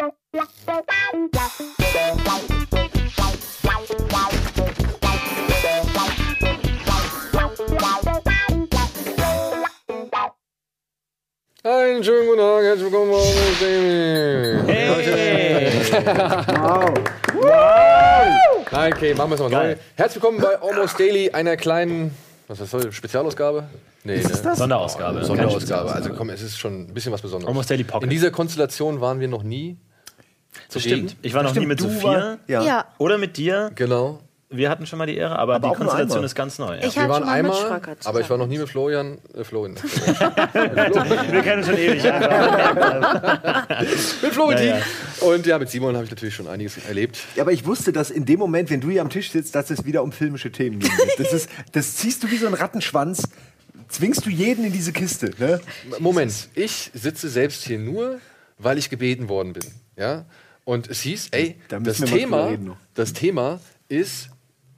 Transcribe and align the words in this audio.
Einen 0.00 0.10
schönen 12.04 12.28
guten 12.28 12.38
Tag, 12.38 12.62
herzlich 12.62 12.84
willkommen 12.84 13.10
bei 13.10 13.18
Nein, 18.70 18.92
okay, 18.92 19.14
machen 19.14 19.30
wir 19.30 19.34
es 19.34 19.40
mal 19.40 19.50
neu. 19.50 19.76
Herzlich 19.96 20.22
willkommen 20.22 20.40
bei 20.40 20.60
Almost 20.60 21.00
Daily, 21.00 21.30
einer 21.30 21.56
kleinen, 21.56 22.14
was 22.46 22.60
ist 22.60 22.72
das, 22.72 22.94
Spezialausgabe? 22.94 23.68
Nee, 24.04 24.20
Ist 24.20 24.28
ne? 24.28 24.40
das? 24.44 24.58
Sonderausgabe. 24.58 25.24
Sonderausgabe. 25.24 25.92
Also 25.92 26.10
komm, 26.14 26.30
es 26.30 26.40
ist 26.40 26.56
schon 26.56 26.82
ein 26.82 26.94
bisschen 26.94 27.12
was 27.12 27.20
Besonderes. 27.20 27.48
Almost 27.48 27.68
Daily 27.70 27.82
Pocket. 27.82 28.04
In 28.04 28.10
dieser 28.10 28.30
Konstellation 28.30 29.00
waren 29.00 29.18
wir 29.18 29.26
noch 29.28 29.42
nie. 29.42 29.76
Das 30.72 30.82
zugegen. 30.82 31.08
stimmt. 31.08 31.16
Ich 31.22 31.34
war 31.34 31.42
noch 31.42 31.54
nie 31.54 31.66
mit 31.66 31.80
du 31.80 31.84
Sophia. 31.84 32.02
war- 32.10 32.38
ja. 32.46 32.62
Ja, 32.62 32.84
Oder 32.98 33.18
mit 33.18 33.36
dir. 33.36 33.70
Genau. 33.74 34.20
Wir 34.50 34.70
hatten 34.70 34.86
schon 34.86 34.98
mal 34.98 35.04
die 35.06 35.16
Ehre, 35.18 35.38
aber, 35.38 35.56
Aber 35.56 35.68
die 35.68 35.74
Konstellation 35.74 36.24
ist 36.24 36.34
ganz 36.34 36.58
neu. 36.58 36.78
Ja. 36.78 36.86
ich 36.86 36.96
Wir 36.96 37.06
waren 37.06 37.18
schon 37.22 37.26
mal 37.26 37.42
mit 37.42 37.52
einmal, 37.52 37.96
aber 38.04 38.20
ich 38.22 38.30
war 38.30 38.38
noch 38.38 38.46
nie 38.46 38.56
mit 38.56 38.66
Florian. 38.70 39.18
Äh, 39.36 39.44
Florian. 39.44 39.76
Wir 39.76 41.42
kennen 41.42 41.58
uns 41.58 41.66
schon 41.66 41.76
ewig. 41.76 42.02
mit 44.22 44.32
Florentin. 44.32 44.66
Ja, 44.68 44.78
Und 45.20 45.46
ja, 45.46 45.58
mit 45.58 45.68
Simon 45.68 45.94
habe 45.94 46.04
ich 46.04 46.10
natürlich 46.10 46.34
schon 46.34 46.48
einiges 46.48 46.78
erlebt. 46.86 47.18
Ja, 47.36 47.42
aber 47.42 47.52
ich 47.52 47.66
wusste, 47.66 47.92
dass 47.92 48.10
in 48.10 48.24
dem 48.24 48.38
Moment, 48.38 48.70
wenn 48.70 48.80
du 48.80 48.88
hier 48.88 49.02
am 49.02 49.10
Tisch 49.10 49.30
sitzt, 49.30 49.54
dass 49.54 49.70
es 49.70 49.84
wieder 49.84 50.02
um 50.02 50.12
filmische 50.12 50.50
Themen 50.50 50.78
geht. 50.78 50.90
Das, 51.18 51.32
ist, 51.32 51.50
das 51.72 51.96
ziehst 51.96 52.22
du 52.22 52.30
wie 52.30 52.36
so 52.38 52.46
ein 52.46 52.54
Rattenschwanz, 52.54 53.28
zwingst 53.88 54.24
du 54.24 54.30
jeden 54.30 54.64
in 54.64 54.72
diese 54.72 54.92
Kiste. 54.92 55.30
Ne? 55.38 55.60
Moment, 55.98 56.48
ich 56.54 56.90
sitze 56.94 57.28
selbst 57.28 57.64
hier 57.64 57.78
nur, 57.78 58.18
weil 58.58 58.78
ich 58.78 58.90
gebeten 58.90 59.28
worden 59.28 59.52
bin. 59.52 59.64
Ja? 59.96 60.24
Und 60.68 60.86
es 60.90 61.00
hieß, 61.00 61.28
ey, 61.30 61.56
Da 61.68 61.80
das 61.80 61.96
Thema, 61.98 62.54
das 62.92 63.14
Thema 63.14 63.58
ist 63.88 64.28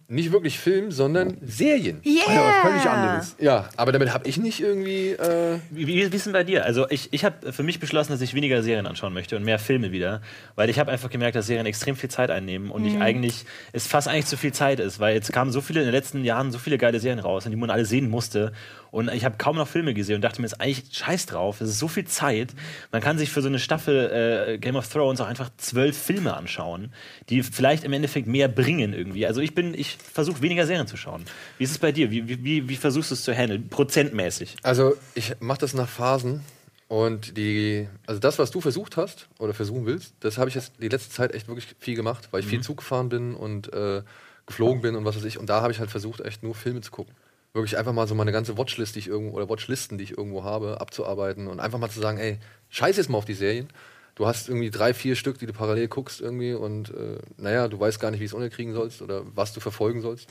nicht 0.06 0.30
wirklich 0.30 0.56
Film, 0.56 0.92
sondern 0.92 1.36
Serien. 1.41 2.00
Ja, 2.05 2.22
was 2.27 2.28
Yeah! 2.28 2.62
völlig 2.62 2.86
anderes. 2.86 3.36
Ja, 3.41 3.69
aber 3.77 3.91
damit 3.91 4.12
habe 4.14 4.28
ich 4.28 4.36
nicht 4.38 4.60
irgendwie. 4.60 5.10
Äh, 5.10 5.58
Wie, 5.70 5.88
wie 5.88 6.12
wie 6.12 6.16
ist 6.16 6.27
denn 6.27 6.32
bei 6.32 6.44
dir? 6.44 6.64
Also 6.64 6.88
ich, 6.91 7.12
ich 7.12 7.24
habe 7.24 7.52
für 7.52 7.64
mich 7.64 7.80
beschlossen, 7.80 8.12
dass 8.12 8.20
ich 8.20 8.34
weniger 8.34 8.62
Serien 8.62 8.86
anschauen 8.86 9.14
möchte 9.14 9.36
und 9.36 9.44
mehr 9.44 9.58
Filme 9.58 9.91
wieder, 9.91 10.20
weil 10.56 10.69
ich 10.70 10.78
habe 10.78 10.92
einfach 10.92 11.10
gemerkt, 11.10 11.34
dass 11.34 11.47
Serien 11.47 11.66
extrem 11.66 11.97
viel 11.97 12.10
Zeit 12.10 12.30
einnehmen 12.30 12.70
und 12.70 12.84
ich 12.84 13.00
eigentlich 13.00 13.44
es 13.72 13.88
fast 13.88 14.06
eigentlich 14.06 14.27
zu 14.27 14.36
viel 14.36 14.52
Zeit 14.52 14.78
ist, 14.78 15.00
weil 15.00 15.14
jetzt 15.14 15.32
kamen 15.32 15.50
so 15.50 15.60
viele 15.60 15.80
in 15.80 15.86
den 15.86 15.94
letzten 15.94 16.25
Jahren 16.25 16.52
so 16.52 16.58
viele 16.58 16.78
geile 16.78 17.00
Serien 17.00 17.19
raus, 17.20 17.47
und 17.47 17.50
die 17.50 17.56
man 17.56 17.70
alle 17.70 17.84
sehen 17.84 18.10
musste 18.10 18.52
und 18.91 19.10
ich 19.12 19.24
habe 19.24 19.36
kaum 19.38 19.56
noch 19.56 19.69
Filme 19.69 19.94
gesehen 19.94 20.16
und 20.16 20.22
dachte 20.22 20.41
mir, 20.41 20.46
ist 20.46 20.60
eigentlich 20.60 20.84
scheiß 20.96 21.27
drauf, 21.27 21.60
es 21.60 21.70
ist 21.70 21.78
so 21.78 21.88
viel 21.88 22.05
Zeit, 22.06 22.55
man 22.92 23.00
kann 23.00 23.19
sich 23.19 23.30
für 23.30 23.42
so 23.42 23.48
eine 23.48 23.58
Staffel 23.58 24.47
äh, 24.55 24.58
Game 24.58 24.77
of 24.77 24.88
Thrones 24.88 25.20
auch 25.20 25.27
einfach 25.27 25.50
zwölf 25.56 25.97
Filme 25.97 26.34
anschauen, 26.36 26.92
die 27.28 27.42
vielleicht 27.42 27.84
im 27.84 27.92
Endeffekt 27.92 28.27
mehr 28.27 28.48
bringen 28.48 28.92
irgendwie. 28.92 29.27
Also 29.27 29.41
ich 29.41 29.55
bin, 29.55 29.74
ich 29.74 29.97
versuche 29.97 30.42
weniger 30.42 30.66
Serien 30.66 30.86
zu 30.86 30.97
schauen. 30.97 31.24
Wie 31.58 31.64
ist 31.64 31.70
es 31.72 31.78
bei 31.78 31.92
dir? 31.92 32.10
Wie, 32.10 32.27
wie- 32.44 32.69
wie, 32.69 32.77
versuchst 32.77 33.10
du 33.10 33.14
es 33.14 33.22
zu 33.24 33.34
handeln? 33.34 33.69
Prozentmäßig? 33.69 34.56
also, 34.62 34.94
ich 35.14 35.34
mache 35.41 35.60
das 35.60 35.75
nach 35.75 35.88
Phasen. 35.88 36.41
Und 36.88 37.36
die, 37.36 37.88
also 38.06 38.19
das, 38.19 38.41
was 38.41 38.50
du 38.50 38.60
versucht 38.60 38.97
hast 38.97 39.28
oder 39.38 39.54
versuchen 39.54 39.86
willst, 39.86 40.12
das 40.20 40.38
habe 40.38 40.48
ich 40.48 40.56
jetzt 40.56 40.72
die 40.82 40.88
letzte 40.88 41.10
Zeit 41.12 41.32
echt 41.32 41.47
wirklich 41.47 41.69
viel 41.78 41.94
gemacht, 41.94 42.27
weil 42.32 42.41
ich 42.41 42.47
viel 42.47 42.62
Zug 42.62 42.78
gefahren 42.78 43.08
bin 43.08 43.34
und 43.36 43.72
äh, 43.72 44.02
geflogen 44.44 44.82
bin 44.82 44.97
und 44.97 45.04
was 45.04 45.14
weiß 45.14 45.22
ich. 45.25 45.38
Und 45.38 45.48
da 45.48 45.60
habe 45.60 45.72
ich 45.72 45.78
halt 45.78 45.88
versucht, 45.91 46.20
echt 46.20 46.42
nur 46.42 46.56
Filme 46.56 46.80
zu 46.80 46.91
gucken. 46.91 47.14
Wirklich 47.53 47.77
einfach 47.77 47.93
mal 47.93 48.06
so 48.06 48.15
meine 48.15 48.33
ganze 48.33 48.56
Watchlist, 48.56 48.95
die 48.95 49.01
ich 49.01 49.09
irgendwo, 49.09 49.37
oder 49.37 49.48
Watchlisten, 49.48 49.98
die 49.98 50.05
ich 50.05 50.17
irgendwo 50.17 50.45
habe, 50.45 50.81
abzuarbeiten 50.81 51.48
und 51.48 51.59
einfach 51.59 51.79
mal 51.79 51.91
zu 51.91 52.01
sagen, 52.01 52.19
ey, 52.19 52.39
scheiß 52.69 52.97
jetzt 52.97 53.11
mal 53.11 53.19
auf 53.19 53.25
die 53.25 53.34
Serien. 53.34 53.69
Du 54.15 54.27
hast 54.27 54.48
irgendwie 54.48 54.70
drei, 54.70 54.95
vier 54.95 55.17
Stück, 55.17 55.39
die 55.39 55.47
du 55.47 55.53
parallel 55.53 55.89
guckst 55.89 56.21
irgendwie 56.21 56.53
und 56.53 56.91
äh, 56.91 57.19
naja, 57.39 57.69
du 57.69 57.81
weißt 57.81 57.98
gar 57.98 58.11
nicht, 58.11 58.21
wie 58.21 58.25
es 58.25 58.34
unterkriegen 58.34 58.75
sollst 58.75 59.03
oder 59.03 59.23
was 59.34 59.53
du 59.53 59.61
verfolgen 59.61 60.01
sollst. 60.01 60.28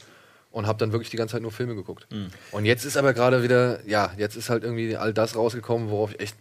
Und 0.52 0.66
habe 0.66 0.80
dann 0.80 0.92
wirklich 0.92 1.12
die 1.12 1.18
ganze 1.18 1.34
Zeit 1.34 1.44
nur 1.44 1.52
Filme 1.52 1.76
geguckt. 1.76 2.08
Und 2.52 2.66
jetzt 2.66 2.84
ist 2.84 2.98
aber 2.98 3.14
gerade 3.14 3.44
wieder, 3.44 3.86
ja, 3.88 4.12
jetzt 4.18 4.36
ist 4.36 4.50
halt 4.50 4.64
irgendwie 4.64 4.98
all 4.98 5.14
das 5.14 5.36
rausgekommen, 5.36 5.92
worauf 5.92 6.12
ich 6.14 6.20
echt 6.20 6.36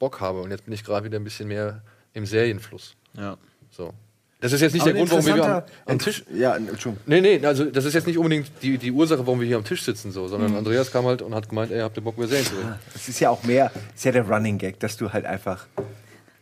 Bock 0.00 0.20
habe. 0.20 0.40
Und 0.40 0.50
jetzt 0.50 0.64
bin 0.64 0.74
ich 0.74 0.82
gerade 0.82 1.06
wieder 1.06 1.18
ein 1.20 1.22
bisschen 1.22 1.46
mehr 1.46 1.82
im 2.12 2.26
Serienfluss. 2.26 2.96
Ja. 3.14 3.36
So. 3.70 3.94
Das 4.40 4.52
ist 4.52 4.62
jetzt 4.62 4.72
nicht 4.72 4.82
Aber 4.82 4.92
der 4.92 5.00
Grund, 5.00 5.10
warum 5.10 5.26
wir 5.26 5.34
hier 5.34 5.64
am, 5.86 5.98
Tisch. 5.98 6.24
Ja, 6.34 6.56
Entschuldigung. 6.56 6.96
Nee, 7.06 7.20
nee, 7.20 7.44
also 7.44 7.66
das 7.66 7.84
ist 7.84 7.92
jetzt 7.92 8.06
nicht 8.06 8.16
unbedingt 8.16 8.50
die, 8.62 8.78
die 8.78 8.90
Ursache, 8.90 9.26
warum 9.26 9.40
wir 9.40 9.46
hier 9.46 9.56
am 9.58 9.64
Tisch 9.64 9.82
sitzen, 9.82 10.12
so, 10.12 10.28
sondern 10.28 10.56
Andreas 10.56 10.90
kam 10.90 11.04
halt 11.04 11.20
und 11.20 11.34
hat 11.34 11.48
gemeint, 11.48 11.70
ey, 11.70 11.80
habt 11.80 11.96
ihr 11.98 12.02
Bock 12.02 12.16
über 12.16 12.26
Serien 12.26 12.46
zu 12.46 12.54
reden? 12.56 12.74
Es 12.94 13.08
ist 13.08 13.20
ja 13.20 13.28
auch 13.30 13.42
mehr, 13.44 13.70
ist 13.94 14.04
ja 14.04 14.12
der 14.12 14.26
Running 14.26 14.56
Gag, 14.56 14.80
dass 14.80 14.96
du 14.96 15.12
halt 15.12 15.26
einfach 15.26 15.66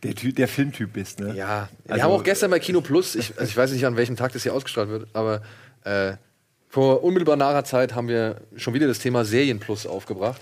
der, 0.03 0.15
Ty 0.15 0.31
der 0.31 0.47
Filmtyp 0.47 0.93
bist. 0.93 1.19
Ne? 1.19 1.35
Ja, 1.35 1.67
wir 1.85 1.93
Also- 1.93 2.03
haben 2.05 2.11
auch 2.11 2.23
gestern 2.23 2.51
bei 2.51 2.59
Kino 2.59 2.79
Plus, 2.79 3.15
ich, 3.15 3.33
also 3.37 3.49
ich 3.49 3.57
weiß 3.57 3.71
nicht, 3.73 3.85
an 3.85 3.97
welchem 3.97 4.15
Tag 4.15 4.31
das 4.31 4.43
hier 4.43 4.53
ausgestrahlt 4.53 4.89
wird, 4.89 5.07
aber 5.13 5.41
äh, 5.83 6.13
vor 6.71 7.03
unmittelbar 7.03 7.35
naher 7.35 7.63
Zeit 7.63 7.95
haben 7.95 8.07
wir 8.07 8.37
schon 8.55 8.75
wieder 8.75 8.85
das 8.85 8.99
Thema 8.99 9.25
Serien 9.25 9.59
Plus 9.59 9.87
aufgebracht. 9.87 10.39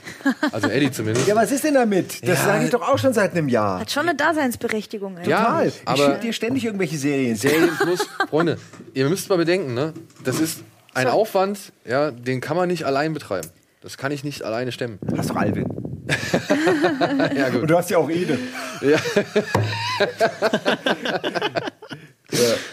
Also 0.51 0.67
Eddie 0.67 0.91
zumindest. 0.91 1.25
Ja, 1.25 1.35
was 1.35 1.51
ist 1.51 1.63
denn 1.63 1.73
damit? 1.75 2.21
Das 2.21 2.39
Ja. 2.39 2.45
sage 2.45 2.65
ich 2.65 2.69
doch 2.69 2.81
auch 2.81 2.97
schon 2.97 3.13
seit 3.13 3.31
einem 3.31 3.47
Jahr. 3.47 3.79
Hat 3.79 3.91
schon 3.91 4.09
eine 4.09 4.15
Daseinsberechtigung. 4.17 5.17
Ey. 5.17 5.29
Ja, 5.29 5.43
Total. 5.45 5.67
Ich 5.67 5.81
aber- 5.85 5.97
schicke 6.05 6.19
dir 6.19 6.33
ständig 6.33 6.65
irgendwelche 6.65 6.97
Serien. 6.97 7.35
Serien 7.38 7.69
Plus, 7.79 8.09
Freunde, 8.29 8.57
ihr 8.93 9.07
müsst 9.07 9.29
mal 9.29 9.38
bedenken, 9.38 9.73
ne? 9.73 9.93
Das 10.25 10.41
ist 10.41 10.59
ein 10.93 11.07
Aufwand, 11.07 11.71
ja, 11.85 12.11
den 12.11 12.41
kann 12.41 12.57
man 12.57 12.67
nicht 12.67 12.83
allein 12.85 13.13
betreiben. 13.13 13.47
Das 13.81 13.97
kann 13.97 14.11
ich 14.11 14.25
nicht 14.25 14.44
alleine 14.44 14.71
stemmen. 14.73 14.99
Hast 15.15 15.29
doch 15.29 15.35
Alvin. 15.38 15.65
Ja, 17.35 17.47
Und 17.47 17.61
gut. 17.61 17.69
du 17.69 17.77
hast 17.77 17.89
ja 17.89 17.97
auch 17.99 18.09
Ede. 18.09 18.38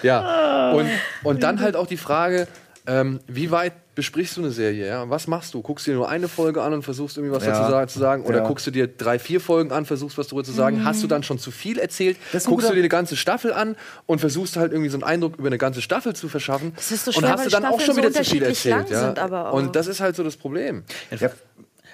Ja. 0.02 0.72
Und, 0.72 0.88
und 1.22 1.42
dann 1.42 1.60
halt 1.60 1.76
auch 1.76 1.86
die 1.86 1.96
Frage, 1.96 2.48
ähm, 2.86 3.20
wie 3.26 3.50
weit 3.50 3.72
besprichst 3.94 4.36
du 4.36 4.40
eine 4.42 4.50
Serie? 4.50 4.86
Ja? 4.88 5.08
Was 5.08 5.26
machst 5.28 5.54
du? 5.54 5.62
Guckst 5.62 5.86
du 5.86 5.92
dir 5.92 5.96
nur 5.96 6.08
eine 6.08 6.26
Folge 6.28 6.60
an 6.62 6.72
und 6.74 6.82
versuchst 6.82 7.16
irgendwie 7.16 7.34
was 7.34 7.44
Ja. 7.46 7.52
dazu 7.60 7.70
sa- 7.70 7.86
zu 7.86 7.98
sagen? 8.00 8.24
Oder 8.24 8.38
Ja. 8.38 8.46
guckst 8.48 8.66
du 8.66 8.70
dir 8.72 8.88
drei, 8.88 9.18
vier 9.20 9.40
Folgen 9.40 9.70
an, 9.72 9.84
versuchst 9.86 10.18
was 10.18 10.26
darüber 10.26 10.42
zu 10.44 10.50
sagen? 10.52 10.84
Hast 10.84 11.02
du 11.02 11.06
dann 11.06 11.22
schon 11.22 11.38
zu 11.38 11.50
viel 11.52 11.78
erzählt? 11.78 12.16
Guckst 12.44 12.68
du 12.68 12.72
dir 12.72 12.80
eine 12.80 12.88
ganze 12.88 13.16
Staffel 13.16 13.52
an 13.52 13.76
und 14.06 14.18
versuchst 14.18 14.56
halt 14.56 14.72
irgendwie 14.72 14.90
so 14.90 14.96
einen 14.96 15.04
Eindruck 15.04 15.36
über 15.38 15.46
eine 15.46 15.58
ganze 15.58 15.80
Staffel 15.80 16.14
zu 16.16 16.28
verschaffen? 16.28 16.72
Das 16.74 16.90
ist 16.90 17.04
so 17.04 17.10
und 17.10 17.18
schwer, 17.20 17.30
hast 17.30 17.38
weil 17.38 17.44
du 17.46 17.50
dann 17.52 17.64
auch 17.66 17.80
Staffeln 17.80 17.86
schon 17.86 17.94
so 17.94 18.00
wieder 18.02 18.12
zu 18.24 18.30
viel 18.30 18.42
erzählt. 18.42 18.90
Ja? 18.90 19.50
auch. 19.50 19.52
Und 19.54 19.76
das 19.76 19.86
ist 19.86 20.00
halt 20.00 20.16
so 20.16 20.24
das 20.24 20.36
Problem. 20.36 20.82
Ja. 21.18 21.30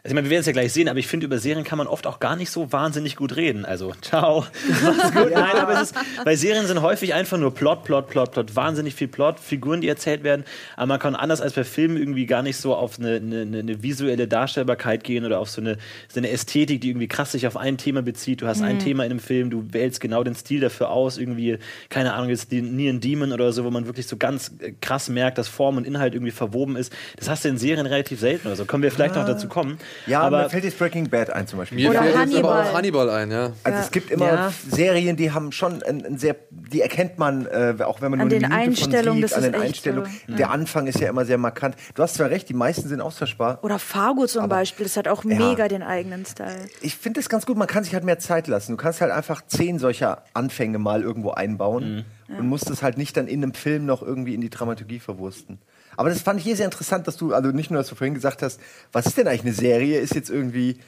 Also 0.03 0.13
ich 0.13 0.15
meine, 0.15 0.27
wir 0.27 0.31
werden 0.31 0.41
es 0.41 0.47
ja 0.47 0.53
gleich 0.53 0.73
sehen, 0.73 0.89
aber 0.89 0.99
ich 0.99 1.07
finde, 1.07 1.27
über 1.27 1.39
Serien 1.39 1.63
kann 1.63 1.77
man 1.77 1.87
oft 1.87 2.07
auch 2.07 2.21
gar 2.21 2.35
nicht 2.35 2.51
so 2.51 2.73
wahnsinnig 2.73 3.17
gut 3.17 3.37
reden. 3.37 3.67
Also, 3.67 3.93
ciao. 4.01 4.47
Mach's 4.83 5.13
gut. 5.13 5.31
Nein, 5.31 5.57
aber 5.57 5.75
es 5.75 5.91
ist, 5.91 5.95
weil 6.25 6.37
Serien 6.37 6.67
sind 6.67 6.81
häufig 6.81 7.13
einfach 7.13 7.37
nur 7.37 7.53
Plot, 7.53 7.85
Plot, 7.85 8.09
Plot, 8.09 8.33
Plot, 8.33 8.57
wahnsinnig 8.57 8.95
viel 8.95 9.09
Plot, 9.09 9.39
Figuren, 9.39 9.83
die 9.83 9.89
erzählt 9.89 10.23
werden. 10.23 10.45
Aber 10.77 10.87
man 10.87 10.99
kann 10.99 11.15
anders 11.15 11.43
als 11.43 11.53
bei 11.53 11.65
Filmen 11.65 11.99
irgendwie 11.99 12.25
gar 12.25 12.43
nicht 12.43 12.57
so 12.57 12.75
auf 12.75 12.99
eine, 12.99 13.17
eine, 13.17 13.59
eine 13.59 13.83
visuelle 13.83 14.27
Darstellbarkeit 14.27 15.05
gehen 15.05 15.27
oder 15.27 15.39
auf 15.39 15.51
so 15.51 15.61
eine, 15.61 15.77
so 16.09 16.19
eine 16.19 16.31
Ästhetik, 16.31 16.81
die 16.81 16.89
irgendwie 16.89 17.09
krass 17.09 17.33
sich 17.33 17.47
auf 17.47 17.59
ein 17.59 17.77
Thema 17.77 18.01
bezieht. 18.01 18.41
Du 18.41 18.47
hast 18.47 18.63
ein 18.63 18.79
Thema 18.79 19.05
in 19.05 19.11
einem 19.11 19.21
Film, 19.21 19.51
du 19.51 19.67
wählst 19.73 20.01
genau 20.01 20.25
den 20.25 20.35
Stil 20.35 20.61
dafür 20.61 20.91
aus, 20.91 21.19
irgendwie, 21.19 21.59
keine 21.91 22.15
Ahnung, 22.15 22.31
jetzt 22.31 22.51
Neon 22.53 23.01
Demon 23.01 23.33
oder 23.33 23.53
so, 23.53 23.65
wo 23.65 23.71
man 23.71 23.87
wirklich 23.87 24.07
so 24.07 24.17
ganz 24.17 24.53
äh, 24.61 24.73
krass 24.81 25.09
merkt, 25.11 25.37
dass 25.37 25.49
Form 25.49 25.77
und 25.77 25.87
Inhalt 25.87 26.15
irgendwie 26.15 26.33
verwoben 26.33 26.77
ist. 26.77 26.93
Das 27.17 27.29
hast 27.29 27.45
du 27.45 27.49
in 27.49 27.59
Serien 27.59 27.87
relativ 27.87 28.21
selten 28.21 28.47
oder 28.49 28.57
so. 28.57 28.65
Können 28.65 28.83
wir 28.83 28.91
vielleicht 28.91 29.15
noch 29.15 29.27
dazu 29.27 29.49
kommen. 29.49 29.79
Ja, 30.07 30.21
aber 30.23 30.45
mir 30.45 30.51
fällt 30.51 30.65
jetzt 30.65 30.79
Breaking 30.79 31.09
Bad 31.11 31.31
ein 31.31 31.47
zum 31.47 31.59
Beispiel. 31.59 31.79
Mir 31.79 31.91
Oder 31.91 32.03
fällt 32.03 32.15
jetzt 32.15 32.37
aber 32.37 32.49
Hannibal. 32.55 32.67
auch 32.69 32.75
Hannibal 32.75 33.11
ein, 33.11 33.31
ja. 33.31 33.53
Also 33.65 33.79
Ja. 33.79 33.85
es 33.85 33.91
gibt 33.91 34.11
immer 34.11 34.27
Ja. 34.27 34.53
Serien, 34.69 35.17
die 35.17 35.31
haben 35.33 35.53
schon 35.53 35.83
ein, 35.83 36.05
ein 36.05 36.19
sehr, 36.19 36.37
die 36.51 36.81
erkennt 36.81 37.19
man, 37.19 37.47
äh, 37.47 37.75
auch 37.85 38.01
wenn 38.01 38.11
man 38.11 38.21
An 38.21 38.29
nur 38.29 38.37
eine 38.39 38.49
den 38.49 38.51
Minute 38.51 38.71
Einstellungen, 38.71 39.21
von 39.21 39.29
sieht, 39.29 39.37
an 39.37 39.43
den 39.53 39.61
Einstellungen. 39.61 40.11
so. 40.29 40.35
Der 40.37 40.51
Anfang 40.51 40.87
ist 40.87 41.01
ja 41.01 41.09
immer 41.09 41.25
sehr 41.25 41.39
markant. 41.39 41.77
Du 41.95 42.03
hast 42.03 42.15
zwar 42.15 42.31
recht, 42.31 42.49
die 42.49 42.55
meisten 42.55 42.89
sind 42.89 43.01
austauschbar. 43.01 43.59
Oder 43.63 43.79
Fargo 43.79 44.27
zum 44.27 44.49
Beispiel, 44.49 44.85
das 44.87 44.97
hat 44.97 45.09
auch 45.09 45.25
Ja. 45.25 45.37
mega 45.37 45.69
den 45.69 45.83
eigenen 45.83 46.25
Style. 46.27 46.69
Ich 46.81 46.97
finde 46.97 47.21
das 47.21 47.29
ganz 47.29 47.47
gut, 47.47 47.57
man 47.57 47.67
kann 47.69 47.85
sich 47.85 47.95
halt 47.95 48.05
mehr 48.05 48.19
Zeit 48.19 48.47
lassen. 48.49 48.73
Du 48.73 48.77
kannst 48.77 49.01
halt 49.01 49.13
einfach 49.13 49.43
zehn 49.47 49.79
solcher 49.79 50.25
Anfänge 50.35 50.79
mal 50.79 51.03
irgendwo 51.03 51.31
einbauen 51.33 52.05
und 52.29 52.47
musst 52.49 52.71
es 52.71 52.83
halt 52.83 52.97
nicht 52.97 53.17
dann 53.17 53.27
in 53.27 53.43
einem 53.43 53.55
Film 53.55 53.87
noch 53.87 54.03
irgendwie 54.03 54.35
in 54.35 54.41
die 54.41 54.51
Dramaturgie 54.51 55.01
verwursten. 55.01 55.59
Aber 55.97 56.09
das 56.09 56.23
fand 56.23 56.39
ich 56.39 56.45
hier 56.45 56.57
sehr 56.57 56.67
interessant, 56.67 57.07
dass 57.07 57.17
du, 57.17 57.35
also 57.35 57.51
nicht 57.51 57.71
nur, 57.71 57.79
dass 57.79 57.89
du 57.89 57.95
vorhin 57.95 58.15
gesagt 58.15 58.43
hast, 58.43 58.61
was 58.93 59.07
ist 59.07 59.17
denn 59.19 59.27
eigentlich 59.29 59.43
eine 59.43 59.53
Serie? 59.53 59.99
Ist 59.99 60.15
jetzt 60.15 60.31
irgendwie, 60.31 60.79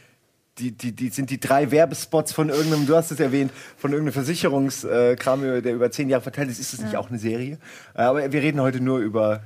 die, 0.58 0.72
die, 0.72 0.92
die 0.92 1.08
sind 1.08 1.30
die 1.30 1.40
drei 1.40 1.70
Werbespots 1.70 2.32
von 2.32 2.48
irgendeinem, 2.48 2.86
du 2.86 2.96
hast 2.96 3.10
es 3.10 3.20
erwähnt, 3.20 3.50
von 3.76 3.92
irgendeinem 3.92 4.14
Versicherungskram, 4.14 5.62
der 5.62 5.74
über 5.74 5.90
zehn 5.90 6.08
Jahre 6.08 6.22
verteilt 6.22 6.50
ist, 6.50 6.60
ist 6.60 6.72
das 6.72 6.80
nicht 6.80 6.96
auch 6.96 7.08
eine 7.08 7.18
Serie? 7.18 7.58
Äh, 7.94 8.02
Aber 8.02 8.32
wir 8.32 8.42
reden 8.42 8.60
heute 8.60 8.80
nur 8.80 8.98
über 8.98 9.42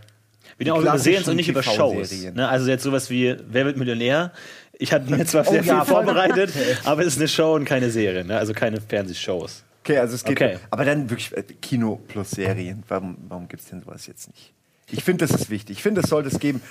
Wir 0.56 0.66
reden 0.66 0.76
auch 0.76 0.80
über 0.80 0.98
Serien 0.98 1.24
und 1.24 1.36
nicht 1.36 1.48
über 1.48 1.62
Shows. 1.62 2.10
Ne? 2.34 2.48
Also 2.48 2.68
jetzt 2.68 2.82
sowas 2.82 3.08
wie 3.10 3.36
Wer 3.48 3.64
wird 3.64 3.76
Millionär? 3.76 4.32
Ich 4.78 4.92
hatte 4.92 5.10
mir 5.10 5.24
zwar 5.24 5.46
Oh 5.46 5.50
sehr 5.50 5.62
ja, 5.62 5.84
viel 5.84 5.94
vorbereitet, 5.94 6.52
aber 6.84 7.02
es 7.02 7.08
ist 7.14 7.18
eine 7.18 7.28
Show 7.28 7.54
und 7.54 7.64
keine 7.64 7.90
Serie. 7.90 8.24
Ne? 8.24 8.36
Also 8.36 8.52
keine 8.52 8.80
Fernsehshows. 8.80 9.64
Okay, 9.82 9.98
also 9.98 10.16
es 10.16 10.24
geht. 10.24 10.36
Okay. 10.40 10.58
Aber 10.70 10.84
dann 10.84 11.08
wirklich 11.08 11.34
äh, 11.36 11.42
Kino 11.62 12.00
plus 12.08 12.32
Serien. 12.32 12.82
Warum, 12.88 13.16
warum 13.28 13.46
gibt 13.48 13.62
es 13.62 13.68
denn 13.68 13.80
sowas 13.80 14.06
jetzt 14.08 14.28
nicht? 14.28 14.52
Ich 14.90 15.04
finde, 15.04 15.26
das 15.26 15.38
ist 15.38 15.50
wichtig. 15.50 15.78
Ich 15.78 15.82
finde, 15.82 16.00
das 16.00 16.10
sollte 16.10 16.28
es 16.28 16.38
geben. 16.38 16.62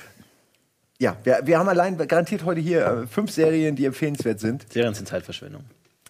Ja, 1.00 1.18
wir, 1.24 1.42
wir 1.44 1.60
haben 1.60 1.68
allein 1.68 1.98
garantiert 1.98 2.46
heute 2.46 2.62
hier 2.62 2.86
äh, 2.86 3.08
fünf 3.08 3.32
Serien, 3.32 3.76
die 3.76 3.86
empfehlenswert 3.86 4.40
sind. 4.40 4.72
Serien 4.72 4.94
sind 4.94 5.08
Zeitverschwendung. 5.08 5.66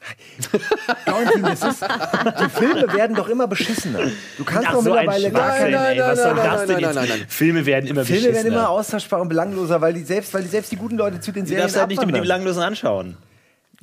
Florentin, 1.03 1.41
das 1.41 1.63
ist, 1.63 1.81
die 1.81 2.49
Filme 2.49 2.93
werden 2.93 3.15
doch 3.15 3.27
immer 3.27 3.47
beschissener. 3.47 3.99
Du 4.37 4.43
kannst 4.43 4.67
Ach, 4.67 4.73
doch 4.73 4.83
so 4.83 4.93
mittlerweile 4.93 5.31
gar 5.31 5.57
Schwachsinn, 5.57 5.71
keine 5.73 5.87
ey. 5.87 5.99
Was 5.99 6.19
soll 6.21 6.33
nein, 6.35 6.45
das 6.45 6.45
nein, 6.45 6.67
denn 6.67 6.75
nein, 6.75 6.83
jetzt? 6.83 6.95
nein, 6.95 7.07
nein, 7.09 7.19
nein. 7.19 7.27
Filme 7.27 7.65
werden 7.65 7.87
immer 7.87 8.05
Filme 8.05 8.21
werden 8.21 8.33
beschissener. 8.33 8.55
immer 8.55 8.69
austauschbar 8.69 9.21
und 9.21 9.29
belangloser, 9.29 9.81
weil 9.81 9.93
die 9.93 10.03
selbst, 10.03 10.31
weil 10.35 10.43
die 10.43 10.49
selbst 10.49 10.71
die 10.71 10.75
guten 10.75 10.97
Leute 10.97 11.19
zu 11.21 11.31
den 11.31 11.43
Du 11.43 11.49
Serien 11.49 11.63
darfst 11.63 11.77
halt 11.77 11.87
nicht 11.89 11.97
mit 11.97 12.09
abwandern. 12.09 12.21
Belanglosen 12.21 12.61
anschauen. 12.61 13.17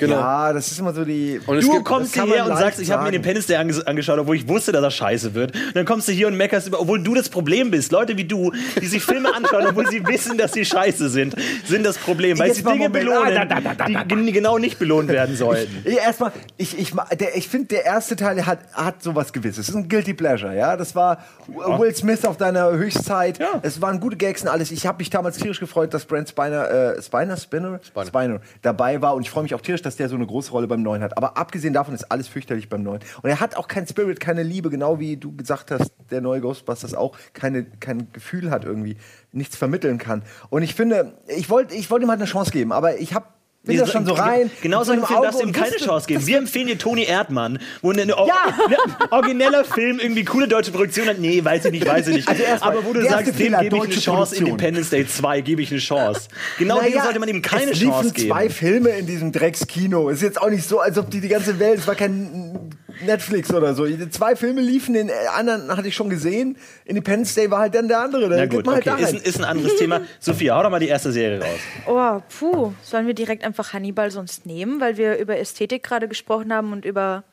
Genau. 0.07 0.17
Ja, 0.17 0.53
das 0.53 0.71
ist 0.71 0.79
immer 0.79 0.93
so 0.93 1.05
die. 1.05 1.41
Und 1.47 1.63
Du 1.63 1.73
gibt- 1.73 1.85
kommst 1.85 2.15
hierher 2.15 2.45
und 2.47 2.57
sagst, 2.57 2.81
ich 2.81 2.91
habe 2.91 3.03
mir 3.03 3.07
sagen. 3.07 3.17
Independence 3.17 3.47
Day 3.47 3.57
ange 3.57 3.87
angeschaut, 3.87 4.19
obwohl 4.19 4.37
ich 4.37 4.49
wusste, 4.49 4.73
dass 4.73 4.83
er 4.83 4.91
scheiße 4.91 5.35
wird. 5.35 5.55
Und 5.55 5.77
dann 5.77 5.85
kommst 5.85 6.09
du 6.09 6.13
hier 6.13 6.27
und 6.29 6.37
meckerst 6.37 6.67
über, 6.69 6.81
obwohl 6.81 7.03
du 7.03 7.15
das 7.15 7.29
Problem 7.29 7.71
bist. 7.71 7.93
Leute 7.93 8.17
wie 8.17 8.25
du, 8.25 8.53
die 8.81 8.87
sich 8.87 9.03
Filme 9.03 9.35
anschauen, 9.35 9.67
obwohl 9.69 9.87
sie 9.89 10.07
wissen, 10.07 10.37
dass 10.39 10.53
sie 10.53 10.65
scheiße 10.65 11.09
sind, 11.09 11.35
sind 11.67 11.85
das 11.87 11.99
Problem. 11.99 12.39
Weil 12.39 12.53
sie 12.53 12.63
Dinge 12.63 12.91
belohnen, 12.91 13.37
Ah, 13.37 13.45
da, 13.45 13.61
da, 13.61 13.61
da, 13.61 13.75
da, 13.75 13.85
die 13.87 14.09
gen- 14.09 14.33
genau 14.33 14.59
nicht 14.59 14.79
belohnt 14.79 15.09
werden 15.09 15.37
sollten. 15.37 15.85
Ja, 15.85 15.99
Erstmal, 16.03 16.33
ich, 16.57 16.79
ich, 16.79 16.93
der- 17.19 17.37
ich 17.37 17.49
finde, 17.49 17.69
der 17.69 17.85
erste 17.85 18.17
Teil 18.17 18.45
hat, 18.47 18.59
hat 18.73 19.03
sowas 19.03 19.33
Gewisses. 19.33 19.59
Es 19.61 19.69
ist 19.69 19.75
ein 19.75 19.89
Guilty 19.89 20.15
Pleasure, 20.15 20.57
ja. 20.57 20.77
Das 20.77 20.95
war 20.97 21.19
Will 21.49 21.95
Smith 21.95 22.25
auf 22.25 22.37
deiner 22.37 22.71
Höchstzeit. 22.73 23.39
Ja. 23.39 23.61
Es 23.63 23.81
waren 23.81 24.01
gute 24.01 24.17
Gags 24.17 24.43
und 24.43 24.49
alles. 24.49 24.71
Ich 24.71 24.87
habe 24.87 24.99
mich 24.99 25.11
damals 25.11 25.37
tierisch 25.39 25.61
gefreut, 25.61 25.95
dass 25.95 26.05
Brent 26.05 26.29
Spiner, 26.29 26.71
äh, 26.97 27.03
Spiner, 27.03 27.37
Spinner? 27.37 27.81
Spiner. 28.07 28.41
dabei 28.63 29.01
war. 29.03 29.15
Und 29.15 29.23
ich 29.23 29.31
freue 29.31 29.43
mich 29.43 29.55
auch 29.55 29.61
tierisch, 29.61 29.83
dass 29.83 29.92
der 29.97 30.09
so 30.09 30.17
eine 30.17 30.27
große 30.27 30.51
Rolle 30.51 30.67
beim 30.67 30.83
Neuen 30.83 31.03
hat. 31.03 31.17
Aber 31.17 31.37
abgesehen 31.37 31.73
davon 31.73 31.95
ist 31.95 32.11
alles 32.11 32.29
fürchterlich 32.29 32.69
beim 32.69 32.83
Neuen. 32.83 33.01
Und 33.23 33.31
er 33.31 33.41
hat 33.41 33.57
auch 33.57 33.69
kein 33.69 33.87
Spirit, 33.87 34.21
keine 34.21 34.43
Liebe, 34.43 34.71
genau 34.71 34.99
wie 34.99 35.17
du 35.17 35.35
gesagt 35.37 35.71
hast, 35.71 35.93
der 36.11 36.21
neue 36.21 36.41
Ghostbusters 36.41 36.95
auch 36.95 37.17
keine, 37.33 37.65
kein 37.65 38.13
Gefühl 38.13 38.51
hat 38.51 38.65
irgendwie, 38.65 38.97
nichts 39.33 39.57
vermitteln 39.57 39.99
kann. 39.99 40.23
Und 40.51 40.63
ich 40.63 40.75
finde, 40.75 41.15
ich 41.29 41.51
wollte 41.51 41.75
ich 41.75 41.91
wollte 41.91 42.07
ihm 42.07 42.11
halt 42.11 42.21
eine 42.21 42.29
Chance 42.29 42.51
geben, 42.51 42.73
aber 42.73 42.99
ich 42.99 43.15
habe 43.15 43.27
bin 43.65 43.79
da 43.79 43.87
schon 43.87 44.05
so 44.07 44.15
rein. 44.15 44.51
Genau 44.61 44.79
mit 44.79 44.87
so 44.87 44.93
einem 44.93 45.05
einem 45.05 45.09
Film 45.09 45.23
darfst 45.23 45.41
du 45.41 45.47
ihm 45.47 45.53
keine 45.53 45.77
Chance 45.77 46.07
geben. 46.07 46.27
Wir 46.27 46.39
empfehlen 46.39 46.67
dir 46.67 46.79
Toni 46.79 47.05
Erdmann, 47.05 47.59
wo 47.81 47.91
eine, 47.91 48.03
eine, 48.03 48.13
Ja. 48.13 48.45
eine 48.67 49.13
origineller 49.13 49.65
Film 49.65 50.01
irgendwie 50.01 50.25
coole 50.25 50.49
deutsche 50.49 50.73
Produktion 50.73 51.07
hat. 51.07 51.19
Nee, 51.19 51.45
weiß 51.45 51.67
ich 51.67 51.73
nicht, 51.73 51.87
weiß 51.87 52.09
ich 52.09 52.17
nicht. 52.17 52.29
Also 52.53 52.65
Aber 52.65 52.85
wo 52.85 52.93
du 52.93 53.03
sagst, 53.03 53.39
dem 53.39 53.57
gebe 53.59 53.77
ich 53.77 53.83
eine 53.85 53.95
Chance. 53.95 54.37
Independence 54.37 54.91
Day 54.91 55.07
2 55.07 55.41
gebe 55.43 55.63
ich 55.63 55.71
eine 55.71 55.81
Chance. 55.81 56.23
Genau 56.59 56.81
dem 56.81 56.91
Naja, 56.91 57.05
sollte 57.05 57.19
man 57.21 57.29
ihm 57.29 57.41
keine 57.43 57.71
es 57.71 57.79
Chance 57.79 58.03
liefen 58.05 58.15
geben. 58.15 58.29
zwei 58.29 58.51
Filme 58.51 58.91
in 58.91 59.07
diesem 59.07 59.33
Dreckskino. 59.33 60.09
Ist 60.09 60.23
jetzt 60.23 60.41
auch 60.41 60.51
nicht 60.51 60.69
so, 60.69 60.81
als 60.81 60.99
ob 60.99 61.11
die 61.11 61.21
die 61.21 61.29
ganze 61.29 61.59
Welt, 61.59 61.79
es 61.79 61.87
war 61.87 61.95
kein 61.95 62.71
Netflix 63.05 63.53
oder 63.53 63.75
so. 63.75 63.85
Die 63.87 64.11
Zwei 64.11 64.37
Filme 64.37 64.61
liefen, 64.61 64.95
den 64.95 65.11
anderen 65.37 65.77
hatte 65.77 65.89
ich 65.89 65.95
schon 65.95 66.11
gesehen. 66.11 66.57
Independence 66.85 67.35
Day 67.35 67.51
war 67.51 67.61
halt 67.61 67.75
dann 67.75 67.89
der 67.89 68.01
andere. 68.01 68.29
Da 68.29 68.37
Na 68.37 68.47
gut, 68.47 68.67
man 68.67 68.77
halt 68.77 68.87
okay, 68.87 68.97
da 69.01 69.07
ist, 69.07 69.15
ein- 69.15 69.21
ist 69.23 69.39
ein 69.39 69.45
anderes 69.45 69.77
Thema. 69.77 70.01
Sophia, 70.21 70.57
hau 70.57 70.63
doch 70.63 70.71
mal 70.71 70.81
die 70.81 70.89
erste 70.89 71.13
Serie 71.13 71.41
raus. 71.41 71.59
Oh, 71.87 72.21
puh. 72.39 72.73
Sollen 72.83 73.07
wir 73.07 73.15
direkt 73.15 73.45
einfach 73.45 73.73
Hannibal 73.73 74.11
sonst 74.11 74.47
nehmen, 74.47 74.81
weil 74.81 74.97
wir 74.97 75.17
über 75.19 75.39
Ästhetik 75.39 75.83
gerade 75.83 76.09
gesprochen 76.09 76.53
haben 76.53 76.73
und 76.73 76.85
über 76.85 77.25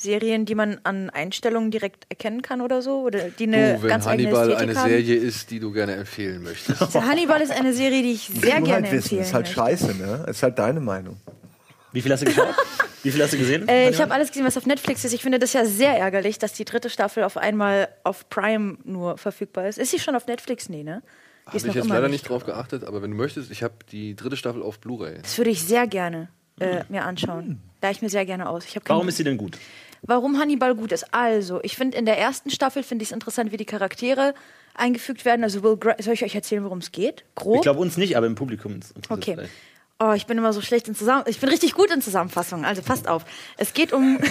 Serien, 0.00 0.44
die 0.44 0.54
man 0.54 0.78
an 0.84 1.10
Einstellungen 1.10 1.72
direkt 1.72 2.06
erkennen 2.08 2.40
kann 2.40 2.60
oder 2.60 2.82
so? 2.82 3.00
Oder 3.00 3.30
die 3.30 3.48
eine 3.48 3.74
Du, 3.74 3.82
wenn 3.82 3.88
ganz 3.88 4.06
Hannibal 4.06 4.54
eine 4.54 4.74
haben? 4.76 4.88
Serie 4.88 5.16
ist, 5.16 5.50
die 5.50 5.58
du 5.58 5.72
gerne 5.72 5.94
empfehlen 5.96 6.40
möchtest. 6.44 6.80
Also 6.80 7.02
Hannibal 7.02 7.40
ist 7.40 7.50
eine 7.50 7.72
Serie, 7.72 8.02
die 8.04 8.12
ich 8.12 8.30
sehr 8.32 8.60
gerne 8.60 8.72
halt 8.74 8.84
wissen, 8.92 8.94
empfehlen 9.18 9.22
ist 9.22 9.34
halt 9.34 9.46
möchte. 9.46 9.60
scheiße, 9.60 9.94
ne? 9.96 10.24
Ist 10.28 10.42
halt 10.44 10.56
deine 10.58 10.78
Meinung. 10.78 11.16
Wie 11.92 12.02
viel 12.02 12.12
hast 12.12 12.20
du 12.22 12.26
geschaut? 12.26 12.54
Wie 13.02 13.12
viel 13.12 13.22
hast 13.22 13.32
du 13.32 13.38
gesehen? 13.38 13.68
Äh, 13.68 13.90
ich 13.90 14.00
habe 14.00 14.12
alles 14.12 14.28
gesehen, 14.28 14.44
was 14.44 14.56
auf 14.56 14.66
Netflix 14.66 15.04
ist. 15.04 15.12
Ich 15.12 15.22
finde 15.22 15.38
das 15.38 15.52
ja 15.52 15.64
sehr 15.64 15.96
ärgerlich, 15.96 16.38
dass 16.38 16.52
die 16.52 16.64
dritte 16.64 16.90
Staffel 16.90 17.22
auf 17.22 17.36
einmal 17.36 17.88
auf 18.02 18.28
Prime 18.28 18.76
nur 18.84 19.18
verfügbar 19.18 19.68
ist. 19.68 19.78
Ist 19.78 19.92
sie 19.92 20.00
schon 20.00 20.16
auf 20.16 20.26
Netflix? 20.26 20.68
Nee, 20.68 20.82
ne? 20.82 21.02
Habe 21.46 21.56
ist 21.56 21.66
ich 21.66 21.74
jetzt 21.74 21.88
leider 21.88 22.08
nicht 22.08 22.28
drauf 22.28 22.44
geachtet, 22.44 22.84
aber 22.84 23.00
wenn 23.00 23.12
du 23.12 23.16
möchtest, 23.16 23.50
ich 23.50 23.62
habe 23.62 23.74
die 23.90 24.16
dritte 24.16 24.36
Staffel 24.36 24.62
auf 24.62 24.80
Blu-ray. 24.80 25.18
Das 25.22 25.38
würde 25.38 25.50
ich 25.50 25.62
sehr 25.62 25.86
gerne 25.86 26.28
äh, 26.60 26.82
mir 26.88 27.04
anschauen. 27.04 27.62
Da 27.80 27.90
ich 27.90 28.02
mir 28.02 28.10
sehr 28.10 28.26
gerne 28.26 28.48
aus. 28.48 28.64
Warum 28.86 29.08
ist 29.08 29.16
sie 29.16 29.24
denn 29.24 29.38
gut? 29.38 29.56
Warum 30.02 30.38
Hannibal 30.38 30.74
gut 30.74 30.92
ist? 30.92 31.14
Also, 31.14 31.60
ich 31.62 31.76
finde 31.76 31.96
in 31.96 32.04
der 32.04 32.18
ersten 32.18 32.50
Staffel 32.50 32.82
finde 32.82 33.02
ich 33.04 33.08
es 33.08 33.12
interessant, 33.12 33.52
wie 33.52 33.56
die 33.56 33.64
Charaktere 33.64 34.34
eingefügt 34.74 35.24
werden. 35.24 35.42
Also 35.42 35.62
Will 35.62 35.76
Gra 35.76 35.96
soll 36.00 36.14
ich 36.14 36.24
euch 36.24 36.34
erzählen, 36.34 36.62
worum 36.64 36.78
es 36.78 36.92
geht? 36.92 37.24
Grob. 37.34 37.56
Ich 37.56 37.62
glaube 37.62 37.80
uns 37.80 37.96
nicht, 37.96 38.16
aber 38.16 38.26
im 38.26 38.34
Publikum. 38.34 38.74
interessiert 38.74 38.96
es 38.96 39.10
Okay. 39.10 39.48
Oh, 40.00 40.12
ich 40.12 40.26
bin 40.26 40.38
immer 40.38 40.52
so 40.52 40.60
schlecht 40.60 40.86
in 40.86 40.94
Zusammen. 40.94 41.24
Ich 41.26 41.40
bin 41.40 41.48
richtig 41.48 41.74
gut 41.74 41.90
in 41.90 42.00
Zusammenfassungen. 42.00 42.64
Also 42.64 42.82
passt 42.82 43.08
auf. 43.08 43.24
Es 43.56 43.74
geht 43.74 43.92
um. 43.92 44.20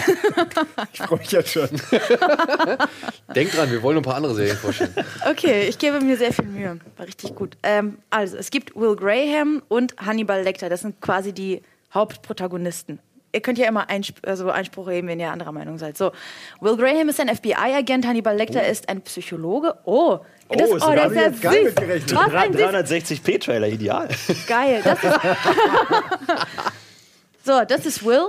Ich 0.92 1.00
freue 1.00 1.18
mich 1.18 1.30
jetzt 1.30 1.50
schon. 1.50 1.68
Denk 3.34 3.52
dran, 3.52 3.70
wir 3.70 3.82
wollen 3.82 3.96
noch 3.96 4.02
ein 4.02 4.04
paar 4.04 4.14
andere 4.14 4.34
Serien 4.34 4.56
vorstellen. 4.56 4.94
Okay, 5.28 5.68
ich 5.68 5.78
gebe 5.78 6.00
mir 6.00 6.16
sehr 6.16 6.32
viel 6.32 6.46
Mühe. 6.46 6.78
War 6.96 7.06
richtig 7.06 7.34
gut. 7.34 7.56
Ähm, 7.62 7.98
also, 8.10 8.36
es 8.36 8.50
gibt 8.50 8.74
Will 8.74 8.96
Graham 8.96 9.62
und 9.68 9.94
Hannibal 9.98 10.42
Lecter. 10.42 10.68
Das 10.70 10.80
sind 10.80 11.00
quasi 11.00 11.32
die 11.32 11.62
Hauptprotagonisten. 11.92 12.98
Ihr 13.32 13.40
könnt 13.40 13.58
ja 13.58 13.66
immer 13.66 13.90
Einsp 13.90 14.26
also 14.26 14.50
Einspruch 14.50 14.88
heben, 14.88 15.08
wenn 15.08 15.20
ihr 15.20 15.30
anderer 15.30 15.52
Meinung 15.52 15.76
seid. 15.78 15.98
So, 15.98 16.12
Will 16.60 16.76
Graham 16.76 17.08
ist 17.10 17.20
ein 17.20 17.28
FBI-Agent, 17.28 18.06
Hannibal 18.06 18.36
Lecter 18.36 18.66
ist 18.66 18.88
ein 18.88 19.02
Psychologe. 19.02 19.74
Oh, 19.84 20.20
das, 20.48 20.70
Oh, 20.70 20.76
ist 20.76 20.86
oh, 20.86 20.90
der 20.92 21.04
hab 21.04 21.10
ist 21.12 21.42
ja 21.42 21.52
süß. 21.52 21.64
mitgerechnet. 21.64 22.14
Was 22.14 22.34
ein 22.34 22.52
süß 22.54 22.62
360p-Trailer, 22.62 23.68
ideal. 23.68 24.08
Geil. 24.46 24.80
Das 24.82 25.04
ist 25.04 25.20
so, 27.44 27.60
das 27.68 27.86
ist 27.86 28.04
Will. 28.04 28.28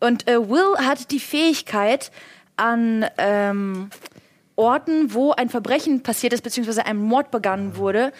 Und 0.00 0.28
äh, 0.28 0.48
Will 0.48 0.76
hat 0.84 1.10
die 1.12 1.20
Fähigkeit, 1.20 2.10
an 2.56 3.06
ähm, 3.18 3.90
Orten, 4.56 5.14
wo 5.14 5.32
ein 5.32 5.48
Verbrechen 5.48 6.02
passiert 6.02 6.32
ist, 6.32 6.42
beziehungsweise 6.42 6.86
ein 6.86 6.96
Mord 6.96 7.30
begangen 7.30 7.76
wurde, 7.76 8.12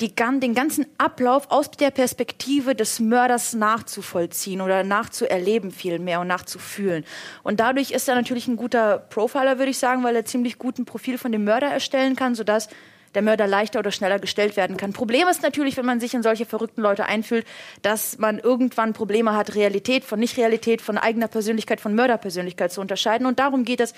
die, 0.00 0.14
den 0.14 0.54
ganzen 0.54 0.86
Ablauf 0.98 1.50
aus 1.50 1.70
der 1.70 1.90
Perspektive 1.90 2.74
des 2.74 3.00
Mörders 3.00 3.52
nachzuvollziehen 3.52 4.60
oder 4.60 4.82
nachzuerleben 4.82 5.70
vielmehr 5.70 6.20
und 6.20 6.26
nachzufühlen. 6.26 7.04
Und 7.42 7.60
dadurch 7.60 7.90
ist 7.90 8.08
er 8.08 8.14
natürlich 8.14 8.48
ein 8.48 8.56
guter 8.56 8.98
Profiler, 8.98 9.58
würde 9.58 9.70
ich 9.70 9.78
sagen, 9.78 10.02
weil 10.02 10.16
er 10.16 10.24
ziemlich 10.24 10.58
gut 10.58 10.78
ein 10.78 10.84
Profil 10.84 11.18
von 11.18 11.32
dem 11.32 11.44
Mörder 11.44 11.68
erstellen 11.68 12.16
kann, 12.16 12.34
sodass 12.34 12.68
der 13.14 13.22
Mörder 13.22 13.46
leichter 13.46 13.80
oder 13.80 13.90
schneller 13.90 14.18
gestellt 14.18 14.56
werden 14.56 14.76
kann. 14.76 14.92
Problem 14.92 15.28
ist 15.28 15.42
natürlich, 15.42 15.76
wenn 15.76 15.86
man 15.86 16.00
sich 16.00 16.14
in 16.14 16.22
solche 16.22 16.46
verrückten 16.46 16.80
Leute 16.80 17.06
einfühlt, 17.06 17.46
dass 17.82 18.18
man 18.18 18.38
irgendwann 18.38 18.92
Probleme 18.92 19.34
hat, 19.34 19.54
Realität 19.54 20.04
von 20.04 20.20
Nicht-Realität, 20.20 20.80
von 20.80 20.96
eigener 20.96 21.28
Persönlichkeit, 21.28 21.80
von 21.80 21.94
Mörderpersönlichkeit 21.94 22.72
zu 22.72 22.80
unterscheiden. 22.80 23.26
Und 23.26 23.38
darum 23.38 23.64
geht 23.64 23.80
es 23.80 23.94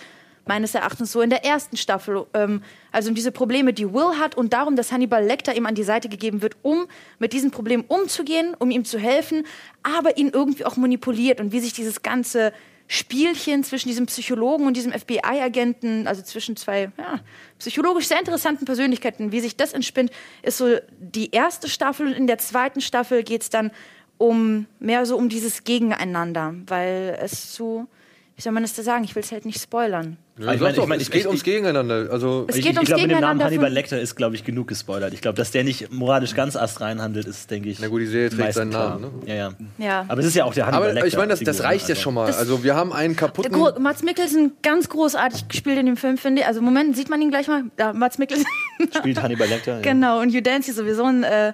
meines 0.46 0.74
Erachtens 0.74 1.12
so 1.12 1.20
in 1.20 1.30
der 1.30 1.44
ersten 1.44 1.76
Staffel. 1.76 2.26
Ähm, 2.34 2.62
also 2.90 3.08
um 3.08 3.14
diese 3.14 3.32
Probleme, 3.32 3.72
die 3.72 3.92
Will 3.92 4.18
hat 4.18 4.36
und 4.36 4.52
darum, 4.52 4.76
dass 4.76 4.92
Hannibal 4.92 5.24
Lecter 5.24 5.54
ihm 5.56 5.66
an 5.66 5.74
die 5.74 5.82
Seite 5.82 6.08
gegeben 6.08 6.42
wird, 6.42 6.56
um 6.62 6.86
mit 7.18 7.32
diesen 7.32 7.50
Problemen 7.50 7.84
umzugehen, 7.86 8.54
um 8.58 8.70
ihm 8.70 8.84
zu 8.84 8.98
helfen, 8.98 9.46
aber 9.82 10.16
ihn 10.16 10.30
irgendwie 10.30 10.64
auch 10.64 10.76
manipuliert 10.76 11.40
und 11.40 11.52
wie 11.52 11.60
sich 11.60 11.72
dieses 11.72 12.02
ganze 12.02 12.52
Spielchen 12.88 13.64
zwischen 13.64 13.88
diesem 13.88 14.04
Psychologen 14.06 14.66
und 14.66 14.76
diesem 14.76 14.92
FBI-Agenten, 14.92 16.06
also 16.06 16.20
zwischen 16.20 16.56
zwei 16.56 16.92
ja, 16.98 17.20
psychologisch 17.58 18.08
sehr 18.08 18.18
interessanten 18.18 18.66
Persönlichkeiten, 18.66 19.32
wie 19.32 19.40
sich 19.40 19.56
das 19.56 19.72
entspinnt, 19.72 20.10
ist 20.42 20.58
so 20.58 20.76
die 20.98 21.30
erste 21.30 21.70
Staffel. 21.70 22.08
Und 22.08 22.12
in 22.12 22.26
der 22.26 22.36
zweiten 22.36 22.82
Staffel 22.82 23.22
geht 23.22 23.42
es 23.42 23.50
dann 23.50 23.70
um 24.18 24.66
mehr 24.78 25.06
so 25.06 25.16
um 25.16 25.28
dieses 25.28 25.64
Gegeneinander, 25.64 26.54
weil 26.66 27.18
es 27.20 27.52
zu, 27.52 27.88
wie 28.34 28.40
soll 28.42 28.52
man 28.52 28.62
das 28.62 28.74
da 28.74 28.82
sagen? 28.82 29.04
Ich 29.04 29.14
will 29.14 29.22
es 29.22 29.30
halt 29.30 29.44
nicht 29.44 29.60
spoilern. 29.60 30.16
Ja, 30.38 30.44
Ich 30.54 30.58
sag 30.58 30.60
mein- 30.60 30.74
doch, 30.74 30.82
ich 30.84 30.88
mein, 30.88 30.96
es 31.00 31.02
ich- 31.06 31.10
geht 31.12 31.20
ich- 31.22 31.26
ums 31.26 31.42
Gegeneinander. 31.44 32.08
Also, 32.10 32.46
Es 32.48 32.56
Ich, 32.56 32.62
geht 32.62 32.72
ich 32.72 32.78
ums 32.78 32.86
glaube, 32.88 33.02
mit 33.02 33.10
dem 33.10 33.20
Namen 33.20 33.38
Gegeneinander 33.38 33.44
Hannibal 33.44 33.70
Lecter 33.72 34.00
ist, 34.00 34.16
glaube 34.16 34.34
ich, 34.36 34.44
genug 34.44 34.68
gespoilert. 34.68 35.12
Ich 35.12 35.20
glaube, 35.20 35.36
dass 35.36 35.50
der 35.50 35.64
nicht 35.64 35.92
moralisch 35.92 36.34
ganz 36.34 36.56
astrein 36.56 37.02
handelt, 37.02 37.26
ist, 37.26 37.50
denke 37.50 37.68
ich. 37.68 37.78
Na 37.80 37.88
gut, 37.88 38.00
die 38.00 38.06
Serie 38.06 38.30
trägt 38.30 38.54
seinen. 38.54 38.70
Namen, 38.70 39.22
Ja, 39.26 39.34
ja. 39.34 39.52
Ja. 39.78 40.04
Aber 40.08 40.20
es 40.20 40.26
ist 40.26 40.34
ja 40.34 40.44
auch 40.46 40.54
der 40.54 40.64
Hannibal 40.66 40.84
aber 40.84 40.92
Lecter. 40.94 41.06
ich 41.08 41.16
meine, 41.16 41.28
das, 41.28 41.40
das 41.40 41.62
reicht 41.62 41.88
ja 41.88 41.92
also. 41.92 42.02
schon 42.02 42.14
mal. 42.14 42.32
Also 42.32 42.64
wir 42.64 42.74
haben 42.74 42.92
einen 42.94 43.14
kaputten... 43.16 43.52
Gro 43.52 43.78
Mats 43.78 44.02
Mikkelsen 44.02 44.52
ganz 44.62 44.88
großartig 44.88 45.48
gespielt 45.48 45.78
in 45.78 45.84
dem 45.86 45.98
Film, 45.98 46.16
finde 46.16 46.40
ich. 46.42 46.46
Also 46.48 46.62
Moment, 46.62 46.96
sieht 46.96 47.10
man 47.10 47.20
ihn 47.20 47.30
gleich 47.30 47.48
mal? 47.48 47.64
Da, 47.76 47.92
Mats 47.92 48.16
Mikkelsen. 48.18 48.46
Spielt 48.96 49.20
Hannibal 49.22 49.46
Lecter. 49.48 49.76
Ja. 49.76 49.80
Genau, 49.82 50.20
und 50.20 50.30
Hugh 50.30 50.40
Dancy 50.42 50.72
sowieso 50.72 51.04
ein, 51.04 51.22
äh, 51.24 51.52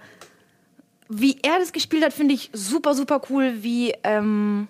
wie 1.09 1.39
er 1.43 1.59
das 1.59 1.73
gespielt 1.73 2.05
hat, 2.05 2.13
finde 2.13 2.35
ich 2.35 2.51
super, 2.53 2.95
super 2.95 3.21
cool, 3.31 3.55
wie, 3.63 3.95
ähm, 4.05 4.69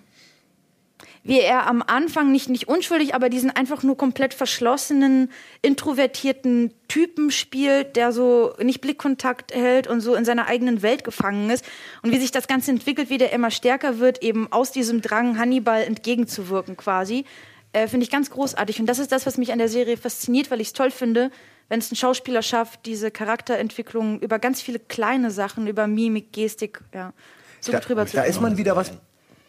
wie 1.29 1.41
er 1.41 1.67
am 1.67 1.83
Anfang 1.85 2.31
nicht, 2.31 2.49
nicht 2.49 2.67
unschuldig, 2.67 3.13
aber 3.13 3.29
diesen 3.29 3.51
einfach 3.51 3.83
nur 3.83 3.95
komplett 3.95 4.33
verschlossenen, 4.33 5.29
introvertierten 5.61 6.73
Typen 6.87 7.29
spielt, 7.29 7.95
der 7.95 8.11
so 8.11 8.55
nicht 8.59 8.81
Blickkontakt 8.81 9.53
hält 9.53 9.85
und 9.85 10.01
so 10.01 10.15
in 10.15 10.25
seiner 10.25 10.47
eigenen 10.47 10.81
Welt 10.81 11.03
gefangen 11.03 11.51
ist. 11.51 11.63
Und 12.01 12.11
wie 12.11 12.17
sich 12.17 12.31
das 12.31 12.47
Ganze 12.47 12.71
entwickelt, 12.71 13.11
wie 13.11 13.19
der 13.19 13.31
immer 13.31 13.51
stärker 13.51 13.99
wird, 13.99 14.23
eben 14.23 14.51
aus 14.51 14.71
diesem 14.71 15.01
Drang, 15.01 15.37
Hannibal 15.37 15.83
entgegenzuwirken 15.83 16.75
quasi. 16.75 17.25
Äh, 17.73 17.87
finde 17.87 18.05
ich 18.05 18.09
ganz 18.09 18.31
großartig. 18.31 18.79
Und 18.79 18.87
das 18.87 18.97
ist 18.97 19.11
das, 19.11 19.27
was 19.27 19.37
mich 19.37 19.51
an 19.51 19.59
der 19.59 19.69
Serie 19.69 19.97
fasziniert, 19.97 20.49
weil 20.49 20.61
ich 20.61 20.69
es 20.69 20.73
toll 20.73 20.89
finde, 20.89 21.29
wenn 21.67 21.77
es 21.77 21.91
ein 21.91 21.95
Schauspieler 21.95 22.41
schafft, 22.41 22.87
diese 22.87 23.11
Charakterentwicklung 23.11 24.19
über 24.21 24.39
ganz 24.39 24.63
viele 24.63 24.79
kleine 24.79 25.29
Sachen, 25.29 25.67
über 25.67 25.85
Mimik, 25.85 26.33
Gestik, 26.33 26.81
ja, 26.91 27.13
so 27.61 27.71
Da, 27.71 27.77
gut 27.77 27.89
rüber 27.91 28.05
da 28.05 28.23
ist 28.23 28.41
man 28.41 28.57
wieder 28.57 28.75
was, 28.75 28.93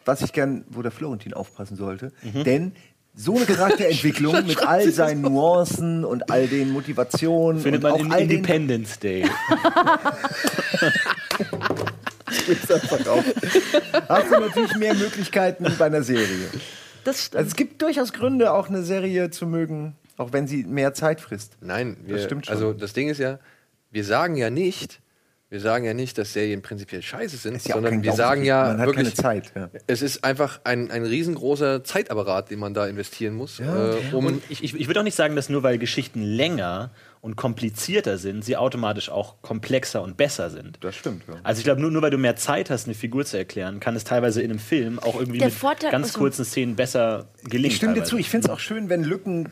was 0.04 0.23
ich 0.23 0.33
gern, 0.33 0.64
wo 0.69 0.83
der 0.83 0.90
Florentin 0.90 1.35
aufpassen 1.35 1.76
sollte. 1.76 2.12
Denn 2.23 2.73
so 3.14 3.37
eine 3.37 3.45
Charakterentwicklung 3.45 4.47
mit 4.47 4.66
all 4.66 4.90
seinen 4.92 5.23
Nuancen 5.23 6.04
und 6.04 6.30
all 6.30 6.47
den 6.47 6.71
Motivationen 6.71 7.61
Findet 7.61 7.83
man 7.83 7.92
auch 7.92 7.99
in 8.00 8.12
Independence 8.12 8.99
Day. 8.99 9.25
gib's 12.47 12.71
einfach 12.71 13.07
auf. 13.07 13.25
Hast 14.09 14.30
du 14.33 14.40
natürlich 14.40 14.76
mehr 14.76 14.95
Möglichkeiten 14.95 15.66
bei 15.78 15.87
einer 15.87 16.02
Serie. 16.02 16.49
Das 17.04 17.25
stimmt. 17.25 17.38
Also 17.38 17.49
es 17.49 17.57
gibt 17.57 17.83
durchaus 17.83 18.12
Gründe, 18.12 18.52
auch 18.52 18.69
eine 18.69 18.83
Serie 18.83 19.30
zu 19.30 19.47
mögen, 19.47 19.97
auch 20.16 20.33
wenn 20.33 20.47
sie 20.47 20.64
mehr 20.64 20.95
Zeit 20.95 21.21
frisst. 21.21 21.57
Nein, 21.61 21.97
wir, 22.04 22.16
Das 22.16 22.25
stimmt 22.25 22.47
schon. 22.47 22.54
also 22.54 22.73
das 22.73 22.92
Ding 22.92 23.09
ist 23.09 23.19
ja, 23.19 23.38
wir 23.90 24.04
sagen 24.04 24.37
ja 24.37 24.50
nicht, 24.50 25.00
wir 25.50 25.61
sagen 25.61 25.85
ja 25.85 25.95
nicht, 25.95 26.16
dass 26.16 26.33
Serien 26.33 26.62
prinzipiell 26.62 27.02
scheiße 27.02 27.37
sind, 27.37 27.62
ja 27.66 27.75
sondern 27.75 28.02
wir 28.04 28.12
sagen 28.12 28.45
ja 28.45 28.62
man 28.69 28.78
hat 28.78 28.87
wirklich, 28.87 29.14
keine 29.16 29.42
Zeit. 29.42 29.52
Ja. 29.57 29.69
es 29.88 30.00
ist 30.00 30.23
einfach 30.25 30.61
ein, 30.64 30.90
ein 30.92 31.04
riesengroßer 31.04 31.83
Zeitapparat, 31.85 32.50
den 32.52 32.61
man 32.61 32.73
da 32.73 32.87
investieren 32.87 33.35
muss, 33.35 33.59
äh, 33.61 33.64
um 34.12 34.26
Und 34.26 34.42
ich, 34.49 34.62
ich, 34.62 34.75
ich 34.78 34.87
würde 34.87 35.00
auch 35.00 35.04
nicht 35.04 35.16
sagen, 35.16 35.35
dass 35.35 35.49
nur 35.49 35.62
weil 35.64 35.78
Geschichten 35.78 36.23
länger 36.23 36.90
und 37.21 37.37
komplizierter 37.37 38.16
sind, 38.16 38.45
sie 38.45 38.57
automatisch 38.57 39.11
auch 39.11 39.42
komplexer 39.42 40.00
und 40.02 40.16
besser 40.16 40.49
sind. 40.50 40.78
Das 40.83 40.95
stimmt, 40.95 41.25
ja. 41.28 41.35
Also 41.42 41.59
ich 41.59 41.64
glaube, 41.64 41.80
nur, 41.80 41.90
nur 41.90 42.00
weil 42.00 42.11
du 42.11 42.16
mehr 42.16 42.37
Zeit 42.37 42.71
hast, 42.71 42.87
eine 42.87 42.95
Figur 42.95 43.25
zu 43.26 43.37
erklären, 43.37 43.78
kann 43.80 43.95
es 43.97 44.04
teilweise 44.04 44.40
in 44.40 44.50
einem 44.50 44.59
Film 44.61 44.99
auch 45.00 45.19
irgendwie 45.19 45.38
Der 45.38 45.49
mit 45.49 45.54
Vorteil- 45.57 45.90
ganz 45.90 46.07
also- 46.09 46.19
kurzen 46.21 46.45
Szenen 46.45 46.76
besser 46.76 47.26
gelingen. 47.45 47.66
Ich 47.73 47.76
stimme 47.76 47.92
dir 47.95 48.00
teilweise. 48.00 48.11
zu. 48.11 48.19
Ich 48.19 48.30
finde 48.30 48.47
es 48.47 48.50
auch 48.52 48.61
schön, 48.61 48.88
wenn 48.88 49.02
Lücken 49.04 49.50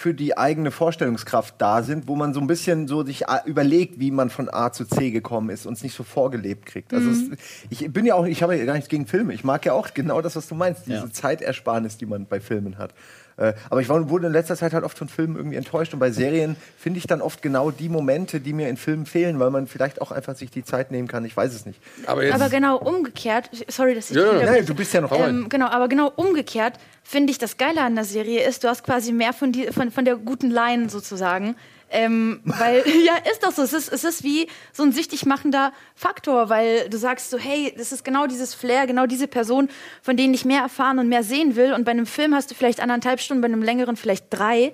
für 0.00 0.14
die 0.14 0.38
eigene 0.38 0.70
Vorstellungskraft 0.70 1.56
da 1.58 1.82
sind, 1.82 2.08
wo 2.08 2.16
man 2.16 2.32
so 2.32 2.40
ein 2.40 2.46
bisschen 2.46 2.88
so 2.88 3.04
sich 3.04 3.28
a- 3.28 3.44
überlegt, 3.44 4.00
wie 4.00 4.10
man 4.10 4.30
von 4.30 4.48
A 4.50 4.72
zu 4.72 4.86
C 4.86 5.10
gekommen 5.10 5.50
ist 5.50 5.66
und 5.66 5.74
es 5.74 5.82
nicht 5.82 5.94
so 5.94 6.04
vorgelebt 6.04 6.64
kriegt. 6.64 6.94
Also 6.94 7.10
Mhm. 7.10 7.32
es, 7.34 7.38
ich 7.68 7.92
bin 7.92 8.06
ja 8.06 8.14
auch, 8.14 8.24
ich 8.24 8.42
habe 8.42 8.56
ja 8.56 8.64
gar 8.64 8.72
nichts 8.72 8.88
gegen 8.88 9.06
Filme. 9.06 9.34
Ich 9.34 9.44
mag 9.44 9.66
ja 9.66 9.74
auch 9.74 9.92
genau 9.92 10.22
das, 10.22 10.36
was 10.36 10.48
du 10.48 10.54
meinst, 10.54 10.86
diese 10.86 10.96
Ja. 11.04 11.10
Zeitersparnis, 11.12 11.98
die 11.98 12.06
man 12.06 12.24
bei 12.24 12.40
Filmen 12.40 12.78
hat. 12.78 12.94
Äh, 13.40 13.54
Aber 13.70 13.80
ich 13.80 13.88
war, 13.88 14.08
wurde 14.10 14.26
in 14.26 14.32
letzter 14.32 14.54
Zeit 14.54 14.74
halt 14.74 14.84
oft 14.84 14.98
von 14.98 15.08
Filmen 15.08 15.36
irgendwie 15.36 15.56
enttäuscht 15.56 15.94
und 15.94 15.98
bei 15.98 16.10
Serien 16.10 16.56
finde 16.78 16.98
ich 16.98 17.06
dann 17.06 17.22
oft 17.22 17.40
genau 17.40 17.70
die 17.70 17.88
Momente, 17.88 18.38
die 18.38 18.52
mir 18.52 18.68
in 18.68 18.76
Filmen 18.76 19.06
fehlen, 19.06 19.40
weil 19.40 19.50
man 19.50 19.66
vielleicht 19.66 20.02
auch 20.02 20.12
einfach 20.12 20.36
sich 20.36 20.50
die 20.50 20.62
Zeit 20.62 20.90
nehmen 20.90 21.08
kann. 21.08 21.24
Ich 21.24 21.36
weiß 21.36 21.54
es 21.54 21.64
nicht. 21.64 21.80
aber 22.06 22.24
jetzt 22.24 22.34
Aber 22.34 22.50
genau 22.50 22.76
umgekehrt, 22.76 23.50
sorry, 23.68 23.94
dass 23.94 24.10
ich 24.10 24.16
Ja, 24.16 24.38
ja. 24.38 24.44
Nein, 24.44 24.66
du 24.66 24.74
bist 24.74 24.92
ja 24.92 25.00
noch 25.00 25.10
ähm, 25.12 25.48
genau, 25.48 25.66
aber 25.66 25.88
genau 25.88 26.12
umgekehrt 26.14 26.74
finde 27.02 27.32
ich 27.32 27.38
das 27.38 27.56
Geile 27.56 27.80
an 27.80 27.94
der 27.94 28.04
Serie 28.04 28.46
ist, 28.46 28.62
du 28.62 28.68
hast 28.68 28.84
quasi 28.84 29.12
mehr 29.12 29.32
von, 29.32 29.52
die, 29.52 29.68
von, 29.72 29.90
von 29.90 30.04
der 30.04 30.16
guten 30.16 30.50
Line 30.50 30.90
sozusagen. 30.90 31.56
Ähm, 31.92 32.40
weil, 32.44 32.84
ja, 33.04 33.16
ist 33.30 33.42
doch 33.42 33.50
so. 33.50 33.62
Es 33.62 33.72
ist, 33.72 33.92
es 33.92 34.04
ist 34.04 34.22
wie 34.22 34.46
so 34.72 34.84
ein 34.84 34.92
süchtig 34.92 35.26
machender 35.26 35.72
Faktor, 35.94 36.48
weil 36.48 36.88
du 36.88 36.96
sagst 36.96 37.30
so, 37.30 37.38
hey, 37.38 37.74
das 37.76 37.92
ist 37.92 38.04
genau 38.04 38.26
dieses 38.26 38.54
Flair, 38.54 38.86
genau 38.86 39.06
diese 39.06 39.26
Person, 39.26 39.68
von 40.00 40.16
denen 40.16 40.32
ich 40.32 40.44
mehr 40.44 40.62
erfahren 40.62 40.98
und 41.00 41.08
mehr 41.08 41.24
sehen 41.24 41.56
will. 41.56 41.72
Und 41.72 41.84
bei 41.84 41.90
einem 41.90 42.06
Film 42.06 42.34
hast 42.34 42.50
du 42.50 42.54
vielleicht 42.54 42.80
anderthalb 42.80 43.20
Stunden, 43.20 43.40
bei 43.40 43.46
einem 43.46 43.62
längeren 43.62 43.96
vielleicht 43.96 44.26
drei. 44.30 44.72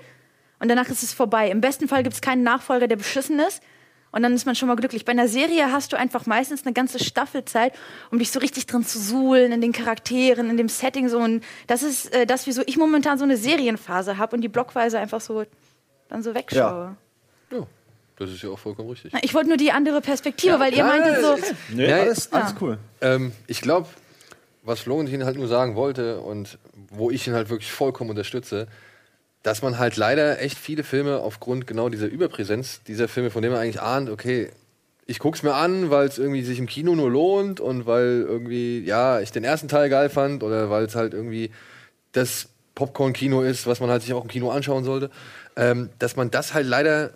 Und 0.60 0.68
danach 0.68 0.88
ist 0.88 1.02
es 1.02 1.14
vorbei. 1.14 1.50
Im 1.50 1.60
besten 1.60 1.88
Fall 1.88 2.02
gibt 2.02 2.14
es 2.14 2.20
keinen 2.20 2.42
Nachfolger, 2.42 2.86
der 2.86 2.96
beschissen 2.96 3.38
ist. 3.40 3.62
Und 4.12 4.22
dann 4.22 4.32
ist 4.32 4.46
man 4.46 4.54
schon 4.54 4.68
mal 4.68 4.76
glücklich. 4.76 5.04
Bei 5.04 5.12
einer 5.12 5.28
Serie 5.28 5.72
hast 5.72 5.92
du 5.92 5.98
einfach 5.98 6.26
meistens 6.26 6.64
eine 6.64 6.72
ganze 6.72 7.02
Staffelzeit, 7.02 7.74
um 8.10 8.18
dich 8.18 8.30
so 8.30 8.40
richtig 8.40 8.66
drin 8.66 8.84
zu 8.84 8.98
suhlen, 8.98 9.52
in 9.52 9.60
den 9.60 9.72
Charakteren, 9.72 10.48
in 10.48 10.56
dem 10.56 10.68
Setting. 10.68 11.08
So. 11.08 11.18
Und 11.18 11.44
das 11.66 11.82
ist 11.82 12.14
äh, 12.14 12.24
das, 12.24 12.46
wieso 12.46 12.62
ich 12.66 12.76
momentan 12.78 13.18
so 13.18 13.24
eine 13.24 13.36
Serienphase 13.36 14.16
habe 14.16 14.36
und 14.36 14.42
die 14.42 14.48
blockweise 14.48 14.98
einfach 14.98 15.20
so 15.20 15.44
dann 16.08 16.22
so 16.22 16.34
wegschaue. 16.34 16.60
ja, 16.60 16.96
das 18.18 18.30
ist 18.30 18.42
ja 18.42 18.48
auch 18.48 18.58
vollkommen 18.58 18.88
richtig. 18.88 19.12
Ich 19.22 19.34
wollte 19.34 19.48
nur 19.48 19.58
die 19.58 19.72
andere 19.72 20.00
Perspektive, 20.00 20.58
weil 20.58 20.72
ihr 20.74 20.84
meintet 20.84 21.20
so, 21.20 21.36
Nö, 21.74 21.86
Ja, 21.86 21.96
Alles, 22.00 22.32
alles 22.32 22.50
Ja. 22.52 22.56
cool. 22.60 22.78
Ähm, 23.02 23.32
ich 23.46 23.60
glaube, 23.60 23.88
was 24.62 24.80
Florentin 24.80 25.24
halt 25.24 25.36
nur 25.36 25.48
sagen 25.48 25.76
wollte 25.76 26.20
und 26.20 26.58
wo 26.90 27.10
ich 27.10 27.26
ihn 27.26 27.34
halt 27.34 27.50
wirklich 27.50 27.70
vollkommen 27.70 28.10
unterstütze, 28.10 28.68
dass 29.42 29.62
man 29.62 29.78
halt 29.78 29.96
leider 29.96 30.40
echt 30.40 30.58
viele 30.58 30.82
Filme 30.82 31.20
aufgrund 31.20 31.66
genau 31.66 31.88
dieser 31.88 32.06
Überpräsenz 32.06 32.82
dieser 32.84 33.06
Filme, 33.06 33.30
von 33.30 33.42
denen 33.42 33.52
man 33.54 33.62
eigentlich 33.62 33.80
ahnt, 33.80 34.10
okay, 34.10 34.50
ich 35.06 35.20
guck's 35.20 35.44
mir 35.44 35.54
an, 35.54 35.90
weil 35.90 36.08
es 36.08 36.18
irgendwie 36.18 36.42
sich 36.42 36.58
im 36.58 36.66
Kino 36.66 36.96
nur 36.96 37.10
lohnt 37.10 37.60
und 37.60 37.86
weil 37.86 38.24
irgendwie, 38.26 38.80
ja, 38.80 39.20
ich 39.20 39.30
den 39.30 39.44
ersten 39.44 39.68
Teil 39.68 39.88
geil 39.88 40.08
fand 40.10 40.42
oder 40.42 40.68
weil 40.68 40.84
es 40.86 40.96
halt 40.96 41.14
irgendwie 41.14 41.52
das 42.10 42.48
Popcorn-Kino 42.74 43.42
ist, 43.42 43.66
was 43.68 43.78
man 43.78 43.88
halt 43.88 44.02
sich 44.02 44.12
auch 44.14 44.22
im 44.22 44.28
Kino 44.28 44.50
anschauen 44.50 44.82
sollte, 44.82 45.10
ähm, 45.54 45.90
dass 46.00 46.16
man 46.16 46.32
das 46.32 46.54
halt 46.54 46.66
leider 46.66 47.10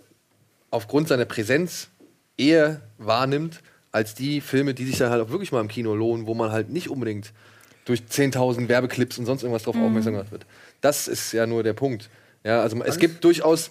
aufgrund 0.71 1.07
seiner 1.07 1.25
Präsenz 1.25 1.89
eher 2.37 2.81
wahrnimmt, 2.97 3.61
als 3.91 4.15
die 4.15 4.41
Filme, 4.41 4.73
die 4.73 4.85
sich 4.85 4.97
dann 4.97 5.11
halt 5.11 5.21
auch 5.21 5.29
wirklich 5.29 5.51
mal 5.51 5.61
im 5.61 5.67
Kino 5.67 5.93
lohnen, 5.93 6.25
wo 6.25 6.33
man 6.33 6.51
halt 6.51 6.69
nicht 6.69 6.89
unbedingt 6.89 7.33
durch 7.85 8.01
10.000 8.09 8.67
Werbeclips 8.67 9.17
und 9.17 9.25
sonst 9.25 9.43
irgendwas 9.43 9.63
drauf 9.63 9.75
aufmerksam 9.75 10.13
gemacht 10.13 10.31
wird. 10.31 10.45
Das 10.79 11.07
ist 11.07 11.33
ja 11.33 11.45
nur 11.45 11.63
der 11.63 11.73
Punkt. 11.73 12.09
Ja, 12.43 12.61
also 12.61 12.81
es 12.83 12.97
gibt 12.97 13.23
durchaus, 13.23 13.69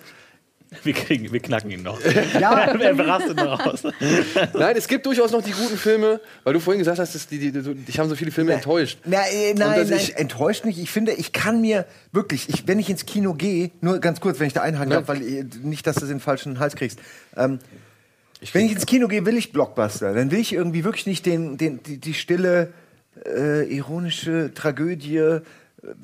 wir, 0.84 0.92
kriegen, 0.92 1.32
wir 1.32 1.40
knacken 1.40 1.70
ihn 1.70 1.82
noch. 1.82 2.00
Ja, 2.38 2.60
er 2.80 2.94
berastet 2.94 3.36
noch 3.36 3.64
aus. 3.66 3.82
nein, 4.54 4.76
es 4.76 4.86
gibt 4.86 5.04
durchaus 5.06 5.32
noch 5.32 5.42
die 5.42 5.50
guten 5.50 5.76
Filme, 5.76 6.20
weil 6.44 6.52
du 6.54 6.60
vorhin 6.60 6.78
gesagt 6.78 6.98
hast, 6.98 7.14
dass 7.14 7.26
die, 7.26 7.38
die, 7.38 7.52
die, 7.52 7.74
dich 7.74 7.98
haben 7.98 8.08
so 8.08 8.14
viele 8.14 8.30
Filme 8.30 8.52
enttäuscht. 8.52 8.98
Na, 9.04 9.18
äh, 9.28 9.54
nein, 9.54 9.88
nein, 9.88 9.98
ich- 9.98 10.16
enttäuscht 10.16 10.64
nicht. 10.64 10.78
Ich 10.78 10.90
finde, 10.90 11.12
ich 11.12 11.32
kann 11.32 11.60
mir 11.60 11.86
wirklich, 12.12 12.48
ich, 12.48 12.68
wenn 12.68 12.78
ich 12.78 12.88
ins 12.88 13.04
Kino 13.04 13.34
gehe, 13.34 13.70
nur 13.80 13.98
ganz 13.98 14.20
kurz, 14.20 14.38
wenn 14.38 14.46
ich 14.46 14.52
da 14.52 14.62
einhaken 14.62 14.90
darf, 14.90 15.08
weil 15.08 15.22
äh, 15.22 15.44
nicht, 15.62 15.86
dass 15.86 15.96
du 15.96 16.06
den 16.06 16.20
falschen 16.20 16.58
Hals 16.60 16.76
kriegst. 16.76 17.00
Ähm, 17.36 17.58
wenn 18.52 18.64
ich 18.64 18.72
ins 18.72 18.86
Kino 18.86 19.08
gehe, 19.08 19.26
will 19.26 19.36
ich 19.36 19.52
Blockbuster. 19.52 20.14
Dann 20.14 20.30
will 20.30 20.38
ich 20.38 20.52
irgendwie 20.52 20.84
wirklich 20.84 21.06
nicht 21.06 21.26
den, 21.26 21.58
den, 21.58 21.82
die, 21.82 21.98
die 21.98 22.14
stille, 22.14 22.72
äh, 23.26 23.64
ironische 23.74 24.52
Tragödie 24.54 25.40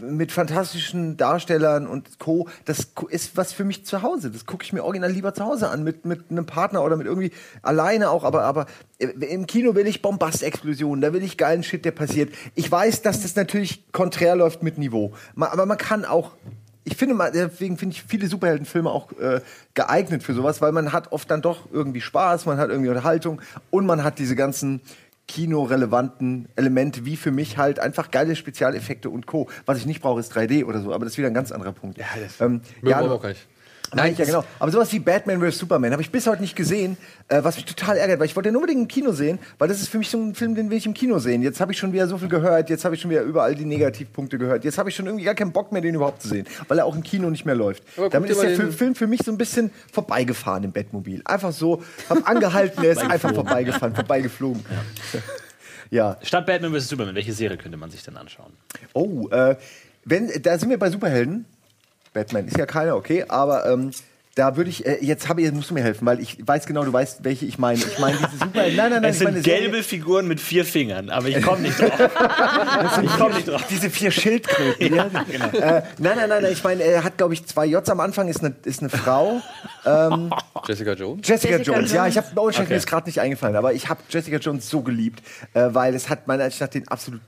mit 0.00 0.33
fantastischen 0.33 1.16
Darstellern 1.16 1.87
und 1.87 2.18
Co. 2.18 2.49
Das 2.64 2.92
ist 3.11 3.37
was 3.37 3.52
für 3.52 3.64
mich 3.64 3.85
zu 3.85 4.02
Hause. 4.02 4.30
Das 4.30 4.47
gucke 4.47 4.64
ich 4.64 4.73
mir 4.73 4.85
original 4.85 5.11
lieber 5.11 5.35
zu 5.35 5.45
Hause 5.45 5.68
an, 5.68 5.85
mit, 5.85 6.04
mit 6.04 6.30
einem 6.30 6.47
Partner 6.47 6.83
oder 6.83 6.97
mit 6.97 7.06
irgendwie 7.06 7.33
alleine 7.62 8.11
auch. 8.11 8.25
Aber, 8.25 8.45
aber 8.45 8.66
äh, 8.99 9.06
im 9.06 9.47
Kino 9.47 9.75
will 9.75 9.87
ich 9.87 10.02
Bombastexplosionen, 10.02 11.00
da 11.00 11.12
will 11.12 11.23
ich 11.23 11.37
geilen 11.37 11.62
Shit, 11.62 11.85
der 11.85 11.92
passiert. 11.92 12.33
Ich 12.54 12.71
weiß, 12.71 13.02
dass 13.02 13.23
das 13.23 13.37
natürlich 13.37 13.92
konträr 13.92 14.37
läuft 14.37 14.62
mit 14.62 14.78
Niveau. 14.78 15.12
Aber 15.37 15.66
man 15.66 15.78
kann 15.78 16.04
auch 16.04 16.33
ich 16.88 16.97
finde 16.97 17.16
mal, 17.16 17.33
deswegen 17.33 17.78
finde 17.78 17.97
ich 17.97 18.04
viele 18.04 18.28
Superheldenfilme 18.28 18.88
auch 18.88 19.11
äh, 19.18 19.40
geeignet 19.75 20.23
für 20.23 20.35
sowas, 20.35 20.62
weil 20.62 20.71
man 20.71 20.92
hat 20.92 21.11
oft 21.11 21.28
dann 21.28 21.42
doch 21.42 21.66
irgendwie 21.73 22.00
Spaß, 22.00 22.47
man 22.47 22.59
hat 22.59 22.71
irgendwie 22.71 22.90
Unterhaltung 22.90 23.42
und 23.71 23.87
man 23.87 24.04
hat 24.04 24.21
diese 24.21 24.37
ganzen 24.37 24.80
kinorelevanten 25.28 26.49
Elemente, 26.56 27.04
wie 27.04 27.16
für 27.16 27.30
mich 27.30 27.59
halt 27.59 27.80
einfach 27.80 28.11
geile 28.11 28.37
Spezialeffekte 28.37 29.11
und 29.11 29.26
Co. 29.26 29.49
Was 29.64 29.78
ich 29.78 29.87
nicht 29.87 30.00
brauche, 30.00 30.21
ist 30.21 30.33
3D 30.37 30.64
oder 30.64 30.80
so, 30.80 30.92
aber 30.92 31.04
das 31.04 31.14
ist 31.14 31.18
wieder 31.18 31.28
ein 31.28 31.35
ganz 31.35 31.52
anderer 31.52 31.73
Punkt. 31.73 31.99
Ja, 31.99 32.06
das 32.21 32.40
ähm, 32.40 32.61
ja, 32.83 33.00
auch 33.00 33.25
nicht. 33.25 33.47
Nein, 33.95 34.14
ja 34.19 34.25
genau. 34.25 34.45
Aber 34.59 34.71
sowas 34.73 34.93
wie 34.93 34.99
Batman 34.99 35.40
vs. 35.40 35.59
Superman 35.59 35.93
habe 35.93 36.02
ich 36.02 36.11
bis 36.11 36.26
heute 36.26 36.43
nicht 36.43 36.57
gesehen, 36.57 36.97
äh, 37.28 37.45
was 37.45 37.57
mich 37.57 37.64
total 37.64 37.97
ärgert, 37.97 38.19
weil 38.19 38.26
ich 38.26 38.35
wollte 38.37 38.49
den 38.49 38.57
unbedingt 38.57 38.81
im 38.83 38.88
Kino 38.88 39.12
sehen, 39.12 39.38
weil 39.59 39.69
das 39.69 39.81
ist 39.81 39.88
für 39.88 39.99
mich 39.99 40.11
so 40.11 40.19
ein 40.19 40.35
Film, 40.35 40.55
den 40.55 40.71
will 40.71 40.76
ich 40.78 40.87
im 40.87 40.95
Kino 40.95 41.19
sehen. 41.19 41.43
Jetzt 41.43 41.61
habe 41.61 41.73
ich 41.73 41.78
schon 41.78 41.93
wieder 41.93 42.09
so 42.09 42.19
viel 42.19 42.28
gehört, 42.28 42.69
jetzt 42.71 42.85
habe 42.85 42.95
ich 42.95 43.00
schon 43.00 43.11
wieder 43.11 43.23
überall 43.23 43.55
die 43.55 43.64
Negativpunkte 43.64 44.38
gehört, 44.38 44.64
jetzt 44.64 44.78
habe 44.78 44.88
ich 44.90 44.97
schon 44.97 45.07
irgendwie 45.07 45.25
gar 45.25 45.35
keinen 45.35 45.52
Bock 45.52 45.73
mehr, 45.73 45.83
den 45.83 45.95
überhaupt 45.95 46.23
zu 46.23 46.28
sehen, 46.28 46.47
weil 46.69 46.78
er 46.78 46.85
auch 46.87 46.95
im 46.97 47.02
Kino 47.02 47.31
nicht 47.31 47.45
mehr 47.47 47.55
läuft. 47.55 47.83
Aber 47.97 48.09
Damit 48.11 48.31
ist 48.31 48.43
der 48.43 48.57
den- 48.57 48.73
Film, 48.73 48.95
für 48.95 49.07
mich 49.07 49.21
so 49.25 49.31
ein 49.31 49.38
bisschen 49.38 49.71
vorbeigefahren 49.93 50.64
im 50.64 50.73
Bettmobil. 50.73 51.23
Einfach 51.25 51.52
so, 51.52 51.83
hab 52.09 52.28
angehalten, 52.28 52.83
er 52.85 52.93
ist 52.93 53.02
einfach 53.02 53.35
vorbeigefahren, 53.35 53.95
vorbeigeflogen. 53.95 54.64
Ja. 55.90 56.16
Statt 56.23 56.47
Batman 56.47 56.75
vs. 56.75 56.88
Superman, 56.88 57.14
welche 57.14 57.33
Serie 57.33 57.57
könnte 57.57 57.76
man 57.76 57.90
sich 57.90 58.02
denn 58.02 58.16
anschauen? 58.16 58.52
Oh, 58.93 59.28
äh, 59.31 59.57
wenn, 60.05 60.31
da 60.43 60.59
sind 60.59 60.71
wir 60.71 60.78
bei 60.78 60.90
Superhelden. 60.90 61.45
Batman 62.16 62.49
ist 62.49 62.56
ja 62.56 62.64
keiner, 62.64 62.96
okay, 62.96 63.25
aber 63.28 63.66
ähm, 63.66 63.90
da 64.37 64.56
würde 64.56 64.68
ich, 64.70 64.85
äh, 64.87 64.99
jetzt 65.02 65.28
habe 65.28 65.42
ich, 65.42 65.52
musst 65.52 65.68
du 65.70 65.75
mir 65.75 65.82
helfen, 65.82 66.06
weil 66.06 66.18
ich 66.20 66.37
weiß 66.46 66.66
genau, 66.66 66.82
du 66.85 66.92
weißt, 66.92 67.25
welche 67.25 67.44
ich 67.46 67.58
meine. 67.58 67.78
Ich 67.78 67.99
meine 67.99 68.16
diese 68.16 68.38
Superhelden. 68.38 68.76
Nein, 68.76 68.90
nein, 68.90 69.02
nein, 69.02 69.11
Es 69.11 69.16
ich 69.18 69.25
meine 69.25 69.37
sind 69.37 69.46
eine 69.50 69.58
Serie- 69.58 69.70
gelbe 69.70 69.82
Figuren 69.82 70.28
mit 70.28 70.40
vier 70.40 70.64
Fingern, 70.64 71.11
aber 71.11 71.28
ich 71.28 71.42
komme 71.42 71.61
nicht 71.61 71.78
drauf. 71.78 71.90
ich 73.02 73.16
komme 73.16 73.35
nicht 73.35 73.49
drauf. 73.49 73.64
Diese 73.68 73.90
vier 73.90 74.11
Schildkröten. 74.11 74.94
ja, 74.94 75.08
genau. 75.30 75.46
äh, 75.52 75.82
nein, 75.99 76.16
nein, 76.16 76.28
nein, 76.28 76.42
nein, 76.42 76.52
ich 76.52 76.64
meine, 76.64 76.82
er 76.82 77.04
hat, 77.04 77.18
glaube 77.18 77.35
ich, 77.35 77.46
zwei 77.46 77.66
Js 77.66 77.88
am 77.90 78.00
Anfang, 78.00 78.28
ist 78.28 78.42
eine, 78.44 78.54
ist 78.64 78.80
eine 78.80 78.90
Frau. 78.90 79.40
Jessica 80.66 80.92
Jones. 80.92 81.26
Jessica, 81.28 81.56
Jessica 81.56 81.76
Jones, 81.76 81.92
ja, 81.92 82.06
ich 82.06 82.16
habe 82.16 82.26
oh, 82.37 82.49
okay. 82.49 82.64
Mir 82.68 82.76
ist 82.76 82.87
gerade 82.87 83.06
nicht 83.06 83.20
eingefallen, 83.20 83.56
aber 83.56 83.73
ich 83.73 83.88
habe 83.88 84.00
Jessica 84.08 84.38
Jones 84.38 84.68
so 84.68 84.82
geliebt, 84.82 85.23
äh, 85.54 85.68
weil 85.70 85.94
es 85.94 86.08
hat 86.08 86.26
meiner 86.26 86.44
Ansicht 86.44 86.61
nach 86.61 86.68
den 86.68 86.88
absolut 86.88 87.20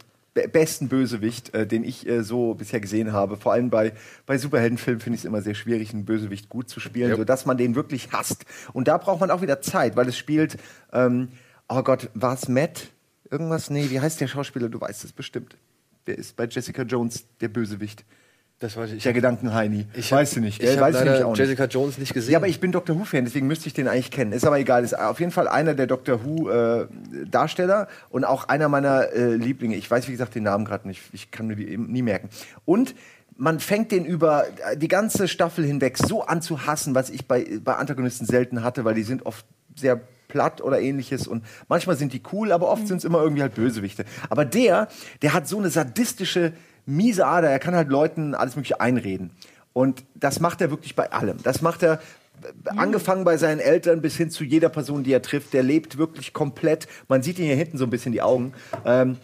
besten 0.46 0.88
Bösewicht, 0.88 1.54
äh, 1.54 1.66
den 1.66 1.82
ich 1.84 2.06
äh, 2.06 2.22
so 2.22 2.54
bisher 2.54 2.80
gesehen 2.80 3.12
habe. 3.12 3.36
Vor 3.36 3.52
allem 3.52 3.70
bei, 3.70 3.92
bei 4.26 4.38
Superheldenfilmen 4.38 5.00
finde 5.00 5.14
ich 5.16 5.22
es 5.22 5.24
immer 5.24 5.42
sehr 5.42 5.54
schwierig, 5.54 5.92
einen 5.92 6.04
Bösewicht 6.04 6.48
gut 6.48 6.68
zu 6.68 6.78
spielen, 6.80 7.10
Ja. 7.10 7.16
sodass 7.16 7.46
man 7.46 7.56
den 7.56 7.74
wirklich 7.74 8.12
hasst. 8.12 8.44
Und 8.72 8.88
da 8.88 8.98
braucht 8.98 9.20
man 9.20 9.30
auch 9.30 9.42
wieder 9.42 9.60
Zeit, 9.60 9.96
weil 9.96 10.08
es 10.08 10.16
spielt, 10.16 10.56
ähm, 10.92 11.28
oh 11.68 11.82
Gott, 11.82 12.10
war 12.14 12.34
es 12.34 12.48
Matt? 12.48 12.88
Irgendwas? 13.30 13.70
Nee, 13.70 13.90
wie 13.90 14.00
heißt 14.00 14.20
der 14.20 14.28
Schauspieler? 14.28 14.68
Du 14.68 14.80
weißt 14.80 15.04
es 15.04 15.12
bestimmt. 15.12 15.56
Der 16.06 16.16
ist 16.16 16.36
bei 16.36 16.46
Jessica 16.46 16.82
Jones 16.82 17.26
der 17.40 17.48
Bösewicht. 17.48 18.04
Das 18.60 18.76
weiß 18.76 18.90
ich. 18.90 19.04
Der 19.04 19.12
Gedankenheini. 19.12 19.86
Ich 19.94 20.10
weißt 20.10 20.36
du 20.36 20.40
nicht. 20.40 20.60
Ich 20.60 20.66
gell? 20.66 20.76
habe 20.76 20.80
Weiß 20.80 20.96
ich 20.96 21.00
nämlich 21.00 21.14
leider 21.14 21.26
auch 21.26 21.30
nicht. 21.30 21.38
Jessica 21.38 21.64
Jones 21.66 21.98
nicht 21.98 22.12
gesehen. 22.12 22.32
Ja, 22.32 22.38
aber 22.38 22.48
ich 22.48 22.58
bin 22.58 22.72
Doctor 22.72 22.98
Who-Fan, 22.98 23.24
deswegen 23.24 23.46
müsste 23.46 23.68
ich 23.68 23.74
den 23.74 23.86
eigentlich 23.86 24.10
kennen. 24.10 24.32
Ist 24.32 24.44
aber 24.44 24.58
egal. 24.58 24.82
Ist 24.82 24.98
auf 24.98 25.20
jeden 25.20 25.30
Fall 25.30 25.46
einer 25.46 25.74
der 25.74 25.86
Doctor 25.86 26.24
Who-Darsteller 26.24 27.86
und 28.10 28.24
auch 28.24 28.48
einer 28.48 28.68
meiner 28.68 29.12
äh, 29.12 29.34
Lieblinge. 29.36 29.76
Ich 29.76 29.88
weiß, 29.88 30.08
wie 30.08 30.12
gesagt, 30.12 30.34
den 30.34 30.42
Namen 30.42 30.64
gerade 30.64 30.88
nicht. 30.88 31.02
Ich 31.12 31.30
kann 31.30 31.46
mir 31.46 31.54
die 31.54 31.68
eben 31.68 31.86
nie 31.92 32.02
merken. 32.02 32.30
Und 32.64 32.96
man 33.36 33.60
fängt 33.60 33.92
den 33.92 34.04
über 34.04 34.44
äh, 34.68 34.76
die 34.76 34.88
ganze 34.88 35.28
Staffel 35.28 35.64
hinweg 35.64 35.96
so 35.96 36.24
an 36.24 36.42
zu 36.42 36.66
hassen, 36.66 36.96
was 36.96 37.10
ich 37.10 37.28
bei, 37.28 37.46
bei 37.62 37.76
Antagonisten 37.76 38.26
selten 38.26 38.64
hatte, 38.64 38.84
weil 38.84 38.94
die 38.94 39.04
sind 39.04 39.24
oft 39.24 39.46
sehr 39.76 40.00
platt 40.26 40.60
oder 40.60 40.80
ähnliches. 40.80 41.26
Und 41.26 41.44
manchmal 41.68 41.96
sind 41.96 42.12
die 42.12 42.22
cool, 42.32 42.52
aber 42.52 42.68
oft 42.68 42.86
sind 42.86 42.98
es 42.98 43.04
immer 43.04 43.22
irgendwie 43.22 43.42
halt 43.42 43.54
Bösewichte. 43.54 44.04
Aber 44.28 44.44
der, 44.44 44.88
der 45.22 45.32
hat 45.32 45.48
so 45.48 45.58
eine 45.58 45.70
sadistische, 45.70 46.52
miese 46.88 47.26
Ader. 47.26 47.50
Er 47.50 47.58
kann 47.58 47.74
halt 47.74 47.88
Leuten 47.88 48.34
alles 48.34 48.56
Mögliche 48.56 48.80
einreden. 48.80 49.30
Und 49.72 50.04
das 50.14 50.40
macht 50.40 50.60
er 50.60 50.70
wirklich 50.70 50.96
bei 50.96 51.12
allem. 51.12 51.36
Das 51.42 51.62
macht 51.62 51.82
er 51.82 52.00
äh, 52.42 52.70
angefangen 52.70 53.24
bei 53.24 53.36
seinen 53.36 53.60
Eltern 53.60 54.00
bis 54.00 54.16
hin 54.16 54.30
zu 54.30 54.42
jeder 54.42 54.70
Person, 54.70 55.04
die 55.04 55.12
er 55.12 55.22
trifft. 55.22 55.52
Der 55.52 55.62
lebt 55.62 55.98
wirklich 55.98 56.32
komplett. 56.32 56.88
Man 57.06 57.22
sieht 57.22 57.38
ihn 57.38 57.44
hier 57.44 57.56
hinten 57.56 57.78
so 57.78 57.84
ein 57.84 57.90
bisschen 57.90 58.12
die 58.12 58.22
Augen. 58.22 58.54
Ähm, 58.84 59.18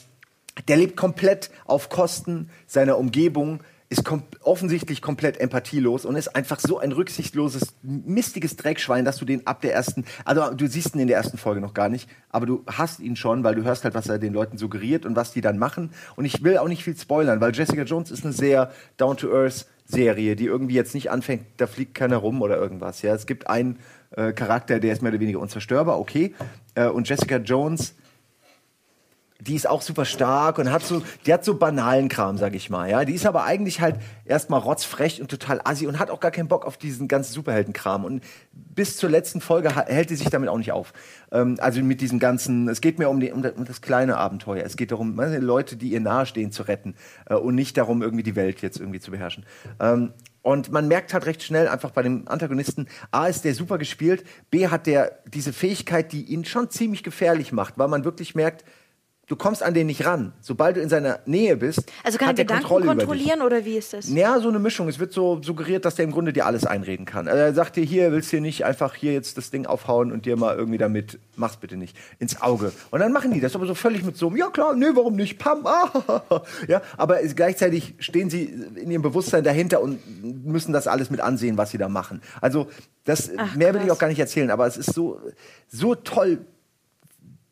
der 0.69 0.77
lebt 0.77 0.97
komplett 0.97 1.51
auf 1.65 1.89
Kosten 1.89 2.51
seiner 2.67 2.99
Umgebung, 2.99 3.61
ist 3.89 4.05
kom 4.05 4.23
offensichtlich 4.41 5.03
komplett 5.03 5.39
empathielos 5.39 6.05
und 6.05 6.17
ist 6.17 6.35
einfach 6.35 6.59
so 6.59 6.79
ein 6.79 6.93
rücksichtsloses, 6.93 7.75
mistiges 7.83 8.57
Dreckschwein, 8.57 9.05
dass 9.05 9.19
du 9.19 9.25
den 9.25 9.47
ab 9.47 9.61
der 9.61 9.75
ersten, 9.75 10.05
also 10.25 10.53
du 10.55 10.67
siehst 10.67 10.95
ihn 10.95 11.01
in 11.01 11.09
der 11.09 11.17
ersten 11.17 11.39
Folge 11.39 11.61
noch 11.61 11.75
gar 11.75 11.89
nicht, 11.89 12.09
aber 12.31 12.47
du 12.47 12.65
hast 12.67 13.01
ihn 13.01 13.17
schon, 13.17 13.45
weil 13.45 13.55
du 13.55 13.63
hörst 13.63 13.85
halt, 13.85 13.95
was 13.95 14.09
er 14.09 14.19
den 14.19 14.33
Leuten 14.33 14.59
suggeriert 14.59 15.07
und 15.07 15.17
was 15.17 15.33
die 15.33 15.41
dann 15.41 15.59
machen. 15.59 15.91
Und 16.17 16.25
ich 16.25 16.43
will 16.43 16.59
auch 16.59 16.69
nicht 16.69 16.83
viel 16.83 16.97
spoilern, 16.97 17.41
weil 17.41 17.55
Jessica 17.55 17.83
Jones 17.83 18.11
ist 18.11 18.25
eine 18.25 18.33
sehr 18.33 18.73
down-to-earth 18.97 19.67
Serie, 19.87 20.35
die 20.35 20.47
irgendwie 20.47 20.75
jetzt 20.75 20.95
nicht 20.95 21.11
anfängt, 21.11 21.45
da 21.59 21.67
fliegt 21.67 21.95
keiner 21.95 22.17
rum 22.17 22.41
oder 22.41 22.57
irgendwas. 22.57 23.03
Ja, 23.03 23.15
es 23.15 23.27
gibt 23.27 23.49
einen 23.49 23.79
äh, 24.13 24.33
Charakter, 24.33 24.81
der 24.81 24.95
ist 24.95 25.03
mehr 25.03 25.13
oder 25.13 25.21
weniger 25.21 25.41
unzerstörbar, 25.41 25.99
okay. 25.99 26.35
Äh, 26.75 26.89
und 26.89 27.09
Jessica 27.09 27.37
Jones 27.37 27.95
die 29.41 29.57
ist 29.57 29.69
auch 29.69 29.83
super 29.83 30.05
stark 30.05 30.59
und 30.59 30.71
hat 30.71 30.85
so, 30.85 31.03
die 31.27 31.33
hat 31.33 31.45
so 31.45 31.57
banalen 31.57 32.09
Kram, 32.09 32.39
sag 32.39 32.55
ich 32.55 32.71
mal, 32.71 32.89
ja. 32.89 33.05
Die 33.05 33.15
ist 33.15 33.27
aber 33.27 33.45
eigentlich 33.45 33.81
halt 33.81 33.97
erstmal 34.25 34.61
rotzfrech 34.61 35.21
und 35.21 35.29
total 35.29 35.61
assi 35.65 35.87
und 35.87 35.99
hat 35.99 36.11
auch 36.11 36.21
gar 36.21 36.31
keinen 36.31 36.49
Bock 36.49 36.65
auf 36.65 36.77
diesen 36.77 37.09
ganzen 37.09 37.33
Superheldenkram. 37.33 38.05
Und 38.05 38.23
bis 38.53 38.97
zur 38.97 39.11
letzten 39.11 39.41
Folge 39.41 39.75
hält 39.75 40.09
sie 40.09 40.17
sich 40.17 40.31
damit 40.31 40.49
auch 40.49 40.59
nicht 40.59 40.73
auf. 40.73 40.93
Ähm, 41.33 41.57
also 41.61 41.83
mit 41.83 42.01
diesem 42.01 42.21
ganzen, 42.21 42.69
es 42.69 42.81
geht 42.81 42.99
mir 42.99 43.09
um, 43.09 43.19
die, 43.19 43.33
um, 43.33 43.43
das 43.43 43.81
kleine 43.81 44.17
Abenteuer. 44.19 44.65
Es 44.65 44.77
geht 44.77 44.93
darum, 44.93 45.17
Leute, 45.17 45.77
die 45.77 45.91
ihr 45.91 46.01
nahestehen, 46.01 46.53
zu 46.53 46.63
retten 46.63 46.95
äh, 47.27 47.35
und 47.35 47.57
nicht 47.57 47.77
darum, 47.77 48.03
irgendwie 48.03 48.23
die 48.23 48.37
Welt 48.37 48.63
jetzt 48.63 48.79
irgendwie 48.79 49.01
zu 49.01 49.11
beherrschen. 49.11 49.45
Ähm, 49.81 50.13
und 50.43 50.71
man 50.71 50.89
merkt 50.89 51.15
halt 51.15 51.27
recht 51.27 51.43
schnell 51.43 51.69
einfach 51.69 51.91
bei 51.91 52.03
dem 52.03 52.29
Antagonisten, 52.29 52.87
A 53.11 53.27
ist 53.27 53.47
der 53.47 53.55
super 53.55 53.79
gespielt, 53.79 54.25
B 54.51 54.69
hat 54.69 54.87
der 54.87 55.19
diese 55.27 55.55
Fähigkeit, 55.55 56.13
die 56.13 56.23
ihn 56.25 56.45
schon 56.45 56.69
ziemlich 56.69 57.03
gefährlich 57.03 57.51
macht, 57.51 57.79
weil 57.79 57.89
man 57.89 58.05
wirklich 58.05 58.35
merkt, 58.35 58.63
du 59.27 59.37
kommst 59.37 59.63
an 59.63 59.75
den 59.75 59.87
nicht 59.87 60.05
ran. 60.05 60.33
Sobald 60.41 60.77
du 60.77 60.81
in 60.81 60.89
seiner 60.89 61.21
Nähe 61.27 61.57
bist, 61.57 61.85
Also 62.03 62.19
kann 62.19 62.29
er 62.29 62.35
Gedanken 62.35 62.65
Kontrolle 62.65 62.87
kontrollieren 62.87 63.43
oder 63.43 63.65
wie 63.65 63.77
ist 63.77 63.93
das? 63.93 64.09
Ja, 64.09 64.39
so 64.41 64.49
eine 64.49 64.59
Mischung. 64.59 64.89
Es 64.89 64.99
wird 64.99 65.13
so 65.13 65.41
suggeriert, 65.43 65.85
dass 65.85 65.95
der 65.95 66.05
im 66.05 66.13
Grunde 66.13 66.33
dir 66.33 66.47
alles 66.47 66.67
einreden 66.67 67.07
kann. 67.07 67.29
Also 67.29 67.41
er 67.41 67.55
sagt 67.55 67.77
dir 67.77 67.85
hier, 67.85 68.13
willst 68.13 68.29
du 68.29 68.37
hier 68.37 68.41
nicht 68.41 68.65
einfach 68.65 68.95
hier 68.95 69.13
jetzt 69.13 69.37
das 69.39 69.51
Ding 69.51 69.67
aufhauen 69.67 70.13
und 70.13 70.27
dir 70.27 70.37
mal 70.37 70.57
irgendwie 70.57 70.79
damit, 70.79 71.19
mach's 71.37 71.57
bitte 71.57 71.77
nicht, 71.77 71.97
ins 72.19 72.41
Auge. 72.43 72.73
Und 72.91 73.01
dann 73.01 73.13
machen 73.13 73.33
die 73.33 73.41
das 73.41 73.55
aber 73.55 73.67
so 73.67 73.75
völlig 73.75 74.05
mit 74.05 74.17
so, 74.17 74.29
einem, 74.29 74.37
ja 74.37 74.51
klar, 74.51 74.75
nee, 74.75 74.87
warum 74.95 75.17
nicht, 75.17 75.39
pam, 75.39 75.67
ah, 75.67 76.23
ja, 76.69 76.83
aber 76.97 77.23
es, 77.23 77.35
gleichzeitig 77.35 77.95
stehen 77.99 78.31
sie 78.31 78.45
in 78.45 78.91
ihrem 78.91 79.03
Bewusstsein 79.03 79.45
dahinter 79.45 79.81
und 79.81 80.01
müssen 80.45 80.73
das 80.73 80.87
alles 80.87 81.11
mit 81.11 81.21
ansehen, 81.21 81.57
was 81.57 81.71
sie 81.71 81.79
da 81.79 81.89
machen. 81.89 82.21
Also 82.41 82.69
das, 83.05 83.31
Ach, 83.37 83.55
mehr 83.55 83.75
will 83.75 83.83
ich 83.85 83.91
auch 83.91 83.99
gar 83.99 84.09
nicht 84.09 84.19
erzählen, 84.19 84.51
aber 84.51 84.67
es 84.67 84.77
ist 84.77 84.95
so, 84.95 85.21
so 85.69 85.95
toll 85.95 86.45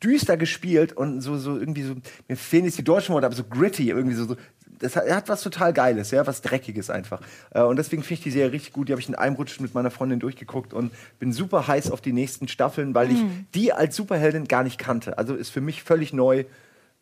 düster 0.03 0.37
gespielt 0.37 0.93
und 0.93 1.21
so, 1.21 1.37
so 1.37 1.57
irgendwie 1.57 1.83
so, 1.83 1.95
mir 2.27 2.37
fehlen 2.37 2.65
jetzt 2.65 2.77
die 2.77 2.83
deutschen 2.83 3.13
Worte, 3.13 3.25
aber 3.25 3.35
so 3.35 3.43
gritty, 3.43 3.89
irgendwie 3.89 4.15
so, 4.15 4.25
so 4.25 4.35
das 4.79 4.95
hat, 4.95 5.05
er 5.05 5.15
hat 5.15 5.29
was 5.29 5.41
total 5.41 5.73
Geiles, 5.73 6.11
ja, 6.11 6.27
was 6.27 6.41
Dreckiges 6.41 6.89
einfach. 6.89 7.21
Äh, 7.51 7.61
und 7.61 7.77
deswegen 7.77 8.03
finde 8.03 8.15
ich 8.15 8.23
die 8.23 8.31
Serie 8.31 8.51
richtig 8.51 8.73
gut. 8.73 8.89
Die 8.89 8.93
habe 8.93 9.01
ich 9.01 9.07
in 9.07 9.15
einem 9.15 9.35
Rutsch 9.35 9.59
mit 9.59 9.73
meiner 9.73 9.91
Freundin 9.91 10.19
durchgeguckt 10.19 10.73
und 10.73 10.91
bin 11.19 11.31
super 11.31 11.67
heiß 11.67 11.89
auf 11.89 12.01
die 12.01 12.13
nächsten 12.13 12.47
Staffeln, 12.47 12.93
weil 12.93 13.11
ich 13.11 13.23
die 13.53 13.73
als 13.73 13.95
Superheldin 13.95 14.47
gar 14.47 14.63
nicht 14.63 14.77
kannte. 14.77 15.17
Also 15.17 15.35
ist 15.35 15.49
für 15.49 15.61
mich 15.61 15.83
völlig 15.83 16.13
neu. 16.13 16.43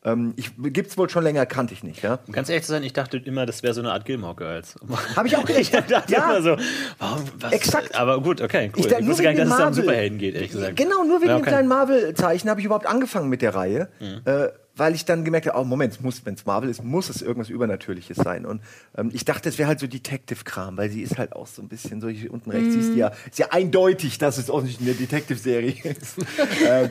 Ähm, 0.03 0.34
ich, 0.36 0.51
gibt's 0.74 0.98
wohl 0.98 1.10
schon 1.12 1.24
länger, 1.24 1.46
kannte 1.46 1.75
ich 1.75 1.84
nicht, 1.84 2.01
ja. 2.01 2.17
Um 2.25 2.34
ganz 2.34 2.50
ehrlich 2.50 2.65
zu 2.65 2.72
sein, 2.72 2.81
ich 2.81 2.93
dachte 2.93 3.17
immer, 3.17 3.46
das 3.46 3.62
wäre 3.62 3.74
so 3.75 3.81
eine 3.81 3.91
Art 3.91 4.03
Gilmore 4.05 4.36
Girls. 4.36 4.75
Habe 5.15 5.27
ich 5.27 5.38
auch 5.38 5.48
Ich 5.50 5.72
gedacht. 5.72 5.91
dachte 5.91 6.12
ja. 6.12 6.31
immer 6.31 6.41
so, 6.41 6.58
warum, 6.98 7.24
was? 7.39 7.51
Exakt. 7.53 7.93
Aber 7.96 8.20
gut, 8.22 8.41
okay, 8.41 8.72
cool. 8.74 8.79
Ich 8.79 8.86
Ich, 8.88 8.91
da- 8.91 9.05
wusste 9.05 9.22
gar 9.24 9.29
nicht, 9.29 9.41
dass 9.41 9.50
es 9.50 9.55
da 9.58 9.58
um 9.58 9.70
Marvel. 9.70 9.84
Superhelden 9.84 10.17
geht, 10.17 10.34
ehrlich 10.36 10.51
gesagt. 10.51 10.75
Genau, 10.75 11.03
nur 11.03 11.20
wegen 11.22 11.29
Ja, 11.29 11.37
dem 11.37 11.42
okay. 11.42 11.50
kleinen 11.51 11.68
Marvel-Zeichen 11.68 12.50
habe 12.50 12.59
ich 12.59 12.66
überhaupt 12.66 12.87
angefangen 12.87 13.29
mit 13.29 13.44
der 13.44 13.53
Reihe. 13.53 13.90
Mhm. 14.00 14.22
Äh, 14.25 14.48
weil 14.75 14.96
ich 14.96 15.05
dann 15.05 15.25
gemerkt 15.25 15.48
habe, 15.48 15.60
oh 15.60 15.64
Moment, 15.64 16.00
wenn 16.01 16.34
es 16.34 16.46
Marvel 16.46 16.70
ist, 16.70 16.84
muss 16.84 17.10
es 17.10 17.22
irgendwas 17.22 17.50
Übernatürliches 17.50 18.18
sein. 18.18 18.46
Und 18.46 18.62
ähm, 18.98 19.10
ich 19.14 19.25
dachte, 19.25 19.50
es 19.50 19.57
wäre 19.57 19.68
halt 19.68 19.79
so 19.79 19.88
Detective-Kram, 19.88 20.77
weil 20.77 20.90
sie 20.90 21.01
ist 21.01 21.18
halt 21.18 21.34
auch 21.34 21.48
so 21.48 21.62
ein 21.62 21.68
bisschen 21.68 22.00
so, 22.01 22.07
hier 22.07 22.31
unten 22.31 22.51
rechts 22.51 22.74
siehst 22.74 22.90
du 22.90 22.94
ja, 22.94 23.12
ist 23.29 23.40
ja 23.40 23.48
eindeutig, 23.51 24.18
dass 24.18 24.38
es 24.38 24.50
offensichtlich 24.50 24.90
eine 24.90 24.98
Detective-Serie 24.98 25.75
ist. 25.84 26.18
ähm, 26.68 26.90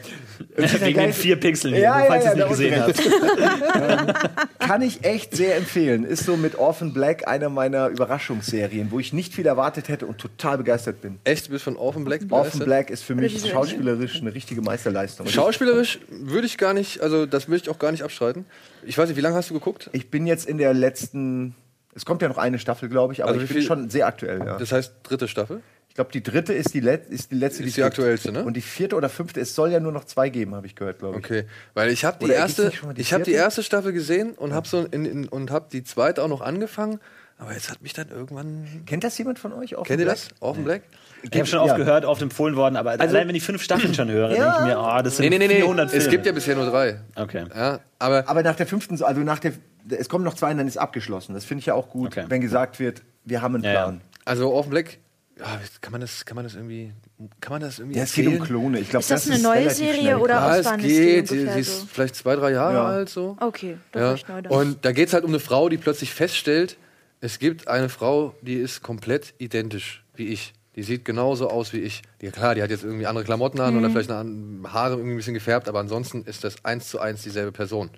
ist 0.56 0.80
Wegen 0.80 1.00
den 1.00 1.12
vier 1.12 1.36
Pixeln 1.36 1.74
hier, 1.74 1.84
Ja, 1.84 2.00
ja, 2.00 2.06
falls 2.06 2.24
ja, 2.24 2.34
ihr 2.34 2.44
es 2.44 2.58
nicht 2.58 2.70
gesehen 2.70 2.82
habt. 2.82 4.58
Kann 4.58 4.82
ich 4.82 5.04
echt 5.04 5.36
sehr 5.36 5.56
empfehlen. 5.56 6.04
Ist 6.04 6.24
so 6.24 6.36
mit 6.36 6.56
Orphan 6.56 6.92
Black 6.92 7.26
einer 7.26 7.48
meiner 7.48 7.88
Überraschungsserien, 7.88 8.90
wo 8.90 8.98
ich 8.98 9.12
nicht 9.12 9.34
viel 9.34 9.46
erwartet 9.46 9.88
hätte 9.88 10.06
und 10.06 10.18
total 10.18 10.58
begeistert 10.58 11.00
bin. 11.00 11.18
Echt, 11.24 11.48
du 11.48 11.52
bist 11.52 11.64
von 11.64 11.76
Orphan 11.76 12.04
Black 12.04 12.22
Orphan 12.22 12.36
begeistert? 12.36 12.64
Black 12.66 12.90
ist 12.90 13.04
für 13.04 13.14
mich 13.14 13.50
schauspielerisch 13.50 14.20
eine 14.20 14.34
richtige 14.34 14.60
Meisterleistung. 14.60 15.26
Schauspielerisch 15.26 16.00
würde 16.08 16.46
ich 16.46 16.58
gar 16.58 16.74
nicht, 16.74 17.00
also 17.00 17.26
das 17.26 17.48
würde 17.48 17.62
ich 17.62 17.69
auch 17.70 17.78
gar 17.78 17.92
nicht 17.92 18.02
abstreiten. 18.02 18.44
Ich 18.84 18.98
weiß 18.98 19.08
nicht, 19.08 19.16
wie 19.16 19.20
lange 19.20 19.36
hast 19.36 19.50
du 19.50 19.54
geguckt? 19.54 19.88
Ich 19.92 20.10
bin 20.10 20.26
jetzt 20.26 20.46
in 20.48 20.58
der 20.58 20.74
letzten. 20.74 21.54
Es 21.94 22.04
kommt 22.04 22.22
ja 22.22 22.28
noch 22.28 22.38
eine 22.38 22.58
Staffel, 22.58 22.88
glaube 22.88 23.12
ich, 23.12 23.22
aber 23.22 23.32
Also 23.32 23.42
ich 23.42 23.52
bin 23.52 23.62
schon 23.62 23.90
sehr 23.90 24.06
aktuell. 24.06 24.38
Ja. 24.38 24.58
Das 24.58 24.72
heißt 24.72 24.92
dritte 25.02 25.26
Staffel. 25.28 25.60
Ich 25.88 25.94
glaube, 25.96 26.12
die 26.12 26.22
dritte 26.22 26.52
ist 26.52 26.72
die, 26.72 26.78
Let 26.78 27.08
ist 27.10 27.32
die 27.32 27.34
letzte, 27.34 27.64
Ist 27.64 27.76
die 27.76 27.80
gibt. 27.80 27.86
aktuellste, 27.86 28.30
ne? 28.30 28.44
Und 28.44 28.56
die 28.56 28.60
vierte 28.60 28.94
oder 28.94 29.08
fünfte, 29.08 29.40
es 29.40 29.56
soll 29.56 29.72
ja 29.72 29.80
nur 29.80 29.90
noch 29.90 30.04
zwei 30.04 30.28
geben, 30.28 30.54
habe 30.54 30.66
ich 30.68 30.76
gehört, 30.76 31.00
glaube 31.00 31.18
ich. 31.18 31.24
Okay, 31.24 31.44
weil 31.74 31.90
ich 31.90 32.04
habe 32.04 32.24
die 32.24 32.30
erste, 32.30 32.70
die 32.96 33.00
ich 33.00 33.12
habe 33.12 33.24
die 33.24 33.32
erste 33.32 33.64
Staffel 33.64 33.92
gesehen 33.92 34.34
und 34.34 34.54
habe 34.54 34.68
so 34.68 34.84
in, 34.84 35.04
in, 35.04 35.28
und 35.28 35.50
habe 35.50 35.66
die 35.72 35.82
zweite 35.82 36.22
auch 36.22 36.28
noch 36.28 36.42
angefangen, 36.42 37.00
aber 37.38 37.54
jetzt 37.54 37.70
hat 37.70 37.82
mich 37.82 37.92
dann 37.92 38.08
irgendwann. 38.08 38.84
Kennt 38.86 39.02
das 39.02 39.18
jemand 39.18 39.40
von 39.40 39.52
euch? 39.52 39.74
Kennt 39.84 39.98
ihr 39.98 40.06
das? 40.06 40.28
Orphan 40.38 40.62
Black? 40.62 40.82
Ich 41.22 41.36
habe 41.38 41.46
schon 41.46 41.58
Ja. 41.58 41.64
oft 41.72 41.76
gehört, 41.76 42.04
oft 42.04 42.22
empfohlen 42.22 42.56
worden, 42.56 42.76
aber 42.76 42.92
Also- 42.92 43.04
allein 43.16 43.28
wenn 43.28 43.34
ich 43.34 43.42
fünf 43.42 43.62
Staffeln 43.62 43.94
schon 43.94 44.10
höre, 44.10 44.30
Ja. 44.30 44.36
denke 44.36 44.58
ich 44.60 44.64
mir, 44.66 44.78
ah, 44.78 45.02
das 45.02 45.16
sind 45.16 45.24
Nee, 45.24 45.30
nee, 45.30 45.38
nee, 45.38 45.48
nee. 45.48 45.56
400 45.60 45.90
Filme. 45.90 46.04
Es 46.04 46.10
gibt 46.10 46.26
ja 46.26 46.32
bisher 46.32 46.54
nur 46.56 46.66
drei. 46.66 47.00
Okay. 47.16 47.44
Ja, 47.54 47.80
aber 47.98 48.28
Aber 48.28 48.42
nach 48.42 48.56
der 48.56 48.66
fünften, 48.66 49.02
also 49.02 49.20
nach 49.20 49.38
der, 49.38 49.52
es 49.90 50.08
kommen 50.08 50.24
noch 50.24 50.34
zwei 50.34 50.50
und 50.52 50.58
dann 50.58 50.68
ist 50.68 50.76
abgeschlossen. 50.78 51.34
Das 51.34 51.44
finde 51.44 51.60
ich 51.60 51.66
ja 51.66 51.74
auch 51.74 51.88
gut, 51.90 52.08
Okay. 52.16 52.24
wenn 52.28 52.40
gesagt 52.40 52.78
wird, 52.80 53.02
wir 53.24 53.42
haben 53.42 53.56
einen 53.56 53.64
Ja, 53.64 53.72
ja. 53.72 53.82
Plan. 53.84 54.00
also 54.24 54.50
Orphan 54.52 54.70
Black, 54.70 54.98
ja, 55.38 55.46
kann 55.80 55.92
man 55.92 56.00
das, 56.02 56.24
kann 56.26 56.34
man 56.36 56.44
das 56.44 56.54
irgendwie, 56.54 56.92
kann 57.40 57.52
man 57.52 57.62
das 57.62 57.78
irgendwie 57.78 57.96
Ja, 57.98 58.04
es 58.04 58.12
geht 58.12 58.26
um 58.26 58.32
erzählen? 58.34 58.46
Klone. 58.48 58.78
Ich 58.80 58.90
glaub, 58.90 59.00
Ist 59.00 59.10
das 59.10 59.30
eine 59.30 59.38
neue 59.42 59.70
Serie 59.70 60.18
oder. 60.18 60.34
Ja, 60.34 60.50
aus 60.50 60.56
es 60.58 60.66
wann 60.66 60.80
ist 60.80 60.86
die 60.86 60.94
geht. 60.96 61.28
Sie, 61.28 61.46
so? 61.46 61.50
ist 61.58 61.86
vielleicht 61.90 62.14
zwei, 62.16 62.36
drei 62.36 62.50
Jahre 62.52 62.74
Ja. 62.74 62.86
alt 62.86 63.08
so. 63.08 63.36
Okay, 63.40 63.76
doch 63.92 64.00
Ja. 64.00 64.16
neu 64.34 64.42
dann. 64.42 64.52
Und 64.52 64.84
da 64.84 64.92
geht 64.92 65.08
es 65.08 65.14
halt 65.14 65.24
um 65.24 65.30
eine 65.30 65.40
Frau, 65.40 65.68
die 65.70 65.78
plötzlich 65.78 66.12
feststellt, 66.12 66.76
es 67.22 67.38
gibt 67.38 67.68
eine 67.68 67.88
Frau, 67.88 68.34
die 68.42 68.54
ist 68.56 68.82
komplett 68.82 69.32
identisch 69.38 70.02
wie 70.14 70.26
ich. 70.28 70.52
Die 70.76 70.82
sieht 70.84 71.04
genauso 71.04 71.48
aus 71.50 71.72
wie 71.72 71.78
ich. 71.78 72.02
Die, 72.20 72.28
klar, 72.28 72.54
die 72.54 72.62
hat 72.62 72.70
jetzt 72.70 72.84
irgendwie 72.84 73.06
andere 73.06 73.24
Klamotten 73.24 73.60
an 73.60 73.74
Mhm. 73.74 73.80
oder 73.80 73.90
vielleicht 73.90 74.10
eine, 74.10 74.72
Haare 74.72 74.92
irgendwie 74.94 75.14
ein 75.14 75.16
bisschen 75.16 75.34
gefärbt, 75.34 75.68
aber 75.68 75.80
ansonsten 75.80 76.22
ist 76.24 76.44
das 76.44 76.64
eins 76.64 76.88
zu 76.88 77.00
eins 77.00 77.22
dieselbe 77.22 77.50
Person. 77.52 77.90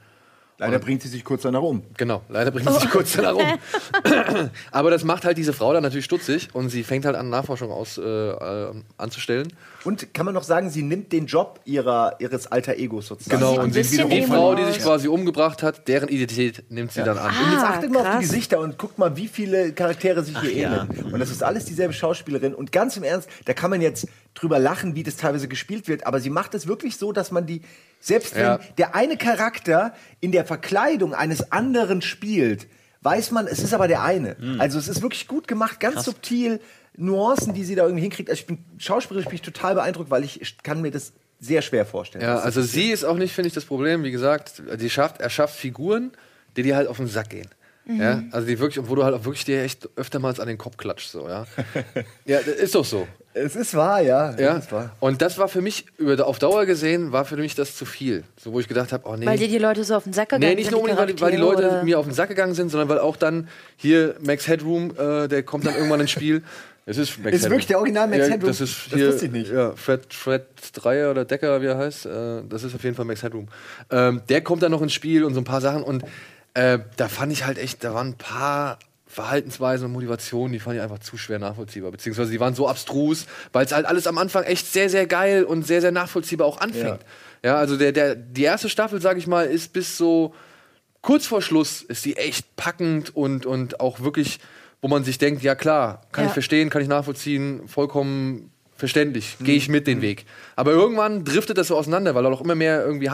Leider 0.62 0.78
bringt 0.78 1.02
sie 1.02 1.08
sich 1.08 1.24
kurz 1.24 1.42
danach 1.42 1.62
um. 1.62 1.82
Genau, 1.96 2.22
leider 2.28 2.50
bringt 2.50 2.68
sie 2.70 2.80
sich 2.80 2.90
kurz 2.90 3.14
danach 3.14 3.34
um. 3.34 3.42
aber 4.70 4.90
das 4.90 5.02
macht 5.02 5.24
halt 5.24 5.36
diese 5.38 5.52
Frau 5.52 5.72
dann 5.72 5.82
natürlich 5.82 6.04
stutzig 6.04 6.50
und 6.52 6.68
sie 6.68 6.84
fängt 6.84 7.04
halt 7.04 7.16
an, 7.16 7.30
Nachforschung 7.30 7.72
aus, 7.72 7.98
äh, 7.98 8.02
äh, 8.02 8.72
anzustellen. 8.96 9.52
Und 9.84 10.14
kann 10.14 10.24
man 10.26 10.34
noch 10.34 10.44
sagen, 10.44 10.70
sie 10.70 10.82
nimmt 10.82 11.12
den 11.12 11.26
Job 11.26 11.60
ihrer, 11.64 12.16
ihres 12.20 12.46
alter 12.46 12.76
Egos 12.76 13.08
sozusagen. 13.08 13.40
Genau, 13.40 13.60
und 13.60 13.72
sie, 13.72 13.80
bisschen 13.80 14.08
die 14.08 14.22
Frau, 14.22 14.54
die 14.54 14.64
sich 14.66 14.80
quasi 14.80 15.08
umgebracht 15.08 15.62
hat, 15.64 15.88
deren 15.88 16.08
Identität 16.08 16.62
nimmt 16.70 16.92
sie 16.92 17.02
dann 17.02 17.18
an. 17.18 17.34
Und 17.34 17.52
jetzt 17.52 17.62
Ah, 17.62 17.70
achtet 17.70 17.90
mal 17.90 18.06
auf 18.06 18.18
die. 18.18 18.26
Gesichter 18.26 18.60
und 18.60 18.78
guckt 18.78 18.98
mal, 18.98 19.16
wie 19.16 19.28
viele 19.28 19.72
Charaktere 19.72 20.22
sich 20.22 20.38
hier 20.40 20.52
ja. 20.52 20.84
ähneln. 20.84 21.12
Und 21.12 21.20
das 21.20 21.30
ist 21.30 21.42
alles 21.42 21.64
dieselbe 21.64 21.92
Schauspielerin. 21.92 22.54
Und 22.54 22.72
ganz 22.72 22.96
im 22.96 23.02
Ernst, 23.02 23.28
da 23.44 23.52
kann 23.52 23.70
man 23.70 23.80
jetzt 23.80 24.06
drüber 24.34 24.58
lachen, 24.58 24.94
wie 24.94 25.02
das 25.02 25.16
teilweise 25.16 25.48
gespielt 25.48 25.88
wird, 25.88 26.06
aber 26.06 26.20
sie 26.20 26.30
macht 26.30 26.54
es 26.54 26.66
wirklich 26.66 26.96
so, 26.96 27.12
dass 27.12 27.30
man 27.30 27.46
die, 27.46 27.62
selbst 28.00 28.34
wenn 28.34 28.42
Ja. 28.44 28.60
der 28.78 28.94
eine 28.94 29.16
Charakter 29.16 29.94
in 30.20 30.32
der 30.32 30.44
Verkleidung 30.44 31.14
eines 31.14 31.52
anderen 31.52 32.00
spielt, 32.02 32.66
weiß 33.02 33.30
man, 33.32 33.46
es 33.46 33.58
ist 33.58 33.74
aber 33.74 33.88
der 33.88 34.02
eine. 34.02 34.36
Also 34.58 34.78
es 34.78 34.88
ist 34.88 35.02
wirklich 35.02 35.26
gut 35.28 35.48
gemacht, 35.48 35.80
ganz 35.80 36.04
subtil. 36.04 36.60
Nuancen, 36.94 37.54
die 37.54 37.64
sie 37.64 37.74
da 37.74 37.84
irgendwie 37.84 38.02
hinkriegt. 38.02 38.28
Also 38.28 38.40
ich 38.40 38.46
bin 38.46 38.58
schauspielerisch 38.78 39.24
bin 39.26 39.34
ich 39.36 39.42
total 39.42 39.74
beeindruckt, 39.74 40.10
weil 40.10 40.24
ich 40.24 40.58
kann 40.62 40.82
mir 40.82 40.90
das 40.90 41.12
sehr 41.40 41.62
schwer 41.62 41.86
vorstellen. 41.86 42.22
Ja, 42.22 42.38
also 42.38 42.60
sie 42.62 42.90
ist 42.90 43.04
auch 43.04 43.16
nicht, 43.16 43.34
finde 43.34 43.48
ich, 43.48 43.54
das 43.54 43.64
Problem. 43.64 44.04
Wie 44.04 44.10
gesagt, 44.10 44.62
die 44.78 44.90
schafft, 44.90 45.20
er 45.20 45.30
schafft 45.30 45.56
Figuren, 45.56 46.12
die 46.56 46.62
dir 46.62 46.76
halt 46.76 46.88
auf 46.88 46.98
den 46.98 47.06
Sack 47.06 47.30
gehen. 47.30 47.48
Ja, 47.86 48.22
also 48.30 48.46
die 48.46 48.58
wirklich, 48.60 48.86
wo 48.88 48.94
du 48.94 49.02
halt 49.04 49.14
auch 49.14 49.24
wirklich 49.24 49.44
dir 49.44 49.62
echt 49.62 49.88
öftermals 49.96 50.38
an 50.38 50.46
den 50.46 50.56
Kopf 50.58 50.76
klatscht, 50.76 51.08
so, 51.10 51.28
ja. 51.28 51.46
ja, 52.26 52.38
das 52.38 52.54
ist 52.54 52.74
doch 52.76 52.84
so. 52.84 53.08
Es 53.34 53.56
ist 53.56 53.74
wahr, 53.74 54.00
ja. 54.00 54.34
Ja. 54.38 54.56
Es 54.56 54.64
ist 54.64 54.72
wahr. 54.72 54.90
Und 55.00 55.22
das 55.22 55.38
war 55.38 55.48
für 55.48 55.60
mich, 55.60 55.86
über, 55.98 56.26
auf 56.26 56.38
Dauer 56.38 56.66
gesehen, 56.66 57.12
war 57.12 57.24
für 57.24 57.36
mich 57.36 57.54
das 57.54 57.76
zu 57.76 57.84
viel. 57.84 58.24
So, 58.38 58.52
wo 58.52 58.60
ich 58.60 58.68
gedacht 58.68 58.92
habe, 58.92 59.08
oh 59.08 59.16
nee. 59.16 59.26
Weil 59.26 59.38
dir 59.38 59.48
die 59.48 59.58
Leute 59.58 59.84
so 59.84 59.94
auf 59.94 60.04
den 60.04 60.12
Sack 60.12 60.30
gegangen 60.30 60.48
Nee, 60.48 60.54
nicht 60.54 60.64
sind, 60.66 60.72
nur 60.72 60.82
unbedingt, 60.82 60.98
weil 60.98 61.06
die, 61.14 61.20
weil 61.20 61.30
die 61.32 61.36
Leute 61.38 61.68
oder? 61.68 61.84
mir 61.84 61.98
auf 61.98 62.04
den 62.04 62.14
Sack 62.14 62.28
gegangen 62.28 62.54
sind, 62.54 62.70
sondern 62.70 62.88
weil 62.88 62.98
auch 62.98 63.16
dann 63.16 63.48
hier 63.76 64.16
Max 64.20 64.46
Headroom, 64.48 64.92
äh, 64.98 65.28
der 65.28 65.42
kommt 65.42 65.66
dann 65.66 65.74
irgendwann 65.74 66.00
ins 66.00 66.10
Spiel. 66.10 66.42
Es 66.84 66.98
ist 66.98 67.22
Max 67.22 67.36
Ist 67.36 67.44
wirklich 67.44 67.66
der 67.66 67.78
Original 67.78 68.08
Max 68.08 68.26
ja, 68.26 68.32
Headroom? 68.32 68.48
Das 68.48 68.60
ist 68.60 68.86
Das 68.90 68.98
hier, 68.98 69.08
wusste 69.08 69.26
ich 69.26 69.32
nicht. 69.32 69.52
Ja, 69.52 69.72
Fred, 69.76 70.12
Fred 70.12 70.42
Dreier 70.72 71.12
oder 71.12 71.24
Decker, 71.24 71.62
wie 71.62 71.66
er 71.66 71.78
heißt. 71.78 72.06
Äh, 72.06 72.42
das 72.48 72.64
ist 72.64 72.74
auf 72.74 72.82
jeden 72.82 72.96
Fall 72.96 73.04
Max 73.04 73.22
Headroom. 73.22 73.48
Ähm, 73.90 74.22
der 74.28 74.40
kommt 74.42 74.62
dann 74.62 74.72
noch 74.72 74.82
ins 74.82 74.92
Spiel 74.92 75.24
und 75.24 75.34
so 75.34 75.40
ein 75.40 75.44
paar 75.44 75.60
Sachen. 75.60 75.84
Und 75.84 76.04
äh, 76.54 76.80
da 76.96 77.08
fand 77.08 77.32
ich 77.32 77.46
halt 77.46 77.58
echt, 77.58 77.84
da 77.84 77.94
waren 77.94 78.08
ein 78.08 78.14
paar 78.14 78.78
Verhaltensweisen 79.12 79.86
und 79.86 79.92
Motivationen, 79.92 80.52
die 80.54 80.58
fand 80.58 80.76
ich 80.76 80.82
einfach 80.82 80.98
zu 80.98 81.18
schwer 81.18 81.38
nachvollziehbar. 81.38 81.90
Beziehungsweise 81.90 82.30
die 82.30 82.40
waren 82.40 82.54
so 82.54 82.66
abstrus, 82.66 83.26
weil 83.52 83.66
es 83.66 83.72
halt 83.72 83.84
alles 83.84 84.06
am 84.06 84.16
Anfang 84.16 84.44
echt 84.44 84.72
sehr, 84.72 84.88
sehr 84.88 85.06
geil 85.06 85.44
und 85.44 85.66
sehr, 85.66 85.82
sehr 85.82 85.92
nachvollziehbar 85.92 86.46
auch 86.46 86.58
anfängt. 86.60 87.00
Ja, 87.44 87.56
also 87.56 87.76
der, 87.76 87.92
der, 87.92 88.14
die 88.14 88.42
erste 88.44 88.70
Staffel, 88.70 89.02
sag 89.02 89.18
ich 89.18 89.26
mal, 89.26 89.44
ist 89.46 89.74
bis 89.74 89.98
so 89.98 90.34
kurz 91.02 91.26
vor 91.26 91.42
Schluss 91.42 91.82
ist 91.82 92.04
die 92.06 92.16
echt 92.16 92.56
packend 92.56 93.14
und, 93.14 93.44
und 93.44 93.80
auch 93.80 94.00
wirklich, 94.00 94.38
wo 94.80 94.88
man 94.88 95.04
sich 95.04 95.18
denkt, 95.18 95.42
ja 95.42 95.54
klar, 95.54 96.02
kann 96.12 96.24
Ja. 96.24 96.28
ich 96.28 96.32
verstehen, 96.32 96.70
kann 96.70 96.80
ich 96.80 96.88
nachvollziehen, 96.88 97.68
vollkommen 97.68 98.50
verständlich, 98.76 99.36
gehe 99.40 99.56
ich 99.56 99.68
mit 99.68 99.86
den 99.86 100.00
Weg. 100.00 100.24
Aber 100.56 100.70
irgendwann 100.72 101.24
driftet 101.24 101.58
das 101.58 101.66
so 101.68 101.76
auseinander, 101.76 102.14
weil 102.14 102.24
auch 102.24 102.40
immer 102.40 102.54
mehr 102.54 102.82
irgendwie 102.84 103.10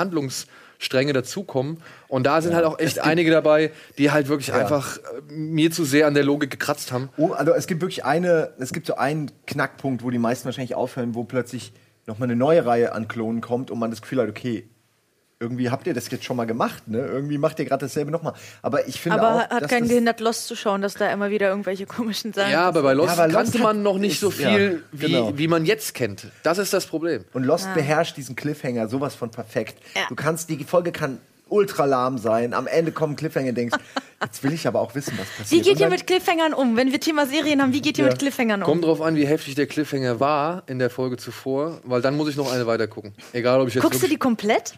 Handlungsstränge 0.79 1.13
dazukommen. 1.13 1.79
Und 2.09 2.25
da 2.25 2.41
sind 2.41 2.55
halt 2.55 2.65
auch 2.65 2.79
echt 2.79 3.01
einige 3.01 3.31
dabei, 3.31 3.73
die 3.99 4.11
halt 4.11 4.29
wirklich 4.29 4.53
einfach 4.53 4.99
äh, 4.99 5.33
mir 5.33 5.71
zu 5.71 5.85
sehr 5.85 6.07
an 6.07 6.15
der 6.15 6.25
Logik 6.25 6.51
gekratzt 6.51 6.93
haben. 6.93 7.11
Oh, 7.17 7.33
also 7.33 7.53
es 7.53 7.67
gibt 7.67 7.81
wirklich 7.81 8.05
eine, 8.05 8.53
es 8.59 8.73
gibt 8.73 8.87
so 8.87 8.97
einen 8.97 9.31
Knackpunkt, 9.47 10.03
wo 10.03 10.11
die 10.11 10.19
meisten 10.19 10.47
wahrscheinlich 10.47 10.75
aufhören, 10.75 11.15
wo 11.15 11.25
plötzlich 11.25 11.73
nochmal 12.07 12.29
eine 12.29 12.37
neue 12.37 12.65
Reihe 12.65 12.93
an 12.93 13.09
Klonen 13.09 13.41
kommt 13.41 13.71
und 13.71 13.79
man 13.79 13.91
das 13.91 14.01
Gefühl 14.01 14.23
hat, 14.23 14.29
okay, 14.29 14.69
irgendwie 15.41 15.71
habt 15.71 15.87
ihr 15.87 15.95
das 15.95 16.11
jetzt 16.11 16.25
schon 16.25 16.37
mal 16.37 16.47
gemacht, 16.47 16.89
ne? 16.89 16.99
Irgendwie 16.99 17.39
macht 17.39 17.59
ihr 17.61 17.65
gerade 17.65 17.87
dasselbe 17.87 18.11
nochmal. 18.11 18.33
Aber 18.61 18.89
ich 18.89 19.01
finde 19.01 19.21
Aber 19.21 19.37
auch, 19.45 19.51
hat 19.51 19.63
dass 19.63 19.71
keinen 19.71 19.83
das- 19.83 19.89
gehindert, 19.91 20.21
Lost 20.21 20.47
zu 20.49 20.57
schauen, 20.57 20.83
dass 20.83 20.95
da 20.95 21.13
immer 21.13 21.31
wieder 21.31 21.49
irgendwelche 21.49 21.87
komischen 21.87 22.33
Sachen 22.33 22.51
Ja, 22.51 22.63
aber 22.67 22.83
bei 22.83 22.93
Lost, 22.93 23.17
Ja, 23.17 23.23
aber 23.25 23.33
Lost 23.33 23.53
kannte 23.53 23.59
man 23.59 23.83
noch 23.85 23.99
nicht 23.99 24.19
so 24.19 24.31
ja, 24.31 24.51
viel, 24.51 24.83
wie, 24.91 25.07
genau. 25.07 25.39
wie 25.39 25.47
man 25.47 25.65
jetzt 25.65 25.95
kennt. 25.95 26.27
Das 26.43 26.59
ist 26.59 26.73
das 26.73 26.87
Problem. 26.87 27.25
Und 27.35 27.45
Lost 27.45 27.73
beherrscht 27.75 28.17
diesen 28.17 28.35
Cliffhanger 28.35 28.89
sowas 28.89 29.15
von 29.15 29.31
perfekt. 29.31 29.77
Ja. 29.95 30.03
Du 30.09 30.17
kannst, 30.17 30.51
die 30.51 30.65
Folge 30.65 30.91
kann 30.91 31.19
ultra 31.51 31.85
lahm 31.85 32.19
sein. 32.19 32.53
Am 32.53 32.67
Ende 32.67 32.91
kommt 32.93 33.13
ein 33.13 33.17
Cliffhanger 33.17 33.51
und 33.51 33.55
denkst, 33.55 33.77
jetzt 34.23 34.43
will 34.43 34.53
ich 34.53 34.67
aber 34.67 34.81
auch 34.81 34.95
wissen, 34.97 35.15
was 35.19 35.29
passiert. 35.29 35.51
Wie 35.65 35.71
geht 35.71 35.79
ihr 35.81 35.89
mit 35.89 36.07
Cliffhangern 36.07 36.53
um? 36.53 36.77
Wenn 36.77 36.91
wir 36.91 36.99
Thema 37.01 37.27
Serien 37.27 37.63
haben, 37.63 37.73
wie 37.73 37.81
geht 37.81 37.97
ihr 37.97 38.05
Ja. 38.05 38.11
mit 38.11 38.19
Cliffhangern 38.19 38.63
um? 38.63 38.67
Kommt 38.69 38.85
drauf 38.85 39.01
an, 39.01 39.15
wie 39.15 39.25
heftig 39.27 39.55
der 39.55 39.67
Cliffhanger 39.69 40.19
war 40.19 40.65
in 40.67 40.81
der 40.81 40.91
Folge 40.91 41.17
zuvor, 41.17 41.79
weil 41.85 42.03
dann 42.03 42.17
muss 42.17 42.29
ich 42.29 42.37
noch 42.37 42.53
eine 42.53 42.67
weiter 42.67 42.89
gucken. 42.89 43.15
Egal, 43.33 43.61
ob 43.61 43.69
ich 43.69 43.75
jetzt 43.75 43.85
Guckst 43.85 44.03
du 44.03 44.09
die 44.09 44.17
komplett? 44.19 44.75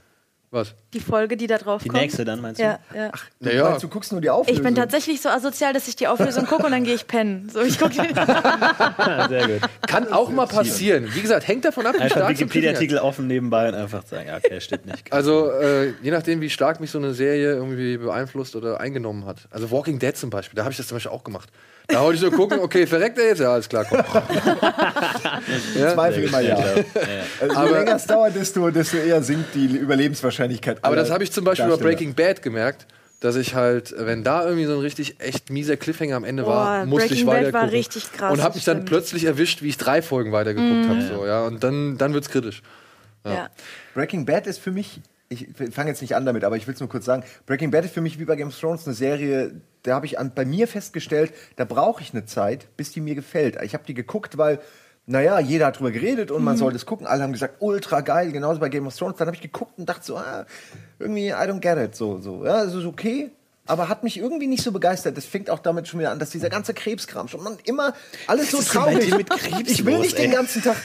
Was? 0.53 0.75
Die 0.95 0.99
Folge, 0.99 1.37
die 1.37 1.47
da 1.47 1.59
drauf 1.59 1.83
Die 1.85 1.89
kommt? 1.89 2.01
nächste 2.03 2.25
dann, 2.25 2.41
meinst 2.41 2.59
du? 2.59 2.65
Ja, 2.65 2.81
ja. 2.93 3.11
Du, 3.39 3.47
Naja. 3.47 3.71
meinst, 3.71 3.85
du 3.85 3.89
guckst 3.89 4.11
nur 4.11 4.21
die 4.21 4.31
Auflösung. 4.31 4.57
Ich 4.57 4.63
bin 4.67 4.75
tatsächlich 4.75 5.21
so 5.21 5.29
asozial, 5.29 5.73
dass 5.73 5.87
ich 5.87 5.95
die 5.95 6.09
Auflösung 6.09 6.45
gucke 6.47 6.65
und 6.67 6.73
dann 6.73 6.83
gehe 6.83 6.95
ich 6.97 7.07
pennen. 7.07 7.49
So, 7.53 7.61
ich 7.61 7.79
gucke 7.79 7.95
Ah, 8.17 9.29
sehr 9.29 9.47
gut. 9.47 9.61
Kann 9.87 10.13
auch 10.13 10.29
mal 10.31 10.47
passieren. 10.49 11.09
Wie 11.15 11.21
gesagt, 11.23 11.47
hängt 11.47 11.65
davon 11.65 11.87
ab, 11.87 11.95
wie 11.95 12.01
Einfach 12.01 12.17
stark 12.17 12.31
Wikipedia-Artikel 12.31 12.99
offen 12.99 13.29
nebenbei 13.29 13.69
und 13.69 13.75
einfach 13.77 14.05
sagen, 14.05 14.27
ja, 14.27 14.39
okay, 14.39 14.61
steht 14.61 14.87
nicht. 14.87 15.13
Also, 15.13 15.53
äh, 15.53 15.91
je 16.03 16.11
nachdem, 16.11 16.41
wie 16.41 16.51
stark 16.51 16.81
mich 16.81 16.91
so 16.91 16.99
eine 16.99 17.15
Serie 17.15 17.53
irgendwie 17.53 17.97
beeinflusst 17.99 18.57
oder 18.57 18.81
eingenommen 18.81 19.27
hat. 19.27 19.47
Also, 19.51 19.71
Walking 19.71 20.01
Dead 20.01 20.17
zum 20.17 20.31
Beispiel, 20.31 20.57
da 20.57 20.63
habe 20.65 20.73
ich 20.73 20.77
das 20.79 20.89
zum 20.89 20.97
Beispiel 20.97 21.13
auch 21.13 21.23
gemacht. 21.23 21.49
Da 21.93 22.01
wollte 22.03 22.15
ich 22.17 22.21
so 22.21 22.31
gucken, 22.31 22.61
okay, 22.61 22.87
verreckt 22.87 23.19
er 23.19 23.27
jetzt? 23.29 23.41
Ja, 23.41 23.53
alles 23.53 23.69
klar, 23.69 23.85
komm. 23.89 24.01
Zweifel 25.95 26.25
immer 26.25 26.41
ja. 26.41 26.59
Ja, 26.59 26.77
ja. 26.77 26.85
Also, 27.49 27.65
je 27.67 27.79
länger 27.79 27.97
es 27.97 28.07
dauert, 28.07 28.35
desto, 28.37 28.71
desto 28.71 28.97
eher 28.99 29.23
sinkt 29.23 29.55
die 29.55 29.67
Überlebenswahrscheinlichkeit. 29.77 30.79
Aber 30.83 30.97
das 30.97 31.11
habe 31.11 31.25
ich 31.25 31.33
zum 31.33 31.45
Beispiel 31.45 31.65
bei 31.67 31.71
Darsteller. 31.73 31.91
Breaking 31.91 32.15
Bad 32.15 32.43
gemerkt, 32.43 32.87
dass 33.21 33.37
ich 33.37 33.55
halt, 33.55 33.95
wenn 33.99 34.25
da 34.25 34.45
irgendwie 34.45 34.67
so 34.67 34.75
ein 34.75 34.81
richtig 34.81 35.17
echt 35.21 35.51
mieser 35.51 35.77
Cliffhanger 35.77 36.17
am 36.17 36.25
Ende 36.25 36.47
war, 36.47 36.81
Boah, 36.81 36.87
musste 36.87 37.09
Breaking 37.09 37.19
ich 37.19 37.27
Bad 37.27 37.35
weiter 37.45 37.53
war 37.53 37.61
gucken. 37.63 37.77
richtig 37.77 38.13
krass, 38.13 38.33
Und 38.33 38.43
habe 38.43 38.55
mich 38.55 38.65
dann 38.65 38.77
stimmt. 38.79 38.89
plötzlich 38.89 39.25
erwischt, 39.25 39.63
wie 39.63 39.69
ich 39.69 39.77
drei 39.77 40.03
Folgen 40.03 40.33
weitergeguckt 40.33 40.87
Mhm. 40.87 40.89
habe. 40.89 41.03
So, 41.03 41.27
ja. 41.27 41.45
Und 41.47 41.63
dann, 41.63 41.99
dann 41.99 42.15
wird's 42.15 42.29
kritisch. 42.29 42.63
ja. 43.27 43.49
Breaking 43.95 44.25
Bad 44.25 44.47
ist 44.47 44.59
für 44.61 44.71
mich, 44.71 45.01
ich 45.29 45.49
fange 45.73 45.91
jetzt 45.91 46.01
nicht 46.01 46.15
an 46.17 46.25
damit, 46.25 46.45
aber 46.45 46.57
ich 46.57 46.67
will 46.67 46.75
es 46.75 46.81
nur 46.81 46.89
kurz 46.89 47.05
sagen. 47.05 47.23
Breaking 47.47 47.71
Bad 47.71 47.85
ist 47.85 47.93
für 47.95 48.01
mich 48.01 48.19
wie 48.19 48.25
bei 48.25 48.37
Game 48.37 48.49
of 48.49 48.59
Thrones 48.59 48.87
eine 48.87 48.95
Serie, 48.95 49.53
da 49.83 49.95
habe 49.95 50.07
ich 50.07 50.19
an, 50.19 50.33
bei 50.35 50.45
mir 50.45 50.69
festgestellt, 50.69 51.33
da 51.57 51.65
brauche 51.65 52.03
ich 52.03 52.13
eine 52.13 52.27
Zeit, 52.27 52.69
bis 52.77 52.93
die 52.93 53.01
mir 53.01 53.15
gefällt. 53.15 53.61
Ich 53.63 53.75
habe 53.75 53.85
die 53.87 53.95
geguckt, 53.95 54.39
weil, 54.39 54.61
naja, 55.07 55.41
jeder 55.41 55.67
hat 55.67 55.79
drüber 55.79 55.91
geredet 55.91 56.31
und 56.31 56.45
man 56.45 56.57
soll 56.57 56.73
das 56.73 56.87
gucken. 56.87 57.07
Alle 57.07 57.23
haben 57.23 57.33
gesagt, 57.33 57.57
ultra 57.61 58.01
geil, 58.01 58.33
genauso 58.33 58.61
bei 58.61 58.69
Game 58.69 58.87
of 58.87 58.97
Thrones. 58.97 59.17
Dann 59.17 59.27
habe 59.27 59.37
ich 59.37 59.43
geguckt 59.43 59.79
und 59.79 59.89
dachte 59.89 60.05
so, 60.05 60.17
ah, 60.17 60.47
irgendwie, 60.99 61.29
I 61.29 61.33
don't 61.33 61.61
get 61.61 61.79
it. 61.79 61.97
So, 61.97 62.19
so. 62.19 62.45
Ja, 62.45 62.63
es 62.65 62.75
ist 62.75 62.85
okay. 62.85 63.31
Aber 63.67 63.89
hat 63.89 64.03
mich 64.03 64.19
irgendwie 64.19 64.49
nicht 64.49 64.63
so 64.63 64.73
begeistert. 64.73 65.17
Das 65.17 65.25
fängt 65.25 65.49
auch 65.49 65.61
damit 65.61 65.87
schon 65.87 66.01
wieder 66.01 66.11
an, 66.11 66.19
dass 66.19 66.31
dieser 66.31 66.51
ganze 66.51 66.75
Krebskram 66.75 67.29
schon 67.29 67.43
man 67.43 67.57
immer 67.65 67.95
alles 68.27 68.51
so 68.51 68.61
traurig. 68.61 69.17
mit 69.17 69.31
Krebs 69.31 69.71
ich 69.71 69.85
will 69.85 69.95
los, 69.95 70.03
nicht 70.07 70.19
den 70.19 70.31
ey? 70.31 70.37
ganzen 70.37 70.63
Tag. 70.63 70.77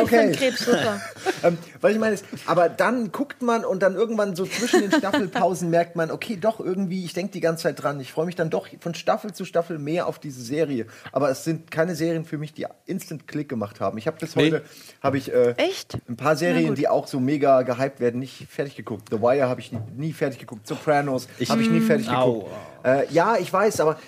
Elfenkrebs, 0.00 0.64
super. 0.64 1.00
Ähm, 1.42 1.58
weil 1.82 1.92
ich 1.92 1.98
meine, 1.98 2.14
es- 2.14 2.24
aber 2.46 2.68
dann 2.70 3.12
guckt 3.12 3.42
man 3.42 3.64
und 3.66 3.82
dann 3.82 3.94
irgendwann 3.96 4.34
so 4.34 4.46
zwischen 4.46 4.80
den 4.80 4.92
Staffelpausen 4.92 5.68
merkt 5.68 5.94
man, 5.94 6.10
okay, 6.10 6.36
doch 6.40 6.58
irgendwie, 6.58 7.04
ich 7.04 7.12
denke 7.12 7.32
die 7.32 7.40
ganze 7.40 7.64
Zeit 7.64 7.82
dran. 7.82 8.00
Ich 8.00 8.12
freue 8.12 8.24
mich 8.24 8.34
dann 8.34 8.48
doch 8.48 8.66
von 8.80 8.94
Staffel 8.94 9.32
zu 9.34 9.44
Staffel 9.44 9.78
mehr 9.78 10.06
auf 10.06 10.18
diese 10.18 10.40
Serie. 10.42 10.86
Aber 11.12 11.28
es 11.30 11.44
sind 11.44 11.70
keine 11.70 11.94
Serien 11.94 12.24
für 12.24 12.38
mich, 12.38 12.54
die 12.54 12.66
instant 12.86 13.28
Klick 13.28 13.48
gemacht 13.50 13.80
haben. 13.80 13.98
Ich 13.98 14.06
habe 14.06 14.16
bis 14.18 14.36
Nee. 14.36 14.46
heute 14.46 14.62
habe 15.02 15.18
ich 15.18 15.32
äh, 15.32 15.52
Echt? 15.58 15.98
ein 16.08 16.16
paar 16.16 16.36
Serien, 16.36 16.74
die 16.74 16.88
auch 16.88 17.06
so 17.06 17.20
mega 17.20 17.60
gehypt 17.62 18.00
werden, 18.00 18.20
nicht 18.20 18.46
fertig 18.50 18.76
geguckt. 18.76 19.08
The 19.10 19.20
Wire 19.20 19.48
habe 19.48 19.60
ich 19.60 19.70
nie, 19.72 19.80
nie 19.96 20.12
fertig 20.14 20.38
geguckt. 20.38 20.66
Sopranos 20.66 21.28
habe 21.48 21.60
ich 21.62 21.68
nie 21.70 21.80
fertig 21.80 22.08
geguckt. 22.08 22.50
Äh, 22.84 23.06
ja, 23.12 23.36
ich 23.36 23.52
weiß, 23.52 23.80
aber 23.80 23.98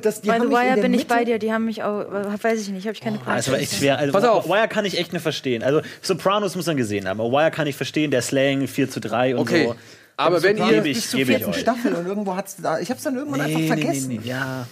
das, 0.00 0.20
die 0.20 0.28
Bei 0.28 0.34
haben 0.34 0.42
The 0.42 0.48
mich 0.48 0.56
Wire 0.56 0.80
bin 0.80 0.94
ich 0.94 1.06
bei 1.08 1.24
dir, 1.24 1.38
die 1.38 1.52
haben 1.52 1.64
mich 1.64 1.82
auch, 1.82 2.00
äh, 2.02 2.42
weiß 2.42 2.60
ich 2.60 2.68
nicht, 2.68 2.86
habe 2.86 2.94
ich 2.94 3.00
keine 3.00 3.18
ist 3.38 3.48
aber 3.48 3.58
echt 3.58 3.74
schwer. 3.74 3.98
Also, 3.98 4.12
Pass 4.12 4.24
auf. 4.24 4.48
Wire 4.48 4.68
kann 4.68 4.84
ich 4.84 4.98
echt 4.98 5.12
nicht 5.12 5.22
verstehen. 5.22 5.62
Also, 5.62 5.80
Sopranos 6.00 6.54
muss 6.56 6.66
man 6.66 6.76
gesehen 6.76 7.08
haben. 7.08 7.20
Aber 7.20 7.32
Wire 7.32 7.50
kann 7.50 7.66
ich 7.66 7.74
verstehen, 7.76 8.10
der 8.10 8.22
Slang 8.22 8.66
4 8.68 8.88
zu 8.88 9.00
3 9.00 9.34
und 9.34 9.40
Okay. 9.42 9.66
so. 9.68 9.76
Aber 10.14 10.42
wenn 10.42 10.58
ihr. 10.58 10.66
Gebe 10.68 10.88
ich- 10.90 10.96
bis 10.98 11.10
zur 11.10 11.18
gebe 11.18 11.32
ich 11.32 11.38
vierten 11.38 11.52
euch. 11.52 11.60
Staffel 11.60 11.94
und 11.94 12.06
irgendwo 12.06 12.36
hat's 12.36 12.56
da. 12.62 12.78
Ich 12.78 12.90
habe 12.90 12.98
es 12.98 13.02
dann 13.02 13.16
irgendwann 13.16 13.40
einfach 13.40 13.56
Nee, 13.58 13.62
nee, 13.62 13.66
vergessen. 13.68 14.08
nee, 14.08 14.20
nee. 14.22 14.28
Ja, 14.28 14.66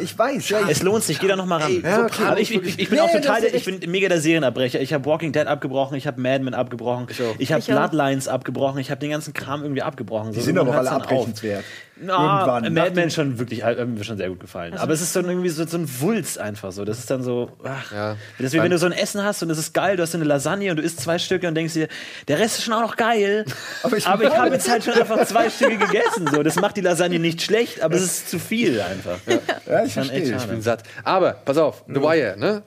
Ich 0.00 0.18
weiß, 0.18 0.48
ja. 0.48 0.60
Es 0.68 0.82
lohnt 0.82 1.04
sich. 1.04 1.20
Geh 1.20 1.28
da 1.28 1.36
noch 1.36 1.46
mal 1.46 1.60
ran. 1.60 1.80
ja, 1.82 2.04
okay. 2.06 2.22
aber 2.24 2.40
ich, 2.40 2.52
ich, 2.54 2.78
ich 2.78 2.88
bin 2.88 2.96
Nee, 2.98 3.00
auch 3.02 3.12
total, 3.12 3.42
das 3.42 3.52
ich 3.52 3.64
bin 3.66 3.78
mega 3.90 4.08
der 4.08 4.20
Serienabbrecher. 4.20 4.80
Ich 4.80 4.92
habe 4.94 5.04
Walking 5.04 5.32
Dead 5.32 5.46
abgebrochen, 5.46 5.96
ich 5.96 6.06
habe 6.06 6.20
Mad 6.20 6.42
Men 6.42 6.54
abgebrochen, 6.54 7.06
ich, 7.38 7.52
habe 7.52 7.60
Ich 7.60 7.70
auch. 7.72 7.76
Bloodlines 7.76 8.26
abgebrochen, 8.26 8.80
ich 8.80 8.90
habe 8.90 8.98
den 9.00 9.10
ganzen 9.10 9.32
Kram 9.34 9.62
irgendwie 9.62 9.82
abgebrochen. 9.82 10.32
die 10.32 10.40
sind 10.40 10.56
doch 10.56 10.64
noch 10.64 10.74
alle 10.74 10.90
abbrechenswert. 10.90 11.62
Na, 12.02 12.40
Irgendwann, 12.40 12.72
Mad 12.74 12.94
Men 12.94 13.10
schon 13.10 13.38
wirklich, 13.38 13.62
hat 13.62 13.76
mir 13.86 14.02
schon 14.04 14.16
sehr 14.16 14.28
gut 14.30 14.40
gefallen. 14.40 14.74
Aber 14.74 14.92
es 14.92 15.02
ist 15.02 15.14
dann 15.14 15.26
irgendwie 15.26 15.50
so, 15.50 15.66
so 15.66 15.76
ein 15.76 15.86
Wulst 16.00 16.38
einfach 16.38 16.72
so. 16.72 16.84
Das 16.84 16.98
ist 16.98 17.10
dann 17.10 17.22
so, 17.22 17.50
ach. 17.62 17.92
Ja. 17.92 18.16
Das 18.38 18.46
ist 18.46 18.52
wie 18.54 18.62
wenn 18.62 18.70
du 18.70 18.78
so 18.78 18.86
ein 18.86 18.92
Essen 18.92 19.22
hast 19.22 19.42
und 19.42 19.50
es 19.50 19.58
ist 19.58 19.74
geil, 19.74 19.96
du 19.96 20.02
hast 20.02 20.12
so 20.12 20.18
eine 20.18 20.24
Lasagne 20.24 20.70
und 20.70 20.78
du 20.78 20.82
isst 20.82 21.00
zwei 21.00 21.18
Stücke 21.18 21.46
und 21.46 21.54
denkst 21.54 21.74
dir, 21.74 21.88
der 22.28 22.38
Rest 22.38 22.58
ist 22.58 22.64
schon 22.64 22.74
auch 22.74 22.80
noch 22.80 22.96
geil. 22.96 23.44
Aber 23.82 23.96
ich- 23.96 24.06
aber 24.06 24.24
ich 24.24 24.30
habe 24.36 24.48
jetzt 24.54 24.70
halt 24.70 24.82
schon 24.84 24.94
einfach 24.94 25.24
zwei 25.26 25.50
Stücke 25.50 25.76
gegessen. 25.78 26.26
So. 26.32 26.42
Das 26.42 26.56
macht 26.56 26.76
die 26.76 26.80
Lasagne 26.80 27.18
nicht 27.18 27.42
schlecht, 27.42 27.82
aber 27.82 27.94
es 27.96 28.02
ist 28.02 28.30
zu 28.30 28.38
viel 28.38 28.80
einfach. 28.80 29.18
Ja, 29.66 29.84
ich 29.84 29.92
Schon 29.92 30.04
verstehe. 30.04 30.32
echt 30.34 30.42
Ich 30.44 30.48
bin 30.50 30.62
satt. 30.62 30.82
Aber, 31.04 31.32
pass 31.32 31.58
auf, 31.58 31.84
The 31.86 31.96
Wire, 32.00 32.36
ne? 32.38 32.62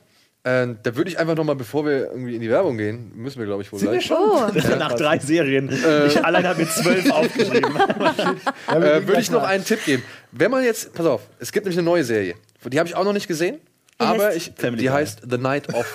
Äh, 0.45 0.75
da 0.83 0.95
würde 0.97 1.09
ich 1.09 1.17
einfach 1.17 1.35
noch 1.35 1.45
mal, 1.45 1.55
bevor 1.55 1.85
wir 1.85 2.11
irgendwie 2.11 2.35
in 2.35 2.41
die 2.41 2.49
Werbung 2.49 2.77
gehen, 2.77 3.13
müssen 3.15 3.39
wir, 3.39 3.45
glaube 3.45 3.61
ich, 3.63 3.71
wohl 3.71 3.79
gleich. 3.79 4.11
Oh, 4.11 4.47
Nach 4.77 4.93
drei 4.93 5.17
Serien. 5.19 5.69
ich 6.07 6.23
allein 6.25 6.45
habe 6.45 6.61
mir 6.61 6.69
zwölf 6.69 7.09
aufgeschrieben. 7.11 7.73
äh, 8.67 9.07
würde 9.07 9.21
ich 9.21 9.31
noch 9.31 9.43
einen 9.43 9.63
Tipp 9.63 9.85
geben. 9.85 10.03
Wenn 10.33 10.51
man 10.51 10.63
jetzt, 10.65 10.93
pass 10.93 11.05
auf, 11.05 11.21
es 11.39 11.51
gibt 11.53 11.65
nämlich 11.65 11.77
eine 11.77 11.85
neue 11.85 12.03
Serie. 12.03 12.35
Die 12.65 12.77
habe 12.77 12.89
ich 12.89 12.95
auch 12.95 13.05
noch 13.05 13.13
nicht 13.13 13.27
gesehen. 13.27 13.59
aber 13.97 14.25
heißt 14.25 14.37
ich, 14.37 14.51
Family 14.57 14.81
die 14.81 14.87
Guy. 14.87 14.93
heißt 14.95 15.21
The 15.29 15.37
Night 15.37 15.73
of. 15.73 15.85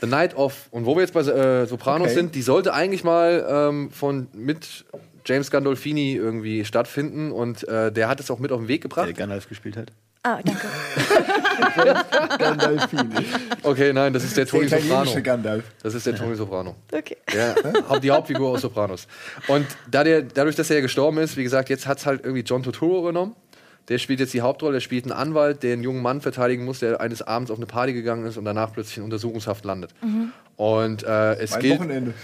The 0.00 0.06
Night 0.08 0.36
of. 0.36 0.66
Und 0.72 0.84
wo 0.86 0.96
wir 0.96 1.02
jetzt 1.02 1.14
bei 1.14 1.20
äh, 1.20 1.66
Sopranos 1.66 2.06
Okay. 2.08 2.14
sind, 2.14 2.34
die 2.34 2.42
sollte 2.42 2.74
eigentlich 2.74 3.04
mal 3.04 3.46
ähm, 3.48 3.90
von 3.92 4.26
mit 4.32 4.84
James 5.26 5.50
Gandolfini 5.50 6.14
irgendwie 6.14 6.64
stattfinden. 6.64 7.30
Und 7.30 7.66
äh, 7.68 7.92
der 7.92 8.08
hat 8.08 8.18
es 8.20 8.30
auch 8.30 8.38
mit 8.40 8.50
auf 8.52 8.60
den 8.60 8.68
Weg 8.68 8.82
gebracht. 8.82 9.06
Der 9.06 9.14
Gandalf 9.14 9.48
gespielt 9.48 9.76
hat. 9.76 9.92
Ah, 10.24 10.40
danke. 10.42 10.66
Gandalfini. 12.38 13.26
Okay, 13.62 13.92
nein, 13.92 14.12
das 14.12 14.24
ist 14.24 14.36
der 14.36 14.44
Der 14.44 14.50
Tony 14.50 14.66
italienische 14.66 15.04
Soprano. 15.04 15.22
Gandalf. 15.22 15.64
Das 15.82 15.94
ist 15.94 16.06
der 16.06 16.16
Tony 16.16 16.34
Soprano. 16.34 16.74
Okay. 16.92 17.16
Der, 17.32 17.54
die 18.00 18.10
Hauptfigur 18.10 18.50
aus 18.50 18.62
Sopranos. 18.62 19.06
Und 19.48 19.66
da 19.90 20.02
der, 20.02 20.22
dadurch, 20.22 20.56
dass 20.56 20.70
er 20.70 20.76
ja 20.76 20.82
gestorben 20.82 21.18
ist, 21.18 21.36
wie 21.36 21.44
gesagt, 21.44 21.68
jetzt 21.68 21.86
hat 21.86 21.98
es 21.98 22.06
halt 22.06 22.24
irgendwie 22.24 22.42
John 22.42 22.62
Turturro 22.62 23.02
genommen. 23.02 23.36
Der 23.88 23.98
spielt 23.98 24.18
jetzt 24.18 24.32
die 24.32 24.40
Hauptrolle, 24.40 24.74
der 24.74 24.80
spielt 24.80 25.04
einen 25.04 25.12
Anwalt, 25.12 25.62
der 25.62 25.74
einen 25.74 25.82
jungen 25.82 26.00
Mann 26.00 26.22
verteidigen 26.22 26.64
muss, 26.64 26.78
der 26.78 27.02
eines 27.02 27.20
Abends 27.20 27.50
auf 27.50 27.58
eine 27.58 27.66
Party 27.66 27.92
gegangen 27.92 28.24
ist 28.24 28.38
und 28.38 28.46
danach 28.46 28.72
plötzlich 28.72 28.96
in 28.96 29.02
Untersuchungshaft 29.04 29.64
landet. 29.66 29.90
Und 30.56 31.02
äh, 31.02 31.34
es 31.34 31.52
Ein 31.52 31.60
gilt. 31.60 31.78
Wochenende. 31.80 32.14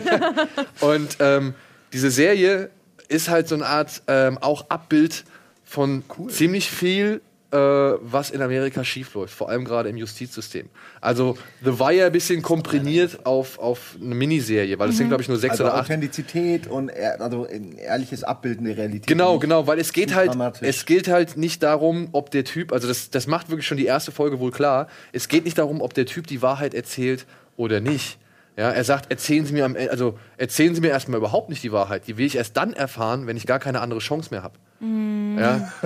Und 0.80 1.16
ähm, 1.18 1.54
diese 1.92 2.10
Serie 2.10 2.70
ist 3.08 3.28
halt 3.28 3.48
so 3.48 3.54
eine 3.54 3.66
Art 3.66 4.02
ähm, 4.06 4.38
auch 4.38 4.68
Abbild 4.68 5.24
von 5.74 6.02
ziemlich 6.28 6.70
viel 6.70 7.20
äh, 7.50 7.56
was 7.56 8.30
in 8.30 8.42
Amerika 8.42 8.82
schiefläuft, 8.84 9.32
vor 9.34 9.48
allem 9.48 9.64
gerade 9.64 9.88
im 9.88 9.96
Justizsystem. 9.96 10.68
Also 11.00 11.36
The 11.64 11.78
Wire 11.78 12.06
ein 12.06 12.12
bisschen 12.12 12.42
komprimiert 12.42 13.26
auf, 13.26 13.58
auf 13.60 13.96
eine 14.02 14.14
Miniserie, 14.14 14.76
weil 14.78 14.88
es 14.90 14.96
sind, 14.96 15.08
glaube 15.08 15.22
ich, 15.22 15.28
nur 15.28 15.36
sechs 15.38 15.52
Also 15.52 15.64
oder 15.64 15.74
acht. 15.74 15.82
Authentizität 15.84 16.66
und 16.66 16.88
ehr- 16.88 17.20
also 17.20 17.46
ehrliches 17.46 18.24
Abbilden 18.24 18.66
der 18.66 18.76
Realität. 18.76 19.06
Genau, 19.06 19.38
genau, 19.38 19.66
weil 19.68 19.78
es 19.78 19.92
geht 19.92 20.14
halt, 20.14 20.32
es 20.62 20.84
geht 20.86 21.06
halt 21.08 21.36
nicht 21.36 21.62
darum, 21.62 22.08
ob 22.12 22.30
der 22.30 22.44
Typ, 22.44 22.72
also 22.72 22.88
das, 22.88 23.10
das 23.10 23.26
macht 23.28 23.50
wirklich 23.50 23.66
schon 23.68 23.76
die 23.78 23.86
erste 23.86 24.10
Folge 24.10 24.40
wohl 24.40 24.50
klar, 24.50 24.88
es 25.12 25.28
geht 25.28 25.44
nicht 25.44 25.58
darum, 25.58 25.80
ob 25.80 25.92
der 25.94 26.06
Typ 26.06 26.26
die 26.26 26.40
Wahrheit 26.42 26.72
erzählt 26.74 27.24
oder 27.56 27.80
nicht. 27.80 28.18
Ja, 28.56 28.70
er 28.70 28.84
sagt, 28.84 29.10
erzählen 29.10 29.44
Sie 29.46 29.52
mir 29.52 29.64
am, 29.64 29.74
E- 29.76 29.88
also 29.88 30.16
erzählen 30.36 30.74
Sie 30.76 30.80
mir 30.80 30.88
erstmal 30.90 31.18
überhaupt 31.18 31.48
nicht 31.50 31.62
die 31.64 31.72
Wahrheit. 31.72 32.06
Die 32.06 32.16
will 32.16 32.24
ich 32.26 32.36
erst 32.36 32.56
dann 32.56 32.72
erfahren, 32.72 33.26
wenn 33.26 33.36
ich 33.36 33.46
gar 33.46 33.58
keine 33.58 33.80
andere 33.80 33.98
Chance 34.00 34.28
mehr 34.30 34.44
habe. 34.44 34.54
Ja. 35.38 35.72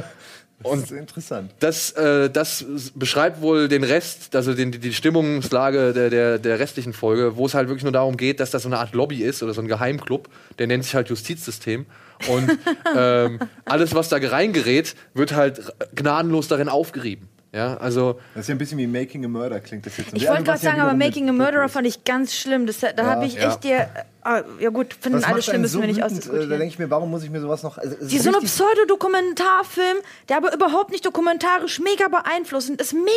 Das 0.61 0.81
ist 0.81 0.91
interessant. 0.91 1.53
Das, 1.61 1.93
äh, 1.93 2.29
das 2.31 2.65
beschreibt 2.97 3.41
wohl 3.41 3.69
den 3.69 3.85
Rest, 3.85 4.35
also 4.35 4.55
den, 4.55 4.73
die- 4.73 4.93
Stimmungslage 4.93 5.93
der, 5.93 6.11
der, 6.11 6.39
der 6.41 6.59
restlichen 6.59 6.93
Folge, 6.93 7.37
wo 7.37 7.47
es 7.47 7.55
halt 7.55 7.69
wirklich 7.69 7.85
nur 7.85 7.93
darum 7.93 8.17
geht, 8.17 8.41
dass 8.41 8.51
das 8.51 8.65
so 8.65 8.69
eine 8.69 8.81
Art 8.81 8.93
Lobby 8.93 9.23
ist 9.23 9.41
oder 9.45 9.55
so 9.55 9.61
ein 9.61 9.69
Geheimclub, 9.69 10.29
der 10.59 10.67
nennt 10.67 10.83
sich 10.83 10.97
halt 10.97 11.11
Justizsystem. 11.11 11.87
Und 12.29 12.59
ähm, 12.97 13.39
alles, 13.67 13.95
was 13.95 14.09
da 14.09 14.17
reingerät, 14.21 14.97
wird 15.15 15.33
halt 15.33 15.63
gnadenlos 15.95 16.49
darin 16.49 16.69
aufgerieben. 16.69 17.29
Ja, 17.59 17.77
also 17.79 18.21
Das 18.35 18.43
ist 18.45 18.49
ja 18.49 18.55
ein 18.55 18.59
bisschen 18.59 18.79
wie 18.79 18.87
Making 18.87 19.25
a 19.25 19.29
Murder, 19.29 19.59
klingt 19.59 19.85
das 19.85 19.97
jetzt. 19.97 20.13
Ich 20.15 20.23
Ja, 20.23 20.31
wollte 20.31 20.45
gerade 20.45 20.59
ja 20.63 20.71
sagen, 20.71 20.81
aber 20.81 20.95
Making 20.95 21.29
a 21.29 21.33
Murderer 21.33 21.69
fand 21.69 21.89
ich 21.89 22.05
ganz 22.05 22.33
schlimm. 22.35 22.67
Das, 22.67 22.79
da 22.79 23.05
habe 23.05 23.27
ich 23.27 23.35
ja. 23.35 23.49
echt 23.51 23.65
dir. 23.65 23.89
Äh, 24.25 24.43
ja 24.61 24.71
gut, 24.71 24.95
finden 25.01 25.25
alle 25.25 25.43
schlimm, 25.43 25.63
müssen 25.63 25.73
so 25.75 25.81
wir 25.81 25.89
nicht 25.89 26.01
wütend, 26.01 26.27
äh, 26.27 26.39
Da 26.49 26.57
denke 26.57 26.67
ich 26.67 26.79
mir, 26.79 26.89
warum 26.89 27.11
muss 27.11 27.25
ich 27.25 27.31
mir 27.31 27.41
sowas 27.41 27.65
noch. 27.65 27.79
Also, 27.79 27.97
ist 27.97 28.13
Die 28.13 28.19
so 28.19 28.31
richtig- 28.31 28.49
Pseudodokumentarfilm, 28.51 29.97
der 30.29 30.37
aber 30.37 30.55
überhaupt 30.55 30.91
nicht 30.93 31.05
dokumentarisch 31.05 31.81
mega 31.81 32.09
beeinflussend 32.09 32.81
ist, 32.81 32.93
mega 32.93 33.09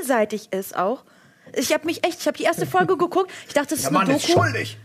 einseitig 0.00 0.52
ist 0.52 0.76
auch. 0.76 1.02
Ich 1.56 1.72
habe 1.72 1.86
mich 1.86 2.04
echt, 2.06 2.20
ich 2.20 2.26
habe 2.28 2.36
die 2.38 2.44
erste 2.44 2.66
Folge 2.66 2.96
geguckt. 2.98 3.30
Ich 3.48 3.54
dachte, 3.54 3.70
das 3.70 3.80
ist 3.80 3.90
Der 3.90 3.98
eine 3.98 4.06
Mann 4.08 4.16
ist 4.16 4.28
Doku. 4.28 4.42
schuldig! 4.42 4.78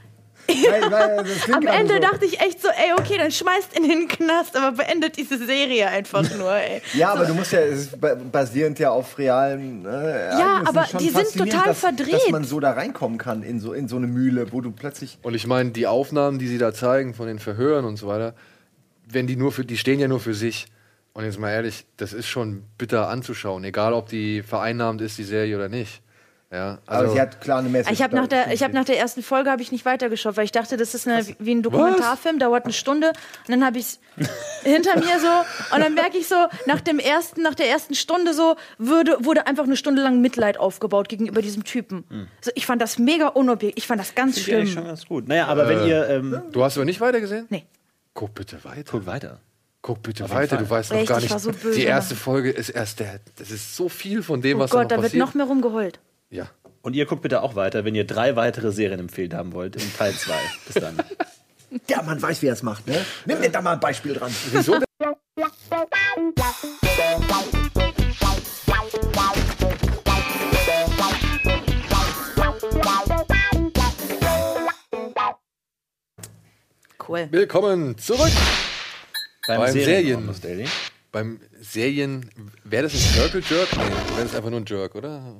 Weil- 0.47 0.91
weil 0.91 1.25
Am 1.53 1.67
Ende 1.67 1.95
so. 1.95 1.99
dachte 1.99 2.25
ich 2.25 2.39
echt 2.39 2.61
so, 2.61 2.67
ey, 2.69 2.93
okay, 2.97 3.17
dann 3.17 3.31
schmeißt 3.31 3.75
in 3.77 3.87
den 3.87 4.07
Knast, 4.07 4.55
aber 4.55 4.77
beendet 4.77 5.17
diese 5.17 5.37
Serie 5.43 5.87
einfach 5.87 6.23
nur, 6.37 6.53
ey. 6.55 6.81
Ja, 6.93 7.13
aber 7.13 7.25
du 7.25 7.33
musst 7.33 7.51
ja, 7.51 7.59
es 7.61 7.79
ist 7.81 7.99
ba- 8.01 8.15
basierend 8.15 8.77
ja 8.79 8.91
auf 8.91 9.17
realen. 9.17 9.85
Äh, 9.85 9.89
Ereignissen. 9.89 10.67
aber 10.67 10.85
Schon 10.85 10.99
die 10.99 11.09
sind 11.09 11.33
total 11.37 11.65
dass, 11.65 11.79
verdreht. 11.79 12.13
Dass 12.13 12.29
man 12.29 12.43
so 12.43 12.59
da 12.59 12.71
reinkommen 12.71 13.17
kann 13.17 13.43
in 13.43 13.59
so, 13.59 13.73
in 13.73 13.87
so 13.87 13.95
eine 13.97 14.07
Mühle, 14.07 14.51
wo 14.51 14.61
du 14.61 14.71
plötzlich. 14.71 15.17
Und 15.23 15.33
ich 15.33 15.47
meine, 15.47 15.71
die 15.71 15.87
Aufnahmen, 15.87 16.39
die 16.39 16.47
sie 16.47 16.57
da 16.57 16.73
zeigen 16.73 17.13
von 17.13 17.27
den 17.27 17.39
Verhören 17.39 17.85
und 17.85 17.97
so 17.97 18.07
weiter, 18.07 18.33
wenn 19.07 19.27
die 19.27 19.35
nur 19.35 19.51
für, 19.51 19.65
die 19.65 19.77
stehen 19.77 19.99
ja 19.99 20.07
nur 20.07 20.19
für 20.19 20.33
sich. 20.33 20.65
Und 21.13 21.23
jetzt 21.23 21.39
mal 21.39 21.49
ehrlich, 21.51 21.85
das 21.97 22.11
ist 22.11 22.27
schon 22.27 22.63
bitter 22.77 23.07
anzuschauen, 23.07 23.63
egal 23.63 23.93
ob 23.93 24.09
die 24.09 24.43
vereinnahmt 24.43 24.99
ist, 25.01 25.17
die 25.17 25.23
Serie 25.23 25.55
oder 25.55 25.69
nicht. 25.69 26.01
Ja, 26.51 26.77
Aber 26.85 26.99
also, 26.99 27.13
sie 27.13 27.19
hat 27.21 27.41
klar 27.41 27.59
eine 27.59 27.69
Message. 27.69 27.91
Ich 27.93 28.01
habe 28.03 28.15
nach, 28.15 28.27
da- 28.27 28.45
der- 28.45 28.53
ich 28.53 28.63
hab 28.63 28.71
nach 28.71 28.85
der 28.85 28.97
ersten 28.99 29.23
Folge 29.23 29.49
habe 29.49 29.61
ich 29.61 29.71
nicht 29.71 29.83
weitergeschaut, 29.83 30.37
weil 30.37 30.45
ich 30.45 30.51
dachte, 30.51 30.77
das 30.77 30.93
ist 30.93 31.07
eine, 31.07 31.25
wie 31.39 31.51
ein 31.53 31.63
Dokumentarfilm, 31.63 32.39
dauert 32.39 32.63
eine 32.65 32.73
Stunde. 32.73 33.09
Und 33.09 33.49
dann 33.49 33.65
habe 33.65 33.79
ich 33.79 33.85
es 33.85 33.99
hinter 34.63 34.95
mir 34.97 35.19
so 35.19 35.75
und 35.75 35.81
dann 35.83 35.95
merke 35.95 36.17
ich 36.17 36.27
so, 36.27 36.35
nach 36.65 36.79
dem 36.81 36.99
ersten, 36.99 37.41
nach 37.41 37.55
der 37.55 37.69
ersten 37.69 37.95
Stunde 37.95 38.33
so 38.33 38.55
würde, 38.77 39.17
wurde 39.21 39.47
einfach 39.47 39.63
eine 39.65 39.75
Stunde 39.75 40.01
lang 40.03 40.21
Mitleid 40.21 40.57
aufgebaut 40.59 41.09
gegenüber 41.09 41.41
diesem 41.41 41.63
Typen. 41.63 42.05
So, 42.41 42.51
ich 42.55 42.65
fand 42.65 42.81
das 42.81 42.99
mega 42.99 43.27
unobjektiv. 43.29 43.77
Ich 43.83 43.87
fand 43.87 43.99
das 43.99 44.15
ganz 44.15 44.37
ich 44.37 44.53
eigentlich 44.53 44.71
schlimm. 44.71 44.83
schon 44.83 44.87
ganz 44.87 45.05
gut. 45.05 45.27
Naja, 45.27 45.47
aber 45.47 45.67
wenn 45.67 45.85
ihr. 45.87 46.07
Ähm, 46.09 46.41
du 46.51 46.63
hast 46.63 46.77
aber 46.77 46.85
nicht 46.85 47.01
weitergesehen? 47.01 47.47
Nee. 47.49 47.65
Guck 48.13 48.33
bitte 48.35 48.63
weiter. 48.63 48.91
guckt 48.91 49.05
weiter. 49.07 49.39
Guck 49.81 50.01
bitte 50.03 50.23
jeden 50.23 50.33
weiter, 50.35 50.55
Fall. 50.55 50.63
du 50.65 50.69
weißt 50.69 50.91
noch 50.91 50.97
Echt, 50.99 51.09
gar 51.09 51.17
ich 51.17 51.23
nicht. 51.25 51.31
war 51.31 51.39
so 51.39 51.51
böse 51.51 51.77
die 51.79 51.83
erste. 51.85 52.15
Folge 52.15 52.49
ist 52.51 52.69
erst 52.69 52.99
der. 53.01 53.19
Das 53.37 53.51
ist 53.51 53.75
so 53.75 53.89
viel 53.89 54.23
von 54.23 54.41
dem, 54.41 54.57
Oh 54.57 54.61
was 54.61 54.71
da 54.71 54.77
Gott, 54.81 54.91
da 54.91 54.95
noch 54.95 55.03
wird 55.03 55.11
passiert. 55.11 55.27
noch 55.27 55.33
mehr 55.33 55.45
rumgeheult. 55.45 55.99
Ja. 56.35 56.49
Und 56.81 56.95
ihr 56.95 57.05
guckt 57.05 57.23
bitte 57.23 57.41
auch 57.41 57.55
weiter, 57.55 57.83
wenn 57.85 57.95
ihr 57.95 58.05
drei 58.05 58.35
weitere 58.35 58.71
Serien 58.71 58.99
empfehlt 58.99 59.33
haben 59.33 59.53
wollt, 59.53 59.75
in 59.75 59.93
Teil 59.95 60.13
2. 60.13 60.33
Bis 60.67 60.75
dann. 60.75 60.97
Ja, 61.89 62.03
man 62.03 62.21
weiß, 62.21 62.41
wie 62.41 62.47
er 62.47 62.53
es 62.53 62.63
macht, 62.63 62.87
ne? 62.87 63.03
Nimm 63.25 63.41
dir 63.41 63.49
da 63.49 63.61
mal 63.61 63.73
ein 63.73 63.79
Beispiel 63.79 64.13
dran. 64.13 64.31
Wieso? 64.51 64.79
Cool. 77.07 77.27
Willkommen 77.31 77.97
zurück 77.97 78.31
Beim 79.47 79.71
Serien. 79.71 80.17
Almost 80.21 80.43
Daily. 80.43 80.65
beim 81.11 81.39
Serien. 81.59 82.29
Wäre 82.63 82.83
das 82.83 82.93
ein 82.93 82.99
Circle 82.99 83.43
Jerk? 83.47 83.69
Nee, 83.77 83.83
wäre 84.15 84.23
das 84.23 84.35
einfach 84.35 84.49
nur 84.49 84.59
ein 84.59 84.65
Jerk, 84.65 84.95
oder? 84.95 85.35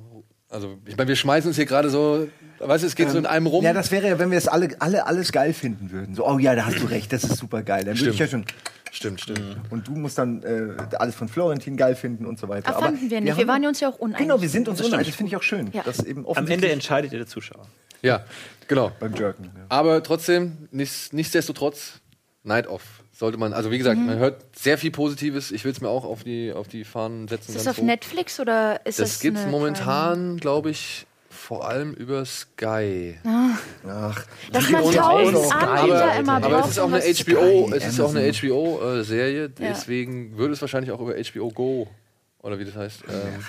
Also, 0.48 0.78
ich 0.86 0.96
meine, 0.96 1.08
wir 1.08 1.16
schmeißen 1.16 1.48
uns 1.48 1.56
hier 1.56 1.66
gerade 1.66 1.90
so. 1.90 2.28
Weißt 2.58 2.84
du, 2.84 2.86
es 2.86 2.94
geht 2.94 3.10
so 3.10 3.18
in 3.18 3.26
einem 3.26 3.46
rum. 3.46 3.64
Ja, 3.64 3.72
das 3.72 3.90
wäre 3.90 4.08
ja, 4.08 4.18
wenn 4.18 4.30
wir 4.30 4.38
es 4.38 4.46
alle, 4.48 4.80
alle 4.80 5.06
alles 5.06 5.32
geil 5.32 5.52
finden 5.52 5.90
würden. 5.90 6.14
So, 6.14 6.26
oh 6.26 6.38
ja, 6.38 6.54
da 6.54 6.66
hast 6.66 6.80
du 6.80 6.86
recht, 6.86 7.12
das 7.12 7.24
ist 7.24 7.36
super 7.38 7.62
geil. 7.62 7.84
Dann 7.84 7.98
würde 7.98 8.10
ich 8.10 8.18
ja 8.18 8.26
schon. 8.28 8.44
Stimmt, 8.92 9.20
stimmt. 9.20 9.40
Und 9.70 9.88
du 9.88 9.92
musst 9.92 10.16
dann 10.16 10.42
äh, 10.42 10.96
alles 10.96 11.14
von 11.16 11.28
Florentin 11.28 11.76
geil 11.76 11.96
finden 11.96 12.24
und 12.24 12.38
so 12.38 12.48
weiter. 12.48 12.74
Ah, 12.74 12.80
fanden 12.80 13.10
wir 13.10 13.20
nicht. 13.20 13.36
Wir 13.36 13.42
haben- 13.42 13.48
waren 13.48 13.66
uns 13.66 13.80
ja 13.80 13.88
auch 13.88 13.98
uneinig. 13.98 14.26
Genau, 14.26 14.40
wir 14.40 14.48
sind 14.48 14.68
uns 14.68 14.78
Das 14.78 14.86
uneinig. 14.86 15.08
Das 15.08 15.16
finde 15.16 15.30
ich 15.30 15.36
auch 15.36 15.42
schön. 15.42 15.70
Ja. 15.72 15.82
Das 15.82 16.02
eben 16.02 16.24
Am 16.26 16.46
Ende 16.46 16.70
entscheidet 16.70 17.12
ihr 17.12 17.18
der 17.18 17.26
Zuschauer. 17.26 17.66
Ja, 18.02 18.24
genau. 18.68 18.92
beim 19.00 19.14
Jerken. 19.14 19.50
Ja. 19.54 19.64
Aber 19.68 20.02
trotzdem, 20.02 20.68
nichts, 20.70 21.12
nichtsdestotrotz, 21.12 22.00
Night 22.44 22.68
Off. 22.68 22.82
Sollte 23.18 23.38
man, 23.38 23.54
also 23.54 23.70
wie 23.70 23.78
gesagt, 23.78 23.98
Mhm. 23.98 24.06
man 24.06 24.18
hört 24.18 24.42
sehr 24.54 24.76
viel 24.76 24.90
Positives. 24.90 25.50
Ich 25.50 25.64
will 25.64 25.72
es 25.72 25.80
mir 25.80 25.88
auch 25.88 26.04
auf 26.04 26.22
die, 26.22 26.52
auf 26.52 26.68
die 26.68 26.84
Fahnen 26.84 27.28
setzen. 27.28 27.52
Ist 27.52 27.60
das 27.64 27.66
auf 27.68 27.78
hoch. 27.78 27.82
Netflix 27.86 28.38
oder 28.38 28.80
ist 28.84 28.98
das 28.98 29.12
Das 29.12 29.20
gibt 29.20 29.38
es 29.38 29.46
momentan, 29.46 30.36
glaube 30.36 30.68
ich, 30.70 31.06
vor 31.30 31.66
allem 31.66 31.94
über 31.94 32.24
Sky. 32.26 33.18
Ach, 33.24 34.22
Dass 34.52 34.68
man 34.70 34.82
tausend 34.92 35.52
Anbieter 35.54 36.04
aber, 36.04 36.16
immer 36.18 36.32
aber 36.34 36.48
braucht. 36.50 36.64
es 36.64 36.70
ist 36.72 36.78
auch 36.78 36.92
eine 36.92 37.00
HBO, 37.00 37.68
Sky, 37.68 37.74
es 37.76 37.86
ist 37.86 38.00
auch 38.00 38.14
eine. 38.14 38.32
HBO-Serie, 38.32 39.42
Ja. 39.44 39.48
deswegen 39.68 40.36
würde 40.36 40.52
es 40.52 40.60
wahrscheinlich 40.60 40.90
auch 40.92 41.00
über 41.00 41.14
HBO 41.14 41.48
Go 41.50 41.86
oder 42.42 42.58
wie 42.58 42.64
das 42.66 42.76
heißt. 42.76 43.02
Ähm, 43.08 43.44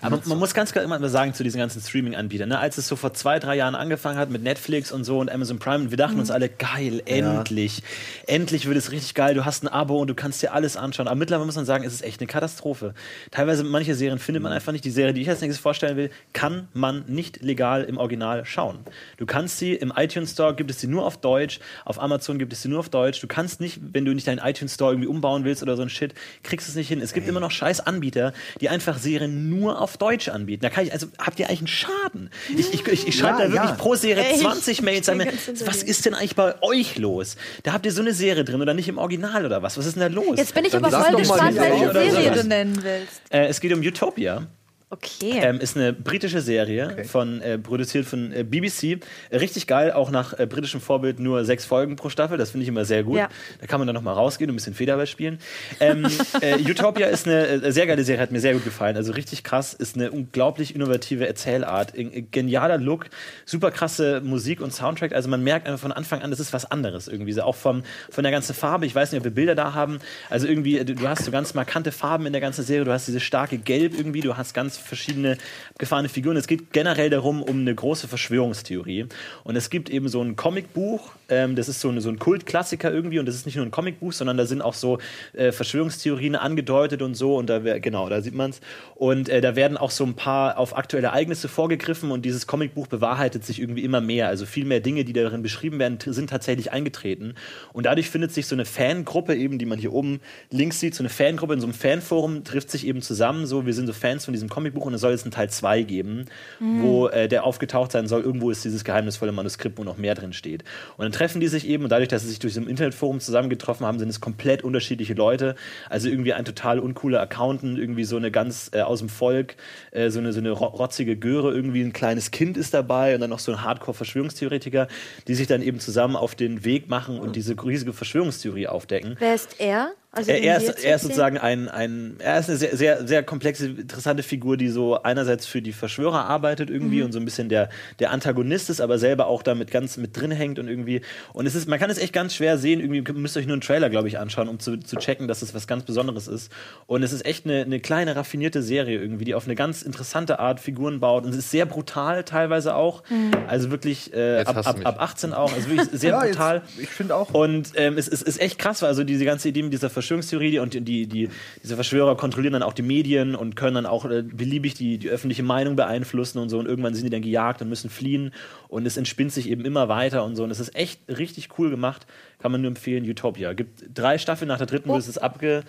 Aber 0.00 0.20
man 0.24 0.38
muss 0.38 0.54
ganz 0.54 0.72
klar 0.72 0.84
immer 0.84 0.98
mal 0.98 1.08
sagen 1.08 1.34
zu 1.34 1.42
diesen 1.42 1.58
ganzen 1.58 1.80
Streaming-Anbietern, 1.80 2.48
ne? 2.48 2.58
als 2.58 2.78
es 2.78 2.88
so 2.88 2.96
vor 2.96 3.14
zwei, 3.14 3.38
drei 3.38 3.56
Jahren 3.56 3.74
angefangen 3.74 4.18
hat 4.18 4.30
mit 4.30 4.42
Netflix 4.42 4.92
und 4.92 5.04
so 5.04 5.18
und 5.18 5.30
Amazon 5.30 5.58
Prime, 5.58 5.90
wir 5.90 5.96
dachten 5.96 6.18
uns 6.18 6.30
alle, 6.30 6.48
geil, 6.48 7.02
endlich. 7.04 7.82
Endlich 8.26 8.66
wird 8.66 8.76
es 8.76 8.90
richtig 8.90 9.14
geil, 9.14 9.34
du 9.34 9.44
hast 9.44 9.62
ein 9.64 9.68
Abo 9.68 10.00
und 10.00 10.08
du 10.08 10.14
kannst 10.14 10.42
dir 10.42 10.52
alles 10.52 10.76
anschauen. 10.76 11.08
Aber 11.08 11.16
mittlerweile 11.16 11.46
muss 11.46 11.56
man 11.56 11.64
sagen, 11.64 11.84
es 11.84 11.92
ist 11.92 12.02
echt 12.02 12.20
eine 12.20 12.26
Katastrophe. 12.26 12.94
Teilweise 13.30 13.64
manche 13.64 13.94
Serien 13.94 14.18
findet 14.18 14.42
man 14.42 14.52
einfach 14.52 14.72
nicht. 14.72 14.84
Die 14.84 14.90
Serie, 14.90 15.12
die 15.12 15.22
ich 15.22 15.28
als 15.28 15.40
nächstes 15.40 15.60
vorstellen 15.60 15.96
will, 15.96 16.10
kann 16.32 16.68
man 16.72 17.04
nicht 17.06 17.42
legal 17.42 17.84
im 17.84 17.98
Original 17.98 18.44
schauen. 18.44 18.78
Du 19.16 19.26
kannst 19.26 19.58
sie 19.58 19.74
im 19.74 19.92
iTunes 19.96 20.32
Store, 20.32 20.54
gibt 20.54 20.70
es 20.70 20.80
sie 20.80 20.86
nur 20.86 21.04
auf 21.04 21.18
Deutsch, 21.18 21.60
auf 21.84 22.00
Amazon 22.00 22.38
gibt 22.38 22.52
es 22.52 22.62
sie 22.62 22.68
nur 22.68 22.80
auf 22.80 22.88
Deutsch. 22.88 23.20
Du 23.20 23.26
kannst 23.26 23.60
nicht, 23.60 23.80
wenn 23.92 24.04
du 24.04 24.12
nicht 24.14 24.26
deinen 24.26 24.38
iTunes 24.38 24.74
Store 24.74 24.92
irgendwie 24.92 25.08
umbauen 25.08 25.44
willst 25.44 25.62
oder 25.62 25.76
so 25.76 25.82
ein 25.82 25.88
Shit, 25.88 26.14
kriegst 26.42 26.68
es 26.68 26.74
nicht 26.74 26.88
hin. 26.88 27.00
Es 27.00 27.12
gibt 27.12 27.28
immer 27.28 27.40
noch 27.40 27.50
scheiß 27.50 27.80
Anbieter, 27.80 28.32
die 28.60 28.68
einfach 28.68 28.98
Serien 28.98 29.48
nur 29.48 29.71
auf 29.72 29.96
Deutsch 29.96 30.28
anbieten. 30.28 30.62
Da 30.62 30.70
kann 30.70 30.84
ich, 30.86 30.92
also 30.92 31.06
habt 31.18 31.38
ihr 31.40 31.48
eigentlich 31.48 31.60
einen 31.60 31.66
Schaden? 31.68 32.30
Ich, 32.56 32.72
ich, 32.72 32.86
ich, 32.86 33.08
ich 33.08 33.16
schreibe 33.18 33.38
Ja, 33.40 33.46
da 33.46 33.52
wirklich 33.52 33.70
ja. 33.70 33.76
pro 33.76 33.94
Serie 33.94 34.24
Echt? 34.24 34.40
20 34.40 34.82
Mails 34.82 35.08
an 35.08 35.18
mir. 35.18 35.32
Was 35.66 35.82
ist 35.82 36.04
denn 36.06 36.14
eigentlich 36.14 36.36
bei 36.36 36.60
euch 36.62 36.98
los? 36.98 37.36
Da 37.62 37.72
habt 37.72 37.86
ihr 37.86 37.92
so 37.92 38.00
eine 38.02 38.12
Serie 38.14 38.44
drin 38.44 38.60
oder 38.60 38.74
nicht 38.74 38.88
im 38.88 38.98
Original 38.98 39.44
oder 39.46 39.62
was? 39.62 39.76
Was 39.78 39.86
ist 39.86 39.94
denn 39.96 40.02
da 40.02 40.06
los? 40.08 40.36
Jetzt 40.38 40.54
bin 40.54 40.64
ich 40.64 40.72
Dann 40.72 40.84
aber 40.84 41.04
voll 41.04 41.16
gespannt, 41.16 41.56
welche 41.58 41.92
Serie 41.92 42.30
du 42.32 42.44
nennen 42.44 42.78
willst. 42.82 43.20
äh, 43.30 43.46
es 43.46 43.60
geht 43.60 43.72
um 43.72 43.80
Utopia. 43.80 44.46
Okay. 44.92 45.40
Ähm, 45.42 45.58
ist 45.58 45.74
eine 45.74 45.94
britische 45.94 46.42
Serie, 46.42 47.06
von, 47.06 47.40
äh, 47.40 47.56
produziert 47.56 48.04
von 48.04 48.30
äh, 48.30 48.44
BBC. 48.44 48.98
Richtig 49.32 49.66
geil, 49.66 49.90
auch 49.90 50.10
nach 50.10 50.38
äh, 50.38 50.44
britischem 50.44 50.82
Vorbild 50.82 51.18
nur 51.18 51.46
sechs 51.46 51.64
Folgen 51.64 51.96
pro 51.96 52.10
Staffel. 52.10 52.36
Das 52.36 52.50
finde 52.50 52.64
ich 52.64 52.68
immer 52.68 52.84
sehr 52.84 53.02
gut. 53.02 53.16
Ja. 53.16 53.30
Da 53.62 53.66
kann 53.66 53.80
man 53.80 53.86
dann 53.86 53.94
nochmal 53.94 54.12
rausgehen 54.12 54.50
und 54.50 54.54
ein 54.54 54.56
bisschen 54.56 54.74
Federball 54.74 55.06
spielen. 55.06 55.38
Ähm, 55.80 56.06
äh, 56.42 56.58
Utopia 56.58 57.06
ist 57.06 57.26
eine 57.26 57.46
äh, 57.46 57.72
sehr 57.72 57.86
geile 57.86 58.04
Serie, 58.04 58.20
hat 58.20 58.32
mir 58.32 58.40
sehr 58.40 58.52
gut 58.52 58.64
gefallen. 58.64 58.98
Also 58.98 59.12
richtig 59.12 59.44
krass, 59.44 59.72
ist 59.72 59.96
eine 59.96 60.10
unglaublich 60.10 60.74
innovative 60.74 61.26
Erzählart. 61.26 61.96
Äh, 61.96 62.24
genialer 62.30 62.76
Look, 62.76 63.06
super 63.46 63.70
krasse 63.70 64.20
Musik 64.20 64.60
und 64.60 64.74
Soundtrack. 64.74 65.14
Also 65.14 65.30
man 65.30 65.42
merkt 65.42 65.68
einfach 65.68 65.80
von 65.80 65.92
Anfang 65.92 66.20
an, 66.20 66.30
das 66.30 66.38
ist 66.38 66.52
was 66.52 66.70
anderes 66.70 67.08
irgendwie. 67.08 67.32
So 67.32 67.44
Auch 67.44 67.56
vom, 67.56 67.82
von 68.10 68.24
der 68.24 68.30
ganzen 68.30 68.54
Farbe. 68.54 68.84
Ich 68.84 68.94
weiß 68.94 69.12
nicht, 69.12 69.20
ob 69.20 69.24
wir 69.24 69.30
Bilder 69.30 69.54
da 69.54 69.72
haben. 69.72 70.00
Also 70.28 70.46
irgendwie, 70.46 70.84
du, 70.84 70.94
du 70.94 71.08
hast 71.08 71.24
so 71.24 71.30
ganz 71.30 71.54
markante 71.54 71.92
Farben 71.92 72.26
in 72.26 72.32
der 72.34 72.42
ganzen 72.42 72.62
Serie. 72.62 72.84
Du 72.84 72.92
hast 72.92 73.08
diese 73.08 73.20
starke 73.20 73.56
Gelb 73.56 73.96
irgendwie, 73.96 74.20
du 74.20 74.36
hast 74.36 74.52
ganz 74.52 74.81
verschiedene 74.82 75.38
abgefahrene 75.70 76.08
Figuren. 76.08 76.36
Es 76.36 76.46
geht 76.46 76.72
generell 76.72 77.10
darum, 77.10 77.42
um 77.42 77.60
eine 77.60 77.74
große 77.74 78.08
Verschwörungstheorie. 78.08 79.06
Und 79.44 79.56
es 79.56 79.70
gibt 79.70 79.90
eben 79.90 80.08
so 80.08 80.22
ein 80.22 80.36
Comicbuch, 80.36 81.12
ähm, 81.32 81.56
das 81.56 81.68
ist 81.68 81.80
so, 81.80 81.88
eine, 81.88 82.00
so 82.00 82.10
ein 82.10 82.18
Kultklassiker 82.18 82.92
irgendwie, 82.92 83.18
und 83.18 83.26
das 83.26 83.34
ist 83.34 83.46
nicht 83.46 83.56
nur 83.56 83.64
ein 83.64 83.70
Comicbuch, 83.70 84.12
sondern 84.12 84.36
da 84.36 84.46
sind 84.46 84.60
auch 84.60 84.74
so 84.74 84.98
äh, 85.32 85.50
Verschwörungstheorien 85.50 86.36
angedeutet 86.36 87.02
und 87.02 87.14
so, 87.14 87.36
und 87.36 87.48
da 87.48 87.64
wär, 87.64 87.80
genau, 87.80 88.08
da 88.08 88.20
sieht 88.20 88.34
man 88.34 88.50
es. 88.50 88.60
Und 88.94 89.28
äh, 89.28 89.40
da 89.40 89.56
werden 89.56 89.76
auch 89.76 89.90
so 89.90 90.04
ein 90.04 90.14
paar 90.14 90.58
auf 90.58 90.76
aktuelle 90.76 91.08
Ereignisse 91.08 91.48
vorgegriffen 91.48 92.10
und 92.10 92.24
dieses 92.24 92.46
Comicbuch 92.46 92.86
bewahrheitet 92.86 93.44
sich 93.44 93.60
irgendwie 93.60 93.82
immer 93.82 94.00
mehr. 94.00 94.28
Also 94.28 94.46
viel 94.46 94.64
mehr 94.64 94.80
Dinge, 94.80 95.04
die 95.04 95.12
darin 95.12 95.42
beschrieben 95.42 95.78
werden, 95.78 95.98
sind 96.04 96.30
tatsächlich 96.30 96.72
eingetreten. 96.72 97.34
Und 97.72 97.86
dadurch 97.86 98.10
findet 98.10 98.32
sich 98.32 98.46
so 98.46 98.54
eine 98.54 98.64
Fangruppe 98.64 99.34
eben, 99.34 99.58
die 99.58 99.66
man 99.66 99.78
hier 99.78 99.92
oben 99.92 100.20
links 100.50 100.80
sieht, 100.80 100.94
so 100.94 101.02
eine 101.02 101.08
Fangruppe 101.08 101.54
in 101.54 101.60
so 101.60 101.66
einem 101.66 101.74
Fanforum 101.74 102.44
trifft 102.44 102.70
sich 102.70 102.86
eben 102.86 103.02
zusammen. 103.02 103.46
So, 103.46 103.66
wir 103.66 103.74
sind 103.74 103.86
so 103.86 103.92
Fans 103.92 104.24
von 104.24 104.32
diesem 104.32 104.48
Comicbuch 104.48 104.86
und 104.86 104.94
es 104.94 105.00
soll 105.00 105.12
jetzt 105.12 105.24
einen 105.24 105.32
Teil 105.32 105.50
2 105.50 105.82
geben, 105.82 106.26
wo 106.60 107.08
äh, 107.08 107.28
der 107.28 107.44
aufgetaucht 107.44 107.92
sein 107.92 108.06
soll. 108.06 108.22
Irgendwo 108.22 108.50
ist 108.50 108.64
dieses 108.64 108.84
geheimnisvolle 108.84 109.32
Manuskript, 109.32 109.78
wo 109.78 109.84
noch 109.84 109.96
mehr 109.96 110.14
drin 110.14 110.32
steht. 110.32 110.64
Und 110.96 111.04
dann 111.04 111.12
treffen 111.22 111.40
die 111.40 111.46
sich 111.46 111.68
eben 111.68 111.84
und 111.84 111.90
dadurch, 111.90 112.08
dass 112.08 112.22
sie 112.22 112.28
sich 112.30 112.40
durch 112.40 112.54
so 112.54 112.60
ein 112.60 112.66
Internetforum 112.66 113.20
zusammengetroffen 113.20 113.86
haben, 113.86 114.00
sind 114.00 114.08
es 114.08 114.20
komplett 114.20 114.64
unterschiedliche 114.64 115.14
Leute. 115.14 115.54
Also 115.88 116.08
irgendwie 116.08 116.32
ein 116.32 116.44
total 116.44 116.80
uncooler 116.80 117.20
Accountant, 117.20 117.78
irgendwie 117.78 118.02
so 118.02 118.16
eine 118.16 118.32
ganz 118.32 118.72
äh, 118.74 118.80
aus 118.80 118.98
dem 118.98 119.08
Volk, 119.08 119.54
äh, 119.92 120.10
so 120.10 120.18
eine, 120.18 120.32
so 120.32 120.40
eine 120.40 120.50
ro- 120.50 120.66
rotzige 120.66 121.16
Göre, 121.16 121.52
irgendwie 121.54 121.80
ein 121.80 121.92
kleines 121.92 122.32
Kind 122.32 122.56
ist 122.56 122.74
dabei 122.74 123.14
und 123.14 123.20
dann 123.20 123.30
noch 123.30 123.38
so 123.38 123.52
ein 123.52 123.62
Hardcore-Verschwörungstheoretiker, 123.62 124.88
die 125.28 125.34
sich 125.36 125.46
dann 125.46 125.62
eben 125.62 125.78
zusammen 125.78 126.16
auf 126.16 126.34
den 126.34 126.64
Weg 126.64 126.88
machen 126.88 127.20
und 127.20 127.36
diese 127.36 127.54
riesige 127.64 127.92
Verschwörungstheorie 127.92 128.66
aufdecken. 128.66 129.14
Wer 129.20 129.36
ist 129.36 129.60
er? 129.60 129.92
Also 130.14 130.30
Er, 130.30 130.42
er, 130.42 130.56
ist, 130.58 130.66
jetzt 130.68 130.84
er 130.84 130.96
ist 130.96 131.02
sozusagen 131.02 131.38
ein, 131.38 131.70
ein, 131.70 132.16
er 132.18 132.38
ist 132.38 132.50
eine 132.50 132.58
sehr, 132.58 132.76
sehr, 132.76 133.06
sehr 133.06 133.22
komplexe, 133.22 133.68
interessante 133.68 134.22
Figur, 134.22 134.58
die 134.58 134.68
so 134.68 135.02
einerseits 135.02 135.46
für 135.46 135.62
die 135.62 135.72
Verschwörer 135.72 136.26
arbeitet 136.26 136.68
irgendwie 136.68 136.98
Mhm. 136.98 137.06
und 137.06 137.12
so 137.12 137.18
ein 137.18 137.24
bisschen 137.24 137.48
der, 137.48 137.70
der 137.98 138.10
Antagonist 138.10 138.68
ist, 138.68 138.82
aber 138.82 138.98
selber 138.98 139.26
auch 139.26 139.42
damit 139.42 139.70
ganz 139.70 139.96
mit 139.96 140.14
drin 140.14 140.30
hängt 140.30 140.58
und 140.58 140.68
irgendwie. 140.68 141.00
Und 141.32 141.46
es 141.46 141.54
ist, 141.54 141.66
man 141.66 141.78
kann 141.78 141.88
es 141.88 141.96
echt 141.96 142.12
ganz 142.12 142.34
schwer 142.34 142.58
sehen. 142.58 142.80
Irgendwie 142.80 143.00
müsst 143.12 143.36
ihr 143.36 143.40
euch 143.40 143.46
nur 143.46 143.54
einen 143.54 143.62
Trailer, 143.62 143.88
glaube 143.88 144.06
ich, 144.08 144.18
anschauen, 144.18 144.48
um 144.50 144.58
zu, 144.60 144.76
zu 144.78 144.96
checken, 144.96 145.28
dass 145.28 145.40
es 145.40 145.54
was 145.54 145.66
ganz 145.66 145.84
Besonderes 145.84 146.28
ist. 146.28 146.52
Und 146.86 147.02
es 147.02 147.14
ist 147.14 147.24
echt 147.24 147.46
eine, 147.46 147.62
eine 147.62 147.80
kleine, 147.80 148.14
raffinierte 148.14 148.62
Serie 148.62 149.00
irgendwie, 149.00 149.24
die 149.24 149.34
auf 149.34 149.46
eine 149.46 149.54
ganz 149.54 149.80
interessante 149.80 150.38
Art 150.40 150.60
Figuren 150.60 151.00
baut. 151.00 151.24
Und 151.24 151.30
es 151.30 151.38
ist 151.38 151.50
sehr 151.50 151.64
brutal 151.64 152.22
teilweise 152.24 152.74
auch. 152.74 153.02
Mhm. 153.08 153.30
Also 153.48 153.70
wirklich 153.70 154.12
äh, 154.12 154.40
Jetzt 154.40 154.48
ab, 154.48 154.66
ab, 154.66 154.76
ab 154.84 154.96
18 155.00 155.32
auch. 155.32 155.54
Also 155.54 155.70
wirklich 155.70 155.88
sehr 155.98 156.10
Ja, 156.10 156.24
jetzt- 156.26 156.36
brutal. 156.36 156.62
ich 156.78 156.90
finde 156.90 157.14
auch. 157.16 157.32
Und 157.32 157.72
ähm, 157.76 157.96
es, 157.96 158.08
es 158.08 158.20
ist 158.20 158.38
echt 158.42 158.58
krass, 158.58 158.82
weil 158.82 158.88
also 158.90 159.04
diese 159.04 159.24
ganze 159.24 159.48
Idee 159.48 159.62
mit 159.62 159.72
dieser 159.72 159.88
Verschwörungstheorie 160.02 160.58
und 160.58 160.74
die, 160.74 161.06
die, 161.06 161.28
diese 161.62 161.74
Verschwörer 161.74 162.16
kontrollieren 162.16 162.52
dann 162.52 162.62
auch 162.62 162.72
die 162.72 162.82
Medien 162.82 163.34
und 163.34 163.56
können 163.56 163.76
dann 163.76 163.86
auch 163.86 164.04
äh, 164.04 164.22
beliebig 164.22 164.74
die, 164.74 164.98
die 164.98 165.08
öffentliche 165.08 165.42
Meinung 165.42 165.76
beeinflussen 165.76 166.38
und 166.38 166.48
so. 166.48 166.58
Und 166.58 166.66
irgendwann 166.66 166.94
sind 166.94 167.04
die 167.04 167.10
dann 167.10 167.22
gejagt 167.22 167.62
und 167.62 167.68
müssen 167.68 167.88
fliehen. 167.90 168.32
Und 168.68 168.86
es 168.86 168.96
entspinnt 168.96 169.32
sich 169.32 169.48
eben 169.48 169.64
immer 169.64 169.88
weiter 169.88 170.24
und 170.24 170.36
so. 170.36 170.44
Und 170.44 170.50
es 170.50 170.60
ist 170.60 170.74
echt 170.76 171.00
richtig 171.08 171.58
cool 171.58 171.70
gemacht. 171.70 172.06
Kann 172.40 172.52
man 172.52 172.60
nur 172.60 172.68
empfehlen. 172.68 173.08
Utopia. 173.08 173.52
Gibt 173.52 173.84
drei 173.94 174.18
Staffeln 174.18 174.48
nach 174.48 174.58
der 174.58 174.66
dritten, 174.66 174.90
Oh. 174.90 174.94
wird 174.94 175.06
es 175.08 175.18
abge. 175.18 175.62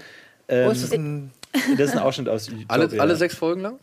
Ähm, 0.48 0.68
Oh, 0.68 0.72
ist 0.72 0.84
das 0.84 0.92
ein 0.92 1.32
das 1.78 1.90
ist 1.90 1.94
ein 1.96 2.00
Ausschnitt 2.00 2.28
aus 2.30 2.50
Utopia. 2.50 2.66
Alle, 2.68 3.00
alle 3.00 3.16
sechs 3.16 3.36
Folgen 3.36 3.62
lang? 3.62 3.80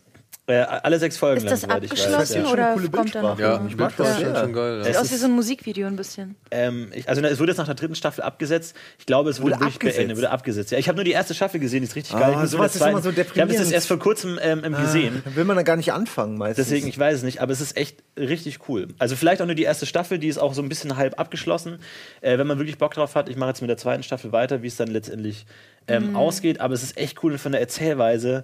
Äh, 0.51 0.65
alle 0.83 0.99
sechs 0.99 1.17
Folgen 1.17 1.37
Ist 1.37 1.43
lang, 1.43 1.51
das 1.51 1.63
ich 1.63 1.69
weiß. 1.69 1.75
abgeschlossen 1.75 2.35
Ja. 2.35 2.43
Ja. 2.47 2.73
Oder 2.75 2.87
kommt 2.89 3.15
da 3.15 3.21
noch? 3.21 3.39
Ja, 3.39 3.65
Ich 3.67 3.75
mag 3.77 3.95
das 3.97 4.07
das 4.07 4.17
sehr. 4.19 4.35
schon 4.35 4.53
geil. 4.53 4.79
Es 4.81 4.87
Sieht 4.87 4.97
aus 4.97 5.11
wie 5.11 5.15
so 5.15 5.25
ein 5.27 5.31
Musikvideo 5.31 5.87
ein 5.87 5.95
bisschen. 5.95 6.35
Ähm, 6.51 6.89
ich, 6.93 7.07
also 7.09 7.21
es 7.21 7.39
wurde 7.39 7.51
jetzt 7.51 7.57
nach 7.57 7.65
der 7.65 7.75
dritten 7.75 7.95
Staffel 7.95 8.21
abgesetzt. 8.23 8.75
Ich 8.99 9.05
glaube, 9.05 9.29
es 9.29 9.39
wurde, 9.41 9.51
Wurde 9.55 9.61
wirklich 9.61 9.75
abgesetzt? 9.75 9.97
beendet, 9.97 10.17
wurde 10.17 10.29
abgesetzt. 10.31 10.71
Ja, 10.71 10.77
ich 10.77 10.87
habe 10.87 10.95
nur 10.97 11.05
die 11.05 11.11
erste 11.11 11.33
Staffel 11.33 11.59
gesehen, 11.59 11.81
die 11.81 11.87
ist 11.87 11.95
richtig 11.95 12.15
Ah, 12.15 12.19
geil. 12.19 12.29
Ich 12.31 12.35
der 12.35 12.43
ist 12.45 12.53
immer 12.53 13.01
so 13.01 13.09
Ich 13.11 13.39
habe 13.39 13.53
es 13.53 13.71
erst 13.71 13.87
vor 13.87 13.99
kurzem 13.99 14.39
ähm, 14.41 14.63
ähm, 14.63 14.75
gesehen. 14.75 15.21
Dann 15.23 15.35
will 15.35 15.45
man 15.45 15.55
dann 15.55 15.65
gar 15.65 15.77
nicht 15.77 15.93
anfangen 15.93 16.37
meistens. 16.37 16.67
Deswegen, 16.67 16.87
ich 16.87 16.97
weiß 16.99 17.17
es 17.17 17.23
nicht, 17.23 17.41
aber 17.41 17.51
es 17.53 17.61
ist 17.61 17.77
echt 17.77 18.03
richtig 18.17 18.67
cool. 18.69 18.87
Also 18.99 19.15
vielleicht 19.15 19.41
auch 19.41 19.45
nur 19.45 19.55
die 19.55 19.63
erste 19.63 19.85
Staffel, 19.85 20.19
die 20.19 20.27
ist 20.27 20.37
auch 20.37 20.53
so 20.53 20.61
ein 20.61 20.69
bisschen 20.69 20.97
halb 20.97 21.19
abgeschlossen. 21.19 21.79
Äh, 22.21 22.37
wenn 22.37 22.47
man 22.47 22.57
wirklich 22.57 22.77
Bock 22.77 22.93
drauf 22.93 23.15
hat, 23.15 23.29
ich 23.29 23.35
mache 23.37 23.49
jetzt 23.49 23.61
mit 23.61 23.69
der 23.69 23.77
zweiten 23.77 24.03
Staffel 24.03 24.31
weiter, 24.31 24.61
wie 24.63 24.67
es 24.67 24.75
dann 24.75 24.87
letztendlich 24.89 25.45
ähm, 25.87 26.09
Mhm. 26.09 26.15
ausgeht. 26.15 26.61
Aber 26.61 26.73
es 26.73 26.83
ist 26.83 26.97
echt 26.97 27.23
cool 27.23 27.31
und 27.33 27.37
von 27.39 27.51
der 27.53 27.61
Erzählweise, 27.61 28.43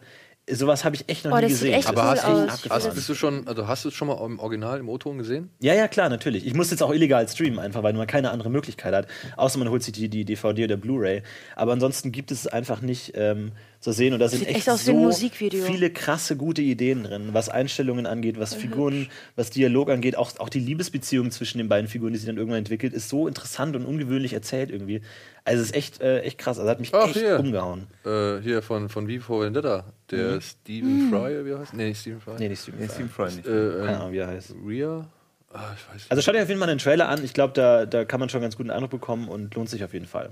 sowas 0.49 0.85
habe 0.85 0.95
ich 0.95 1.09
echt 1.09 1.25
noch 1.25 1.33
Oh, 1.33 1.39
nie 1.39 1.47
gesehen. 1.47 1.85
Aber 1.85 2.15
cool 2.25 2.47
hast 2.49 2.65
du, 2.65 2.69
hast, 2.69 2.93
bist 2.95 3.09
du 3.09 3.15
schon, 3.15 3.47
also 3.47 3.67
hast 3.67 3.85
du 3.85 3.89
es 3.89 3.95
schon 3.95 4.07
mal 4.07 4.23
im 4.25 4.39
Original, 4.39 4.79
im 4.79 4.89
O-Ton 4.89 5.17
gesehen? 5.17 5.49
Ja, 5.59 5.73
ja, 5.73 5.87
klar, 5.87 6.09
natürlich. 6.09 6.45
Ich 6.45 6.53
muss 6.53 6.71
jetzt 6.71 6.81
auch 6.81 6.91
illegal 6.93 7.27
streamen, 7.27 7.59
einfach 7.59 7.83
weil 7.83 7.93
man 7.93 8.07
keine 8.07 8.31
andere 8.31 8.49
Möglichkeit 8.49 8.93
hat. 8.93 9.07
Außer 9.35 9.59
man 9.59 9.69
holt 9.69 9.83
sich 9.83 9.93
die, 9.93 10.09
die 10.09 10.25
DVD 10.25 10.63
oder 10.65 10.77
Blu-ray. 10.77 11.23
Aber 11.55 11.73
ansonsten 11.73 12.11
gibt 12.11 12.31
es 12.31 12.47
einfach 12.47 12.81
nicht 12.81 13.13
ähm, 13.15 13.51
zu 13.79 13.91
sehen. 13.91 14.13
Und 14.13 14.19
da 14.19 14.27
sind 14.27 14.45
echt, 14.47 14.67
echt 14.67 14.79
so 14.79 14.93
Musikvideo. 14.93 15.65
viele 15.65 15.89
krasse, 15.89 16.35
gute 16.35 16.61
Ideen 16.61 17.03
drin, 17.03 17.29
was 17.33 17.49
Einstellungen 17.49 18.05
angeht, 18.05 18.39
was 18.39 18.53
Figuren, 18.53 19.07
was 19.35 19.49
Dialog 19.49 19.89
angeht. 19.89 20.17
Auch, 20.17 20.37
auch 20.39 20.49
die 20.49 20.59
Liebesbeziehung 20.59 21.31
zwischen 21.31 21.57
den 21.59 21.69
beiden 21.69 21.87
Figuren, 21.87 22.11
die 22.13 22.19
sich 22.19 22.27
dann 22.27 22.37
irgendwann 22.37 22.59
entwickelt, 22.59 22.93
ist 22.93 23.09
so 23.09 23.27
interessant 23.27 23.75
und 23.75 23.85
ungewöhnlich 23.85 24.33
erzählt 24.33 24.71
irgendwie. 24.71 25.01
Also 25.45 25.61
es 25.61 25.69
ist 25.69 25.75
echt, 25.75 26.01
äh, 26.01 26.21
echt 26.21 26.37
krass. 26.37 26.57
Also 26.59 26.69
hat 26.69 26.79
mich 26.79 26.93
Ach, 26.93 27.05
echt 27.07 27.17
hier. 27.17 27.39
umgehauen. 27.39 27.87
Äh, 28.05 28.39
hier 28.41 28.61
von, 28.61 28.89
von 28.89 29.09
V 29.09 29.19
for 29.21 29.41
Vendetta. 29.43 29.85
Der 30.11 30.41
Stephen 30.41 31.09
Fry, 31.09 31.45
wie 31.45 31.51
er 31.51 31.59
heißt? 31.59 31.73
Nee, 31.73 31.89
nicht 31.89 32.01
Stephen 32.01 32.19
Fry. 32.21 32.33
Nee, 32.39 32.49
nicht 32.49 32.61
Steven 32.61 32.79
Nee, 32.79 32.87
Fry. 32.87 32.93
Stephen 32.95 33.09
Fry 33.09 33.25
nicht. 33.25 33.47
Äh, 33.47 33.51
Keine 33.85 33.91
äh, 33.91 33.95
Ahnung, 33.95 34.11
wie 34.11 34.17
er 34.17 34.27
heißt. 34.27 34.55
Rhea? 34.65 35.07
Ah, 35.53 35.73
ich 35.75 35.95
weiß 35.95 36.05
Also 36.09 36.21
schaut 36.21 36.35
euch 36.35 36.41
auf 36.41 36.49
jeden 36.49 36.59
Fall 36.59 36.67
den 36.69 36.77
Trailer 36.77 37.07
an. 37.07 37.23
Ich 37.23 37.33
glaube, 37.33 37.53
da, 37.53 37.85
da 37.85 38.03
kann 38.03 38.19
man 38.19 38.27
schon 38.29 38.39
einen 38.39 38.45
ganz 38.45 38.57
guten 38.57 38.69
Eindruck 38.69 38.91
bekommen 38.91 39.29
und 39.29 39.55
lohnt 39.55 39.69
sich 39.69 39.83
auf 39.83 39.93
jeden 39.93 40.05
Fall. 40.07 40.31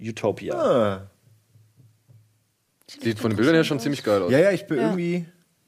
Utopia. 0.00 0.54
Ah. 0.54 1.10
Sieht 3.00 3.18
von 3.18 3.30
den 3.30 3.36
Bildern 3.36 3.54
her 3.54 3.64
schon 3.64 3.80
ziemlich 3.80 4.02
geil 4.02 4.22
aus. 4.22 4.30
Ja, 4.30 4.38
ja, 4.38 4.50
ich 4.50 4.66
bin 4.66 4.78
Ja. 4.78 4.84
irgendwie. 4.84 5.24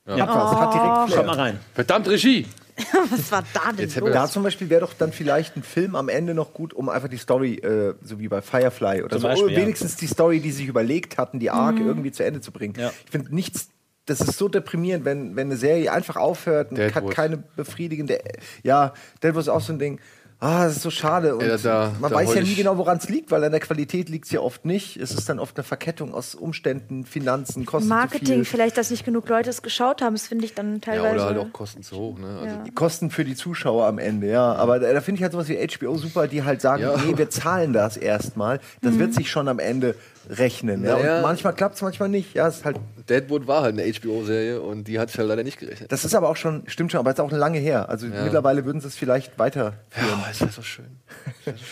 Ja. 0.07 0.19
Hat 0.19 0.29
was, 0.29 0.61
hat 0.61 0.75
direkt 0.75 0.95
Schaut 0.97 1.11
Flair. 1.13 1.23
mal 1.27 1.37
rein. 1.37 1.61
Verdammt, 1.75 2.09
Regie! 2.09 2.47
Was 3.11 3.31
war 3.31 3.45
da 3.55 3.71
denn 3.71 3.79
Jetzt 3.87 3.97
los? 3.97 4.11
Da 4.13 4.27
zum 4.29 4.43
Beispiel 4.43 4.69
wäre 4.69 4.81
doch 4.81 4.95
dann 4.95 5.13
vielleicht 5.13 5.57
ein 5.57 5.63
Film 5.63 5.95
am 5.95 6.09
Ende 6.09 6.35
noch 6.35 6.53
gut, 6.53 6.75
um 6.75 6.89
einfach 6.89 7.09
die 7.09 7.17
Story, 7.19 7.55
äh, 7.55 7.95
so 8.03 8.19
wie 8.19 8.27
bei 8.27 8.43
Firefly 8.43 9.03
oder 9.05 9.11
Zum 9.11 9.21
so, 9.23 9.29
Beispiel, 9.29 9.45
oder 9.45 9.55
ja. 9.55 9.61
wenigstens 9.63 9.95
die 9.97 10.09
Story, 10.09 10.41
die 10.41 10.51
sie 10.51 10.59
sich 10.59 10.67
überlegt 10.67 11.17
hatten, 11.17 11.39
die 11.39 11.51
Arc 11.51 11.77
Mhm. 11.79 11.87
irgendwie 11.87 12.11
zu 12.11 12.25
Ende 12.25 12.41
zu 12.41 12.51
bringen. 12.51 12.75
Ja. 12.77 12.91
Ich 13.05 13.11
finde 13.13 13.33
nichts, 13.33 13.69
das 14.07 14.21
ist 14.21 14.37
so 14.39 14.49
deprimierend, 14.49 15.05
wenn, 15.05 15.37
wenn 15.37 15.47
eine 15.47 15.57
Serie 15.57 15.93
einfach 15.93 16.17
aufhört 16.17 16.73
und 16.73 16.79
hat 16.81 16.97
Deadwood. 16.97 17.15
keine 17.15 17.37
befriedigende. 17.57 18.19
Ja, 18.65 18.93
Deadwood 19.23 19.43
ist 19.43 19.49
auch 19.49 19.61
so 19.61 19.73
ein 19.73 19.79
Ding. 19.79 20.01
Ah, 20.44 20.64
das 20.66 20.76
ist 20.76 20.83
so 20.83 20.90
schade. 20.90 21.37
Und 21.37 21.46
Ja, 21.46 21.57
da- 21.57 21.92
man 22.00 22.11
da 22.11 22.16
weiß 22.16 22.35
ja 22.35 22.42
nie 22.42 22.54
genau, 22.54 22.76
woran 22.76 22.98
es 22.98 23.09
liegt, 23.09 23.30
weil 23.30 23.42
an 23.44 23.50
der 23.50 23.61
Qualität 23.61 24.11
liegt 24.11 24.26
es 24.26 24.30
ja 24.33 24.40
oft 24.40 24.66
nicht. 24.66 24.98
Es 24.98 25.11
ist 25.12 25.26
dann 25.28 25.38
oft 25.38 25.57
eine 25.57 25.64
Verkettung 25.64 26.12
aus 26.12 26.35
Umständen, 26.35 27.07
Finanzen, 27.07 27.64
Kosten 27.64 27.88
zu 27.88 27.94
Marketing, 27.94 28.26
viel. 28.26 28.44
vielleicht, 28.44 28.76
dass 28.76 28.90
nicht 28.90 29.04
genug 29.07 29.26
Leute 29.28 29.48
es 29.48 29.62
geschaut 29.62 30.02
haben, 30.02 30.14
das 30.14 30.26
finde 30.26 30.44
ich 30.44 30.52
dann 30.54 30.74
Ja, 30.74 30.78
teilweise. 30.80 31.14
oder 31.14 31.24
halt 31.24 31.38
auch 31.38 31.52
Kosten 31.52 31.83
zu 31.83 31.96
hoch. 31.96 32.18
Ne? 32.18 32.26
Also, 32.42 32.57
Ja. 32.57 32.64
Kosten 32.74 33.11
für 33.11 33.24
die 33.24 33.35
Zuschauer 33.37 33.87
am 33.87 33.98
Ende, 33.98 34.28
ja. 34.28 34.52
Aber 34.54 34.78
da, 34.78 34.92
da 34.92 35.00
finde 35.00 35.18
ich 35.18 35.22
halt 35.22 35.33
sowas 35.33 35.48
wie 35.48 35.57
HBO 35.57 35.96
super, 35.96 36.28
die 36.28 36.42
halt 36.42 36.61
sagen, 36.61 36.83
Ja. 36.83 36.94
nee, 36.98 37.16
wir 37.16 37.30
zahlen 37.30 37.72
das 37.72 37.96
erstmal. 37.96 38.61
Das 38.83 38.98
wird 38.98 39.14
sich 39.14 39.30
schon 39.30 39.48
am 39.48 39.59
Ende 39.59 39.94
rechnen. 40.29 40.85
Ja. 40.85 40.97
Naja. 40.97 41.17
Und 41.17 41.23
manchmal 41.23 41.55
klappt 41.55 41.77
es, 41.77 41.83
manchmal 41.83 42.09
nicht. 42.09 42.35
Ja, 42.35 42.49
ist 42.49 42.65
halt, 42.65 42.79
Deadwood 43.09 43.47
war 43.47 43.63
halt 43.63 43.79
eine 43.79 43.91
HBO-Serie 43.93 44.61
und 44.61 44.89
die 44.89 44.99
hat 44.99 45.11
es 45.11 45.19
halt 45.19 45.29
leider 45.29 45.45
nicht 45.45 45.59
gerechnet. 45.59 45.91
das 45.93 46.05
ist 46.05 46.15
aber 46.15 46.29
auch 46.29 46.37
schon, 46.37 46.65
stimmt 46.67 46.93
schon, 46.93 47.01
aber 47.01 47.11
es 47.11 47.15
ist 47.17 47.21
auch 47.21 47.31
lange 47.31 47.59
her. 47.59 47.89
Also 47.89 48.07
mittlerweile 48.07 48.65
würden 48.65 48.81
sie 48.81 48.89
es 48.89 48.97
vielleicht 48.97 49.39
weiterführen. 49.39 49.79
Ja, 49.97 50.31
ist 50.31 50.43
das 50.43 50.55
so 50.55 50.63
schön. 50.63 50.99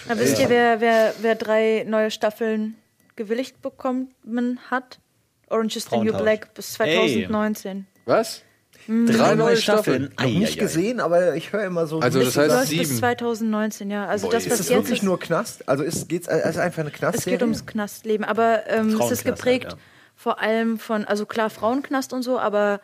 Na, 0.09 0.19
wisst 0.19 0.39
ihr, 0.39 0.49
wer, 0.49 0.81
wer, 0.81 1.15
wer 1.21 1.35
drei 1.35 1.85
neue 1.89 2.11
Staffeln 2.11 2.77
gewilligt 3.17 3.63
bekommen 3.63 4.09
hat? 4.71 4.99
Orange 5.49 5.77
is 5.77 5.87
the 5.91 5.99
New. 5.99 6.13
Black 6.13 6.55
bis 6.55 6.73
2019. 6.75 7.87
Was? 8.07 8.43
Drei 8.89 9.35
neue 9.35 9.57
Staffeln. 9.57 10.13
Noch 10.19 10.27
nicht 10.27 10.59
gesehen, 10.59 11.01
aber 11.01 11.35
ich 11.37 11.53
höre 11.53 11.65
immer 11.65 11.87
so. 11.87 12.01
Also 12.01 12.21
das 12.21 12.37
heißt 12.37 12.51
Läuft 12.51 12.71
bis 12.71 12.89
sieben. 12.89 12.99
2019, 12.99 13.91
ja. 13.91 14.07
Also 14.07 14.27
Boah, 14.27 14.33
das, 14.33 14.45
ist 14.45 14.51
was 14.51 14.61
ist 14.61 14.67
es 14.67 14.69
jetzt 14.71 14.79
wirklich 14.79 14.99
ist, 14.99 15.05
nur 15.05 15.19
Knast? 15.19 15.69
Also 15.69 15.85
ist 15.85 16.09
geht's 16.09 16.29
also 16.29 16.61
einfach 16.61 16.81
eine 16.81 16.91
es 16.91 16.97
Knastserie? 16.97 17.37
geht 17.37 17.43
ums 17.43 17.67
Knastleben, 17.67 18.25
aber 18.25 18.67
ähm, 18.69 18.89
es 18.89 18.95
ist 18.95 18.99
Frauenknast 18.99 19.25
geprägt 19.25 19.65
halt, 19.65 19.75
ja. 19.75 19.81
vor 20.17 20.41
allem 20.41 20.79
von, 20.79 21.05
also 21.05 21.27
klar 21.27 21.51
Frauenknast 21.51 22.13
und 22.13 22.23
so, 22.23 22.39
aber 22.39 22.81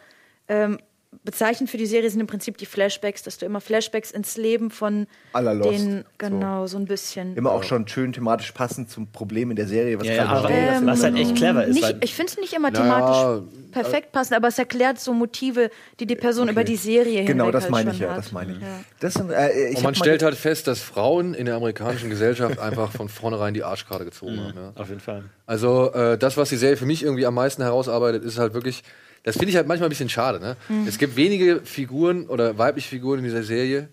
ähm, 0.49 0.79
bezeichnend 1.25 1.71
für 1.71 1.79
die 1.79 1.87
Serie 1.87 2.11
sind 2.11 2.21
im 2.21 2.27
Prinzip 2.27 2.59
die 2.59 2.67
Flashbacks, 2.67 3.23
dass 3.23 3.39
du 3.39 3.47
immer 3.47 3.61
Flashbacks 3.61 4.11
ins 4.11 4.37
Leben 4.37 4.71
von 4.71 5.07
À 5.33 5.41
la 5.41 5.53
Lost, 5.53 5.71
den, 5.71 5.99
so. 5.99 6.05
genau, 6.19 6.67
so, 6.67 6.77
ein 6.79 6.85
bisschen. 6.85 7.35
Immer 7.37 7.53
auch 7.53 7.63
schon 7.63 7.89
schön 7.89 8.13
thematisch 8.13 8.53
passend 8.53 8.91
zum 8.91 9.07
Problem 9.11 9.51
in 9.51 9.57
der 9.57 9.67
Serie. 9.67 9.99
Was 9.99 10.07
Ja, 10.07 10.15
ja, 10.15 10.25
gerade 10.25 10.45
aber. 10.47 10.55
Ähm, 10.55 10.87
was 10.87 11.03
halt 11.03 11.17
echt 11.17 11.35
clever 11.35 11.65
ist. 11.65 11.75
Nicht, 11.75 11.97
ich 12.03 12.15
finde 12.15 12.33
es 12.33 12.39
nicht 12.39 12.53
immer 12.53 12.71
Naja, 12.71 12.83
thematisch 12.83 13.53
perfekt 13.73 14.13
passend, 14.13 14.37
aber 14.37 14.49
es 14.49 14.59
erklärt 14.59 15.01
so 15.01 15.13
Motive, 15.13 15.71
die 16.01 16.07
die 16.07 16.17
Person 16.17 16.49
über 16.49 16.65
die 16.65 16.77
Serie 16.77 17.25
Genau, 17.25 17.51
das 17.51 17.65
halt 17.65 17.73
meine 17.73 17.91
ich 17.93 17.99
ja, 17.99 18.11
hat. 18.11 18.19
das 18.19 18.33
meine 18.33 18.53
ich. 18.53 18.61
Ja. 18.61 18.81
Das 19.01 19.15
sind, 19.15 19.31
äh, 19.31 19.71
ich 19.71 19.77
Und 19.79 19.85
man 19.85 19.95
stellt 19.95 20.23
halt 20.23 20.35
fest, 20.35 20.67
dass 20.67 20.81
Frauen 20.81 21.35
in 21.35 21.47
der 21.47 21.55
amerikanischen 21.57 22.11
Gesellschaft 22.11 22.59
einfach 22.59 22.93
von 22.93 23.09
vornherein 23.09 23.55
die 23.55 23.65
Arschkarte 23.65 24.05
gezogen 24.05 24.41
haben. 24.41 24.55
Ja. 24.57 24.73
auf 24.75 24.89
jeden 24.89 25.01
Fall. 25.01 25.25
Also 25.47 25.93
äh, 25.93 26.19
das, 26.19 26.37
was 26.37 26.51
die 26.51 26.57
Serie 26.57 26.77
für 26.77 26.87
mich 26.87 27.03
irgendwie 27.03 27.27
am 27.27 27.35
meisten 27.35 27.63
herausarbeitet, 27.63 28.25
ist 28.25 28.39
halt 28.39 28.55
wirklich, 28.55 28.83
das 29.29 29.37
finde 29.37 29.51
ich 29.51 29.57
halt 29.57 29.67
manchmal 29.69 29.89
ein 29.89 29.91
bisschen 29.91 30.09
schade. 30.09 30.41
Ne? 30.41 30.57
Es 30.87 30.99
gibt 30.99 31.17
wenige 31.17 31.61
Figuren 31.65 32.27
oder 32.29 32.57
weibliche 32.59 32.89
Figuren 32.89 33.19
in 33.19 33.25
dieser 33.25 33.43
Serie, 33.43 33.89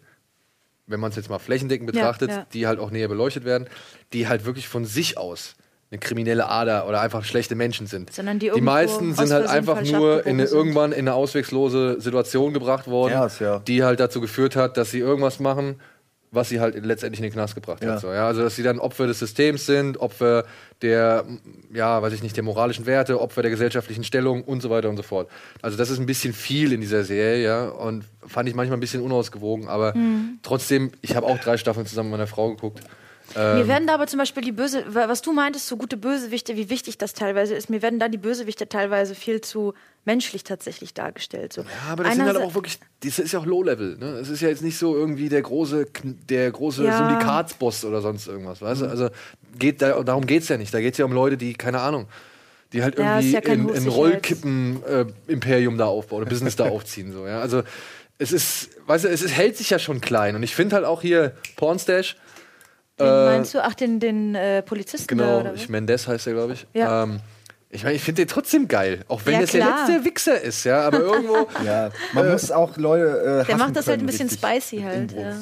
wenn 0.88 1.00
man 1.00 1.10
es 1.10 1.16
jetzt 1.18 1.30
mal 1.30 1.40
flächendeckend 1.40 1.94
Ja, 1.94 2.02
betrachtet, 2.02 2.30
ja. 2.32 2.48
die 2.54 2.68
halt 2.68 2.80
auch 2.80 2.92
näher 2.92 3.08
beleuchtet 3.08 3.44
werden, 3.44 3.68
die 4.14 4.28
halt 4.28 4.46
wirklich 4.46 4.68
von 4.68 4.86
sich 4.86 5.18
aus 5.18 5.56
eine 5.92 6.00
kriminelle 6.00 6.48
Ader 6.50 6.88
oder 6.88 7.02
einfach 7.02 7.24
schlechte 7.24 7.56
Menschen 7.56 7.86
sind. 7.86 8.12
Sondern 8.14 8.40
die 8.40 8.52
die 8.54 8.62
meisten 8.62 9.14
sind 9.14 9.32
halt 9.32 9.48
einfach 9.48 9.84
nur 9.84 10.26
in 10.26 10.40
eine, 10.40 10.46
irgendwann 10.46 10.92
in 10.92 11.00
eine 11.00 11.14
auswegslose 11.14 12.02
Situation 12.02 12.54
gebracht 12.54 12.88
worden, 12.88 13.14
Ja, 13.14 13.30
ja. 13.40 13.60
die 13.60 13.84
halt 13.84 14.00
dazu 14.00 14.20
geführt 14.22 14.56
hat, 14.56 14.78
dass 14.78 14.92
sie 14.92 15.00
irgendwas 15.00 15.40
machen, 15.40 15.80
was 16.32 16.50
sie 16.50 16.60
halt 16.60 16.76
letztendlich 16.86 17.20
in 17.20 17.24
den 17.24 17.34
Knast 17.34 17.56
gebracht 17.56 17.84
Ja. 17.84 17.94
hat. 17.94 18.02
So, 18.02 18.12
ja? 18.12 18.28
Also 18.28 18.42
dass 18.42 18.56
sie 18.56 18.64
dann 18.64 18.80
Opfer 18.80 19.08
des 19.08 19.20
Systems 19.20 19.66
sind, 19.66 19.98
Opfer 20.00 20.44
der, 20.82 21.24
ja, 21.74 22.02
weiß 22.02 22.12
ich 22.14 22.22
nicht, 22.24 22.36
der 22.36 22.44
moralischen 22.44 22.86
Werte, 22.86 23.22
Opfer 23.22 23.42
der 23.42 23.52
gesellschaftlichen 23.52 24.04
Stellung 24.04 24.44
und 24.44 24.62
so 24.62 24.70
weiter 24.70 24.90
und 24.90 24.98
so 24.98 25.04
fort. 25.04 25.30
Also 25.62 25.78
das 25.78 25.90
ist 25.90 26.00
ein 26.00 26.06
bisschen 26.06 26.34
viel 26.34 26.74
in 26.74 26.82
dieser 26.82 27.04
Serie, 27.06 27.44
ja, 27.44 27.66
und 27.70 28.04
fand 28.28 28.50
ich 28.50 28.56
manchmal 28.56 28.78
ein 28.78 28.82
bisschen 28.82 29.02
unausgewogen, 29.02 29.68
aber 29.70 29.96
Mhm. 29.96 30.40
trotzdem, 30.44 30.92
ich 31.02 31.16
habe 31.16 31.26
auch 31.26 31.38
drei 31.40 31.58
Staffeln 31.58 31.86
zusammen 31.86 32.10
mit 32.10 32.20
meiner 32.20 32.28
Frau 32.28 32.50
geguckt. 32.50 32.82
Mir 33.34 33.68
werden 33.68 33.88
da 33.88 33.96
aber 33.96 34.08
zum 34.08 34.20
Beispiel 34.20 34.44
die 34.44 34.52
Böse, 34.52 34.84
wa- 34.94 35.10
was 35.10 35.22
du 35.22 35.34
meintest, 35.34 35.68
so 35.68 35.78
gute 35.78 35.98
Bösewichte, 35.98 36.56
wie 36.56 36.70
wichtig 36.70 36.98
das 36.98 37.14
teilweise 37.14 37.56
ist, 37.56 37.70
mir 37.70 37.82
werden 37.82 38.00
da 38.00 38.08
die 38.08 38.18
Bösewichte 38.20 38.70
teilweise 38.70 39.16
viel 39.16 39.42
zu 39.42 39.74
menschlich 40.06 40.44
tatsächlich 40.44 40.94
dargestellt. 40.94 41.52
So. 41.52 41.62
Ja, 41.62 41.68
aber 41.92 42.04
das 42.04 42.14
sind 42.16 42.26
halt 42.26 42.38
auch 42.38 42.54
wirklich, 42.54 42.78
das 43.04 43.18
ist 43.20 43.32
ja 43.32 43.40
auch 43.40 43.46
Low-Level. 43.46 43.98
Ne? 43.98 44.06
Es 44.20 44.30
ist 44.30 44.42
ja 44.42 44.50
jetzt 44.50 44.62
nicht 44.62 44.78
so 44.78 44.96
irgendwie 44.96 45.28
der 45.30 45.42
große, 45.42 45.88
der 46.30 46.52
große 46.52 46.84
Ja. 46.86 46.98
Syndikatsboss 46.98 47.84
oder 47.84 48.02
sonst 48.02 48.28
irgendwas. 48.28 48.62
Weißt 48.62 48.82
du? 48.82 48.86
Also 48.86 49.10
geht 49.58 49.82
da, 49.82 50.04
darum 50.04 50.26
geht 50.28 50.44
es 50.44 50.50
ja 50.50 50.58
nicht. 50.58 50.72
Da 50.74 50.80
geht 50.80 50.94
es 50.94 50.98
ja 51.00 51.06
um 51.06 51.12
Leute, 51.12 51.36
die, 51.38 51.54
keine 51.56 51.82
Ahnung, 51.82 52.08
die 52.74 52.84
halt 52.84 52.98
Ja, 53.00 53.16
irgendwie 53.16 53.32
ja 53.32 53.42
kein 53.42 53.68
in, 53.68 53.76
in 53.76 53.88
Rollkippen-Imperium 53.88 55.78
da 55.78 55.86
aufbauen 55.86 56.22
oder 56.22 56.30
Business 56.30 56.56
da 56.56 56.66
aufziehen. 56.70 57.12
So, 57.12 57.26
ja? 57.28 57.40
Also 57.42 57.64
es 58.18 58.32
ist, 58.32 58.70
weißt 58.88 59.06
du, 59.06 59.10
es 59.10 59.22
ist, 59.22 59.32
hält 59.36 59.58
sich 59.58 59.70
ja 59.72 59.80
schon 59.80 60.02
klein. 60.02 60.36
Und 60.36 60.44
ich 60.44 60.56
finde 60.56 60.76
halt 60.76 60.86
auch 60.86 61.02
hier 61.02 61.36
Pornstash, 61.56 62.16
Wen 62.98 63.26
meinst 63.26 63.54
du? 63.54 63.64
Ach, 63.64 63.74
den, 63.74 64.00
den 64.00 64.36
äh, 64.36 64.62
Polizisten 64.62 65.08
genau, 65.18 65.42
oder 65.42 65.54
ich? 65.54 65.68
Mendes 65.70 66.08
heißt 66.08 66.28
er, 66.28 66.34
glaube 66.34 66.54
ich. 66.54 66.66
Ja. 66.74 67.04
Ähm, 67.04 67.20
ich 67.70 67.84
meine, 67.84 67.96
ich 67.96 68.02
finde 68.04 68.22
den 68.22 68.30
trotzdem 68.30 68.68
geil. 68.70 69.02
Auch 69.10 69.22
wenn 69.26 69.34
Ja, 69.34 69.42
das 69.42 69.52
der 69.52 69.66
letzte 69.66 70.06
Wichser 70.06 70.40
ist, 70.40 70.64
ja. 70.64 70.82
Aber 70.84 71.00
irgendwo. 71.00 71.48
Ja, 71.66 71.90
man 72.14 72.32
muss 72.32 72.50
auch 72.52 72.78
Leute. 72.78 73.42
Äh, 73.44 73.46
Der 73.48 73.58
macht 73.58 73.76
das 73.76 73.88
halt 73.88 73.98
können, 73.98 74.04
ein 74.04 74.06
bisschen 74.06 74.30
richtig. 74.30 74.50
spicy 74.50 74.82
halt. 74.82 75.12
Ja. 75.12 75.36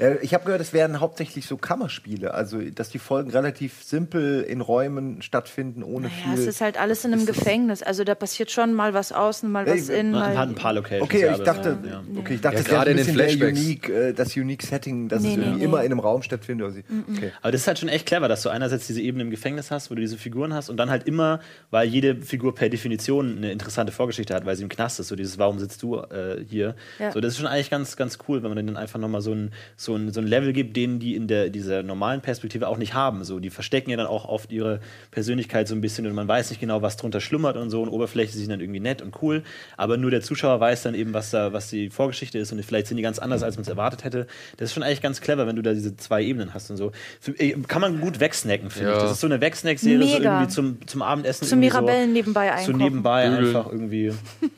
Äh, 0.00 0.16
ich 0.22 0.34
habe 0.34 0.44
gehört, 0.44 0.60
es 0.60 0.72
werden 0.72 1.00
hauptsächlich 1.00 1.46
so 1.46 1.56
Kammerspiele, 1.56 2.34
also 2.34 2.60
dass 2.60 2.88
die 2.90 2.98
Folgen 2.98 3.30
relativ 3.30 3.82
simpel 3.82 4.42
in 4.42 4.60
Räumen 4.60 5.22
stattfinden, 5.22 5.82
ohne 5.82 6.08
Naja, 6.08 6.34
es 6.34 6.40
viel. 6.40 6.48
ist 6.48 6.60
halt 6.60 6.78
alles 6.80 7.04
in 7.04 7.12
einem 7.12 7.26
Gefängnis. 7.26 7.82
Also 7.82 8.04
da 8.04 8.14
passiert 8.14 8.50
schon 8.50 8.72
mal 8.74 8.94
was 8.94 9.12
außen, 9.12 9.50
mal 9.50 9.66
was 9.66 9.88
innen. 9.88 10.12
Man 10.12 10.36
hat 10.38 10.48
ein 10.48 10.54
paar 10.54 10.72
Locations. 10.72 11.02
Okay, 11.02 11.22
ja, 11.22 11.32
ich 11.36 11.42
dachte, 11.42 11.78
ja. 11.88 12.02
okay, 12.18 12.34
ich 12.34 12.40
dachte, 12.40 12.56
Ja, 12.58 12.62
gerade 12.62 12.90
ein 12.90 12.98
in 12.98 13.04
den 13.06 13.14
Flashbacks. 13.14 13.58
unique, 13.60 13.88
äh, 13.88 14.12
das 14.12 14.36
unique 14.36 14.62
Setting, 14.62 15.08
dass 15.08 15.20
es 15.20 15.24
Nee, 15.24 15.36
nee, 15.36 15.42
irgendwie 15.42 15.58
nee. 15.58 15.64
immer 15.64 15.78
in 15.84 15.92
einem 15.92 16.00
Raum 16.00 16.22
stattfindet. 16.22 16.66
Also, 16.66 16.80
okay. 17.10 17.32
Aber 17.42 17.52
das 17.52 17.62
ist 17.62 17.66
halt 17.66 17.78
schon 17.78 17.88
echt 17.88 18.06
clever, 18.06 18.28
dass 18.28 18.42
du 18.42 18.48
einerseits 18.48 18.86
diese 18.86 19.00
Ebene 19.00 19.24
im 19.24 19.30
Gefängnis 19.30 19.70
hast, 19.70 19.90
wo 19.90 19.94
du 19.94 20.00
diese 20.00 20.16
Figuren 20.16 20.54
hast 20.54 20.70
und 20.70 20.76
dann 20.76 20.90
halt 20.90 21.06
immer, 21.06 21.40
weil 21.70 21.88
jede 21.88 22.16
Figur 22.22 22.54
per 22.54 22.68
Definition 22.68 23.36
eine 23.38 23.52
interessante 23.52 23.92
Vorgeschichte 23.92 24.34
hat, 24.34 24.46
weil 24.46 24.56
sie 24.56 24.62
im 24.62 24.68
Knast 24.68 25.00
ist, 25.00 25.08
so 25.08 25.16
dieses 25.16 25.38
Warum 25.38 25.58
sitzt 25.58 25.82
du 25.82 25.96
äh, 25.98 26.44
hier? 26.48 26.74
Ja. 26.98 27.12
So, 27.12 27.20
das 27.20 27.32
ist 27.34 27.38
schon 27.38 27.46
eigentlich 27.46 27.70
ganz, 27.70 27.96
ganz 27.96 28.18
cool, 28.28 28.42
wenn 28.42 28.52
man 28.54 28.66
dann 28.66 28.76
einfach 28.76 28.98
nochmal 28.98 29.20
so 29.20 29.32
ein, 29.32 29.52
so, 29.76 29.83
ein, 29.94 30.10
so 30.12 30.20
ein 30.20 30.26
Level 30.26 30.54
gibt, 30.54 30.74
den 30.76 30.98
die 30.98 31.14
in 31.14 31.26
der, 31.28 31.50
dieser 31.50 31.82
normalen 31.82 32.22
Perspektive 32.22 32.68
auch 32.68 32.78
nicht 32.78 32.94
haben. 32.94 33.22
So, 33.24 33.40
die 33.40 33.50
verstecken 33.50 33.90
ja 33.90 33.98
dann 33.98 34.06
auch 34.06 34.24
oft 34.24 34.50
ihre 34.50 34.80
Persönlichkeit 35.10 35.68
so 35.68 35.74
ein 35.74 35.82
bisschen 35.82 36.06
und 36.06 36.14
man 36.14 36.26
weiß 36.26 36.48
nicht 36.48 36.60
genau, 36.60 36.80
was 36.80 36.96
drunter 36.96 37.20
schlummert 37.20 37.56
und 37.58 37.68
so 37.68 37.82
und 37.82 37.90
oberflächlich 37.90 38.36
sind 38.40 38.50
dann 38.50 38.60
irgendwie 38.60 38.80
nett 38.80 39.02
und 39.02 39.20
cool, 39.20 39.42
aber 39.76 39.98
nur 39.98 40.10
der 40.10 40.22
Zuschauer 40.22 40.58
weiß 40.60 40.82
dann 40.84 40.94
eben, 40.94 41.12
was 41.12 41.30
da, 41.30 41.52
was 41.52 41.68
die 41.68 41.90
Vorgeschichte 41.90 42.38
ist 42.38 42.50
und 42.52 42.64
vielleicht 42.64 42.86
sind 42.86 42.96
die 42.96 43.02
ganz 43.02 43.18
anders, 43.18 43.42
als 43.42 43.56
man 43.56 43.62
es 43.62 43.68
erwartet 43.68 44.04
hätte. 44.04 44.26
Das 44.56 44.70
ist 44.70 44.74
schon 44.74 44.82
eigentlich 44.82 45.02
ganz 45.02 45.20
clever, 45.20 45.46
wenn 45.46 45.56
du 45.56 45.62
da 45.62 45.74
diese 45.74 45.96
zwei 45.98 46.22
Ebenen 46.22 46.54
hast 46.54 46.70
und 46.70 46.78
so. 46.78 46.92
Für, 47.20 47.32
äh, 47.38 47.52
kann 47.68 47.82
man 47.82 48.00
gut 48.00 48.20
wegsnacken, 48.20 48.70
finde 48.70 48.90
Ja. 48.90 48.96
ich. 48.96 49.02
Das 49.02 49.12
ist 49.12 49.20
so 49.20 49.26
eine 49.26 49.40
Wegsnack-Serie, 49.40 50.06
so 50.06 50.22
irgendwie 50.22 50.48
zum, 50.48 50.86
zum 50.86 51.02
Abendessen. 51.02 51.46
Zum 51.46 51.58
Mirabellen 51.60 52.08
so, 52.10 52.12
nebenbei 52.14 52.46
So 52.46 52.52
einkochen. 52.54 52.76
nebenbei 52.78 53.22
einfach 53.24 53.70
irgendwie, 53.70 54.12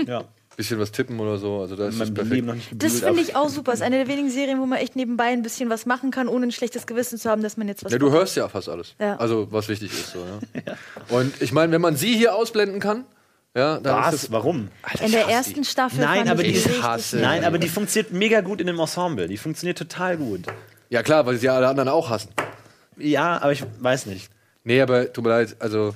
ja. 0.06 0.24
bisschen 0.56 0.78
was 0.78 0.90
tippen 0.92 1.20
oder 1.20 1.36
so. 1.38 1.60
Also 1.60 1.76
das 1.76 1.94
ist 1.94 1.98
mein 1.98 2.14
perfekt. 2.14 2.34
Leben 2.34 2.46
noch 2.46 2.54
nicht 2.54 2.68
Das 2.74 3.00
finde 3.00 3.20
ich 3.20 3.36
auch 3.36 3.48
super. 3.48 3.72
Das 3.72 3.80
ist 3.80 3.86
eine 3.86 3.98
der 3.98 4.08
wenigen 4.08 4.30
Serien, 4.30 4.58
wo 4.60 4.66
man 4.66 4.78
echt 4.78 4.96
nebenbei 4.96 5.26
ein 5.26 5.42
bisschen 5.42 5.68
was 5.70 5.86
machen 5.86 6.10
kann, 6.10 6.28
ohne 6.28 6.46
ein 6.46 6.52
schlechtes 6.52 6.86
Gewissen 6.86 7.18
zu 7.18 7.28
haben, 7.30 7.42
dass 7.42 7.56
man 7.56 7.68
jetzt 7.68 7.84
was 7.84 7.92
Ja, 7.92 7.98
du 7.98 8.10
hörst 8.10 8.36
ja 8.36 8.48
fast 8.48 8.68
alles. 8.68 8.94
Ja. 8.98 9.16
Also, 9.16 9.48
was 9.52 9.68
wichtig 9.68 9.92
ist. 9.92 10.12
So, 10.12 10.18
ja. 10.20 10.74
Und 11.16 11.40
ich 11.42 11.52
meine, 11.52 11.72
wenn 11.72 11.80
man 11.82 11.96
sie 11.96 12.14
hier 12.16 12.34
ausblenden 12.34 12.80
kann, 12.80 13.04
ja, 13.54 13.78
Was? 13.82 14.30
Warum? 14.32 14.68
In 15.02 15.12
der 15.12 15.28
ersten 15.28 15.64
Staffel 15.64 16.00
Nein, 16.00 16.28
aber 16.28 16.42
ich 16.44 16.48
die 16.62 16.68
richtig 16.68 16.82
hasse- 16.82 17.16
Nein, 17.16 17.42
aber 17.42 17.56
die 17.58 17.68
funktioniert 17.70 18.12
mega 18.12 18.42
gut 18.42 18.60
in 18.60 18.66
dem 18.66 18.78
Ensemble. 18.78 19.28
Die 19.28 19.38
funktioniert 19.38 19.78
total 19.78 20.18
gut. 20.18 20.42
Ja, 20.90 21.02
klar, 21.02 21.24
weil 21.24 21.38
sie 21.38 21.48
alle 21.48 21.66
anderen 21.66 21.88
auch 21.88 22.10
hassen. 22.10 22.28
Ja, 22.98 23.40
aber 23.40 23.52
ich 23.52 23.64
weiß 23.80 24.06
nicht. 24.06 24.30
Nee, 24.64 24.80
aber 24.82 25.10
tut 25.10 25.24
mir 25.24 25.30
leid, 25.30 25.56
also 25.58 25.94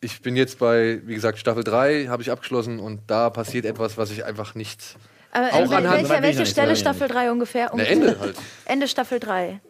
ich 0.00 0.20
bin 0.22 0.36
jetzt 0.36 0.58
bei, 0.58 1.00
wie 1.04 1.14
gesagt, 1.14 1.38
Staffel 1.38 1.64
3 1.64 2.06
habe 2.06 2.22
ich 2.22 2.30
abgeschlossen 2.30 2.78
und 2.80 3.00
da 3.06 3.30
passiert 3.30 3.64
etwas, 3.64 3.96
was 3.96 4.10
ich 4.10 4.24
einfach 4.24 4.54
nicht. 4.54 4.96
Aber 5.32 5.48
Auch 5.52 5.70
wel- 5.70 5.76
anhand- 5.76 6.02
ich 6.02 6.08
welche 6.08 6.40
nicht, 6.40 6.50
Stelle 6.52 6.72
ich 6.72 6.78
Staffel 6.78 7.08
3 7.08 7.30
ungefähr? 7.30 7.74
Ne, 7.74 7.86
Ende 7.86 8.18
halt. 8.18 8.36
Ende 8.64 8.88
Staffel 8.88 9.20
3. 9.20 9.60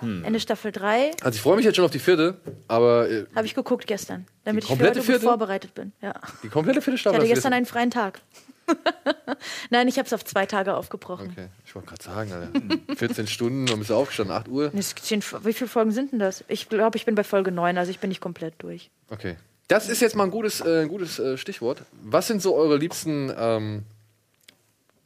Hm. 0.00 0.24
Ende 0.24 0.40
Staffel 0.40 0.72
3 0.72 1.12
Also 1.22 1.36
ich 1.36 1.40
freue 1.42 1.56
mich 1.56 1.64
jetzt 1.64 1.76
schon 1.76 1.84
auf 1.86 1.90
die 1.90 1.98
vierte, 1.98 2.38
aber 2.68 3.08
äh, 3.10 3.24
habe 3.34 3.46
ich 3.46 3.54
geguckt 3.54 3.86
gestern, 3.86 4.26
damit 4.44 4.64
ich 4.64 4.70
für 4.70 4.78
heute 4.84 4.94
gut 4.98 5.04
vierte? 5.06 5.24
vorbereitet 5.24 5.74
bin. 5.74 5.92
Ja. 6.02 6.12
die 6.42 6.48
komplette 6.48 6.82
vierte 6.82 6.96
Ich 6.96 7.00
Staffel. 7.00 7.16
hatte 7.16 7.22
hast 7.24 7.30
du 7.30 7.34
gestern 7.34 7.52
einen 7.54 7.64
freien 7.66 7.90
Tag. 7.90 8.20
Nein, 9.70 9.88
ich 9.88 9.96
habe 9.98 10.06
es 10.06 10.12
auf 10.12 10.24
zwei 10.24 10.44
Tage 10.44 10.74
aufgebrochen. 10.76 11.30
Okay, 11.32 11.48
ich 11.64 11.74
wollte 11.74 11.88
gerade 11.88 12.02
sagen, 12.02 12.32
Alter. 12.32 12.96
14 12.96 13.26
Stunden, 13.26 13.66
dann 13.66 13.78
bist 13.78 13.90
du 13.90 13.94
aufgestanden, 13.94 14.34
8 14.36 14.48
Uhr. 14.48 14.72
Wie 14.74 15.52
viele 15.52 15.68
Folgen 15.68 15.92
sind 15.92 16.12
denn 16.12 16.18
das? 16.18 16.44
Ich 16.48 16.68
glaube, 16.68 16.96
ich 16.98 17.04
bin 17.04 17.14
bei 17.14 17.24
Folge 17.24 17.50
9, 17.52 17.78
also 17.78 17.90
ich 17.90 17.98
bin 18.00 18.08
nicht 18.08 18.20
komplett 18.20 18.54
durch. 18.58 18.90
Okay. 19.08 19.36
Das 19.68 19.88
ist 19.88 20.00
jetzt 20.00 20.14
mal 20.14 20.24
ein 20.24 20.30
gutes, 20.30 20.60
äh, 20.60 20.82
ein 20.82 20.88
gutes 20.88 21.18
äh, 21.18 21.36
Stichwort. 21.36 21.82
Was 22.02 22.28
sind 22.28 22.40
so 22.40 22.54
eure 22.54 22.76
liebsten 22.76 23.32
ähm, 23.36 23.82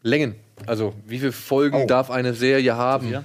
Längen? 0.03 0.35
Also, 0.67 0.95
wie 1.07 1.19
viele 1.19 1.33
Folgen 1.33 1.83
Oh. 1.85 1.87
darf 1.87 2.11
eine 2.11 2.35
Serie 2.35 2.77
haben? 2.77 3.11
Ja. 3.11 3.25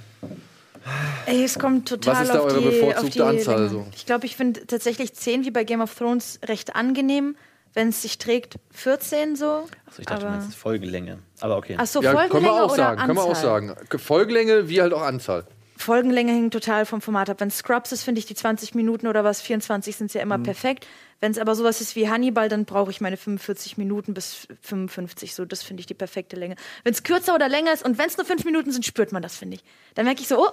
Ey, 1.26 1.42
es 1.44 1.58
kommt 1.58 1.88
total 1.88 2.14
Was 2.14 2.22
ist 2.22 2.34
da 2.34 2.38
auf 2.40 2.46
eure 2.52 2.60
die, 2.60 2.66
bevorzugte 2.66 3.02
auf 3.04 3.10
die 3.10 3.22
Anzahl 3.22 3.56
Länge. 3.56 3.68
so? 3.70 3.86
Ich 3.94 4.06
glaube, 4.06 4.24
ich 4.26 4.36
finde 4.36 4.66
tatsächlich 4.66 5.12
10 5.14 5.44
wie 5.44 5.50
bei 5.50 5.64
Game 5.64 5.80
of 5.80 5.94
Thrones 5.94 6.38
recht 6.44 6.74
angenehm. 6.76 7.36
Wenn 7.74 7.88
es 7.88 8.00
sich 8.00 8.16
trägt, 8.16 8.54
14 8.70 9.36
so. 9.36 9.66
Achso, 9.86 10.00
ich 10.00 10.06
dachte, 10.06 10.22
du 10.22 10.26
Aber- 10.28 10.36
meinst 10.38 10.56
Folgenlänge. 10.56 11.18
Aber 11.40 11.58
okay. 11.58 11.76
Achso, 11.76 12.00
Ja, 12.00 12.12
Folgenlänge 12.12 12.30
können 12.30 12.44
wir 12.56 12.62
auch 12.64 12.68
oder 12.72 12.76
sagen. 12.76 13.00
Können 13.02 13.14
wir 13.18 13.22
auch 13.24 13.28
Anzahl? 13.28 13.42
sagen. 13.42 13.98
Folgenlänge 13.98 14.68
wie 14.70 14.80
halt 14.80 14.94
auch 14.94 15.02
Anzahl. 15.02 15.44
Folgenlänge 15.78 16.32
hängt 16.32 16.52
total 16.52 16.86
vom 16.86 17.00
Format 17.00 17.28
ab. 17.30 17.40
Wenn 17.40 17.50
Scrubs 17.50 17.92
ist, 17.92 18.02
finde 18.02 18.18
ich 18.18 18.26
die 18.26 18.34
20 18.34 18.74
Minuten 18.74 19.06
oder 19.06 19.24
was, 19.24 19.40
24 19.42 19.94
sind 19.96 20.12
ja 20.14 20.20
Mhm. 20.24 20.32
immer 20.32 20.38
perfekt. 20.42 20.86
Wenn 21.20 21.32
es 21.32 21.38
aber 21.38 21.54
sowas 21.54 21.80
ist 21.80 21.96
wie 21.96 22.08
Hannibal, 22.08 22.48
dann 22.48 22.64
brauche 22.64 22.90
ich 22.90 23.00
meine 23.00 23.16
45 23.16 23.76
Minuten 23.78 24.14
bis 24.14 24.48
55. 24.62 25.34
So, 25.34 25.44
das 25.44 25.62
finde 25.62 25.80
ich 25.80 25.86
die 25.86 25.94
perfekte 25.94 26.36
Länge. 26.36 26.56
Wenn 26.84 26.92
es 26.92 27.02
kürzer 27.02 27.34
oder 27.34 27.48
länger 27.48 27.72
ist 27.72 27.84
und 27.84 27.98
wenn 27.98 28.06
es 28.08 28.16
nur 28.16 28.26
5 28.26 28.44
Minuten 28.44 28.70
sind, 28.72 28.84
spürt 28.86 29.12
man 29.12 29.22
das, 29.22 29.36
finde 29.36 29.56
ich. 29.56 29.64
Dann 29.94 30.04
merke 30.06 30.20
ich 30.22 30.28
so, 30.28 30.38
oh, 30.42 30.50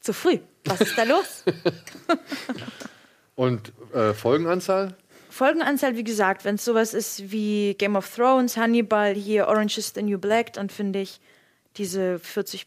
zu 0.00 0.12
früh. 0.12 0.38
Was 0.64 0.80
ist 0.80 0.96
da 0.98 1.04
los? 1.04 1.44
Und 3.34 3.72
äh, 3.94 4.12
Folgenanzahl? 4.12 4.94
Folgenanzahl, 5.30 5.96
wie 5.96 6.04
gesagt, 6.04 6.44
wenn 6.44 6.56
es 6.56 6.64
sowas 6.64 6.92
ist 6.92 7.30
wie 7.32 7.74
Game 7.78 7.96
of 7.96 8.14
Thrones, 8.14 8.56
Hannibal, 8.56 9.14
hier 9.14 9.48
Orange 9.48 9.78
is 9.78 9.92
the 9.94 10.02
New 10.02 10.18
Black, 10.18 10.52
dann 10.52 10.68
finde 10.68 11.00
ich 11.00 11.20
diese 11.78 12.18
40. 12.18 12.66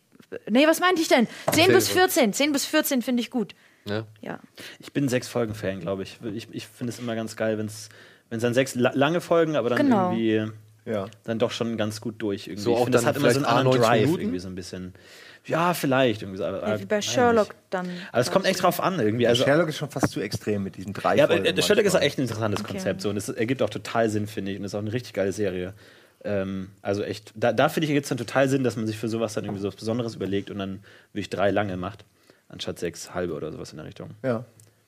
Nee, 0.49 0.67
was 0.67 0.79
meinte 0.79 1.01
ich 1.01 1.07
denn? 1.07 1.27
10 1.51 1.71
bis 1.71 1.87
14. 1.89 2.33
10 2.33 2.51
bis 2.51 2.65
14 2.65 3.01
finde 3.01 3.21
ich 3.21 3.29
gut. 3.29 3.53
Ja. 3.87 4.05
Ja. 4.21 4.39
Ich 4.79 4.91
bin 4.93 5.07
sechs 5.09 5.27
Folgen-Fan, 5.27 5.79
glaube 5.79 6.03
ich. 6.03 6.17
Ich, 6.33 6.47
ich 6.51 6.67
finde 6.67 6.91
es 6.91 6.99
immer 6.99 7.15
ganz 7.15 7.35
geil, 7.35 7.57
wenn 7.57 7.67
es 7.67 7.89
dann 8.29 8.53
sechs 8.53 8.75
la 8.75 8.91
lange 8.95 9.21
Folgen, 9.21 9.55
aber 9.55 9.69
dann 9.69 9.77
Genau. 9.77 10.11
irgendwie 10.11 10.51
Ja. 10.85 11.07
dann 11.23 11.37
doch 11.39 11.51
schon 11.51 11.77
ganz 11.77 12.01
gut 12.01 12.15
durch. 12.19 12.47
Irgendwie. 12.47 12.61
So 12.63 12.71
ich 12.71 12.77
auch 12.77 12.83
finde, 12.85 12.97
das 12.97 13.03
dann 13.03 13.09
hat 13.09 13.17
immer 13.17 13.31
so 13.31 13.37
einen 13.37 13.45
anderen 13.45 13.65
90 13.67 13.81
Drive, 13.85 14.01
Minuten? 14.01 14.21
irgendwie 14.21 14.39
so 14.39 14.47
ein 14.47 14.55
bisschen. 14.55 14.93
Ja, 15.45 15.75
vielleicht. 15.75 16.23
Irgendwie 16.23 16.39
so, 16.39 16.45
aber, 16.45 16.67
Ja, 16.67 16.79
wie 16.79 16.85
bei 16.85 17.01
Sherlock 17.03 17.53
dann. 17.69 17.87
Aber 18.11 18.19
es 18.19 18.31
kommt 18.31 18.45
echt 18.47 18.63
drauf 18.63 18.81
an, 18.81 18.99
irgendwie. 18.99 19.27
Also, 19.27 19.43
Sherlock 19.43 19.69
ist 19.69 19.77
schon 19.77 19.91
fast 19.91 20.09
zu 20.09 20.19
extrem 20.19 20.63
mit 20.63 20.75
diesen 20.75 20.91
drei 20.93 21.15
ja, 21.17 21.25
aber 21.25 21.35
Folgen 21.35 21.55
äh, 21.57 21.61
Sherlock 21.61 21.85
ist 21.85 21.95
auch 21.95 22.01
echt 22.01 22.17
ein 22.17 22.23
interessantes 22.23 22.61
Okay. 22.61 22.71
Konzept. 22.73 23.01
So, 23.01 23.11
und 23.11 23.17
es 23.17 23.29
ergibt 23.29 23.61
auch 23.61 23.69
total 23.69 24.09
Sinn, 24.09 24.25
finde 24.25 24.51
ich. 24.51 24.57
Und 24.59 24.65
ist 24.65 24.73
auch 24.73 24.79
eine 24.79 24.91
richtig 24.91 25.13
geile 25.13 25.31
Serie. 25.31 25.75
Ähm, 26.25 26.69
also 26.81 27.03
echt, 27.03 27.31
da, 27.35 27.53
da 27.53 27.69
finde 27.69 27.85
ich, 27.85 27.91
ergibt 27.91 28.05
es 28.05 28.09
dann 28.09 28.17
total 28.17 28.49
Sinn, 28.49 28.63
dass 28.63 28.75
man 28.75 28.87
sich 28.87 28.97
für 28.97 29.07
sowas 29.07 29.33
dann 29.33 29.45
irgendwie 29.45 29.61
so 29.61 29.67
was 29.67 29.75
Besonderes 29.75 30.15
überlegt 30.15 30.49
und 30.51 30.59
dann 30.59 30.79
wirklich 31.13 31.29
drei 31.29 31.51
lange 31.51 31.77
macht, 31.77 32.03
anstatt 32.49 32.79
sechs 32.79 33.13
halbe 33.13 33.33
oder 33.33 33.51
sowas 33.51 33.71
in 33.71 33.77
der 33.77 33.85
Richtung. 33.85 34.09
Ja. 34.23 34.43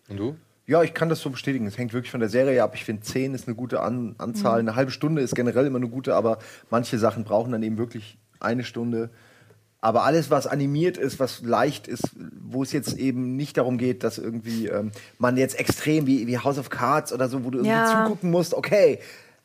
Und 0.10 0.18
du? 0.18 0.36
Ja, 0.66 0.84
ich 0.84 0.94
kann 0.94 1.08
das 1.08 1.22
so 1.22 1.30
bestätigen. 1.30 1.66
Es 1.66 1.78
hängt 1.78 1.94
wirklich 1.94 2.12
von 2.12 2.20
der 2.20 2.28
Serie 2.30 2.62
ab. 2.62 2.74
Ich 2.76 2.84
finde, 2.84 3.02
10 3.02 3.34
ist 3.34 3.48
eine 3.48 3.56
gute 3.56 3.80
An 3.80 4.16
Anzahl. 4.18 4.62
Mhm. 4.62 4.68
Eine 4.70 4.76
halbe 4.76 4.92
Stunde 4.92 5.22
ist 5.22 5.34
generell 5.34 5.66
immer 5.66 5.78
eine 5.78 5.88
gute, 5.88 6.14
aber 6.14 6.40
manche 6.70 6.98
Sachen 7.00 7.24
brauchen 7.24 7.54
dann 7.54 7.64
eben 7.64 7.78
wirklich 7.78 8.18
eine 8.42 8.66
Stunde. 8.66 9.10
Aber 9.80 10.04
alles, 10.04 10.30
was 10.32 10.48
animiert 10.48 10.98
ist, 10.98 11.20
was 11.20 11.42
leicht 11.42 11.88
ist, 11.88 12.10
wo 12.42 12.64
es 12.64 12.74
jetzt 12.74 12.98
eben 12.98 13.36
nicht 13.38 13.58
darum 13.58 13.78
geht, 13.78 14.04
dass 14.04 14.18
irgendwie 14.18 14.68
ähm, 14.68 14.92
man 15.20 15.38
jetzt 15.38 15.58
extrem 15.58 16.08
wie, 16.08 16.28
wie 16.28 16.38
House 16.40 16.58
of 16.58 16.70
Cards 16.70 17.14
oder 17.14 17.30
so, 17.30 17.46
wo 17.46 17.52
du 17.52 17.60
irgendwie 17.60 17.76
Ja. 17.78 18.04
zugucken 18.04 18.32
musst, 18.32 18.54
okay, 18.54 19.00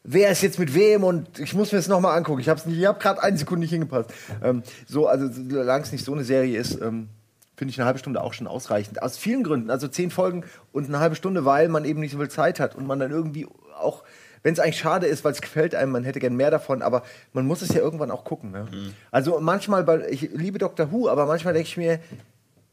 wer 0.05 0.30
ist 0.30 0.42
jetzt 0.42 0.59
mit 0.59 0.74
wem 0.74 1.05
und 1.05 1.38
ich 1.38 1.55
muss 1.55 1.72
mir 1.72 1.78
das 1.78 1.88
nochmal 1.88 2.16
angucken. 2.16 2.40
Ich 2.40 2.48
habe 2.48 2.61
ich 2.68 2.86
hab 2.86 3.00
gerade 3.00 3.22
eine 3.22 3.36
Sekunde 3.36 3.61
nicht 3.61 3.70
hingepasst. 3.70 4.11
Ähm, 4.42 4.62
so, 4.86 5.07
also 5.07 5.28
solange 5.30 5.84
es 5.84 5.92
nicht 5.92 6.05
so 6.05 6.12
eine 6.12 6.24
Serie 6.24 6.59
ist, 6.59 6.80
ähm, 6.80 7.09
finde 7.57 7.70
ich 7.70 7.78
eine 7.78 7.86
halbe 7.86 7.98
Stunde 7.98 8.22
auch 8.22 8.32
schon 8.32 8.46
ausreichend. 8.46 9.03
Aus 9.03 9.16
vielen 9.16 9.44
Gründen. 9.44 9.70
Also 9.70 9.88
zehn 9.88 10.11
Folgen 10.11 10.44
und 10.72 10.86
eine 10.86 10.98
halbe 10.98 11.14
Stunde, 11.14 11.44
weil 11.44 11.68
man 11.68 11.84
eben 11.84 12.00
nicht 12.00 12.12
so 12.12 12.18
viel 12.18 12.28
Zeit 12.28 12.59
hat 12.59 12.74
und 12.74 12.86
man 12.86 12.98
dann 12.98 13.11
irgendwie 13.11 13.46
auch, 13.78 14.03
wenn 14.42 14.53
es 14.53 14.59
eigentlich 14.59 14.78
schade 14.78 15.07
ist, 15.07 15.24
weil 15.24 15.32
es 15.32 15.40
gefällt 15.40 15.74
einem, 15.74 15.92
man 15.92 16.05
hätte 16.05 16.18
gern 16.18 16.34
mehr 16.34 16.50
davon, 16.50 16.82
aber 16.82 17.03
man 17.32 17.46
muss 17.46 17.62
es 17.62 17.68
ja 17.68 17.80
irgendwann 17.80 18.11
auch 18.11 18.24
gucken. 18.24 18.50
Ne? 18.50 18.66
Also 19.12 19.38
manchmal, 19.40 19.84
bei, 19.84 20.09
ich 20.09 20.22
liebe 20.32 20.59
Doctor 20.59 20.90
Who, 20.90 21.09
aber 21.09 21.26
manchmal 21.26 21.55
denke 21.55 21.68
ich 21.68 21.76
mir, 21.76 22.00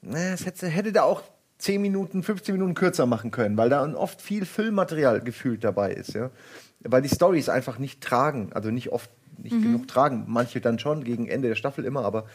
na, 0.01 0.33
es 0.33 0.45
hätte, 0.45 0.67
hätte 0.67 0.91
da 0.91 1.03
auch 1.03 1.21
10 1.59 1.81
Minuten, 1.81 2.23
15 2.23 2.55
Minuten 2.55 2.73
kürzer 2.73 3.05
machen 3.05 3.31
können, 3.31 3.57
weil 3.57 3.69
da 3.69 3.93
oft 3.93 4.21
viel 4.21 4.45
Füllmaterial 4.45 5.21
gefühlt 5.21 5.63
dabei 5.63 5.93
ist, 5.93 6.13
ja. 6.13 6.31
Weil 6.81 7.01
die 7.01 7.09
Storys 7.09 7.49
einfach 7.49 7.77
nicht 7.77 8.01
tragen, 8.01 8.51
also 8.53 8.71
nicht 8.71 8.91
oft 8.91 9.09
nicht 9.37 9.61
genug 9.61 9.87
tragen. 9.87 10.25
Manche 10.27 10.61
dann 10.61 10.79
schon, 10.79 11.03
gegen 11.03 11.27
Ende 11.27 11.49
der 11.49 11.55
Staffel 11.55 11.85
immer, 11.85 12.05
aber 12.05 12.25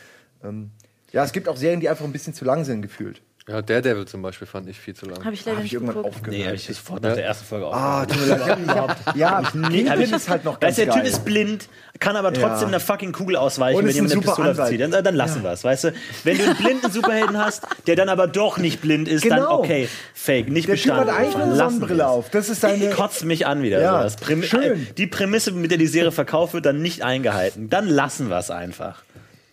ähm, 0.42 0.70
ja, 1.12 1.24
es 1.24 1.32
gibt 1.32 1.48
auch 1.48 1.56
Serien, 1.56 1.80
die 1.80 1.88
einfach 1.88 2.04
ein 2.04 2.12
bisschen 2.12 2.34
zu 2.34 2.44
lang 2.44 2.64
sind 2.64 2.82
gefühlt. 2.82 3.22
Ja, 3.46 3.60
Daredevil 3.60 4.06
zum 4.06 4.22
Beispiel 4.22 4.46
fand 4.46 4.66
ich 4.70 4.80
viel 4.80 4.94
zu 4.94 5.04
lang. 5.04 5.22
Habe 5.22 5.34
ich 5.34 5.44
leider 5.44 5.58
nicht 5.58 5.66
ich 5.66 5.74
irgendwann 5.74 5.96
geguckt. 5.96 6.14
aufgehört. 6.16 6.38
Nee, 6.40 6.46
hab 6.46 6.54
ich 6.54 6.64
sofort 6.64 7.02
nach 7.02 7.12
der 7.14 7.26
ersten 7.26 7.44
Folge 7.44 7.66
Ah, 7.66 8.00
aufgehört. 8.00 8.10
tut 8.10 8.38
mir 8.38 8.46
leid. 8.46 8.58
Ich 8.64 8.68
hab, 8.74 8.90
ich 9.04 9.06
hab, 9.06 9.16
ja, 9.16 9.42
Lincoln 9.68 10.00
ist 10.14 10.28
halt 10.30 10.44
noch 10.46 10.58
ganz 10.60 10.70
Weißt 10.70 10.78
du, 10.78 10.84
der 10.86 10.94
Typ 10.94 11.04
ist 11.04 11.24
blind, 11.26 11.68
kann 12.00 12.16
aber 12.16 12.32
trotzdem 12.32 12.60
Ja. 12.62 12.66
einer 12.68 12.80
fucking 12.80 13.12
Kugel 13.12 13.36
ausweichen, 13.36 13.80
Und 13.80 13.86
wenn 13.86 13.94
jemand 13.94 14.12
ein 14.14 14.18
eine 14.20 14.26
Pistole 14.26 14.48
Anwalt. 14.48 14.60
abzieht. 14.72 14.80
Dann, 14.80 15.04
dann 15.04 15.14
lassen 15.14 15.42
wir 15.42 15.50
es, 15.52 15.62
weißt 15.62 15.84
du? 15.84 15.92
Wenn 16.24 16.38
du 16.38 16.44
einen 16.44 16.56
blinden 16.56 16.90
Superhelden 16.90 17.36
hast, 17.36 17.66
der 17.86 17.96
dann 17.96 18.08
aber 18.08 18.28
doch 18.28 18.56
nicht 18.56 18.80
blind 18.80 19.08
ist, 19.08 19.26
dann 19.26 19.40
Genau. 19.40 19.58
okay, 19.58 19.90
fake, 20.14 20.48
nicht 20.48 20.66
Der 20.66 20.76
Typ 20.76 20.92
hat 20.94 21.00
bestanden. 21.04 21.24
eigentlich 21.26 21.42
eine 21.42 21.56
Sonnenbrille 21.56 22.08
auf. 22.08 22.30
Das 22.30 22.48
ist 22.48 22.62
seine. 22.62 22.88
Kotzt 22.90 23.26
mich 23.26 23.46
an 23.46 23.62
wieder. 23.62 23.78
Ja. 23.82 24.06
Prämi- 24.06 24.44
schön. 24.44 24.62
äh, 24.62 24.76
Die 24.96 25.06
Prämisse, 25.06 25.52
mit 25.52 25.70
der 25.70 25.76
die 25.76 25.86
Serie 25.86 26.12
verkauft 26.12 26.54
wird, 26.54 26.64
dann 26.64 26.80
nicht 26.80 27.02
eingehalten. 27.02 27.68
Dann 27.68 27.88
lassen 27.88 28.30
wir 28.30 28.38
es 28.38 28.50
einfach. 28.50 29.02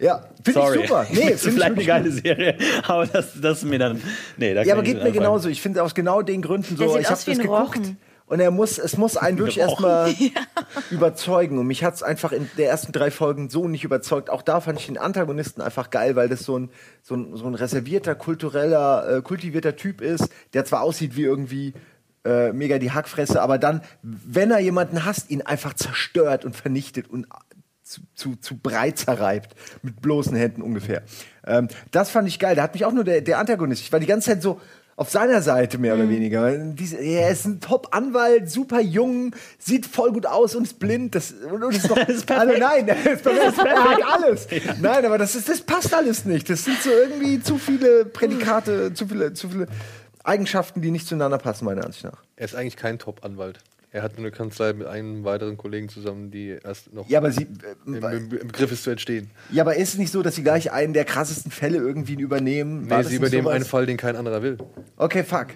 Ja, 0.02 0.26
finde 0.44 0.60
ich 0.62 0.82
super. 0.88 1.06
Nee, 1.12 1.30
das 1.32 1.46
ist 1.46 1.54
vielleicht 1.54 1.72
ich 1.74 1.78
eine 1.78 1.86
geile 1.86 2.12
Serie, 2.12 2.58
aber 2.88 3.06
das, 3.06 3.40
das 3.40 3.60
ist 3.60 3.66
mir 3.66 3.78
dann. 3.80 4.02
Nee, 4.36 4.54
da 4.56 4.64
Ja, 4.64 4.74
aber 4.74 4.82
geht 4.84 4.96
mir 4.96 5.02
anfangen. 5.02 5.14
genauso. 5.20 5.48
Ich 5.48 5.62
finde 5.62 5.84
aus 5.84 5.94
genau 5.94 6.24
den 6.24 6.42
Gründen 6.42 6.76
so. 6.76 6.98
Ich 6.98 7.06
habe 7.06 7.22
das 7.24 7.26
geguckt 7.26 7.78
Rochen. 7.78 7.98
und 8.26 8.40
er 8.40 8.50
muss, 8.50 8.80
es 8.80 8.98
muss 8.98 9.16
einen 9.16 9.38
wirklich 9.38 9.60
erstmal 9.60 10.12
überzeugen. 10.90 11.60
Und 11.60 11.68
mich 11.68 11.84
hat 11.84 11.94
es 11.94 12.04
einfach 12.04 12.32
in 12.32 12.50
der 12.58 12.70
ersten 12.70 12.92
drei 12.92 13.12
Folgen 13.12 13.50
so 13.50 13.68
nicht 13.68 13.84
überzeugt. 13.84 14.30
Auch 14.30 14.42
da 14.42 14.60
fand 14.60 14.80
ich 14.80 14.88
den 14.88 14.98
Antagonisten 14.98 15.62
einfach 15.62 15.90
geil, 15.92 16.16
weil 16.16 16.30
das 16.30 16.44
so 16.44 16.58
ein, 16.58 16.70
so 17.04 17.16
ein, 17.16 17.36
so 17.38 17.46
ein 17.46 17.54
reservierter, 17.56 18.16
kultureller, 18.16 19.18
äh, 19.18 19.22
kultivierter 19.22 19.76
Typ 19.76 20.02
ist, 20.02 20.30
der 20.54 20.66
zwar 20.66 20.82
aussieht 20.82 21.16
wie 21.16 21.24
irgendwie 21.24 21.74
äh, 22.26 22.54
mega 22.54 22.78
die 22.78 22.92
Hackfresse, 22.92 23.42
aber 23.42 23.58
dann, 23.58 23.82
wenn 24.04 24.52
er 24.52 24.60
jemanden 24.60 25.06
hasst, 25.06 25.32
ihn 25.32 25.42
einfach 25.42 25.74
zerstört 25.74 26.46
und 26.46 26.56
vernichtet 26.56 27.10
und 27.10 27.26
zu, 27.92 28.02
zu, 28.16 28.36
zu 28.36 28.58
breit 28.58 28.98
zerreibt. 28.98 29.56
Mit 29.82 30.02
bloßen 30.02 30.36
Händen 30.36 30.62
ungefähr. 30.62 31.04
Ähm, 31.46 31.68
das 31.92 32.10
fand 32.10 32.28
ich 32.28 32.40
geil. 32.40 32.56
Da 32.56 32.64
hat 32.64 32.74
mich 32.74 32.86
auch 32.86 32.94
nur 32.94 33.04
der, 33.04 33.22
der 33.22 33.40
Antagonist. 33.40 33.82
Ich 33.82 33.92
war 33.92 34.00
die 34.00 34.08
ganze 34.08 34.32
Zeit 34.32 34.42
so 34.42 34.60
auf 34.96 35.10
seiner 35.10 35.42
Seite 35.42 35.78
mehr 35.78 35.96
oder 35.96 36.08
weniger. 36.08 36.56
Diese, 36.58 36.98
er 36.98 37.32
ist 37.32 37.46
ein 37.46 37.60
Top-Anwalt, 37.60 38.52
super 38.52 38.80
jung, 38.80 39.36
sieht 39.58 39.88
voll 39.88 40.12
gut 40.12 40.28
aus 40.28 40.54
und 40.56 40.64
ist 40.64 40.80
blind. 40.80 41.16
Das, 41.16 41.32
und 41.32 41.64
und 41.64 41.76
ist 41.76 41.90
noch, 41.90 41.98
ist 42.08 42.26
perfekt. 42.26 42.32
also 42.32 42.60
nein, 42.60 42.88
er 42.88 43.14
ist 43.14 43.24
perfekt. 43.24 43.58
Er 43.58 43.84
hat 43.84 44.04
alles. 44.04 44.48
Nein, 44.80 45.06
aber 45.06 45.18
das, 45.18 45.36
ist, 45.36 45.50
das 45.50 45.62
passt 45.62 45.94
alles 45.94 46.26
nicht. 46.26 46.50
Das 46.50 46.66
sind 46.66 46.80
so 46.82 46.92
irgendwie 46.92 47.42
zu 47.42 47.58
viele 47.58 48.06
Prädikate, 48.06 48.94
zu 48.94 49.08
viele, 49.08 49.34
zu 49.34 49.50
viele 49.50 49.68
Eigenschaften, 50.24 50.82
die 50.82 50.92
nicht 50.92 51.08
zueinander 51.08 51.40
passen, 51.40 51.66
meiner 51.66 51.84
Ansicht 51.84 52.04
nach. 52.04 52.22
Er 52.36 52.46
ist 52.46 52.56
eigentlich 52.56 52.78
kein 52.78 53.00
Top-Anwalt. 53.00 53.60
Er 53.94 54.04
hat 54.04 54.14
nur 54.14 54.20
eine 54.26 54.32
Kanzlei 54.32 54.72
mit 54.72 54.88
einem 54.88 55.26
weiteren 55.26 55.58
Kollegen 55.58 55.90
zusammen, 55.90 56.32
die 56.32 56.58
erst 56.64 56.94
noch 56.94 57.10
Ja, 57.10 57.20
aber 57.20 57.32
sie. 57.32 57.46
im, 57.86 57.94
Äh, 57.96 58.16
im, 58.16 58.32
im 58.32 58.48
Begriff 58.48 58.72
ist 58.72 58.84
zu 58.84 58.90
entstehen. 58.90 59.30
ja, 59.52 59.64
aber 59.64 59.76
ist 59.76 59.90
es 59.94 59.98
nicht 60.00 60.12
so, 60.12 60.22
dass 60.22 60.36
sie 60.36 60.44
gleich 60.44 60.72
einen 60.72 60.94
der 60.94 61.04
krassesten 61.04 61.52
Fälle 61.52 61.78
irgendwie 61.78 62.14
übernehmen? 62.14 62.90
War 62.90 63.00
Nee, 63.00 63.10
sie 63.10 63.16
übernehmen 63.18 63.44
sowas? 63.44 63.56
einen 63.56 63.66
Fall, 63.66 63.86
den 63.86 63.98
kein 63.98 64.16
anderer 64.16 64.42
will. 64.44 64.58
Okay, 64.96 65.24
fuck. 65.26 65.48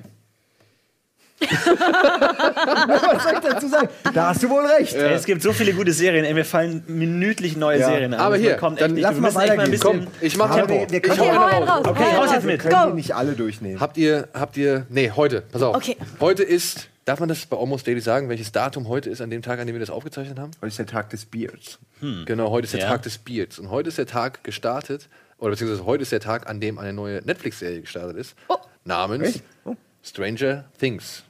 Was 1.45 3.23
soll 3.23 3.33
ich 3.33 3.39
dazu 3.39 3.67
sagen? 3.67 3.89
Da 4.13 4.27
hast 4.29 4.41
du 4.43 4.49
wohl 4.49 4.65
recht. 4.65 4.93
Ey, 4.95 5.13
Es 5.13 5.25
gibt 5.25 5.41
so 5.41 5.51
viele 5.53 5.73
gute 5.73 5.91
Serien, 5.91 6.25
ey, 6.25 6.33
mir 6.33 6.45
fallen 6.45 6.83
minütlich 6.87 7.57
neue 7.57 7.79
Ja. 7.79 7.87
Serien 7.89 8.13
an. 8.13 8.19
Aber 8.19 8.37
hier, 8.37 8.55
kommt 8.55 8.79
dann 8.79 8.91
echt 8.91 8.95
nicht- 8.95 9.03
lass 9.03 9.15
wir 9.15 9.21
mal 9.21 9.35
weitergehen. 9.35 9.71
bisschen. 9.71 9.89
Komm, 10.05 10.07
ich 10.21 10.37
mache 10.37 10.49
Aber 10.53 10.67
Tempo. 10.67 10.73
wir- 10.81 10.89
wir 10.91 10.97
ich 10.97 11.03
können- 11.03 11.19
hau 11.19 11.23
Okay, 11.25 11.31
eine 11.31 11.39
hau 11.39 11.45
einen 11.57 11.67
raus. 11.67 11.77
raus. 11.85 11.87
Okay, 11.87 12.15
raus 12.15 12.29
jetzt 12.33 12.45
mit. 12.45 12.59
Können 12.61 12.73
Go. 12.83 12.89
die 12.89 12.95
nicht 12.95 13.15
alle 13.15 13.33
durchnehmen? 13.33 13.79
Habt 13.79 13.97
ihr, 13.97 14.27
habt 14.33 14.57
ihr, 14.57 14.85
nee, 14.89 15.11
heute, 15.15 15.41
pass 15.41 15.61
auf. 15.61 15.75
Okay. 15.75 15.97
Heute 16.19 16.43
ist, 16.43 16.87
darf 17.05 17.19
man 17.19 17.27
das 17.29 17.45
bei 17.45 17.57
Almost 17.57 17.85
Daily 17.87 18.01
sagen, 18.01 18.29
welches 18.29 18.51
Datum 18.51 18.87
heute 18.87 19.09
ist, 19.09 19.21
an 19.21 19.29
dem 19.29 19.41
Tag, 19.41 19.59
an 19.59 19.67
dem 19.67 19.75
wir 19.75 19.79
das 19.81 19.89
aufgezeichnet 19.89 20.39
haben? 20.39 20.51
Heute 20.61 20.67
ist 20.67 20.79
der 20.79 20.85
Tag 20.87 21.09
des 21.09 21.25
Biers. 21.25 21.79
Genau, 22.25 22.49
heute 22.51 22.65
ist 22.65 22.73
der 22.73 22.81
Ja. 22.81 22.87
Tag 22.89 23.01
des 23.03 23.17
Beards. 23.17 23.57
Und 23.59 23.71
heute 23.71 23.89
ist 23.89 23.97
der 23.97 24.05
Tag 24.05 24.43
gestartet, 24.43 25.09
oder 25.37 25.51
beziehungsweise 25.51 25.85
heute 25.85 26.03
ist 26.03 26.11
der 26.11 26.19
Tag, 26.19 26.47
an 26.49 26.59
dem 26.61 26.77
eine 26.77 26.93
neue 26.93 27.21
Netflix-Serie 27.25 27.81
gestartet 27.81 28.15
ist. 28.17 28.35
Oh. 28.47 28.55
Namens 28.85 29.23
Echt? 29.29 29.43
Oh. 29.65 29.75
Stranger 30.05 30.65
Things. 30.77 31.23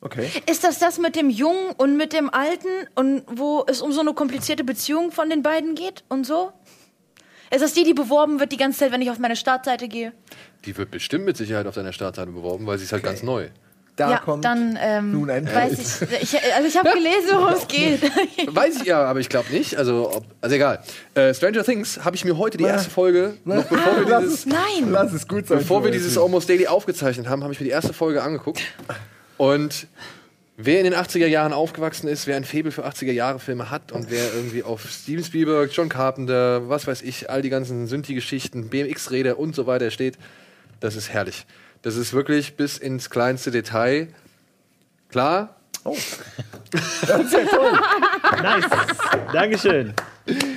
Okay. 0.00 0.30
Ist 0.50 0.64
das 0.64 0.78
das 0.78 0.98
mit 0.98 1.16
dem 1.16 1.30
Jungen 1.30 1.72
und 1.76 1.96
mit 1.96 2.12
dem 2.12 2.28
Alten 2.28 2.68
und 2.94 3.22
wo 3.26 3.64
es 3.66 3.80
um 3.80 3.92
so 3.92 4.00
eine 4.00 4.12
komplizierte 4.12 4.64
Beziehung 4.64 5.12
von 5.12 5.30
den 5.30 5.42
beiden 5.42 5.74
geht 5.74 6.04
und 6.08 6.26
so? 6.26 6.52
Ist 7.50 7.62
das 7.62 7.72
die, 7.72 7.84
die 7.84 7.94
beworben 7.94 8.40
wird 8.40 8.52
die 8.52 8.56
ganze 8.56 8.80
Zeit, 8.80 8.92
wenn 8.92 9.00
ich 9.02 9.10
auf 9.10 9.18
meine 9.18 9.36
Startseite 9.36 9.88
gehe? 9.88 10.12
Die 10.64 10.76
wird 10.76 10.90
bestimmt 10.90 11.24
mit 11.24 11.36
Sicherheit 11.36 11.66
auf 11.66 11.74
deiner 11.74 11.92
Startseite 11.92 12.32
beworben, 12.32 12.66
weil 12.66 12.78
sie 12.78 12.84
ist 12.84 12.92
halt 12.92 13.02
ganz 13.02 13.22
neu. 13.22 13.48
Da 13.96 14.10
ja, 14.10 14.18
kommt 14.18 14.44
dann 14.44 14.76
ähm, 14.80 15.12
nun 15.12 15.30
ein 15.30 15.46
weiß 15.46 15.72
ich, 15.74 16.22
ich. 16.22 16.54
Also 16.54 16.66
ich 16.66 16.76
habe 16.76 16.90
gelesen, 16.90 17.28
worum 17.30 17.54
es 17.54 17.68
geht. 17.68 18.02
Weiß 18.52 18.76
ich 18.80 18.84
ja, 18.84 19.04
aber 19.04 19.20
ich 19.20 19.28
glaube 19.28 19.52
nicht. 19.52 19.76
Also, 19.76 20.10
ob, 20.16 20.24
also 20.40 20.56
egal. 20.56 20.80
Äh, 21.14 21.32
Stranger 21.32 21.62
Things 21.62 22.04
habe 22.04 22.16
ich 22.16 22.24
mir 22.24 22.36
heute 22.36 22.58
die 22.58 22.64
erste 22.64 22.90
Folge, 22.90 23.34
noch 23.44 23.64
bevor 23.64 24.00
wir 24.00 24.08
Lass 24.08 24.24
dieses, 24.24 24.38
es, 24.40 24.46
Nein. 24.46 24.90
lass 24.90 25.12
es 25.12 25.28
gut 25.28 25.46
sein. 25.46 25.58
bevor 25.58 25.84
wir 25.84 25.92
dieses. 25.92 26.18
Almost 26.18 26.48
Daily 26.48 26.66
aufgezeichnet 26.66 27.28
haben, 27.28 27.44
habe 27.44 27.52
ich 27.52 27.60
mir 27.60 27.64
die 27.64 27.70
erste 27.70 27.92
Folge 27.92 28.22
angeguckt. 28.22 28.60
Und 29.36 29.86
wer 30.56 30.78
in 30.78 30.84
den 30.84 30.94
80er 30.94 31.26
Jahren 31.26 31.52
aufgewachsen 31.52 32.08
ist, 32.08 32.26
wer 32.26 32.36
ein 32.36 32.44
Faible 32.44 32.72
für 32.72 32.84
80er 32.84 33.12
Jahre 33.12 33.38
Filme 33.38 33.70
hat 33.70 33.92
und 33.92 34.10
wer 34.10 34.34
irgendwie 34.34 34.64
auf 34.64 34.88
Steven 34.90 35.24
Spielberg, 35.24 35.70
John 35.72 35.88
Carpenter, 35.88 36.68
was 36.68 36.86
weiß 36.88 37.02
ich, 37.02 37.30
all 37.30 37.42
die 37.42 37.50
ganzen 37.50 37.86
Synthi-Geschichten, 37.86 38.70
BMX-Räder 38.70 39.38
und 39.38 39.54
so 39.54 39.66
weiter 39.66 39.90
steht, 39.92 40.18
das 40.80 40.96
ist 40.96 41.10
herrlich. 41.10 41.46
Das 41.84 41.96
ist 41.96 42.12
wirklich 42.12 42.56
bis 42.56 42.78
ins 42.78 43.10
kleinste 43.10 43.50
Detail. 43.50 44.08
Klar, 45.10 45.54
Nice. 48.42 48.64
Dankeschön. 49.32 49.92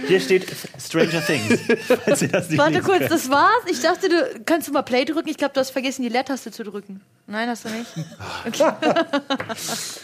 Hier 0.08 0.22
steht 0.22 0.48
Stranger 0.80 1.22
Things. 1.26 1.60
Falls 2.06 2.22
ihr 2.22 2.30
das 2.30 2.50
nicht 2.50 2.58
Warte 2.58 2.82
kurz, 2.82 3.00
könnt. 3.00 3.12
das 3.12 3.30
war's. 3.30 3.64
Ich 3.70 3.82
dachte, 3.82 4.08
du 4.08 4.40
kannst 4.46 4.70
du 4.70 4.72
mal 4.72 4.84
Play 4.84 5.04
drücken. 5.04 5.28
Ich 5.28 5.38
glaube, 5.38 5.54
du 5.54 5.60
hast 5.60 5.72
vergessen, 5.72 6.04
die 6.04 6.10
Leertaste 6.10 6.52
zu 6.52 6.64
drücken. 6.64 7.02
Nein, 7.28 7.50
hast 7.50 7.66
du 7.66 7.70
nicht. 7.70 7.92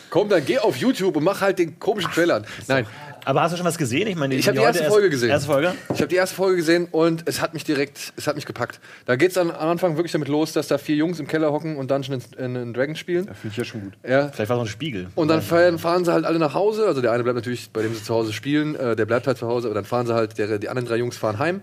komm, 0.09 0.27
dann 0.27 0.45
geh 0.45 0.59
auf 0.59 0.75
YouTube 0.75 1.15
und 1.15 1.23
mach 1.23 1.39
halt 1.39 1.57
den 1.59 1.79
komischen 1.79 2.11
Trailer 2.11 2.35
an. 2.35 2.45
Nein, 2.67 2.85
Aber 3.25 3.41
hast 3.41 3.51
du 3.53 3.57
schon 3.57 3.65
was 3.65 3.77
gesehen? 3.77 4.07
Ich 4.07 4.15
meine, 4.15 4.35
Ich 4.35 4.47
hab 4.47 4.55
die 4.55 4.61
erste 4.61 4.83
Folge 4.85 5.09
gesehen. 5.09 5.29
Erste 5.29 5.47
Folge? 5.47 5.73
Ich 5.93 5.99
habe 5.99 6.07
die 6.07 6.15
erste 6.15 6.35
Folge 6.35 6.57
gesehen 6.57 6.87
und 6.91 7.23
es 7.25 7.41
hat 7.41 7.53
mich 7.53 7.63
direkt, 7.63 8.13
es 8.15 8.27
hat 8.27 8.35
mich 8.35 8.45
gepackt. 8.45 8.79
Da 9.05 9.15
geht 9.15 9.31
es 9.31 9.37
am 9.37 9.51
Anfang 9.51 9.95
wirklich 9.97 10.11
damit 10.11 10.27
los, 10.27 10.53
dass 10.53 10.67
da 10.67 10.77
vier 10.77 10.95
Jungs 10.95 11.19
im 11.19 11.27
Keller 11.27 11.51
hocken 11.51 11.77
und 11.77 11.89
Dungeons 11.89 12.29
and 12.37 12.57
and 12.57 12.75
Dragons 12.75 12.99
spielen. 12.99 13.25
Finde 13.25 13.47
ich 13.49 13.57
ja 13.57 13.63
schon 13.63 13.81
gut. 13.81 13.93
Ja. 14.07 14.29
Vielleicht 14.29 14.49
war 14.49 14.57
es 14.57 14.59
noch 14.59 14.65
ein 14.65 14.67
Spiegel. 14.67 15.07
Und 15.15 15.27
dann 15.27 15.41
fahren, 15.41 15.79
fahren 15.79 16.05
sie 16.05 16.11
halt 16.11 16.25
alle 16.25 16.39
nach 16.39 16.53
Hause. 16.53 16.85
Also 16.85 17.01
der 17.01 17.11
eine 17.11 17.23
bleibt 17.23 17.35
natürlich, 17.35 17.69
bei 17.71 17.81
dem 17.81 17.93
sie 17.93 18.03
zu 18.03 18.13
Hause 18.13 18.33
spielen, 18.33 18.75
äh, 18.75 18.95
der 18.95 19.05
bleibt 19.05 19.27
halt 19.27 19.37
zu 19.37 19.47
Hause, 19.47 19.67
aber 19.67 19.75
dann 19.75 19.85
fahren 19.85 20.05
sie 20.07 20.13
halt, 20.13 20.37
der, 20.37 20.59
die 20.59 20.69
anderen 20.69 20.87
drei 20.87 20.97
Jungs 20.97 21.17
fahren 21.17 21.39
heim. 21.39 21.61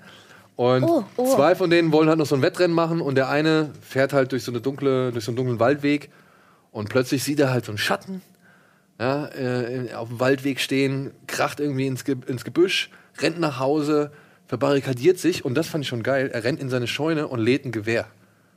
Und 0.57 0.83
Oh, 0.85 1.05
oh. 1.17 1.35
zwei 1.35 1.55
von 1.55 1.71
denen 1.71 1.91
wollen 1.93 2.09
halt 2.09 2.19
noch 2.19 2.27
so 2.27 2.35
ein 2.35 2.43
Wettrennen 2.43 2.75
machen 2.75 3.01
und 3.01 3.15
der 3.15 3.29
eine 3.31 3.71
fährt 3.81 4.13
halt 4.13 4.33
durch 4.33 4.45
so 4.45 4.53
eine 4.53 4.61
dunkle, 4.61 5.11
durch 5.11 5.25
so 5.25 5.31
einen 5.31 5.37
dunklen 5.37 5.59
Waldweg 5.59 6.11
und 6.71 6.89
plötzlich 6.91 7.23
sieht 7.25 7.41
er 7.41 7.51
halt 7.51 7.65
so 7.65 7.73
einen 7.73 7.79
Schatten 7.79 8.21
ja, 9.01 9.27
äh, 9.29 9.95
auf 9.95 10.09
dem 10.09 10.21
Waldweg 10.21 10.61
stehen, 10.61 11.11
kracht 11.27 11.59
irgendwie 11.59 11.87
ins, 11.89 12.05
Ge 12.05 12.17
ins 12.27 12.45
Gebüsch, 12.45 12.91
rennt 13.19 13.41
nach 13.41 13.59
Hause, 13.59 14.13
verbarrikadiert 14.47 15.19
sich 15.19 15.45
und 15.45 15.55
das 15.55 15.67
fand 15.69 15.83
ich 15.85 15.89
schon 15.89 16.03
geil. 16.03 16.31
Er 16.33 16.45
rennt 16.45 16.61
in 16.61 16.69
seine 16.69 16.87
Scheune 16.87 17.27
und 17.27 17.41
lädt 17.41 17.65
ein 17.65 17.73
Gewehr. 17.73 18.07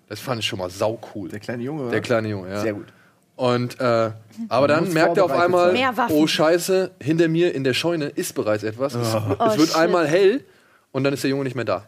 Das 0.10 0.20
fand 0.20 0.40
ich 0.42 0.46
schon 0.46 0.60
mal 0.60 0.70
sau 0.70 1.00
cool. 1.16 1.30
Der 1.30 1.40
kleine 1.40 1.64
Junge, 1.64 1.90
Der 1.90 2.02
kleine 2.02 2.28
Junge, 2.28 2.50
ja. 2.50 2.60
Sehr 2.62 2.74
gut. 2.74 2.86
Und 3.36 3.80
äh, 3.80 4.12
aber 4.50 4.68
dann 4.68 4.94
merkt 4.94 5.18
er 5.18 5.26
auf 5.26 5.32
einmal, 5.32 5.76
oh 6.10 6.28
Scheiße, 6.28 6.92
hinter 7.02 7.28
mir 7.30 7.56
in 7.56 7.64
der 7.64 7.74
Scheune 7.74 8.06
ist 8.10 8.36
bereits 8.36 8.64
etwas. 8.64 8.94
Es, 8.94 9.16
Oh, 9.16 9.46
es 9.48 9.58
wird 9.58 9.70
shit. 9.70 9.78
einmal 9.78 10.08
hell 10.08 10.44
und 10.92 11.04
dann 11.04 11.14
ist 11.14 11.24
der 11.24 11.32
Junge 11.32 11.46
nicht 11.46 11.56
mehr 11.56 11.66
da. 11.66 11.88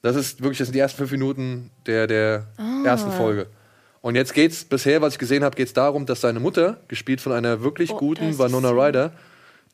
Das 0.00 0.16
ist 0.16 0.40
wirklich, 0.42 0.58
das 0.58 0.66
sind 0.68 0.74
die 0.74 0.80
ersten 0.80 0.98
fünf 0.98 1.12
Minuten 1.12 1.70
der, 1.86 2.08
der 2.08 2.46
Ah. 2.56 2.84
ersten 2.84 3.12
Folge. 3.12 3.46
Und 4.02 4.16
jetzt 4.16 4.34
geht's 4.34 4.64
bisher, 4.64 5.00
was 5.00 5.14
ich 5.14 5.18
gesehen 5.18 5.44
habe, 5.44 5.56
geht's 5.56 5.72
darum, 5.72 6.06
dass 6.06 6.20
seine 6.20 6.40
Mutter, 6.40 6.80
gespielt 6.88 7.20
von 7.20 7.32
einer 7.32 7.62
wirklich 7.62 7.92
Oh, 7.92 7.98
guten 7.98 8.38
Winona 8.38 8.70
Ryder, 8.70 9.12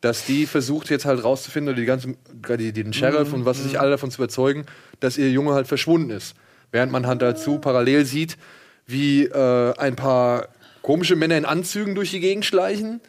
dass 0.02 0.26
die 0.26 0.46
versucht 0.46 0.90
jetzt 0.90 1.06
halt 1.06 1.24
rauszufinden 1.24 1.72
oder 1.72 1.80
die 1.80 1.86
ganzen, 1.86 2.16
die, 2.30 2.72
die 2.72 2.84
den 2.84 2.92
Sheriff 2.92 3.32
und 3.32 3.46
was 3.46 3.58
weiß 3.58 3.66
ich 3.66 3.80
alle 3.80 3.90
davon 3.90 4.10
zu 4.10 4.18
überzeugen, 4.22 4.66
dass 5.00 5.18
ihr 5.18 5.30
Junge 5.30 5.54
halt 5.54 5.66
verschwunden 5.66 6.10
ist. 6.10 6.36
Während 6.70 6.92
man 6.92 7.06
halt 7.06 7.22
dazu 7.22 7.58
parallel 7.58 8.04
sieht, 8.04 8.36
wie 8.86 9.24
äh, 9.24 9.74
ein 9.78 9.96
paar 9.96 10.48
komische 10.82 11.16
Männer 11.16 11.36
in 11.36 11.46
Anzügen 11.46 11.94
durch 11.94 12.10
die 12.10 12.20
Gegend 12.20 12.44
schleichen 12.44 13.00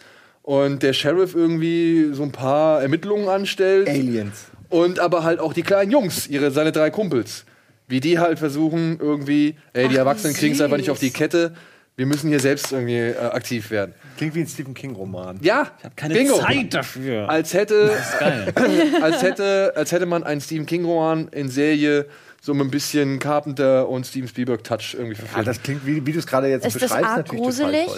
und 0.42 0.82
der 0.82 0.94
Sheriff 0.94 1.36
irgendwie 1.36 2.12
so 2.14 2.24
ein 2.24 2.32
paar 2.32 2.82
Ermittlungen 2.82 3.28
anstellt. 3.28 3.90
Aliens. 3.90 4.46
Und 4.70 5.00
aber 5.00 5.24
halt 5.24 5.40
auch 5.40 5.54
die 5.54 5.64
kleinen 5.64 5.92
Jungs, 5.92 6.28
ihre, 6.28 6.52
seine 6.52 6.72
drei 6.72 6.90
Kumpels, 6.90 7.46
wie 7.90 8.00
die 8.00 8.20
halt 8.20 8.40
versuchen, 8.40 8.98
irgendwie, 9.00 9.58
ey, 9.74 9.88
die 9.90 9.96
Ach, 9.96 10.00
Erwachsenen 10.00 10.34
kriegen 10.36 10.56
es 10.56 10.62
einfach 10.62 10.78
nicht 10.78 10.90
auf 10.92 11.00
die 11.00 11.12
Kette. 11.12 11.54
Wir 11.98 12.06
müssen 12.06 12.30
hier 12.30 12.40
selbst 12.40 12.72
irgendwie 12.72 12.96
äh, 12.96 13.18
aktiv 13.18 13.72
werden. 13.72 13.94
Klingt 14.16 14.34
wie 14.36 14.40
ein 14.40 14.48
Stephen 14.48 14.74
King-Roman. 14.74 15.40
Ja, 15.42 15.72
Ich 15.80 15.84
habe 15.84 15.96
keine 15.98 16.14
Bingo. 16.14 16.40
Zeit 16.40 16.74
dafür. 16.74 17.30
Als 17.30 17.54
hätte, 17.54 17.92
als 19.02 19.22
hätte, 19.22 19.74
als 19.76 19.92
hätte 19.92 20.06
man 20.06 20.24
einen 20.24 20.40
Stephen 20.40 20.66
King-Roman 20.66 21.28
in 21.30 21.50
Serie 21.50 22.06
so 22.42 22.54
mit 22.54 22.66
ein 22.68 22.72
bisschen 22.72 23.20
Carpenter 23.20 23.90
und 23.90 24.08
Steven 24.08 24.30
Spielberg-Touch 24.30 24.94
irgendwie 24.94 25.16
verfilmt. 25.16 25.46
das 25.46 25.62
klingt, 25.62 25.86
wie, 25.86 26.06
wie 26.06 26.14
du 26.14 26.20
es 26.20 26.26
gerade 26.28 26.48
jetzt 26.48 26.66
Ist 26.66 26.76
das 26.76 26.84
beschreibst, 26.84 27.06
arg 27.06 27.18
natürlich 27.18 27.44
gruselig? 27.44 27.86
total 27.88 27.98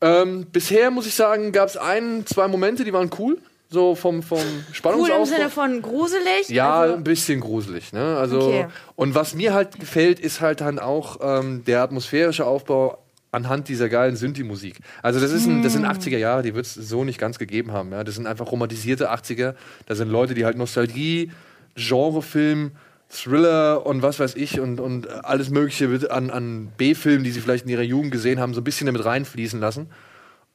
toll. 0.00 0.22
Ähm, 0.32 0.46
bisher 0.50 0.90
muss 0.90 1.06
ich 1.06 1.14
sagen, 1.14 1.52
gab 1.52 1.68
es 1.68 1.76
ein, 1.76 2.24
zwei 2.26 2.48
Momente, 2.48 2.84
die 2.84 2.92
waren 2.94 3.10
cool. 3.18 3.38
So 3.74 3.96
vom, 3.96 4.22
vom 4.22 4.38
Cool 4.38 4.44
im 4.68 4.74
Spannungsaufbau. 4.74 5.24
Sinne 5.24 5.50
von 5.50 5.82
gruselig? 5.82 6.48
Ja, 6.48 6.80
Also, 6.82 6.94
ein 6.94 7.02
bisschen 7.02 7.40
gruselig. 7.40 7.92
Ne? 7.92 8.16
Also, 8.16 8.38
Okay. 8.38 8.66
Und 8.94 9.16
was 9.16 9.34
mir 9.34 9.52
halt 9.52 9.80
gefällt, 9.80 10.20
ist 10.20 10.40
halt 10.40 10.60
dann 10.60 10.78
auch 10.78 11.18
ähm, 11.20 11.64
der 11.64 11.82
atmosphärische 11.82 12.46
Aufbau 12.46 12.98
anhand 13.32 13.68
dieser 13.68 13.88
geilen 13.88 14.14
Synthi-Musik. 14.14 14.78
Also 15.02 15.18
das, 15.18 15.32
ist 15.32 15.46
ein, 15.46 15.64
das 15.64 15.72
sind 15.72 15.84
80er 15.84 16.18
Jahre, 16.18 16.42
die 16.42 16.54
wird 16.54 16.66
es 16.66 16.74
so 16.74 17.02
nicht 17.02 17.18
ganz 17.18 17.40
gegeben 17.40 17.72
haben. 17.72 17.90
Ja? 17.90 18.04
Das 18.04 18.14
sind 18.14 18.28
einfach 18.28 18.52
romantisierte 18.52 19.12
80er. 19.12 19.54
Da 19.86 19.94
sind 19.96 20.08
Leute, 20.08 20.34
die 20.34 20.44
halt 20.44 20.56
Nostalgie, 20.56 21.32
Genrefilm, 21.74 22.70
Thriller 23.08 23.84
und 23.84 24.02
was 24.02 24.20
weiß 24.20 24.36
ich 24.36 24.60
und, 24.60 24.78
und 24.78 25.08
alles 25.24 25.50
Mögliche 25.50 26.12
an, 26.12 26.30
an 26.30 26.68
B-Filmen, 26.76 27.24
die 27.24 27.32
sie 27.32 27.40
vielleicht 27.40 27.64
in 27.64 27.70
ihrer 27.70 27.82
Jugend 27.82 28.12
gesehen 28.12 28.38
haben, 28.38 28.54
so 28.54 28.60
ein 28.60 28.64
bisschen 28.64 28.86
damit 28.86 29.04
reinfließen 29.04 29.58
lassen. 29.58 29.88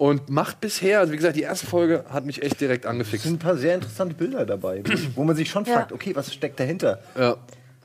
Und 0.02 0.30
macht 0.30 0.62
bisher, 0.62 1.02
also 1.02 1.12
wie 1.12 1.18
gesagt, 1.18 1.36
die 1.36 1.42
erste 1.42 1.68
Folge 1.68 2.06
hat 2.10 2.26
mich 2.26 2.42
echt 2.42 2.62
direkt 2.62 2.86
Es 2.86 2.90
angefixt. 2.90 3.26
sind 3.26 3.36
ein 3.36 3.40
paar 3.40 3.58
sehr 3.58 3.76
interessante 3.76 4.16
Bilder 4.16 4.46
dabei, 4.46 4.82
wo 5.14 5.26
man 5.26 5.36
sich 5.36 5.50
schon 5.50 5.66
Ja. 5.66 5.74
fragt, 5.74 5.92
okay, 5.92 6.16
was 6.16 6.34
steckt 6.34 6.58
dahinter? 6.58 7.00
Ja. 7.20 7.36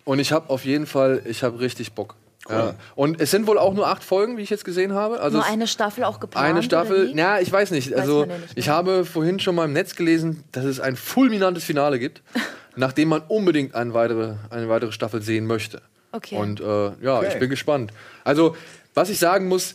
Und 0.05 0.21
ich 0.21 0.31
habe 0.31 0.49
auf 0.49 0.65
jeden 0.65 0.87
Fall, 0.87 1.23
ich 1.25 1.43
habe 1.43 1.59
richtig 1.59 1.93
Bock. 1.95 2.15
Ja. 2.49 2.75
Und 2.95 3.21
es 3.21 3.33
sind 3.33 3.49
wohl 3.49 3.59
auch 3.59 3.75
nur 3.75 3.89
acht 3.89 4.05
Folgen, 4.05 4.37
wie 4.37 4.43
ich 4.43 4.51
jetzt 4.51 4.65
gesehen 4.65 4.93
habe. 4.93 5.19
Also 5.19 5.39
nur 5.39 5.45
es- 5.47 5.53
eine 5.53 5.67
Staffel 5.67 6.05
auch 6.05 6.21
geplant? 6.21 6.47
eine 6.47 6.63
Staffel. 6.63 7.13
Ja, 7.19 7.41
ich 7.41 7.51
weiß 7.51 7.73
nicht. 7.73 7.93
Also 7.95 8.21
man 8.21 8.29
ja 8.31 8.37
nicht, 8.39 8.53
ich 8.55 8.69
habe 8.69 9.05
vorhin 9.05 9.41
schon 9.41 9.57
mal 9.57 9.65
im 9.65 9.73
Netz 9.73 9.97
gelesen, 9.97 10.45
dass 10.53 10.65
es 10.67 10.79
ein 10.79 10.95
fulminantes 10.95 11.65
Finale 11.65 11.99
gibt, 11.99 12.23
nachdem 12.77 13.09
man 13.09 13.23
unbedingt 13.27 13.75
eine 13.75 13.93
weitere, 13.93 14.35
eine 14.51 14.69
weitere 14.69 14.93
Staffel 14.93 15.21
sehen 15.21 15.47
möchte. 15.47 15.83
Okay. 16.13 16.37
Und 16.37 16.61
äh, 16.61 16.65
ja, 17.03 17.19
Okay. 17.19 17.31
ich 17.33 17.39
bin 17.41 17.51
gespannt. 17.51 17.93
Also 18.23 18.55
was 18.95 19.09
ich 19.11 19.19
sagen 19.19 19.49
muss, 19.49 19.75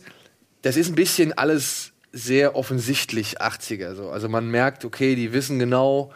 das 0.62 0.78
ist 0.78 0.88
ein 0.88 0.94
bisschen 0.94 1.36
alles 1.36 1.89
sehr 2.12 2.56
offensichtlich 2.56 3.40
80er. 3.40 3.94
So. 3.94 4.10
Also 4.10 4.28
man 4.28 4.50
merkt, 4.50 4.84
okay, 4.84 5.14
die 5.14 5.32
wissen 5.32 5.58
genau, 5.58 6.12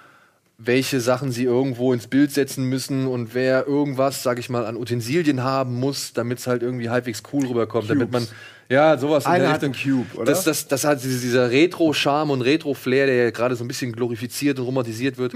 welche 0.58 1.00
Sachen 1.00 1.32
sie 1.32 1.44
irgendwo 1.44 1.92
ins 1.92 2.06
Bild 2.06 2.32
setzen 2.32 2.64
müssen 2.68 3.06
und 3.06 3.34
wer 3.34 3.66
irgendwas, 3.66 4.22
sag 4.22 4.38
ich 4.38 4.48
mal, 4.48 4.66
an 4.66 4.76
Utensilien 4.76 5.42
haben 5.42 5.74
muss, 5.74 6.12
damit 6.12 6.38
es 6.38 6.46
halt 6.46 6.62
irgendwie 6.62 6.90
halbwegs 6.90 7.22
cool 7.32 7.46
rüberkommt, 7.46 7.90
damit 7.90 8.10
man 8.12 8.26
ja 8.68 8.96
sowas 8.96 9.24
in 9.24 9.32
Einer 9.32 9.44
der 9.44 9.52
hat 9.52 9.64
einen 9.64 9.72
Richtung- 9.74 10.04
Cube, 10.06 10.16
oder? 10.16 10.24
Das, 10.32 10.44
das, 10.44 10.68
das 10.68 10.84
hat 10.84 11.02
diese- 11.02 11.20
dieser 11.20 11.50
Retro-Charme 11.50 12.30
und 12.30 12.42
Retro-Flair, 12.42 13.06
der 13.06 13.14
ja 13.16 13.30
gerade 13.30 13.56
so 13.56 13.64
ein 13.64 13.68
bisschen 13.68 13.92
glorifiziert 13.92 14.58
und 14.60 14.64
romantisiert 14.66 15.18
wird, 15.18 15.34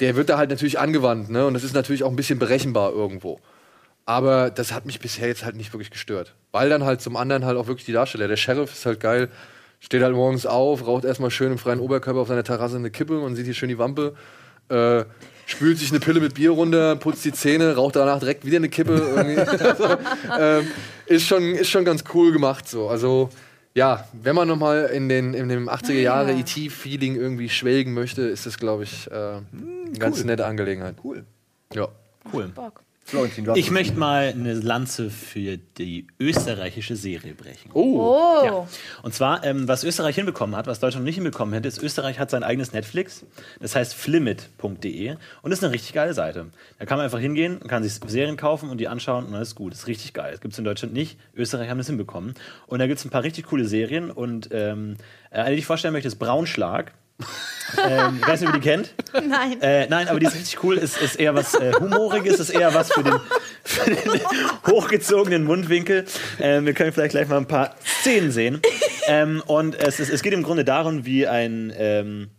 der 0.00 0.16
wird 0.16 0.28
da 0.28 0.36
halt 0.38 0.50
natürlich 0.50 0.78
angewandt, 0.78 1.30
ne? 1.30 1.46
Und 1.46 1.54
das 1.54 1.64
ist 1.64 1.74
natürlich 1.74 2.02
auch 2.04 2.10
ein 2.10 2.16
bisschen 2.16 2.38
berechenbar 2.38 2.92
irgendwo. 2.92 3.38
Aber 4.06 4.50
das 4.50 4.72
hat 4.72 4.84
mich 4.84 5.00
bisher 5.00 5.28
jetzt 5.28 5.44
halt 5.44 5.56
nicht 5.56 5.72
wirklich 5.72 5.90
gestört. 5.90 6.34
Weil 6.52 6.68
dann 6.68 6.84
halt 6.84 7.00
zum 7.00 7.16
anderen 7.16 7.44
halt 7.46 7.56
auch 7.56 7.66
wirklich 7.68 7.86
die 7.86 7.92
Darsteller. 7.92 8.28
Der 8.28 8.36
Sheriff 8.36 8.72
ist 8.72 8.84
halt 8.84 9.00
geil, 9.00 9.30
steht 9.80 10.02
halt 10.02 10.14
morgens 10.14 10.46
auf, 10.46 10.86
raucht 10.86 11.04
erstmal 11.04 11.30
schön 11.30 11.52
im 11.52 11.58
freien 11.58 11.80
Oberkörper 11.80 12.20
auf 12.20 12.28
seiner 12.28 12.44
Terrasse 12.44 12.76
eine 12.76 12.90
Kippe 12.90 13.18
und 13.20 13.36
sieht 13.36 13.44
hier 13.44 13.54
schön 13.54 13.68
die 13.68 13.78
Wampe. 13.78 14.14
Äh, 14.68 15.04
spült 15.46 15.78
sich 15.78 15.90
eine 15.90 16.00
Pille 16.00 16.20
mit 16.20 16.34
Bier 16.34 16.50
runter, 16.50 16.96
putzt 16.96 17.24
die 17.24 17.32
Zähne, 17.32 17.74
raucht 17.76 17.96
danach 17.96 18.18
direkt 18.18 18.44
wieder 18.44 18.56
eine 18.56 18.68
Kippe. 18.68 18.94
Irgendwie. 18.94 19.40
also, 19.64 19.96
ähm, 20.38 20.66
ist, 21.06 21.26
schon, 21.26 21.54
ist 21.54 21.68
schon 21.68 21.84
ganz 21.84 22.04
cool 22.14 22.32
gemacht 22.32 22.68
so. 22.68 22.88
Also 22.88 23.30
ja, 23.74 24.08
wenn 24.12 24.36
man 24.36 24.46
nochmal 24.46 24.86
in, 24.86 25.08
den, 25.08 25.34
in 25.34 25.48
dem 25.48 25.68
80er 25.68 26.00
Jahre 26.00 26.32
ja. 26.32 26.38
ET-Feeling 26.38 27.16
irgendwie 27.16 27.48
schwelgen 27.48 27.92
möchte, 27.92 28.22
ist 28.22 28.46
das, 28.46 28.56
glaube 28.56 28.84
ich, 28.84 29.10
äh, 29.10 29.14
eine 29.14 29.98
ganz 29.98 30.22
nette 30.24 30.46
Angelegenheit. 30.46 30.94
Cool. 31.02 31.24
Ja. 31.74 31.88
Cool. 32.32 32.48
Bock. 32.54 32.83
Florentin, 33.06 33.44
du 33.44 33.52
Ich 33.54 33.70
möchte 33.70 33.98
mal 33.98 34.28
eine 34.28 34.54
Lanze 34.54 35.10
für 35.10 35.58
die 35.78 36.06
österreichische 36.18 36.96
Serie 36.96 37.34
brechen. 37.34 37.70
Oh. 37.74 37.98
Oh. 38.00 38.44
Ja. 38.44 38.68
Und 39.02 39.12
zwar, 39.12 39.44
ähm, 39.44 39.68
was 39.68 39.84
Österreich 39.84 40.14
hinbekommen 40.14 40.56
hat, 40.56 40.66
was 40.66 40.80
Deutschland 40.80 41.04
nicht 41.04 41.16
hinbekommen 41.16 41.52
hätte, 41.52 41.68
ist, 41.68 41.82
Österreich 41.82 42.18
hat 42.18 42.30
sein 42.30 42.42
eigenes 42.42 42.72
Netflix. 42.72 43.26
Das 43.60 43.76
heißt 43.76 43.94
flimit.de 43.94 45.16
und 45.42 45.52
ist 45.52 45.62
eine 45.62 45.72
richtig 45.72 45.92
geile 45.92 46.14
Seite. 46.14 46.46
Da 46.78 46.86
kann 46.86 46.96
man 46.96 47.04
einfach 47.04 47.18
hingehen 47.18 47.58
und 47.58 47.68
kann 47.68 47.82
sich 47.82 48.00
Serien 48.06 48.38
kaufen 48.38 48.70
und 48.70 48.78
die 48.78 48.88
anschauen 48.88 49.26
und 49.26 49.34
ist 49.34 49.54
gut. 49.54 49.72
Das 49.72 49.80
ist 49.80 49.86
richtig 49.86 50.14
geil. 50.14 50.32
Das 50.32 50.40
gibt 50.40 50.52
es 50.52 50.58
in 50.58 50.64
Deutschland 50.64 50.94
nicht. 50.94 51.18
Österreich 51.34 51.68
haben 51.68 51.78
das 51.78 51.88
hinbekommen. 51.88 52.34
Und 52.66 52.78
da 52.78 52.86
gibt 52.86 52.98
es 52.98 53.04
ein 53.04 53.10
paar 53.10 53.22
richtig 53.22 53.46
coole 53.46 53.66
Serien 53.66 54.10
und 54.10 54.48
ähm, 54.50 54.96
äh, 55.30 55.40
eine, 55.40 55.56
die 55.56 55.60
ich 55.60 55.66
vorstellen 55.66 55.92
möchte, 55.92 56.08
ist 56.08 56.16
Braunschlag. 56.16 56.92
Ähm, 57.82 58.18
ich 58.20 58.28
weiß 58.28 58.40
nicht, 58.40 58.48
ob 58.48 58.56
ihr 58.56 58.60
die 58.60 58.68
kennt. 58.68 58.94
Nein. 59.12 59.60
Äh, 59.60 59.86
nein, 59.88 60.08
aber 60.08 60.20
die 60.20 60.26
ist 60.26 60.34
richtig 60.34 60.62
cool. 60.62 60.76
Ist, 60.76 61.00
ist 61.00 61.16
eher 61.16 61.34
was 61.34 61.54
äh, 61.54 61.72
Humoriges, 61.78 62.40
ist 62.40 62.50
eher 62.50 62.74
was 62.74 62.92
für 62.92 63.02
den, 63.02 63.14
für 63.64 63.90
den 63.90 64.20
hochgezogenen 64.66 65.44
Mundwinkel. 65.44 66.04
Ähm, 66.40 66.66
wir 66.66 66.74
können 66.74 66.92
vielleicht 66.92 67.12
gleich 67.12 67.28
mal 67.28 67.38
ein 67.38 67.46
paar 67.46 67.76
Szenen 67.84 68.30
sehen. 68.30 68.60
Ähm, 69.06 69.42
und 69.46 69.76
es, 69.76 70.00
ist, 70.00 70.10
es 70.10 70.22
geht 70.22 70.32
im 70.32 70.42
Grunde 70.42 70.64
darum, 70.64 71.06
wie 71.06 71.26
ein 71.26 71.72
ähm, 71.76 72.30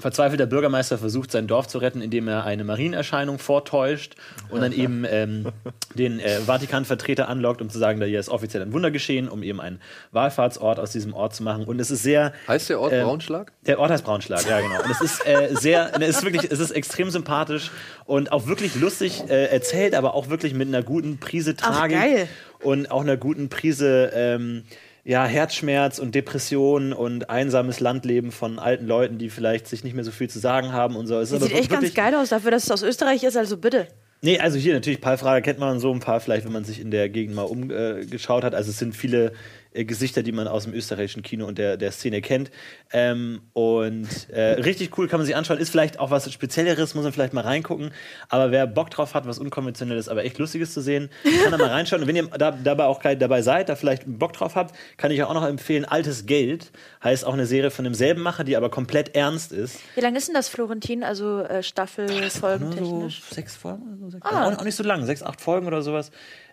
verzweifelter 0.00 0.46
Bürgermeister 0.46 0.96
versucht, 0.96 1.32
sein 1.32 1.48
Dorf 1.48 1.66
zu 1.66 1.78
retten, 1.78 2.00
indem 2.00 2.28
er 2.28 2.44
eine 2.44 2.62
Marienerscheinung 2.62 3.40
vortäuscht 3.40 4.14
und 4.48 4.60
dann 4.60 4.70
eben 4.84 5.04
ähm, 5.08 5.46
den 5.94 6.20
äh, 6.20 6.38
Vatikanvertreter 6.40 7.28
anlockt, 7.28 7.60
um 7.60 7.68
zu 7.68 7.78
sagen, 7.80 7.98
da 7.98 8.06
hier 8.06 8.20
ist 8.20 8.28
offiziell 8.28 8.62
ein 8.62 8.72
Wunder 8.72 8.92
geschehen, 8.92 9.28
um 9.28 9.42
eben 9.42 9.60
einen 9.60 9.80
Wallfahrtsort 10.12 10.78
aus 10.78 10.92
diesem 10.92 11.14
Ort 11.14 11.34
zu 11.34 11.42
machen. 11.42 11.64
Und 11.64 11.80
es 11.80 11.90
ist 11.90 12.04
sehr 12.04 12.32
Heißt 12.46 12.70
der 12.70 12.80
Ort 12.80 12.92
Ähm, 12.92 13.04
Braunschlag? 13.06 13.52
der 13.66 13.80
Ort 13.80 13.90
heißt 13.90 14.04
Braunschlag, 14.04 14.48
ja 14.48 14.60
genau. 14.60 14.82
Und 14.84 14.90
es 14.90 15.00
ist 15.00 15.26
äh, 15.26 15.48
sehr, 15.54 15.90
es 16.00 16.18
ist 16.18 16.22
wirklich, 16.24 16.48
es 16.48 16.60
ist 16.60 16.70
extrem 16.70 17.10
sympathisch 17.10 17.72
und 18.04 18.30
auch 18.30 18.46
wirklich 18.46 18.76
lustig 18.76 19.24
äh, 19.28 19.46
erzählt, 19.46 19.96
aber 19.96 20.14
auch 20.14 20.28
wirklich 20.28 20.54
mit 20.54 20.68
einer 20.68 20.84
guten 20.84 21.18
Prise 21.18 21.56
Tragik 21.56 21.98
geil. 21.98 22.28
und 22.62 22.88
auch 22.92 23.00
einer 23.02 23.16
guten 23.16 23.48
Prise 23.48 24.12
ähm, 24.14 24.62
ja, 25.04 25.24
Herzschmerz 25.24 25.98
und 25.98 26.14
Depression 26.14 26.92
und 26.92 27.30
einsames 27.30 27.80
Landleben 27.80 28.32
von 28.32 28.58
alten 28.58 28.86
Leuten, 28.86 29.18
die 29.18 29.30
vielleicht 29.30 29.66
sich 29.66 29.84
nicht 29.84 29.94
mehr 29.94 30.04
so 30.04 30.10
viel 30.10 30.28
zu 30.28 30.38
sagen 30.38 30.72
haben 30.72 30.96
und 30.96 31.06
so. 31.06 31.18
Es 31.18 31.30
Sieht 31.30 31.52
echt 31.52 31.70
ganz 31.70 31.94
geil 31.94 32.14
aus 32.14 32.28
dafür, 32.30 32.50
dass 32.50 32.64
es 32.64 32.70
aus 32.70 32.82
Österreich 32.82 33.22
ist, 33.24 33.36
also 33.36 33.56
bitte. 33.56 33.88
Nee, 34.20 34.38
also 34.38 34.58
hier 34.58 34.74
natürlich 34.74 35.00
Palfrader 35.00 35.40
kennt 35.42 35.60
man 35.60 35.78
so 35.78 35.92
ein 35.92 36.00
paar 36.00 36.20
vielleicht, 36.20 36.44
wenn 36.44 36.52
man 36.52 36.64
sich 36.64 36.80
in 36.80 36.90
der 36.90 37.08
Gegend 37.08 37.36
mal 37.36 37.42
umgeschaut 37.42 38.42
äh, 38.42 38.46
hat. 38.46 38.54
Also 38.54 38.70
es 38.70 38.78
sind 38.78 38.96
viele 38.96 39.32
äh, 39.72 39.84
Gesichter, 39.84 40.22
die 40.22 40.32
man 40.32 40.48
aus 40.48 40.64
dem 40.64 40.74
österreichischen 40.74 41.22
Kino 41.22 41.46
und 41.46 41.58
der, 41.58 41.76
der 41.76 41.92
Szene 41.92 42.20
kennt. 42.20 42.50
Ähm, 42.92 43.40
und 43.52 44.08
äh, 44.30 44.52
richtig 44.60 44.96
cool 44.98 45.08
kann 45.08 45.18
man 45.20 45.26
sich 45.26 45.36
anschauen. 45.36 45.58
Ist 45.58 45.70
vielleicht 45.70 45.98
auch 46.00 46.10
was 46.10 46.32
Spezielleres, 46.32 46.94
muss 46.94 47.04
man 47.04 47.12
vielleicht 47.12 47.32
mal 47.32 47.42
reingucken. 47.44 47.92
Aber 48.28 48.50
wer 48.50 48.66
Bock 48.66 48.90
drauf 48.90 49.14
hat, 49.14 49.26
was 49.26 49.38
Unkonventionelles, 49.38 50.08
aber 50.08 50.24
echt 50.24 50.38
Lustiges 50.38 50.72
zu 50.72 50.80
sehen, 50.80 51.10
kann 51.42 51.52
da 51.52 51.58
mal 51.58 51.68
reinschauen. 51.68 52.02
Und 52.02 52.08
wenn 52.08 52.16
ihr 52.16 52.26
da, 52.26 52.50
dabei 52.52 52.84
auch 52.84 53.02
dabei 53.02 53.42
seid, 53.42 53.68
da 53.68 53.76
vielleicht 53.76 54.02
Bock 54.06 54.32
drauf 54.32 54.54
habt, 54.54 54.74
kann 54.96 55.10
ich 55.10 55.22
auch 55.22 55.34
noch 55.34 55.46
empfehlen, 55.46 55.84
Altes 55.84 56.26
Geld 56.26 56.70
heißt 57.02 57.24
auch 57.24 57.32
eine 57.34 57.46
Serie 57.46 57.70
von 57.70 57.84
demselben 57.84 58.22
Macher, 58.22 58.44
die 58.44 58.56
aber 58.56 58.70
komplett 58.70 59.14
ernst 59.14 59.52
ist. 59.52 59.80
Wie 59.94 60.00
lange 60.00 60.18
ist 60.18 60.28
denn 60.28 60.34
das, 60.34 60.48
Florentin? 60.48 61.02
Also 61.04 61.40
äh, 61.40 61.62
Staffel, 61.62 62.08
Folgen 62.30 62.72
so 62.72 62.78
technisch? 62.78 63.22
sechs 63.30 63.56
Folgen 63.56 63.98
so. 64.00 64.10
Sechs, 64.10 64.26
Ah. 64.26 64.46
auch, 64.48 64.58
auch 64.58 64.64
nicht 64.64 64.74
so 64.74 64.82
lang, 64.82 65.04
sechs, 65.04 65.22
acht 65.22 65.40
Folgen 65.40 65.66
oder 65.66 65.82
sowas. 65.82 66.10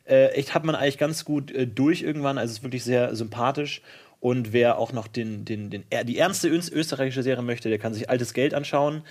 Äh, 0.08 0.28
echt 0.30 0.53
hat 0.53 0.64
man 0.66 0.76
eigentlich 0.76 0.97
ganz 0.97 1.26
gut 1.26 1.51
äh, 1.51 1.66
durch 1.68 2.01
irgendwann. 2.01 2.38
Also 2.38 2.51
es 2.51 2.58
ist 2.60 2.64
wirklich 2.64 2.84
sehr 2.84 3.16
sympathisch. 3.16 3.82
Und 4.20 4.53
wer 4.53 4.78
auch 4.78 4.91
noch 4.93 5.08
den, 5.08 5.45
den, 5.45 5.70
den, 5.70 5.84
die 6.06 6.18
ernste 6.18 6.47
Ös- 6.49 6.72
österreichische 6.72 7.22
Serie 7.24 7.43
möchte, 7.43 7.70
der 7.70 7.78
kann 7.80 7.93
sich 7.93 8.10
Altes 8.10 8.34
Geld 8.34 8.53
anschauen. 8.53 9.03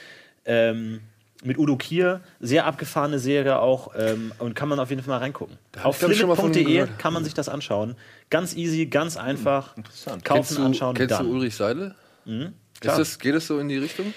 Ähm, 0.45 1.01
mit 1.43 1.59
Udo 1.59 1.77
Kier, 1.77 2.21
sehr 2.41 2.65
abgefahrene 2.65 3.19
Serie 3.19 3.59
auch 3.59 3.93
ähm, 3.99 4.33
und 4.39 4.55
kann 4.55 4.69
man 4.69 4.81
auf 4.81 4.89
jeden 4.91 5.03
Fall 5.03 5.15
mal 5.15 5.19
reingucken. 5.19 5.59
Auf 5.83 5.99
gehört. 6.85 6.99
kann 6.99 7.13
man 7.13 7.23
sich 7.23 7.35
das 7.35 7.49
anschauen. 7.51 7.97
Ganz 8.31 8.57
easy, 8.57 8.87
ganz 8.87 9.17
einfach. 9.19 9.77
interessant. 9.77 10.25
Kaufen, 10.25 10.39
Kennst 10.39 10.59
du, 10.59 10.63
anschauen, 10.65 10.95
kennst 10.97 11.13
dann. 11.13 11.27
du 11.27 11.33
Ulrich 11.33 11.55
Seidel? 11.55 11.95
Ist 12.25 12.99
das, 12.99 13.19
geht 13.19 13.35
das 13.35 13.47
so 13.47 13.59
in 13.59 13.69
die 13.69 13.77
Richtung? 13.77 14.15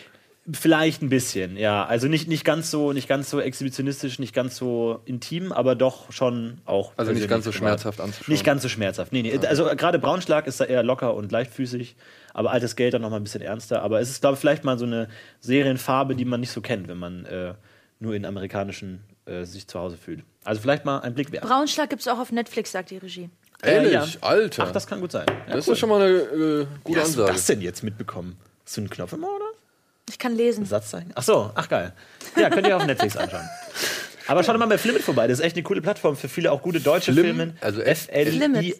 Vielleicht 0.51 1.01
ein 1.01 1.09
bisschen, 1.09 1.57
ja. 1.57 1.85
Also 1.85 2.07
nicht, 2.07 2.27
nicht 2.29 2.45
ganz 2.45 2.71
so, 2.71 2.93
nicht 2.93 3.09
ganz 3.09 3.29
so 3.29 3.41
exhibitionistisch, 3.41 4.17
nicht 4.17 4.33
ganz 4.33 4.55
so 4.55 5.01
intim, 5.03 5.51
aber 5.51 5.75
doch 5.75 6.11
schon 6.13 6.59
auch. 6.65 6.93
Also 6.95 7.11
nicht 7.11 7.27
ganz 7.27 7.43
so 7.43 7.51
schmerzhaft 7.51 7.99
anzuschauen. 7.99 8.31
Nicht 8.31 8.45
ganz 8.45 8.61
so 8.63 8.69
schmerzhaft. 8.69 9.11
Nee, 9.11 9.23
nee. 9.23 9.37
Also 9.45 9.65
gerade 9.75 9.99
Braunschlag 9.99 10.47
ist 10.47 10.61
da 10.61 10.65
eher 10.65 10.83
locker 10.83 11.15
und 11.15 11.31
leichtfüßig, 11.33 11.97
aber 12.33 12.51
altes 12.51 12.77
Geld 12.77 12.93
dann 12.93 13.01
nochmal 13.01 13.19
ein 13.19 13.23
bisschen 13.23 13.41
ernster. 13.41 13.81
Aber 13.81 13.99
es 13.99 14.09
ist, 14.09 14.21
glaube 14.21 14.35
ich, 14.35 14.39
vielleicht 14.39 14.63
mal 14.63 14.77
so 14.77 14.85
eine 14.85 15.09
Serienfarbe, 15.41 16.15
die 16.15 16.23
man 16.25 16.39
nicht 16.39 16.51
so 16.51 16.61
kennt, 16.61 16.87
wenn 16.87 16.97
man 16.97 17.25
äh, 17.25 17.53
nur 17.99 18.15
in 18.15 18.25
amerikanischen 18.25 19.03
äh, 19.25 19.43
sich 19.43 19.67
zu 19.67 19.79
Hause 19.79 19.97
fühlt. 19.97 20.23
Also 20.45 20.61
vielleicht 20.61 20.85
mal 20.85 20.99
ein 20.99 21.13
Blick 21.13 21.31
wert. 21.33 21.43
Braunschlag 21.43 21.89
gibt 21.89 22.01
es 22.03 22.07
auch 22.07 22.19
auf 22.19 22.31
Netflix, 22.31 22.71
sagt 22.71 22.91
die 22.91 22.97
Regie. 22.97 23.29
Ehrlich, 23.63 23.91
Äh, 23.91 23.95
ja. 23.95 24.05
Alter. 24.21 24.63
Ach, 24.67 24.71
das 24.71 24.87
kann 24.87 25.01
gut 25.01 25.11
sein. 25.11 25.25
Ja, 25.49 25.55
das 25.55 25.67
cool. 25.67 25.73
ist 25.73 25.79
schon 25.79 25.89
mal 25.89 26.01
eine 26.01 26.13
äh, 26.15 26.61
Wie 26.61 26.67
gute 26.85 26.99
hast 27.01 27.15
du 27.17 27.21
Ansage. 27.21 27.33
das 27.33 27.45
denn 27.47 27.59
jetzt 27.61 27.83
mitbekommen? 27.83 28.37
Hast 28.63 28.77
du 28.77 28.81
einen 28.81 28.89
Knopf 28.89 29.11
im 29.13 29.23
Ohr, 29.25 29.35
oder? 29.35 29.45
Ich 30.09 30.19
kann 30.19 30.35
lesen. 30.35 30.65
Satzzeichen? 30.65 31.11
Ach 31.15 31.23
so, 31.23 31.51
ach 31.55 31.67
geil. 31.69 31.93
Ja, 32.39 32.49
könnt 32.49 32.67
ihr 32.67 32.75
auf 32.77 32.85
Netflix 32.85 33.17
anschauen. 33.17 33.47
Aber 34.27 34.43
schaut 34.43 34.57
mal 34.57 34.65
bei 34.67 34.77
Flimit 34.77 35.01
vorbei. 35.03 35.27
Das 35.27 35.39
ist 35.39 35.45
echt 35.45 35.55
eine 35.55 35.63
coole 35.63 35.81
Plattform 35.81 36.15
für 36.17 36.27
viele 36.29 36.51
auch 36.51 36.61
gute 36.61 36.79
deutsche 36.81 37.13
Flim- 37.13 37.25
Filme. 37.25 37.53
also 37.61 37.81
F- 37.81 38.07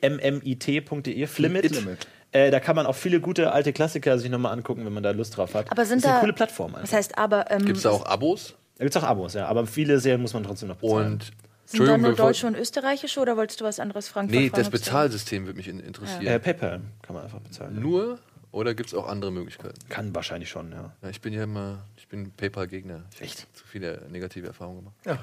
F-L-I-M-M-I-T.de. 0.10 1.28
Flimit. 1.28 1.76
Flimit. 1.76 2.08
Äh, 2.32 2.52
da 2.52 2.60
kann 2.60 2.76
man 2.76 2.86
auch 2.86 2.96
viele 2.96 3.22
gute 3.22 3.52
alte 3.54 3.72
Klassiker 3.72 4.20
sich 4.20 4.30
nochmal 4.30 4.52
angucken, 4.54 4.86
wenn 4.86 4.92
man 4.94 5.04
da 5.04 5.12
Lust 5.12 5.38
drauf 5.38 5.54
hat. 5.54 5.72
Aber 5.72 5.86
sind 5.86 6.00
das 6.04 6.04
ist 6.04 6.10
eine 6.10 6.16
da- 6.16 6.20
coole 6.22 6.34
Plattform. 6.34 6.74
Das 6.74 6.82
einfach. 6.82 6.98
heißt 6.98 7.18
aber, 7.18 7.50
ähm, 7.52 7.66
Gibt 7.66 7.78
es 7.78 7.84
da 7.84 7.92
auch 7.92 8.06
Abos? 8.06 8.56
Da 8.78 8.84
gibt 8.84 8.96
es 8.96 9.02
auch 9.02 9.08
Abos, 9.08 9.34
ja. 9.34 9.48
Aber 9.48 9.66
viele 9.66 10.00
Serien 10.00 10.22
muss 10.22 10.34
man 10.34 10.44
trotzdem 10.44 10.68
noch 10.70 10.76
bezahlen. 10.78 11.14
Und 11.14 11.32
sind 11.66 11.88
da 11.88 11.98
nur 11.98 12.14
deutsche 12.14 12.48
und 12.48 12.56
österreichische 12.58 13.20
oder 13.22 13.38
wolltest 13.38 13.60
du 13.62 13.66
was 13.66 13.80
anderes 13.80 14.08
fragen? 14.10 14.28
Nee, 14.28 14.50
Fragen, 14.50 14.62
das 14.64 14.70
Bezahlsystem 14.70 15.46
würde 15.46 15.58
mich 15.58 15.68
in- 15.70 15.80
interessieren. 15.80 16.26
äh, 16.26 16.40
PayPal 16.40 16.82
kann 17.02 17.16
man 17.16 17.24
einfach 17.24 17.40
bezahlen. 17.40 17.80
Nur 17.82 18.20
oder 18.58 18.74
gibt 18.74 18.90
es 18.90 18.96
auch 18.96 19.08
andere 19.08 19.32
Möglichkeiten? 19.32 19.78
Kann 19.88 20.16
wahrscheinlich 20.16 20.50
schon, 20.50 20.72
ja. 20.72 20.92
Ja, 21.04 21.10
ich 21.10 21.22
bin 21.22 21.32
ja 21.32 21.44
immer, 21.44 21.86
ich 21.96 22.08
bin 22.08 22.32
PayPal-Gegner. 22.32 23.04
Ich 23.20 23.34
habe 23.34 23.54
zu 23.54 23.68
viele 23.68 24.02
negative 24.12 24.48
Erfahrungen 24.48 24.80
gemacht. 24.80 24.96
Ja. 25.06 25.20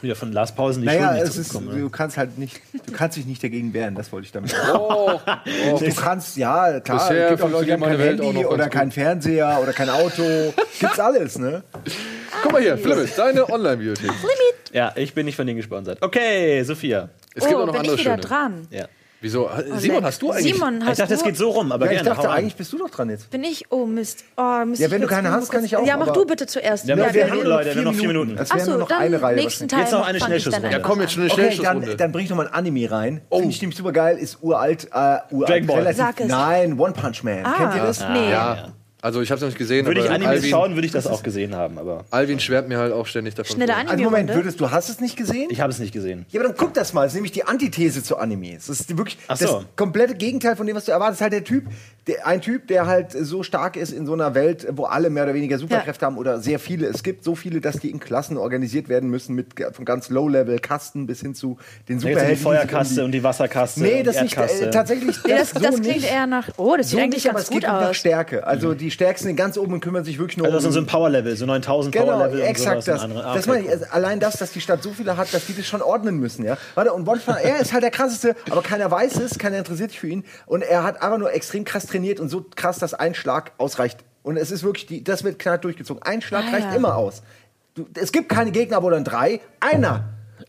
Wieder 0.00 0.16
von 0.16 0.32
Lars 0.32 0.54
Pausen 0.54 0.80
die 0.80 0.86
Naja, 0.86 1.12
nicht 1.12 1.24
es 1.24 1.36
ist, 1.36 1.50
zurückkommen. 1.52 1.78
du 1.78 1.84
ne? 1.84 1.90
kannst 1.90 2.16
halt 2.16 2.38
nicht, 2.38 2.60
du 2.86 2.92
kannst 2.92 3.18
dich 3.18 3.26
nicht 3.26 3.44
dagegen 3.44 3.74
wehren, 3.74 3.94
das 3.94 4.10
wollte 4.10 4.24
ich 4.24 4.32
damit 4.32 4.50
sagen. 4.50 4.78
Oh, 4.78 5.20
oh. 5.74 5.78
Du 5.78 5.94
kannst, 5.94 6.36
ja, 6.38 6.80
klar, 6.80 6.98
Bisher 6.98 7.24
es 7.24 7.30
gibt 7.32 7.42
auch 7.42 7.50
Leute, 7.50 7.66
die 7.66 7.72
haben 7.74 7.82
kein 7.82 7.98
Welt 7.98 8.20
Handy 8.22 8.44
oder 8.46 8.68
kein 8.68 8.88
gut. 8.88 8.94
Fernseher 8.94 9.58
oder 9.62 9.72
kein 9.74 9.90
Auto. 9.90 10.54
Gibt's 10.80 10.98
alles, 10.98 11.38
ne? 11.38 11.62
Guck 12.42 12.52
mal 12.52 12.62
hier, 12.62 12.78
Flimmit, 12.78 13.16
deine 13.16 13.48
Online-Bibliothek. 13.48 14.10
Ja, 14.72 14.92
ich 14.96 15.12
bin 15.12 15.26
nicht 15.26 15.36
von 15.36 15.46
denen 15.46 15.58
gesponsert. 15.58 15.98
Okay, 16.00 16.62
Sophia. 16.64 17.10
Es 17.34 17.44
gibt 17.44 17.54
oh, 17.54 17.62
auch 17.62 17.66
noch 17.66 17.72
bin 17.72 17.80
andere 17.80 17.94
ich 17.96 18.00
wieder 18.00 18.12
schöne. 18.14 18.22
dran. 18.22 18.66
Ja. 18.70 18.88
Wieso? 19.22 19.48
Simon, 19.78 20.04
hast 20.04 20.20
du 20.20 20.32
eigentlich? 20.32 20.52
Simon, 20.54 20.80
Ich 20.82 20.86
hast 20.88 21.00
dachte, 21.00 21.14
es 21.14 21.22
geht 21.22 21.36
so 21.36 21.50
rum, 21.50 21.70
aber 21.72 21.86
Ja, 21.86 21.92
ich 21.92 21.96
gerne. 21.98 22.10
dachte, 22.10 22.26
hau 22.26 22.30
rein. 22.32 22.40
eigentlich 22.40 22.56
bist 22.56 22.72
du 22.72 22.78
doch 22.78 22.90
dran 22.90 23.08
jetzt. 23.08 23.30
Bin 23.30 23.44
ich? 23.44 23.64
Oh 23.70 23.86
Mist. 23.86 24.24
Oh, 24.36 24.64
Mist 24.66 24.82
Ja, 24.82 24.90
wenn 24.90 25.00
du 25.00 25.06
keine 25.06 25.30
hast, 25.30 25.50
kann 25.50 25.64
ich 25.64 25.76
auch, 25.76 25.86
Ja, 25.86 25.96
mach 25.96 26.12
du 26.12 26.26
bitte 26.26 26.46
zuerst. 26.46 26.86
Ja, 26.88 26.96
Ja, 26.96 27.06
wir 27.06 27.14
wir- 27.14 27.30
haben 27.30 27.42
Leute, 27.44 27.74
nur 27.76 27.84
noch 27.84 27.94
vier 27.94 28.08
Minuten. 28.08 28.36
Es 28.36 28.50
Ach 28.50 28.56
wären 28.56 28.64
so, 28.64 28.70
nur 28.72 28.80
noch 28.80 28.88
dann 28.88 29.00
eine 29.00 29.22
Reihe. 29.22 29.36
nächsten 29.36 29.68
Teil. 29.68 29.80
Jetzt 29.80 29.92
noch 29.92 30.06
eine 30.06 30.18
ich 30.18 30.24
Schnellschussrunde. 30.24 30.70
Ja, 30.70 30.78
komm, 30.80 31.00
jetzt 31.00 31.12
schon 31.12 31.22
eine 31.22 31.30
Okay, 31.32 31.40
dann, 31.40 31.52
Schnellschussrunde. 31.54 31.96
dann 31.96 32.12
bring 32.12 32.24
ich 32.24 32.30
noch 32.30 32.36
mal 32.36 32.48
ein 32.48 32.52
Anime 32.52 32.90
rein. 32.90 33.20
Finde 33.32 33.48
ich 33.48 33.60
nämlich 33.62 33.78
super 33.78 33.92
geil, 33.92 34.18
ist 34.18 34.38
uralt. 34.42 34.88
Äh, 34.92 35.18
uralt 35.30 35.48
Dragon 35.48 35.66
Ball. 35.68 35.76
relativ- 35.78 35.96
Sag 35.98 36.20
es. 36.20 36.26
Nein, 36.28 36.78
One 36.80 36.92
Punch 36.92 37.22
Man. 37.22 37.46
Ah, 37.46 37.52
Kennt 37.56 37.74
ihr 37.76 37.82
das? 37.82 38.00
Nee. 38.08 38.30
ja. 38.30 38.72
Also 39.02 39.20
ich 39.20 39.30
habe 39.30 39.36
es 39.36 39.42
noch 39.42 39.48
nicht 39.48 39.58
gesehen, 39.58 39.84
Würde 39.84 39.98
ich 39.98 40.06
aber 40.06 40.14
Animes 40.14 40.36
Alvin, 40.36 40.50
schauen, 40.50 40.74
würde 40.76 40.86
ich 40.86 40.92
das 40.92 41.08
auch 41.08 41.24
gesehen 41.24 41.56
haben, 41.56 41.76
aber 41.76 42.04
Alvin 42.12 42.38
schwärmt 42.38 42.68
mir 42.68 42.78
halt 42.78 42.92
auch 42.92 43.06
ständig 43.06 43.34
davon. 43.34 43.56
Schnelle. 43.56 43.74
Anime. 43.74 43.90
Also 43.90 44.04
Moment, 44.04 44.30
Runde. 44.30 44.44
würdest 44.44 44.60
du 44.60 44.70
hast 44.70 44.88
es 44.88 45.00
nicht 45.00 45.16
gesehen? 45.16 45.48
ich 45.50 45.60
habe 45.60 45.72
es 45.72 45.80
nicht 45.80 45.92
gesehen. 45.92 46.24
Ja, 46.30 46.40
aber 46.40 46.50
dann 46.50 46.56
guck 46.56 46.72
das 46.72 46.92
mal. 46.92 47.02
Das 47.02 47.10
ist 47.10 47.16
nämlich 47.16 47.32
die 47.32 47.42
Antithese 47.42 48.04
zu 48.04 48.16
Animes. 48.16 48.68
Das 48.68 48.78
ist 48.78 48.96
wirklich 48.96 49.18
Ach 49.26 49.36
so. 49.36 49.46
das 49.46 49.64
komplette 49.74 50.14
Gegenteil 50.14 50.54
von 50.54 50.68
dem, 50.68 50.76
was 50.76 50.84
du 50.84 50.92
erwartest. 50.92 51.20
Halt 51.20 51.32
der 51.32 51.42
Typ, 51.42 51.64
der, 52.06 52.28
ein 52.28 52.40
Typ, 52.40 52.68
der 52.68 52.86
halt 52.86 53.10
so 53.10 53.42
stark 53.42 53.76
ist 53.76 53.92
in 53.92 54.06
so 54.06 54.12
einer 54.12 54.36
Welt, 54.36 54.68
wo 54.70 54.84
alle 54.84 55.10
mehr 55.10 55.24
oder 55.24 55.34
weniger 55.34 55.58
Superkräfte 55.58 56.06
haben 56.06 56.16
oder 56.16 56.38
sehr 56.40 56.60
viele. 56.60 56.86
Es 56.86 57.02
gibt 57.02 57.24
so 57.24 57.34
viele, 57.34 57.60
dass 57.60 57.80
die 57.80 57.90
in 57.90 57.98
Klassen 57.98 58.36
organisiert 58.36 58.88
werden 58.88 59.10
müssen, 59.10 59.34
mit 59.34 59.48
von 59.72 59.84
ganz 59.84 60.10
Low-Level-Kasten 60.10 61.08
bis 61.08 61.20
hin 61.22 61.34
zu 61.34 61.58
den 61.88 61.98
gibt's 61.98 62.04
ja 62.04 62.10
die 62.10 62.36
Superhelden. 62.36 62.42
Feuerkaste 62.42 63.04
und 63.04 63.10
die 63.12 63.24
Wasserkaste. 63.24 63.80
Nee, 63.80 64.04
das 64.04 64.22
nicht. 64.22 64.36
Äh, 64.36 64.70
tatsächlich. 64.70 65.16
Nee, 65.24 65.32
das, 65.38 65.50
so 65.50 65.58
das 65.60 65.80
klingt 65.80 65.96
nicht. 65.96 66.12
eher 66.12 66.28
nach. 66.28 66.48
Oh, 66.56 66.76
das 66.76 66.90
sieht 66.90 66.98
so 66.98 67.02
eigentlich 67.02 67.24
nicht, 67.24 67.26
aber 67.28 67.38
ganz 67.38 67.48
es 67.48 67.50
geht 67.50 67.62
gut 67.64 67.70
um 67.70 67.76
nach 67.80 67.90
aus. 67.90 67.96
Stärke. 67.96 68.46
Also 68.46 68.74
die 68.74 68.91
Stärksten 68.92 69.26
sind 69.26 69.36
ganz 69.36 69.58
oben 69.58 69.72
und 69.74 69.80
kümmern 69.80 70.04
sich 70.04 70.18
wirklich 70.18 70.36
nur 70.36 70.46
Also 70.46 70.56
das 70.58 70.64
um 70.66 70.72
sind 70.72 70.74
so 70.74 70.80
ein 70.84 70.86
Power-Level, 70.86 71.34
so 71.36 71.46
9000 71.46 71.92
Genau, 71.94 72.06
Power-Level. 72.06 72.40
und 72.40 72.46
exakt 72.46 72.82
sowas 72.84 73.00
das. 73.02 73.10
Ah, 73.10 73.34
das 73.34 73.48
okay, 73.48 73.56
meine 73.58 73.64
ich, 73.64 73.70
also 73.70 73.84
allein 73.90 74.20
das, 74.20 74.36
dass 74.36 74.52
die 74.52 74.60
Stadt 74.60 74.82
so 74.82 74.90
viele 74.92 75.16
hat, 75.16 75.32
dass 75.34 75.46
die 75.46 75.56
das 75.56 75.66
schon 75.66 75.82
ordnen 75.82 76.18
müssen, 76.18 76.44
ja. 76.44 76.56
Warte, 76.74 76.92
und 76.92 77.04
Bonfire, 77.04 77.42
er 77.42 77.58
ist 77.60 77.72
halt 77.72 77.82
der 77.82 77.90
krasseste, 77.90 78.36
aber 78.50 78.62
keiner 78.62 78.90
weiß 78.90 79.16
es, 79.20 79.38
keiner 79.38 79.58
interessiert 79.58 79.90
sich 79.90 80.00
für 80.00 80.08
ihn. 80.08 80.24
Und 80.46 80.62
er 80.62 80.84
hat 80.84 81.02
einfach 81.02 81.18
nur 81.18 81.32
extrem 81.32 81.64
krass 81.64 81.86
trainiert 81.86 82.20
und 82.20 82.28
so 82.28 82.44
krass, 82.54 82.78
dass 82.78 82.94
ein 82.94 83.14
Schlag 83.14 83.52
ausreicht. 83.58 83.98
Und 84.22 84.36
es 84.36 84.50
ist 84.52 84.62
wirklich, 84.62 84.86
die, 84.86 85.02
das 85.02 85.24
wird 85.24 85.38
knallt 85.40 85.64
durchgezogen. 85.64 86.02
Ein 86.02 86.22
Schlag 86.22 86.44
Ah, 86.48 86.52
reicht 86.52 86.68
ja. 86.70 86.74
immer 86.76 86.96
aus. 86.96 87.22
Du, 87.74 87.86
es 87.94 88.12
gibt 88.12 88.28
keine 88.28 88.50
Gegner, 88.52 88.82
wo 88.82 88.90
dann 88.90 89.02
drei. 89.04 89.40
Einer. 89.60 90.04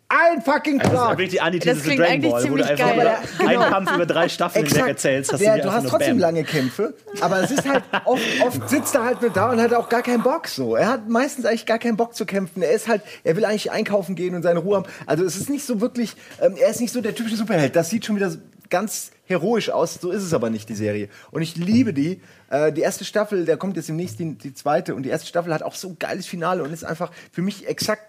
Ein 0.09 0.41
fucking 0.41 0.79
Das 0.79 0.91
ist 0.91 0.99
wirklich 1.09 1.29
die 1.29 1.41
Antithese 1.41 1.75
Das 1.75 1.83
zu 1.83 1.89
klingt 1.89 1.99
Dragon 2.01 2.13
eigentlich 2.13 2.31
Ball, 2.31 2.43
wo 2.43 2.57
du 2.57 2.63
ziemlich 2.63 2.69
einfach 2.69 2.85
geil. 2.85 2.95
über 2.95 3.03
Ja, 3.03 3.19
genau. 3.37 3.61
einen 3.61 3.71
Kampf 3.71 3.95
über 3.95 4.05
drei 4.05 4.29
Staffeln 4.29 4.65
hinweg 4.65 4.87
erzählst. 4.87 5.33
Hast 5.33 5.41
ja, 5.41 5.57
du 5.57 5.71
hast 5.71 5.87
trotzdem 5.87 6.11
Bam. 6.11 6.19
lange 6.19 6.43
Kämpfe, 6.43 6.93
aber 7.21 7.41
es 7.43 7.51
ist 7.51 7.67
halt 7.67 7.83
oft, 8.05 8.23
oft 8.45 8.69
sitzt 8.69 8.95
er 8.95 9.03
halt 9.05 9.21
nur 9.21 9.31
da 9.31 9.51
und 9.51 9.61
hat 9.61 9.73
auch 9.73 9.89
gar 9.89 10.01
keinen 10.01 10.23
Bock 10.23 10.47
so. 10.47 10.75
Er 10.75 10.87
hat 10.87 11.09
meistens 11.09 11.45
eigentlich 11.45 11.65
gar 11.65 11.79
keinen 11.79 11.97
Bock 11.97 12.15
zu 12.15 12.25
kämpfen. 12.25 12.61
Er 12.61 12.71
ist 12.71 12.87
halt, 12.87 13.01
er 13.23 13.35
will 13.35 13.45
eigentlich 13.45 13.71
einkaufen 13.71 14.15
gehen 14.15 14.35
und 14.35 14.43
seine 14.43 14.59
Ruhe 14.59 14.77
haben. 14.77 14.85
Also 15.05 15.23
es 15.23 15.35
ist 15.35 15.49
nicht 15.49 15.65
so 15.65 15.81
wirklich, 15.81 16.15
ähm, 16.41 16.55
er 16.57 16.69
ist 16.69 16.79
nicht 16.81 16.93
so 16.93 17.01
der 17.01 17.15
typische 17.15 17.35
Superheld. 17.35 17.75
Das 17.75 17.89
sieht 17.89 18.05
schon 18.05 18.15
wieder 18.15 18.31
ganz 18.69 19.11
heroisch 19.25 19.69
aus. 19.69 19.95
So 20.01 20.11
ist 20.11 20.23
es 20.23 20.33
aber 20.33 20.49
nicht 20.49 20.67
die 20.69 20.75
Serie. 20.75 21.09
Und 21.31 21.41
ich 21.41 21.55
liebe 21.55 21.93
die. 21.93 22.21
Äh, 22.49 22.71
die 22.71 22.81
erste 22.81 23.05
Staffel, 23.05 23.45
da 23.45 23.55
kommt 23.55 23.77
jetzt 23.77 23.89
demnächst 23.89 24.19
die, 24.19 24.35
die 24.35 24.53
zweite 24.53 24.95
und 24.95 25.03
die 25.03 25.09
erste 25.09 25.27
Staffel 25.27 25.53
hat 25.53 25.63
auch 25.63 25.75
so 25.75 25.89
ein 25.89 25.97
geiles 25.99 26.25
Finale 26.25 26.63
und 26.63 26.73
ist 26.73 26.83
einfach 26.83 27.11
für 27.31 27.41
mich 27.41 27.67
exakt 27.67 28.03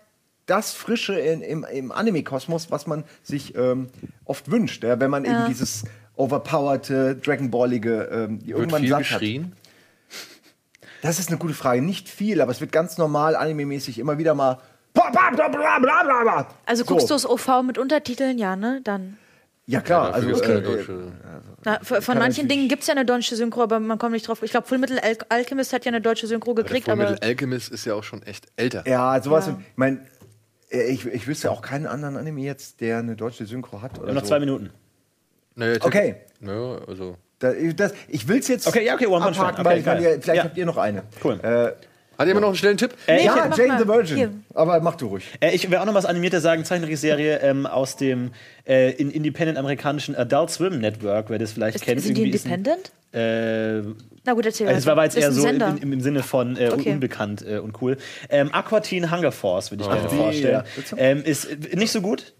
das 0.47 0.73
Frische 0.73 1.19
in, 1.19 1.41
im, 1.41 1.65
im 1.65 1.93
Anime-Kosmos, 1.93 2.71
was 2.71 2.87
man 2.87 3.05
sich 3.23 3.55
ähm, 3.57 3.89
oft 4.25 4.51
wünscht, 4.51 4.85
ja, 4.85 5.01
wenn 5.01 5.11
man 5.11 5.25
eben 5.25 5.47
dieses 5.49 5.85
overpowerte, 6.17 7.17
Dragon-Ballige 7.17 8.09
ähm, 8.13 8.41
Wird 8.41 8.59
irgendwann 8.59 8.83
viel 8.83 8.91
satt 8.91 8.99
geschrien. 9.01 9.45
hat. 9.45 9.65
Das 11.03 11.19
ist 11.19 11.29
eine 11.29 11.39
gute 11.39 11.53
Frage. 11.53 11.83
Nicht 11.83 12.09
viel, 12.09 12.41
aber 12.41 12.51
es 12.51 12.63
wird 12.63 12.73
ganz 12.73 12.97
normal 12.97 13.37
anime-mäßig 13.37 13.99
immer 13.99 14.17
wieder 14.17 14.35
mal. 14.35 14.59
Bla, 14.95 15.11
bla, 15.11 15.31
bla, 15.31 15.49
bla, 15.49 15.79
bla, 15.79 16.03
bla, 16.03 16.23
bla. 16.23 16.47
Also 16.65 16.85
guckst 16.85 17.11
du 17.11 17.15
es 17.15 17.29
OV 17.29 17.63
mit 17.63 17.77
Untertiteln? 17.77 18.39
Ja, 18.39 18.57
ne? 18.57 18.81
Dann. 18.83 19.19
Ja 19.67 19.81
klar, 19.81 20.13
Dafür 20.13 20.15
also 20.15 20.27
gibt's 20.29 20.43
keine 20.43 20.59
äh, 20.59 20.63
deutsche. 20.63 21.13
Na, 21.65 21.81
von 21.83 22.03
von 22.03 22.19
manchen 22.19 22.49
Dingen 22.49 22.69
gibt 22.69 22.83
es 22.83 22.89
ja 22.89 22.93
eine 22.95 23.07
deutsche 23.07 23.35
Synchro, 23.35 23.63
aber 23.63 23.81
man 23.81 23.99
kommt 23.99 24.13
nicht 24.13 24.29
drauf. 24.29 24.43
Ich 24.43 24.51
glaube, 24.51 24.67
Fullmetal 24.67 24.99
Al 24.99 25.17
Alchemist 25.31 25.73
hat 25.73 25.85
ja 25.87 25.91
eine 25.91 26.03
deutsche 26.03 26.27
Synchro 26.27 26.55
gekriegt, 26.55 26.85
Fullmetal 26.85 27.15
aber. 27.15 27.23
Alchemist 27.23 27.71
ist 27.71 27.87
ja 27.87 27.95
auch 27.95 28.05
schon 28.05 28.23
echt 28.23 28.47
älter. 28.57 28.85
ja, 28.87 29.21
sowas. 29.23 29.47
Ja. 29.47 29.59
Ich 29.59 29.77
mein, 29.77 29.97
äh, 29.99 30.01
ich, 30.83 31.07
ich 31.07 31.27
wüsste 31.27 31.51
auch 31.51 31.63
keinen 31.63 31.87
anderen 31.87 32.17
Anime 32.17 32.41
jetzt, 32.43 32.81
der 32.81 32.99
eine 32.99 33.17
deutsche 33.17 33.47
Synchro 33.47 33.83
hat. 33.83 33.99
Oder 34.01 34.13
noch 34.13 34.23
so. 34.23 34.29
zwei 34.29 34.41
Minuten. 34.41 34.71
Naja, 35.55 35.77
Okay. 35.81 36.17
Naja, 36.41 36.79
also. 36.87 37.17
Da, 37.39 37.53
das, 37.77 37.93
ich 38.09 38.27
will 38.29 38.39
es 38.39 38.49
jetzt 38.49 38.67
Okay, 38.67 38.85
ja, 38.85 38.95
okay, 38.95 39.07
One 39.07 39.25
Punch 39.25 39.37
Man. 39.37 39.47
abhaken, 39.47 39.61
Okay, 39.61 39.69
weil 39.71 39.79
ich 39.81 39.87
meine, 39.87 40.03
geil. 40.03 40.15
ihr- 40.17 40.23
vielleicht 40.23 40.37
Ja. 40.39 40.45
habt 40.45 40.57
ihr 40.57 40.67
noch 40.67 40.77
eine. 40.77 41.03
Cool. 41.23 41.39
Äh, 41.43 41.73
Hat 42.17 42.27
jemand 42.29 42.43
noch 42.43 42.49
einen 42.51 42.57
schnellen 42.57 42.77
Tipp? 42.77 42.95
Äh, 43.09 43.25
ja, 43.25 43.35
mach 43.49 43.59
Jane 43.59 43.69
mal. 43.73 43.79
the 43.83 43.89
Virgin. 43.89 44.17
Hier. 44.17 44.31
Aber 44.55 44.79
mach 44.81 44.95
du 44.95 45.07
ruhig. 45.09 45.25
Äh, 45.41 45.51
ich 45.55 45.69
will 45.69 45.79
auch 45.79 45.85
noch 45.85 45.95
was 45.95 46.07
Animiertes 46.07 46.43
sagen, 46.45 46.65
Zeichentrickserie 46.65 47.39
ähm, 47.43 47.67
aus 47.67 47.97
dem 47.97 48.31
äh, 48.67 48.93
in 48.93 49.11
independent 49.11 49.59
amerikanischen 49.59 50.15
Adult 50.15 50.51
Swim 50.51 50.79
Network, 50.81 51.29
wer 51.29 51.39
das 51.41 51.53
vielleicht 51.53 51.75
Ist, 51.77 51.85
kennt. 51.85 52.01
sind 52.03 52.17
die 52.17 52.31
ist 52.31 52.47
ein- 52.47 52.53
independent? 52.55 52.93
Äh, 53.13 53.83
Na 54.27 54.33
gut, 54.33 54.47
erzähl 54.47 54.67
also 54.67 54.79
es 54.79 54.87
war 54.87 54.93
aber 54.93 55.05
jetzt 55.05 55.17
eher 55.17 55.31
so 55.33 55.47
im, 55.47 55.61
im, 55.61 55.93
im 55.93 56.01
Sinne 56.01 56.23
von 56.23 56.57
äh, 56.57 56.71
Okay. 56.73 56.93
unbekannt 56.93 57.45
äh, 57.47 57.59
und 57.59 57.81
cool. 57.83 57.99
Ähm, 58.31 58.49
Aqua 58.53 58.81
Teen 58.81 59.11
Hunger 59.11 59.33
Force 59.33 59.71
würde 59.71 59.85
ich 59.85 59.91
gerne 59.91 60.09
die, 60.09 60.17
vorstellen. 60.17 60.63
Ähm, 60.97 61.23
ist 61.23 61.45
äh, 61.45 61.77
nicht 61.77 61.93
so 61.93 62.01
gut. 62.01 62.33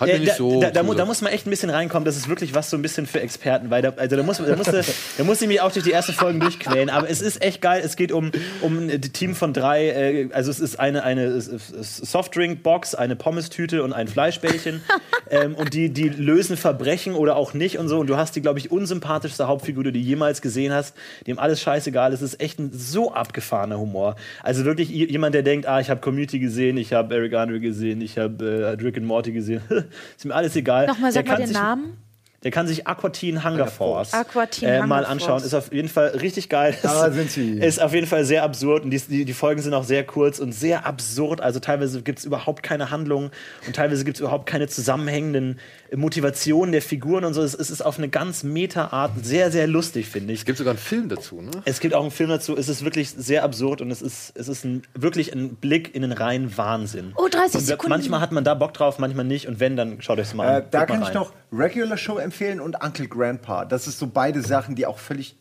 Hat 0.00 0.08
mir 0.08 0.14
Äh, 0.14 0.18
nicht 0.18 0.32
da, 0.32 0.36
so 0.36 0.60
da, 0.60 0.70
da, 0.70 0.82
mu- 0.82 0.88
zugesagt. 0.88 0.98
da 1.00 1.04
muss 1.06 1.20
man 1.22 1.32
echt 1.32 1.46
ein 1.46 1.50
bisschen 1.50 1.70
reinkommen. 1.70 2.04
Das 2.04 2.16
ist 2.16 2.28
wirklich 2.28 2.54
was 2.54 2.68
so 2.70 2.76
ein 2.76 2.82
bisschen 2.82 3.06
für 3.06 3.20
Experten, 3.20 3.70
weil 3.70 3.82
da, 3.82 3.90
also 3.96 4.16
da 4.16 4.22
muss, 4.22 4.38
da 4.38 4.56
musste, 4.56 4.82
da 5.18 5.24
muss 5.24 5.40
ich 5.40 5.48
mich 5.48 5.60
auch 5.60 5.70
durch 5.72 5.84
die 5.84 5.92
ersten 5.92 6.12
Folgen 6.12 6.40
durchquälen. 6.40 6.90
Aber 6.90 7.08
es 7.08 7.20
ist 7.22 7.42
echt 7.42 7.60
geil. 7.62 7.80
Es 7.84 7.96
geht 7.96 8.10
um 8.12 8.30
um 8.60 8.88
ein 8.88 9.00
Team 9.00 9.34
von 9.34 9.52
drei. 9.52 9.88
Äh, 9.88 10.28
also 10.32 10.50
es 10.50 10.58
ist 10.60 10.80
eine 10.80 11.02
eine 11.04 11.40
Softdrink-Box, 11.40 12.94
eine 12.94 13.16
Pommes-Tüte 13.16 13.82
und 13.82 13.92
ein 13.92 14.08
Fleischbällchen. 14.08 14.82
ähm, 15.30 15.54
und 15.54 15.74
die 15.74 15.90
die 15.90 16.08
lösen 16.08 16.56
Verbrechen 16.56 17.14
oder 17.14 17.36
auch 17.36 17.54
nicht 17.54 17.78
und 17.78 17.88
so. 17.88 17.98
Und 18.00 18.08
du 18.08 18.16
hast 18.16 18.36
die 18.36 18.40
glaube 18.42 18.58
ich 18.58 18.70
unsympathischste 18.70 19.46
Hauptfigur, 19.46 19.84
die 19.84 19.92
du 19.92 19.98
jemals 19.98 20.42
gesehen 20.42 20.72
hast, 20.72 20.94
dem 21.26 21.38
alles 21.38 21.60
scheißegal. 21.60 22.12
ist. 22.12 22.20
Es 22.22 22.34
ist 22.34 22.40
echt 22.40 22.58
ein 22.58 22.70
so 22.72 23.12
abgefahrener 23.12 23.78
Humor. 23.78 24.16
Also 24.42 24.64
wirklich 24.64 24.88
jemand, 24.90 25.34
der 25.34 25.42
denkt, 25.42 25.66
ah, 25.66 25.80
ich 25.80 25.90
habe 25.90 26.00
Community 26.00 26.38
gesehen, 26.38 26.76
ich 26.76 26.92
habe 26.92 27.14
Eric 27.14 27.34
Andre 27.34 27.60
gesehen, 27.60 28.00
ich 28.00 28.18
habe 28.18 28.76
äh, 28.78 28.82
Rick 28.82 28.96
and 28.96 29.06
Morty 29.06 29.32
gesehen. 29.32 29.43
ist 30.16 30.24
mir 30.24 30.34
alles 30.34 30.56
egal. 30.56 30.86
Nochmal, 30.86 31.12
sag 31.12 31.24
Der 31.24 31.34
mal 31.34 31.42
den 31.42 31.52
Namen. 31.52 31.98
Der 32.44 32.50
kann 32.50 32.66
sich 32.68 32.86
Aqua 32.86 33.08
Teen 33.08 33.44
Hunger 33.44 33.66
Force 33.66 34.12
Aqua 34.14 34.46
Teen 34.46 34.68
äh, 34.68 34.76
Hunger 34.76 34.86
mal 34.86 35.04
anschauen. 35.06 35.40
Force. 35.40 35.44
Ist 35.44 35.54
auf 35.54 35.72
jeden 35.72 35.88
Fall 35.88 36.08
richtig 36.08 36.48
geil. 36.48 36.76
Da 36.82 37.06
Ist- 37.06 37.14
sind 37.14 37.30
sie. 37.30 37.58
Ist 37.58 37.80
auf 37.82 37.92
jeden 37.94 38.06
Fall 38.06 38.24
sehr 38.24 38.42
absurd 38.44 38.84
und 38.84 38.90
die, 38.90 38.98
die, 39.00 39.24
die 39.24 39.32
Folgen 39.32 39.60
sind 39.62 39.74
auch 39.74 39.84
sehr 39.84 40.04
kurz 40.04 40.38
und 40.38 40.52
sehr 40.52 40.86
absurd. 40.86 41.40
Also 41.40 41.58
teilweise 41.58 42.02
gibt 42.02 42.18
es 42.20 42.24
überhaupt 42.24 42.62
keine 42.62 42.90
Handlung 42.90 43.30
und 43.66 43.74
teilweise 43.76 44.04
gibt 44.04 44.18
es 44.18 44.20
überhaupt 44.20 44.46
keine 44.46 44.68
zusammenhängenden 44.68 45.58
Motivationen 45.94 46.72
der 46.72 46.82
Figuren 46.82 47.24
und 47.24 47.34
so. 47.34 47.42
Es, 47.42 47.54
es 47.54 47.70
ist 47.70 47.80
auf 47.82 47.98
eine 47.98 48.08
ganz 48.08 48.42
Meta-Art 48.42 49.12
sehr, 49.22 49.50
sehr 49.50 49.66
lustig, 49.66 50.06
finde 50.08 50.32
ich. 50.32 50.40
Es 50.40 50.44
gibt 50.44 50.58
sogar 50.58 50.72
einen 50.72 50.78
Film 50.78 51.08
dazu, 51.08 51.40
ne? 51.40 51.50
Es 51.64 51.80
gibt 51.80 51.94
auch 51.94 52.02
einen 52.02 52.10
Film 52.10 52.28
dazu. 52.30 52.56
Es 52.56 52.68
ist 52.68 52.84
wirklich 52.84 53.10
sehr 53.10 53.44
absurd 53.44 53.80
und 53.80 53.90
es 53.90 54.02
ist, 54.02 54.32
es 54.36 54.48
ist 54.48 54.64
ein, 54.64 54.82
wirklich 54.94 55.32
ein 55.32 55.54
Blick 55.56 55.94
in 55.94 56.02
den 56.02 56.12
reinen 56.12 56.56
Wahnsinn. 56.58 57.12
Oh, 57.16 57.28
30 57.30 57.54
Und 57.54 57.60
Sekunden. 57.62 57.90
Manchmal 57.90 58.20
hat 58.20 58.32
man 58.32 58.44
da 58.44 58.54
Bock 58.54 58.74
drauf, 58.74 58.98
manchmal 58.98 59.24
nicht. 59.24 59.48
Und 59.48 59.60
wenn, 59.60 59.76
dann 59.76 60.02
schaut 60.02 60.18
euch 60.18 60.26
das 60.26 60.34
mal 60.34 60.48
an. 60.48 60.62
Äh, 60.62 60.64
da 60.70 60.80
Guckt 60.80 60.90
mal 60.90 60.96
kann 61.00 61.08
ich 61.08 61.14
noch 61.14 61.32
Regular 61.52 61.96
Show 61.96 62.18
empfehlen 62.18 62.33
und 62.60 62.82
Uncle 62.82 63.08
Grandpa. 63.08 63.64
Das 63.64 63.86
ist 63.86 63.98
so 63.98 64.06
beide 64.06 64.42
Sachen, 64.42 64.74
die 64.74 64.86
auch 64.86 64.98
völlig 64.98 65.36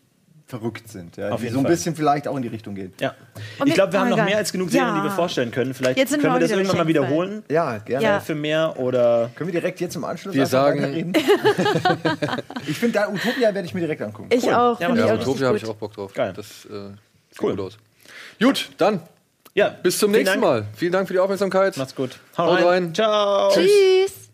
verrückt 0.45 0.87
sind. 0.89 1.17
Ja, 1.17 1.29
Auf 1.29 1.37
die 1.39 1.43
jeden 1.45 1.53
so 1.53 1.59
ein 1.61 1.63
Fall. 1.65 1.71
bisschen 1.71 1.95
vielleicht 1.95 2.27
auch 2.27 2.35
in 2.35 2.43
die 2.43 2.47
Richtung 2.49 2.75
gehen. 2.75 2.93
Ja. 2.99 3.15
Und 3.59 3.67
Ich 3.67 3.73
glaube, 3.73 3.91
wir 3.93 3.99
oh 3.99 4.03
haben 4.03 4.09
noch 4.09 4.23
mehr 4.23 4.37
als 4.37 4.51
genug 4.51 4.69
Serien, 4.69 4.89
Ja. 4.89 4.97
die 5.01 5.03
wir 5.05 5.11
vorstellen 5.11 5.49
können. 5.51 5.73
Vielleicht 5.73 5.97
Jetzt 5.97 6.11
sind 6.11 6.21
können 6.21 6.33
wir 6.33 6.35
wir 6.35 6.41
das 6.41 6.49
wieder 6.51 6.59
irgendwann 6.59 6.77
mal 6.77 6.85
Geschenk 6.85 7.07
wiederholen. 7.07 7.43
Ja, 7.49 7.77
gerne. 7.79 8.03
Ja. 8.05 8.19
Für 8.19 8.35
mehr 8.35 8.77
oder. 8.77 9.31
Können 9.35 9.47
wir 9.51 9.59
direkt 9.59 9.79
jetzt 9.79 9.95
im 9.95 10.03
Anschluss 10.03 10.35
Wir 10.35 10.43
einfach 10.43 10.51
sagen- 10.51 10.81
weiterreden? 10.83 11.13
ich 12.67 12.77
finde, 12.77 12.99
da 12.99 13.07
Utopia 13.09 13.53
werde 13.53 13.65
ich 13.65 13.73
mir 13.73 13.79
direkt 13.79 14.01
angucken. 14.01 14.29
Ich 14.31 14.43
auch. 14.53 14.79
Ja, 14.79 14.87
find 14.87 14.99
Ja, 14.99 15.05
ich 15.05 15.09
Ja, 15.11 15.15
auch 15.17 15.21
Utopia 15.21 15.47
habe 15.47 15.57
ich 15.57 15.65
auch 15.65 15.75
Bock 15.75 15.93
drauf. 15.93 16.13
Geil. 16.13 16.33
Das 16.35 16.65
äh, 16.65 16.89
sieht 17.31 17.41
Cool. 17.41 17.51
gut 17.55 17.59
aus. 17.61 17.77
Gut, 18.39 18.69
dann 18.77 19.01
Ja, 19.55 19.69
Bis 19.69 19.97
zum 19.97 20.11
vielen 20.11 20.23
nächsten 20.23 20.41
Dank. 20.41 20.63
Mal. 20.65 20.67
Vielen 20.75 20.91
Dank 20.91 21.07
für 21.07 21.13
die 21.13 21.19
Aufmerksamkeit. 21.19 21.77
Macht's 21.77 21.95
gut. 21.95 22.19
Haut 22.37 22.61
rein. 22.63 22.93
Ciao. 22.93 23.49
Tschüss. 23.51 24.29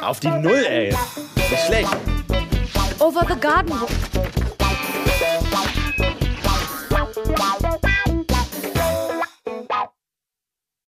Auf 0.00 0.20
die 0.20 0.28
Null, 0.28 0.64
ey. 0.68 0.94
Nicht 1.36 1.66
schlecht. 1.66 1.96
Over 2.98 3.24
the 3.28 3.40
garden. 3.40 3.72